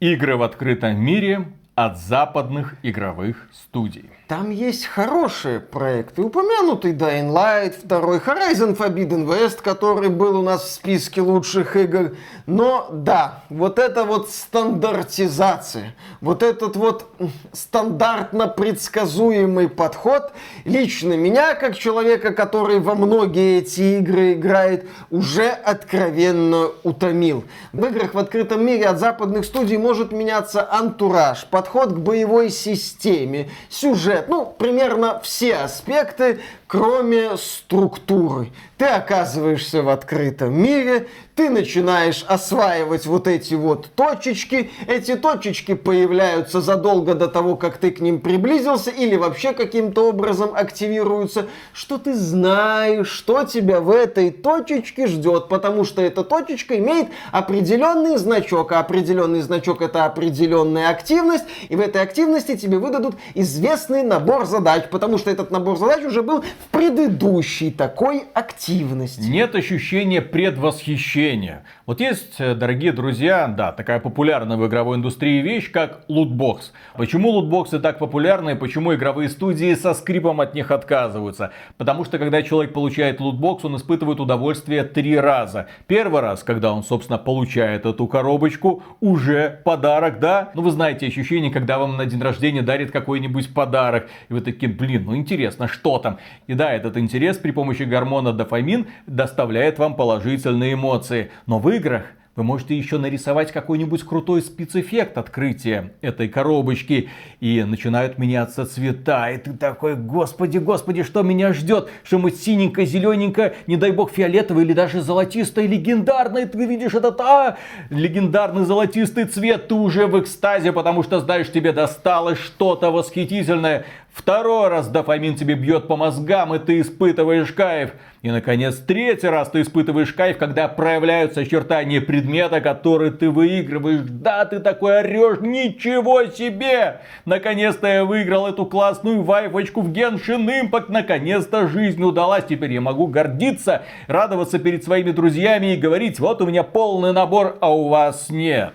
Игры 0.03 0.37
в 0.37 0.43
открытом 0.43 1.01
мире 1.01 1.47
от 1.77 1.97
западных 1.97 2.75
игровых 2.83 3.49
студий. 3.53 4.11
Там 4.33 4.49
есть 4.49 4.87
хорошие 4.87 5.61
проекты. 5.61 6.23
Упомянутый 6.23 6.95
Dying 6.95 7.31
Light, 7.31 7.75
второй 7.85 8.17
Horizon 8.17 8.75
Forbidden 8.75 9.27
West, 9.27 9.61
который 9.63 10.09
был 10.09 10.39
у 10.39 10.43
нас 10.43 10.63
в 10.63 10.71
списке 10.71 11.21
лучших 11.21 11.77
игр. 11.77 12.17
Но 12.47 12.89
да, 12.91 13.43
вот 13.51 13.79
это 13.79 14.05
вот 14.05 14.31
стандартизация, 14.31 15.95
вот 16.23 16.43
этот 16.43 16.77
вот 16.77 17.11
стандартно 17.53 18.49
предсказуемый 18.49 19.69
подход, 19.69 20.33
лично 20.65 21.13
меня, 21.13 21.55
как 21.55 21.77
человека, 21.77 22.33
который 22.33 22.81
во 22.81 22.95
многие 22.95 23.59
эти 23.59 23.99
игры 23.99 24.33
играет, 24.33 24.89
уже 25.11 25.51
откровенно 25.51 26.71
утомил. 26.85 27.45
В 27.75 27.85
играх 27.85 28.15
в 28.15 28.19
открытом 28.19 28.65
мире 28.65 28.87
от 28.87 28.99
западных 28.99 29.45
студий 29.45 29.77
может 29.77 30.11
меняться 30.11 30.67
антураж, 30.73 31.47
подход 31.51 31.93
к 31.93 31.99
боевой 31.99 32.49
системе, 32.49 33.51
сюжет, 33.69 34.22
ну, 34.29 34.47
примерно 34.47 35.21
все 35.21 35.57
аспекты, 35.57 36.41
кроме 36.73 37.37
структуры. 37.37 38.49
Ты 38.79 38.87
оказываешься 38.87 39.83
в 39.83 39.91
открытом 39.91 40.55
мире, 40.55 41.07
ты 41.35 41.51
начинаешь 41.51 42.25
осваивать 42.27 43.07
вот 43.07 43.29
эти 43.29 43.55
вот 43.55 43.91
точечки. 43.95 44.71
Эти 44.87 45.15
точечки 45.15 45.75
появляются 45.75 46.61
задолго 46.61 47.15
до 47.15 47.29
того, 47.29 47.57
как 47.57 47.77
ты 47.77 47.91
к 47.91 48.01
ним 48.01 48.21
приблизился, 48.21 48.91
или 48.91 49.17
вообще 49.17 49.53
каким-то 49.53 50.09
образом 50.09 50.51
активируются, 50.55 51.47
что 51.73 51.99
ты 51.99 52.15
знаешь, 52.15 53.09
что 53.09 53.45
тебя 53.45 53.81
в 53.81 53.91
этой 53.91 54.31
точечке 54.31 55.07
ждет, 55.07 55.49
потому 55.49 55.85
что 55.85 56.03
эта 56.03 56.25
точечка 56.25 56.79
имеет 56.79 57.09
определенный 57.33 58.17
значок, 58.17 58.73
а 58.73 58.81
определенный 58.81 59.43
значок 59.43 59.81
это 59.81 60.07
определенная 60.07 60.89
активность, 60.89 61.45
и 61.69 61.77
в 61.77 61.81
этой 61.81 62.03
активности 62.03 62.57
тебе 62.57 62.79
выдадут 62.79 63.15
известный 63.35 64.03
набор 64.03 64.47
задач, 64.47 64.85
потому 64.91 65.19
что 65.19 65.31
этот 65.31 65.51
набор 65.51 65.79
задач 65.79 66.05
уже 66.05 66.23
был 66.23 66.43
в 66.63 66.71
предыдущей 66.71 67.71
такой 67.71 68.25
активности. 68.35 69.21
Нет 69.21 69.55
ощущения 69.55 70.23
предвосхищения. 70.23 71.65
Вот 71.85 71.99
есть, 71.99 72.37
э, 72.39 72.55
дорогие 72.55 72.93
друзья, 72.93 73.49
да, 73.49 73.73
такая 73.73 73.99
популярная 73.99 74.57
в 74.57 74.65
игровой 74.69 74.99
индустрии 74.99 75.41
вещь, 75.41 75.73
как 75.73 76.05
лутбокс. 76.07 76.73
Почему 76.97 77.31
лутбоксы 77.31 77.81
так 77.81 77.99
популярны 77.99 78.51
и 78.51 78.55
почему 78.55 78.95
игровые 78.95 79.29
студии 79.29 79.75
со 79.75 79.93
скрипом 79.95 80.41
от 80.41 80.55
них 80.55 80.71
отказываются? 80.71 81.51
Потому 81.79 82.05
что 82.05 82.21
когда 82.21 82.45
человек 82.45 82.73
получает 82.73 83.19
лутбокс, 83.19 83.65
он 83.65 83.75
испытывает 83.75 84.21
удовольствие 84.21 84.85
три 84.85 85.19
раза. 85.19 85.67
Первый 85.89 86.21
раз, 86.21 86.45
когда 86.45 86.73
он, 86.73 86.85
собственно, 86.85 87.19
получает 87.19 87.85
эту 87.85 88.07
коробочку, 88.07 88.85
уже 89.01 89.61
подарок, 89.65 90.21
да? 90.21 90.53
Ну, 90.55 90.63
вы 90.63 90.71
знаете 90.71 91.09
ощущение, 91.09 91.51
когда 91.51 91.81
вам 91.81 91.97
на 91.97 92.07
день 92.07 92.23
рождения 92.23 92.63
дарит 92.63 92.93
какой-нибудь 92.93 93.53
подарок. 93.53 94.09
И 94.29 94.35
вы 94.35 94.41
такие, 94.41 94.71
блин, 94.71 95.07
ну 95.07 95.17
интересно, 95.17 95.67
что 95.67 95.99
там? 95.99 96.19
И 96.47 96.55
да, 96.55 96.73
этот 96.73 96.97
интерес 96.97 97.39
при 97.39 97.51
помощи 97.51 97.83
гормона 97.83 98.33
дофамин 98.33 98.87
доставляет 99.09 99.81
вам 99.81 99.97
положительные 99.97 100.75
эмоции. 100.75 101.33
Но 101.47 101.59
в 101.59 101.72
играх 101.73 102.05
вы 102.35 102.45
можете 102.45 102.75
еще 102.75 102.97
нарисовать 102.97 103.53
какой-нибудь 103.53 104.05
крутой 104.05 104.41
спецэффект 104.41 105.19
открытия 105.19 105.93
этой 106.01 106.29
коробочки. 106.29 107.11
И 107.41 107.63
начинают 107.63 108.17
меняться 108.17 108.65
цвета. 108.65 109.31
И 109.31 109.37
ты 109.37 109.53
такой, 109.53 109.97
господи, 109.97 110.57
господи, 110.57 111.03
что 111.03 111.23
меня 111.23 111.53
ждет? 111.53 111.91
Что 112.05 112.19
мы 112.19 112.31
синенько, 112.31 112.87
зелененько, 112.87 113.55
не 113.67 113.77
дай 113.77 113.91
бог 113.91 114.11
фиолетовый 114.13 114.65
или 114.65 114.73
даже 114.73 115.03
золотистый, 115.03 115.67
легендарный. 115.67 116.47
Ты 116.47 116.65
видишь 116.65 116.95
этот, 116.95 117.21
а, 117.21 117.59
легендарный 117.91 118.65
золотистый 118.65 119.25
цвет. 119.25 119.69
Ты 119.69 119.75
уже 119.75 120.07
в 120.07 120.19
экстазе, 120.19 120.73
потому 120.73 121.03
что 121.03 121.21
знаешь, 121.21 121.53
тебе 121.53 121.73
досталось 121.73 122.39
что-то 122.39 122.91
восхитительное. 122.91 123.85
Второй 124.13 124.69
раз 124.69 124.89
дофамин 124.89 125.37
тебе 125.37 125.55
бьет 125.55 125.89
по 125.89 125.97
мозгам, 125.97 126.55
и 126.55 126.59
ты 126.59 126.81
испытываешь 126.81 127.51
кайф. 127.53 127.93
И, 128.21 128.31
наконец, 128.31 128.77
третий 128.77 129.27
раз 129.27 129.49
ты 129.49 129.63
испытываешь 129.63 130.13
кайф, 130.13 130.37
когда 130.37 130.69
проявляются 130.69 131.41
очертания 131.41 132.01
предмета, 132.03 132.61
который 132.61 133.11
ты 133.11 133.31
выигрываешь. 133.31 134.03
Да, 134.03 134.45
ты 134.45 134.61
такой 134.61 135.01
орешь, 135.01 135.41
ничего 135.41 136.27
себе! 136.27 137.01
Наконец-то 137.25 137.87
я 137.87 138.05
выиграл 138.05 138.47
эту 138.47 138.67
классную 138.67 139.23
вайфочку 139.23 139.81
в 139.81 139.91
Genshin 139.91 140.47
Impact. 140.47 140.87
Наконец-то 140.89 141.67
жизнь 141.67 142.03
удалась. 142.03 142.45
Теперь 142.45 142.73
я 142.73 142.83
могу 142.83 143.07
гордиться, 143.07 143.83
радоваться 144.09 144.59
перед 144.59 144.85
своими 144.85 145.13
друзьями 145.13 145.73
и 145.73 145.77
говорить, 145.79 146.21
вот 146.21 146.43
у 146.43 146.47
меня 146.47 146.65
полный 146.65 147.15
набор, 147.15 147.57
а 147.61 147.75
у 147.75 147.89
вас 147.89 148.29
нет. 148.29 148.75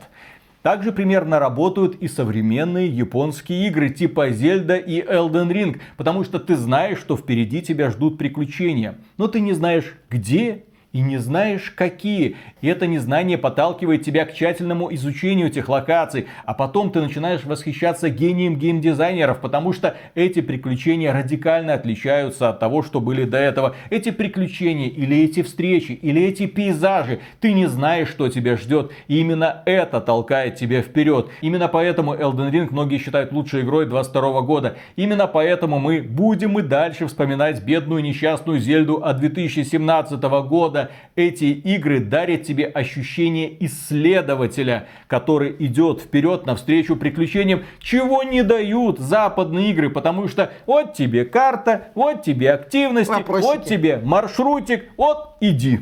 Также 0.67 0.91
примерно 0.91 1.39
работают 1.39 1.95
и 2.01 2.09
современные 2.09 2.89
японские 2.89 3.69
игры 3.69 3.89
типа 3.89 4.31
Zelda 4.31 4.77
и 4.77 4.99
Elden 5.01 5.49
Ring, 5.49 5.79
потому 5.95 6.25
что 6.25 6.39
ты 6.39 6.57
знаешь, 6.57 6.99
что 6.99 7.15
впереди 7.15 7.61
тебя 7.61 7.89
ждут 7.89 8.17
приключения, 8.17 8.97
но 9.15 9.29
ты 9.29 9.39
не 9.39 9.53
знаешь 9.53 9.93
где 10.09 10.65
и 10.97 11.01
не 11.01 11.17
знаешь 11.19 11.71
какие. 11.75 12.37
И 12.59 12.67
это 12.67 12.87
незнание 12.87 13.37
подталкивает 13.37 14.01
тебя 14.01 14.25
к 14.25 14.33
тщательному 14.33 14.91
изучению 14.95 15.49
этих 15.49 15.69
локаций. 15.69 16.25
А 16.43 16.55
потом 16.55 16.89
ты 16.89 17.01
начинаешь 17.01 17.43
восхищаться 17.43 18.09
гением 18.09 18.55
геймдизайнеров, 18.55 19.39
потому 19.39 19.73
что 19.73 19.95
эти 20.15 20.41
приключения 20.41 21.13
радикально 21.13 21.75
отличаются 21.75 22.49
от 22.49 22.59
того, 22.59 22.81
что 22.81 22.99
были 22.99 23.25
до 23.25 23.37
этого. 23.37 23.75
Эти 23.91 24.09
приключения 24.09 24.89
или 24.89 25.23
эти 25.23 25.43
встречи, 25.43 25.91
или 25.91 26.19
эти 26.23 26.47
пейзажи, 26.47 27.19
ты 27.41 27.53
не 27.53 27.67
знаешь, 27.67 28.09
что 28.09 28.27
тебя 28.29 28.57
ждет. 28.57 28.91
И 29.07 29.19
именно 29.19 29.61
это 29.67 30.01
толкает 30.01 30.55
тебя 30.55 30.81
вперед. 30.81 31.29
Именно 31.41 31.67
поэтому 31.67 32.15
Elden 32.15 32.49
Ring 32.49 32.69
многие 32.71 32.97
считают 32.97 33.31
лучшей 33.31 33.61
игрой 33.61 33.85
22 33.85 34.41
года. 34.41 34.77
Именно 34.95 35.27
поэтому 35.27 35.77
мы 35.77 36.01
будем 36.01 36.57
и 36.57 36.63
дальше 36.63 37.05
вспоминать 37.05 37.61
бедную 37.63 38.01
несчастную 38.01 38.59
Зельду 38.59 39.03
от 39.03 39.19
2017 39.19 40.19
года, 40.47 40.86
эти 41.15 41.45
игры 41.45 41.99
дарят 41.99 42.43
тебе 42.43 42.65
ощущение 42.65 43.65
исследователя, 43.65 44.87
который 45.07 45.55
идет 45.59 46.01
вперед 46.01 46.45
навстречу 46.45 46.95
приключениям, 46.95 47.63
чего 47.79 48.23
не 48.23 48.43
дают 48.43 48.99
западные 48.99 49.71
игры, 49.71 49.89
потому 49.89 50.27
что 50.27 50.51
вот 50.65 50.93
тебе 50.93 51.25
карта, 51.25 51.89
вот 51.95 52.23
тебе 52.23 52.51
активности, 52.51 53.11
Вопросики. 53.11 53.45
вот 53.45 53.65
тебе 53.65 53.97
маршрутик, 54.03 54.85
вот 54.97 55.35
иди. 55.41 55.79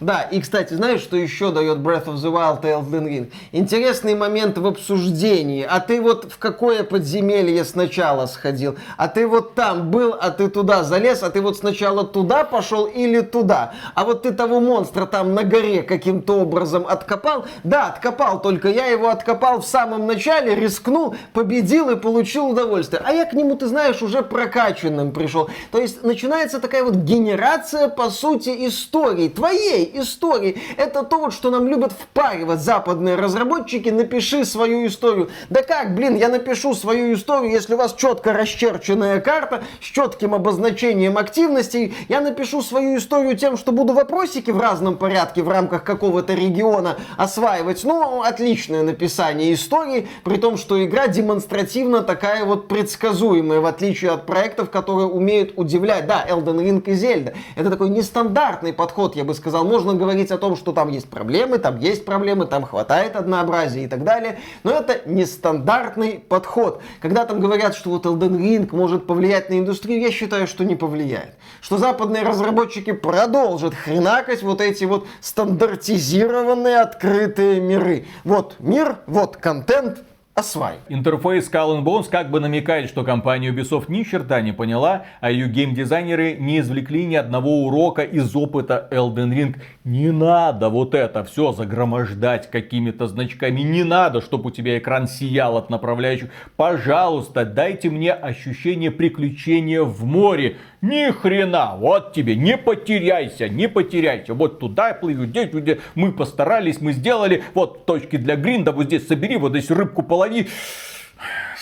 Да, 0.00 0.22
и, 0.22 0.40
кстати, 0.40 0.74
знаешь, 0.74 1.00
что 1.00 1.16
еще 1.16 1.50
дает 1.50 1.78
Breath 1.78 2.04
of 2.04 2.14
the 2.14 2.32
Wild 2.32 2.60
и 2.62 2.68
Elden 2.68 3.08
Ring? 3.08 3.32
Интересный 3.50 4.14
момент 4.14 4.56
в 4.56 4.64
обсуждении. 4.64 5.66
А 5.68 5.80
ты 5.80 6.00
вот 6.00 6.30
в 6.30 6.38
какое 6.38 6.84
подземелье 6.84 7.64
сначала 7.64 8.26
сходил? 8.26 8.76
А 8.96 9.08
ты 9.08 9.26
вот 9.26 9.56
там 9.56 9.90
был, 9.90 10.14
а 10.18 10.30
ты 10.30 10.48
туда 10.48 10.84
залез, 10.84 11.24
а 11.24 11.30
ты 11.30 11.40
вот 11.40 11.56
сначала 11.56 12.04
туда 12.04 12.44
пошел 12.44 12.86
или 12.86 13.22
туда? 13.22 13.74
А 13.96 14.04
вот 14.04 14.22
ты 14.22 14.32
того 14.32 14.60
монстра 14.60 15.04
там 15.04 15.34
на 15.34 15.42
горе 15.42 15.82
каким-то 15.82 16.34
образом 16.42 16.86
откопал? 16.86 17.46
Да, 17.64 17.88
откопал, 17.88 18.40
только 18.40 18.68
я 18.68 18.86
его 18.86 19.08
откопал 19.08 19.62
в 19.62 19.66
самом 19.66 20.06
начале, 20.06 20.54
рискнул, 20.54 21.16
победил 21.32 21.90
и 21.90 21.96
получил 21.96 22.50
удовольствие. 22.50 23.02
А 23.04 23.12
я 23.12 23.24
к 23.24 23.32
нему, 23.32 23.56
ты 23.56 23.66
знаешь, 23.66 24.00
уже 24.00 24.22
прокачанным 24.22 25.10
пришел. 25.10 25.50
То 25.72 25.80
есть 25.80 26.04
начинается 26.04 26.60
такая 26.60 26.84
вот 26.84 26.94
генерация, 26.94 27.88
по 27.88 28.10
сути, 28.10 28.68
истории 28.68 29.28
твоей 29.28 29.87
истории. 29.94 30.58
Это 30.76 31.02
то, 31.02 31.18
вот, 31.18 31.32
что 31.32 31.50
нам 31.50 31.66
любят 31.66 31.92
впаривать 31.92 32.60
западные 32.60 33.16
разработчики. 33.16 33.88
Напиши 33.88 34.44
свою 34.44 34.86
историю. 34.86 35.30
Да 35.50 35.62
как, 35.62 35.94
блин, 35.94 36.16
я 36.16 36.28
напишу 36.28 36.74
свою 36.74 37.14
историю, 37.14 37.50
если 37.50 37.74
у 37.74 37.76
вас 37.76 37.94
четко 37.94 38.32
расчерченная 38.32 39.20
карта 39.20 39.62
с 39.80 39.84
четким 39.84 40.34
обозначением 40.34 41.18
активностей. 41.18 41.94
Я 42.08 42.20
напишу 42.20 42.62
свою 42.62 42.98
историю 42.98 43.36
тем, 43.36 43.56
что 43.56 43.72
буду 43.72 43.92
вопросики 43.92 44.50
в 44.50 44.60
разном 44.60 44.96
порядке 44.96 45.42
в 45.42 45.48
рамках 45.48 45.84
какого-то 45.84 46.34
региона 46.34 46.96
осваивать. 47.16 47.84
Ну, 47.84 48.22
отличное 48.22 48.82
написание 48.82 49.52
истории, 49.52 50.08
при 50.24 50.36
том, 50.36 50.56
что 50.56 50.84
игра 50.84 51.08
демонстративно 51.08 52.02
такая 52.02 52.44
вот 52.44 52.68
предсказуемая, 52.68 53.60
в 53.60 53.66
отличие 53.66 54.10
от 54.10 54.26
проектов, 54.26 54.70
которые 54.70 55.06
умеют 55.06 55.52
удивлять. 55.56 56.06
Да, 56.06 56.24
Elden 56.28 56.60
Ring 56.60 56.82
и 56.84 56.94
Зельда. 56.94 57.34
Это 57.56 57.70
такой 57.70 57.90
нестандартный 57.90 58.72
подход, 58.72 59.16
я 59.16 59.24
бы 59.24 59.34
сказал. 59.34 59.64
Можно 59.78 59.94
говорить 59.94 60.32
о 60.32 60.38
том, 60.38 60.56
что 60.56 60.72
там 60.72 60.88
есть 60.88 61.08
проблемы, 61.08 61.58
там 61.58 61.78
есть 61.78 62.04
проблемы, 62.04 62.46
там 62.46 62.64
хватает 62.64 63.14
однообразия 63.14 63.84
и 63.84 63.86
так 63.86 64.02
далее. 64.02 64.40
Но 64.64 64.72
это 64.72 65.08
нестандартный 65.08 66.18
подход. 66.18 66.82
Когда 67.00 67.24
там 67.24 67.38
говорят, 67.38 67.76
что 67.76 67.90
вот 67.90 68.04
Elden 68.04 68.36
Ring 68.38 68.68
может 68.74 69.06
повлиять 69.06 69.50
на 69.50 69.58
индустрию, 69.60 70.00
я 70.00 70.10
считаю, 70.10 70.48
что 70.48 70.64
не 70.64 70.74
повлияет. 70.74 71.36
Что 71.60 71.78
западные 71.78 72.24
разработчики 72.24 72.90
продолжат 72.90 73.72
хренакать 73.72 74.42
вот 74.42 74.60
эти 74.60 74.82
вот 74.82 75.06
стандартизированные 75.20 76.80
открытые 76.80 77.60
миры. 77.60 78.06
Вот 78.24 78.56
мир, 78.58 78.96
вот 79.06 79.36
контент, 79.36 79.98
освай. 80.38 80.76
Интерфейс 80.88 81.50
Skull 81.50 81.82
Bones 81.82 82.08
как 82.08 82.30
бы 82.30 82.40
намекает, 82.40 82.88
что 82.88 83.04
компания 83.04 83.50
Ubisoft 83.50 83.86
ни 83.88 84.04
черта 84.04 84.40
не 84.40 84.52
поняла, 84.52 85.04
а 85.20 85.30
ее 85.30 85.48
геймдизайнеры 85.48 86.36
не 86.38 86.60
извлекли 86.60 87.04
ни 87.04 87.16
одного 87.16 87.64
урока 87.66 88.02
из 88.02 88.34
опыта 88.34 88.88
Elden 88.90 89.32
Ring. 89.32 89.56
Не 89.84 90.12
надо 90.12 90.68
вот 90.68 90.94
это 90.94 91.24
все 91.24 91.52
загромождать 91.52 92.50
какими-то 92.50 93.06
значками. 93.06 93.62
Не 93.62 93.82
надо, 93.82 94.20
чтобы 94.20 94.48
у 94.48 94.50
тебя 94.50 94.78
экран 94.78 95.08
сиял 95.08 95.56
от 95.56 95.70
направляющих. 95.70 96.30
Пожалуйста, 96.56 97.44
дайте 97.44 97.90
мне 97.90 98.12
ощущение 98.12 98.90
приключения 98.90 99.82
в 99.82 100.04
море. 100.04 100.56
Ни 100.80 101.10
хрена, 101.10 101.74
вот 101.76 102.12
тебе, 102.12 102.36
не 102.36 102.56
потеряйся, 102.56 103.48
не 103.48 103.68
потеряйся. 103.68 104.32
Вот 104.34 104.60
туда 104.60 104.94
плыву, 104.94 105.26
здесь, 105.26 105.50
здесь 105.52 105.78
мы 105.96 106.12
постарались, 106.12 106.80
мы 106.80 106.92
сделали. 106.92 107.42
Вот 107.54 107.84
точки 107.84 108.16
для 108.16 108.36
гринда, 108.36 108.70
вот 108.70 108.84
здесь 108.86 109.08
собери, 109.08 109.36
вот 109.36 109.50
здесь 109.52 109.70
рыбку 109.70 110.02
полови. 110.02 110.46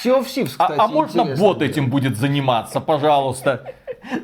Sea 0.05 0.21
of 0.21 0.27
Thieves, 0.27 0.55
А, 0.59 0.65
кстати, 0.65 0.79
а 0.79 0.87
можно 0.89 1.21
интересно 1.23 1.43
бот 1.43 1.59
дело. 1.61 1.71
этим 1.71 1.89
будет 1.89 2.17
заниматься, 2.19 2.81
пожалуйста? 2.81 3.73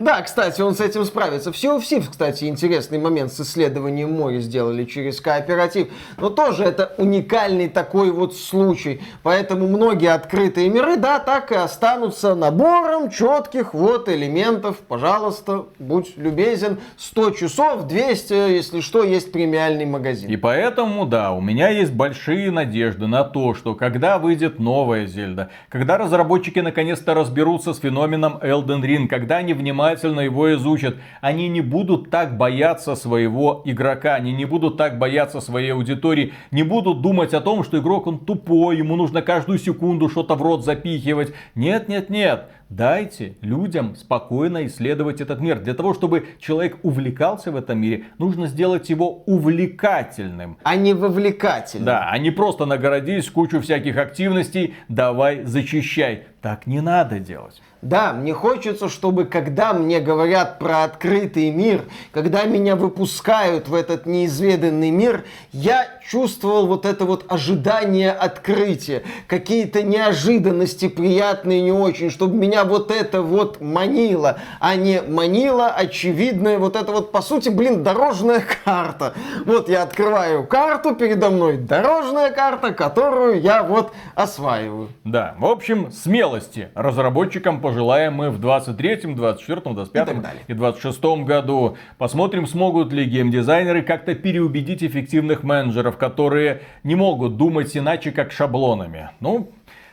Да, 0.00 0.22
кстати, 0.22 0.60
он 0.60 0.74
с 0.74 0.80
этим 0.80 1.04
справится. 1.04 1.52
В 1.52 1.56
Sea 1.56 1.78
of 1.78 1.82
Thieves, 1.82 2.10
кстати, 2.10 2.44
интересный 2.44 2.98
момент 2.98 3.32
с 3.32 3.40
исследованием 3.40 4.12
моря 4.12 4.40
сделали 4.40 4.84
через 4.84 5.20
кооператив. 5.20 5.88
Но 6.18 6.30
тоже 6.30 6.64
это 6.64 6.92
уникальный 6.98 7.68
такой 7.68 8.10
вот 8.10 8.36
случай. 8.36 9.00
Поэтому 9.22 9.66
многие 9.66 10.12
открытые 10.12 10.68
миры, 10.68 10.96
да, 10.96 11.18
так 11.18 11.52
и 11.52 11.54
останутся 11.54 12.34
набором 12.34 13.10
четких 13.10 13.74
вот 13.74 14.08
элементов. 14.08 14.78
Пожалуйста, 14.78 15.66
будь 15.78 16.16
любезен. 16.16 16.78
100 16.96 17.30
часов, 17.32 17.86
200, 17.86 18.32
если 18.32 18.80
что, 18.80 19.02
есть 19.02 19.32
премиальный 19.32 19.86
магазин. 19.86 20.30
И 20.30 20.36
поэтому, 20.36 21.06
да, 21.06 21.32
у 21.32 21.40
меня 21.40 21.68
есть 21.68 21.92
большие 21.92 22.50
надежды 22.50 23.06
на 23.06 23.24
то, 23.24 23.54
что 23.54 23.74
когда 23.74 24.18
выйдет 24.18 24.58
новая 24.58 25.06
Зельда, 25.06 25.50
когда 25.68 25.98
разработчики 25.98 26.58
наконец-то 26.60 27.14
разберутся 27.14 27.74
с 27.74 27.78
феноменом 27.80 28.38
Elden 28.42 28.82
Ring, 28.82 29.08
когда 29.08 29.36
они 29.36 29.54
внимательно 29.72 30.20
его 30.20 30.52
изучат, 30.54 30.96
они 31.20 31.48
не 31.48 31.60
будут 31.62 32.10
так 32.10 32.36
бояться 32.36 32.94
своего 32.94 33.62
игрока, 33.64 34.14
они 34.14 34.32
не 34.32 34.44
будут 34.44 34.76
так 34.76 34.98
бояться 34.98 35.40
своей 35.40 35.72
аудитории, 35.72 36.32
не 36.50 36.62
будут 36.62 37.00
думать 37.00 37.34
о 37.34 37.40
том, 37.40 37.64
что 37.64 37.78
игрок 37.78 38.06
он 38.06 38.18
тупой, 38.18 38.76
ему 38.76 38.96
нужно 38.96 39.22
каждую 39.22 39.58
секунду 39.58 40.08
что-то 40.08 40.34
в 40.34 40.42
рот 40.42 40.64
запихивать. 40.64 41.32
Нет, 41.54 41.88
нет, 41.88 42.10
нет. 42.10 42.48
Дайте 42.76 43.36
людям 43.42 43.96
спокойно 43.96 44.64
исследовать 44.64 45.20
этот 45.20 45.40
мир. 45.40 45.60
Для 45.60 45.74
того, 45.74 45.92
чтобы 45.92 46.28
человек 46.38 46.78
увлекался 46.82 47.52
в 47.52 47.56
этом 47.56 47.78
мире, 47.78 48.04
нужно 48.16 48.46
сделать 48.46 48.88
его 48.88 49.24
увлекательным. 49.26 50.56
А 50.62 50.74
не 50.76 50.94
вовлекательным. 50.94 51.84
Да, 51.84 52.08
они 52.08 52.30
просто 52.30 52.64
нагородились 52.64 53.28
кучу 53.28 53.60
всяких 53.60 53.98
активностей, 53.98 54.74
давай 54.88 55.44
зачищай. 55.44 56.22
Так 56.40 56.66
не 56.66 56.80
надо 56.80 57.18
делать. 57.18 57.60
Да, 57.82 58.12
мне 58.12 58.32
хочется, 58.32 58.88
чтобы 58.88 59.26
когда 59.26 59.74
мне 59.74 60.00
говорят 60.00 60.58
про 60.58 60.84
открытый 60.84 61.50
мир, 61.50 61.84
когда 62.10 62.44
меня 62.44 62.74
выпускают 62.74 63.68
в 63.68 63.74
этот 63.74 64.06
неизведанный 64.06 64.90
мир, 64.90 65.24
я 65.52 65.86
чувствовал 66.08 66.66
вот 66.66 66.86
это 66.86 67.04
вот 67.04 67.24
ожидание 67.28 68.12
открытия, 68.12 69.02
какие-то 69.26 69.82
неожиданности 69.82 70.88
приятные 70.88 71.62
не 71.62 71.72
очень, 71.72 72.10
чтобы 72.10 72.36
меня 72.36 72.64
вот 72.64 72.90
это 72.90 73.22
вот 73.22 73.60
манило, 73.60 74.38
а 74.60 74.76
не 74.76 75.00
манило 75.02 75.68
очевидное 75.68 76.58
вот 76.58 76.76
это 76.76 76.92
вот, 76.92 77.12
по 77.12 77.22
сути, 77.22 77.48
блин, 77.48 77.82
дорожная 77.82 78.42
карта. 78.64 79.14
Вот 79.46 79.68
я 79.68 79.82
открываю 79.82 80.46
карту, 80.46 80.94
передо 80.94 81.30
мной 81.30 81.58
дорожная 81.58 82.30
карта, 82.30 82.72
которую 82.72 83.40
я 83.40 83.62
вот 83.62 83.92
осваиваю. 84.14 84.88
Да, 85.04 85.34
в 85.38 85.46
общем, 85.46 85.90
смелости 85.92 86.68
разработчикам 86.74 87.60
пожелаем 87.60 88.14
мы 88.14 88.30
в 88.30 88.38
23, 88.38 89.14
24, 89.14 89.60
25 89.60 90.08
И 90.48 90.52
и 90.52 90.54
26 90.54 91.02
году. 91.24 91.76
Посмотрим, 91.98 92.46
смогут 92.46 92.92
ли 92.92 93.04
геймдизайнеры 93.04 93.82
как-то 93.82 94.14
переубедить 94.14 94.82
эффективных 94.82 95.42
менеджеров, 95.42 95.91
которые 95.96 96.62
не 96.82 96.94
могут 96.94 97.36
думать 97.36 97.76
иначе, 97.76 98.12
как 98.12 98.32
шаблонами. 98.32 99.10
Ну, 99.20 99.52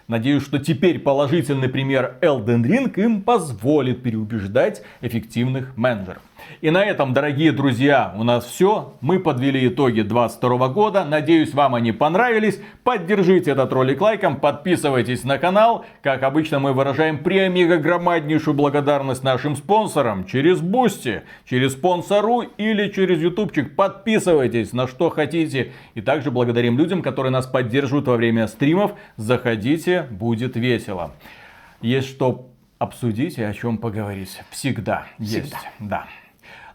Надеюсь, 0.09 0.43
что 0.43 0.57
теперь 0.57 0.97
положительный 0.97 1.69
пример 1.69 2.17
Elden 2.21 2.63
Ring 2.63 2.99
им 2.99 3.21
позволит 3.21 4.01
переубеждать 4.01 4.81
эффективных 5.01 5.77
менеджеров. 5.77 6.23
И 6.61 6.69
на 6.69 6.83
этом, 6.83 7.13
дорогие 7.13 7.51
друзья, 7.51 8.13
у 8.17 8.23
нас 8.23 8.45
все. 8.45 8.93
Мы 9.01 9.19
подвели 9.19 9.67
итоги 9.67 10.01
2022 10.01 10.67
года. 10.69 11.05
Надеюсь, 11.05 11.53
вам 11.53 11.75
они 11.75 11.91
понравились. 11.91 12.59
Поддержите 12.83 13.51
этот 13.51 13.71
ролик 13.73 14.01
лайком, 14.01 14.37
подписывайтесь 14.37 15.23
на 15.23 15.37
канал. 15.37 15.85
Как 16.01 16.23
обычно, 16.23 16.59
мы 16.59 16.73
выражаем 16.73 17.19
премегагромаднейшую 17.19 18.53
благодарность 18.53 19.23
нашим 19.23 19.55
спонсорам 19.55 20.25
через 20.25 20.59
Boosty, 20.59 21.23
через 21.45 21.73
спонсорку 21.73 22.41
или 22.41 22.89
через 22.89 23.21
ютубчик. 23.21 23.75
Подписывайтесь 23.75 24.73
на 24.73 24.87
что 24.87 25.09
хотите. 25.09 25.71
И 25.95 26.01
также 26.01 26.31
благодарим 26.31 26.77
людям, 26.77 27.01
которые 27.01 27.31
нас 27.31 27.47
поддерживают 27.47 28.07
во 28.07 28.15
время 28.15 28.47
стримов. 28.47 28.93
Заходите, 29.17 30.07
будет 30.09 30.55
весело. 30.55 31.11
Есть 31.81 32.09
что 32.09 32.49
обсудить 32.79 33.37
и 33.37 33.43
о 33.43 33.53
чем 33.53 33.77
поговорить. 33.77 34.41
Всегда, 34.49 35.05
есть. 35.19 35.53
Всегда. 35.53 35.59
Да. 35.79 36.07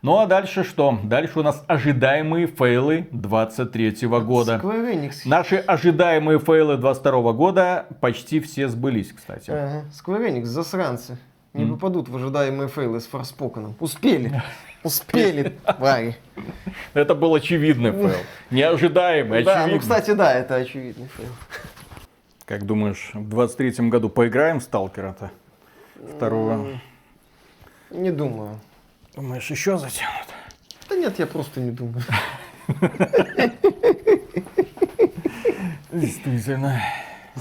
Ну 0.04 0.18
а 0.18 0.26
дальше 0.26 0.64
что? 0.64 0.98
Дальше 1.02 1.38
у 1.38 1.42
нас 1.42 1.64
ожидаемые 1.66 2.46
фейлы 2.46 3.08
23 3.10 4.06
года. 4.06 4.60
Square 4.62 4.92
Enix. 4.92 5.12
Наши 5.24 5.56
ожидаемые 5.56 6.38
фейлы 6.38 6.76
22 6.76 7.32
года 7.32 7.86
почти 8.02 8.40
все 8.40 8.68
сбылись, 8.68 9.14
кстати. 9.14 9.50
Ага. 9.50 9.84
Square 9.92 10.28
Enix, 10.28 10.44
засранцы. 10.44 11.16
Не 11.54 11.64
попадут 11.64 12.10
в 12.10 12.16
ожидаемые 12.16 12.68
фейлы 12.68 13.00
с 13.00 13.06
Forspoken'ом. 13.06 13.76
Успели. 13.80 14.42
Успели, 14.82 15.54
твари. 15.78 16.16
Это 16.92 17.14
был 17.14 17.34
очевидный 17.34 17.92
фейл. 17.92 18.20
Неожидаемый, 18.50 19.42
Да, 19.42 19.52
очевидный. 19.52 19.74
ну, 19.76 19.80
кстати, 19.80 20.10
да, 20.10 20.34
это 20.34 20.56
очевидный 20.56 21.08
фейл. 21.16 21.30
Как 22.44 22.66
думаешь, 22.66 23.10
в 23.14 23.26
23 23.26 23.88
году 23.88 24.10
поиграем 24.10 24.60
в 24.60 24.64
Сталкера-то? 24.64 25.30
Второго. 26.14 26.78
Не 27.88 28.10
думаю. 28.10 28.60
Думаешь, 29.16 29.48
еще 29.50 29.78
затянут? 29.78 30.26
Да 30.88 30.96
нет, 30.96 31.18
я 31.18 31.26
просто 31.26 31.60
не 31.60 31.70
думаю. 31.70 32.02
Действительно. 35.92 36.80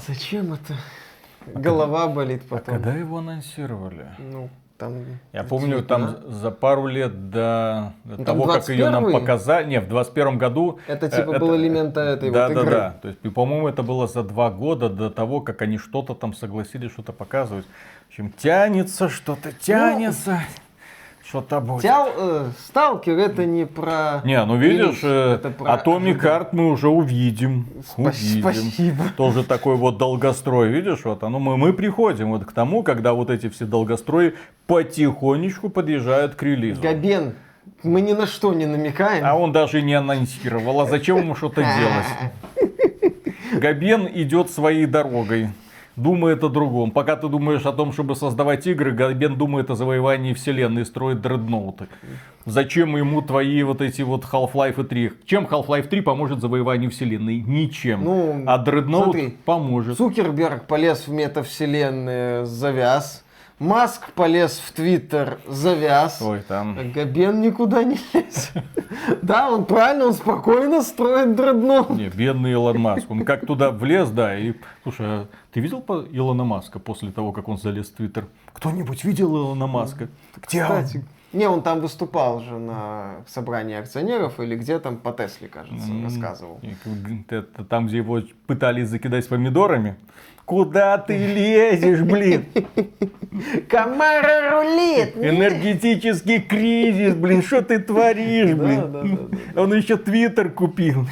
Зачем 0.06 0.52
это? 0.52 0.74
Голова 1.46 2.08
болит 2.08 2.42
А 2.48 2.56
потом. 2.56 2.74
когда 2.76 2.94
его 2.94 3.18
анонсировали? 3.18 4.06
Ну, 4.18 4.48
там... 4.78 5.04
Я 5.32 5.44
помню, 5.44 5.82
там 5.84 6.16
за 6.26 6.50
пару 6.50 6.86
лет 6.86 7.30
до, 7.30 7.92
до 8.04 8.16
Ну, 8.18 8.24
того, 8.24 8.46
как 8.46 8.68
ее 8.68 8.88
нам 8.90 9.06
21-й? 9.06 9.12
показали, 9.12 9.66
не, 9.68 9.80
в 9.80 9.88
21 9.88 10.38
году. 10.38 10.78
Это 10.86 11.06
э, 11.06 11.10
типа 11.10 11.38
был 11.38 11.54
элемент 11.56 11.96
этой 11.96 12.30
да, 12.30 12.48
вот 12.48 12.54
да, 12.54 12.60
игры. 12.62 12.70
да. 12.70 12.90
То 13.02 13.08
есть, 13.08 13.20
по-моему, 13.34 13.68
это 13.68 13.82
было 13.82 14.06
за 14.06 14.22
два 14.22 14.50
года 14.50 14.88
до 14.88 15.10
того, 15.10 15.40
как 15.40 15.60
они 15.62 15.76
что-то 15.78 16.14
там 16.14 16.32
согласились 16.34 16.90
что-то 16.92 17.12
показывать. 17.12 17.66
В 18.06 18.08
общем, 18.10 18.32
тянется, 18.32 19.08
что-то 19.08 19.52
тянется, 19.52 20.40
что-то 21.34 21.60
будет. 21.60 21.82
Тял, 21.82 22.08
э, 22.16 22.50
Сталкер 22.68 23.18
это 23.18 23.44
не 23.44 23.66
про... 23.66 24.20
Не, 24.24 24.44
ну 24.44 24.56
видишь, 24.56 25.00
э, 25.02 25.34
это 25.34 25.50
про 25.50 25.74
Atomic 25.74 26.48
мы 26.52 26.70
уже 26.70 26.88
увидим. 26.88 27.66
Спа- 27.96 28.10
увидим. 28.10 28.40
спасибо. 28.40 29.04
Тоже 29.16 29.42
такой 29.42 29.74
вот 29.74 29.98
долгострой, 29.98 30.68
видишь, 30.68 31.04
вот 31.04 31.24
оно, 31.24 31.40
мы, 31.40 31.56
мы 31.56 31.72
приходим 31.72 32.30
вот 32.30 32.44
к 32.44 32.52
тому, 32.52 32.84
когда 32.84 33.14
вот 33.14 33.30
эти 33.30 33.48
все 33.48 33.64
долгострои 33.64 34.34
потихонечку 34.68 35.70
подъезжают 35.70 36.36
к 36.36 36.42
релизу. 36.44 36.80
Габен, 36.80 37.34
Мы 37.82 38.00
ни 38.00 38.12
на 38.12 38.26
что 38.26 38.54
не 38.54 38.66
намекаем. 38.66 39.24
А 39.26 39.34
он 39.34 39.50
даже 39.50 39.82
не 39.82 39.94
анонсировал. 39.94 40.80
А 40.82 40.86
зачем 40.86 41.18
ему 41.18 41.34
что-то 41.34 41.62
делать? 41.80 42.70
Габен 43.60 44.08
идет 44.14 44.50
своей 44.50 44.86
дорогой. 44.86 45.48
Думает 45.96 46.42
о 46.42 46.48
другом. 46.48 46.90
Пока 46.90 47.16
ты 47.16 47.28
думаешь 47.28 47.64
о 47.66 47.72
том, 47.72 47.92
чтобы 47.92 48.16
создавать 48.16 48.66
игры, 48.66 48.90
Габен 48.90 49.36
думает 49.36 49.70
о 49.70 49.76
завоевании 49.76 50.34
вселенной 50.34 50.82
и 50.82 50.84
строит 50.84 51.20
дредноуты. 51.20 51.86
Зачем 52.46 52.96
ему 52.96 53.22
твои 53.22 53.62
вот 53.62 53.80
эти 53.80 54.02
вот 54.02 54.24
Half-Life 54.24 54.84
3? 54.84 55.12
Чем 55.24 55.46
Half-Life 55.46 55.88
3 55.88 56.00
поможет 56.00 56.40
завоеванию 56.40 56.90
вселенной? 56.90 57.40
Ничем. 57.40 58.04
Ну, 58.04 58.44
а 58.46 58.58
дредноут 58.58 59.04
смотри. 59.14 59.36
поможет. 59.44 59.96
Цукерберг 59.96 60.66
полез 60.66 61.06
в 61.06 61.12
метавселенные, 61.12 62.44
завяз. 62.44 63.24
Маск 63.60 64.10
полез 64.14 64.60
в 64.66 64.72
Твиттер, 64.72 65.38
завяз. 65.46 66.20
Ой, 66.20 66.40
там. 66.46 66.76
Габен 66.92 67.40
никуда 67.40 67.84
не 67.84 67.98
лезет. 68.12 68.52
Да, 69.22 69.50
он 69.50 69.64
правильно, 69.64 70.06
он 70.06 70.12
спокойно 70.12 70.82
строит 70.82 71.34
дредноут. 71.34 71.90
Не, 71.90 72.08
бедный 72.08 72.52
Илон 72.52 72.78
Маск. 72.78 73.10
Он 73.10 73.24
как 73.24 73.46
туда 73.46 73.70
влез, 73.70 74.10
да, 74.10 74.38
и... 74.38 74.54
Слушай, 74.82 75.06
а 75.06 75.26
ты 75.54 75.60
видел 75.60 75.80
по- 75.80 76.04
Илона 76.10 76.42
Маска 76.42 76.80
после 76.80 77.12
того, 77.12 77.30
как 77.30 77.48
он 77.48 77.58
залез 77.58 77.86
в 77.88 77.94
Твиттер? 77.94 78.26
Кто-нибудь 78.54 79.04
видел 79.04 79.36
Илона 79.36 79.68
Маска? 79.68 80.08
Где 80.48 80.64
он? 80.64 80.82
Кстати, 80.82 81.04
не, 81.32 81.48
он 81.48 81.62
там 81.62 81.80
выступал 81.80 82.40
же 82.40 82.58
на 82.58 83.18
собрании 83.28 83.76
акционеров 83.76 84.40
или 84.40 84.56
где 84.56 84.80
там 84.80 84.96
по 84.96 85.12
Тесле, 85.12 85.46
кажется, 85.46 85.92
рассказывал. 86.02 86.58
это 87.28 87.64
Там, 87.64 87.86
где 87.86 87.98
его 87.98 88.20
пытались 88.48 88.88
закидать 88.88 89.28
помидорами. 89.28 89.94
Куда 90.44 90.98
ты 90.98 91.16
лезешь, 91.16 92.02
блин? 92.02 92.46
Комара 93.68 94.50
рулит! 94.60 95.16
Энергетический 95.16 96.40
кризис, 96.40 97.14
блин, 97.14 97.42
что 97.42 97.62
ты 97.62 97.78
творишь, 97.78 98.54
блин? 98.54 99.30
Он 99.56 99.72
еще 99.72 99.96
Твиттер 99.96 100.50
купил. 100.50 101.06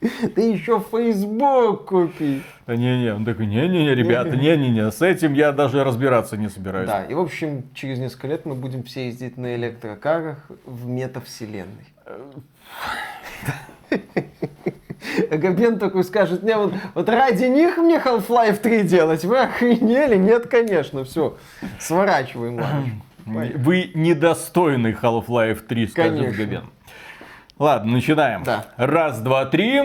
Ты 0.34 0.52
еще 0.52 0.80
Фейсбук 0.90 1.86
купи. 1.86 2.42
Не-не, 2.66 3.14
он 3.14 3.24
такой, 3.24 3.46
не-не-не, 3.46 3.94
ребята, 3.94 4.36
не-не-не, 4.36 4.92
с 4.92 5.02
этим 5.02 5.34
я 5.34 5.50
даже 5.52 5.82
разбираться 5.82 6.36
не 6.36 6.48
собираюсь. 6.48 6.88
Да, 6.88 7.04
и 7.04 7.14
в 7.14 7.20
общем, 7.20 7.64
через 7.74 7.98
несколько 7.98 8.28
лет 8.28 8.46
мы 8.46 8.54
будем 8.54 8.84
все 8.84 9.06
ездить 9.06 9.36
на 9.36 9.56
электрокарах 9.56 10.38
в 10.64 10.86
метавселенной. 10.86 11.86
Габен 15.30 15.78
такой 15.78 16.04
скажет, 16.04 16.42
не, 16.42 16.56
вот, 16.56 16.74
вот 16.94 17.08
ради 17.08 17.46
них 17.46 17.76
мне 17.78 17.96
Half-Life 17.96 18.58
3 18.58 18.82
делать, 18.82 19.24
вы 19.24 19.40
охренели? 19.40 20.16
Нет, 20.16 20.46
конечно, 20.46 21.04
все, 21.04 21.36
сворачиваем 21.80 22.60
ладно. 22.60 22.92
Вы 23.56 23.90
недостойны 23.94 24.96
Half-Life 25.00 25.62
3, 25.66 25.86
скажет. 25.88 26.36
Габен. 26.36 26.64
Ладно, 27.58 27.92
начинаем. 27.92 28.42
Да. 28.44 28.64
Раз, 28.76 29.20
два, 29.20 29.44
три. 29.46 29.82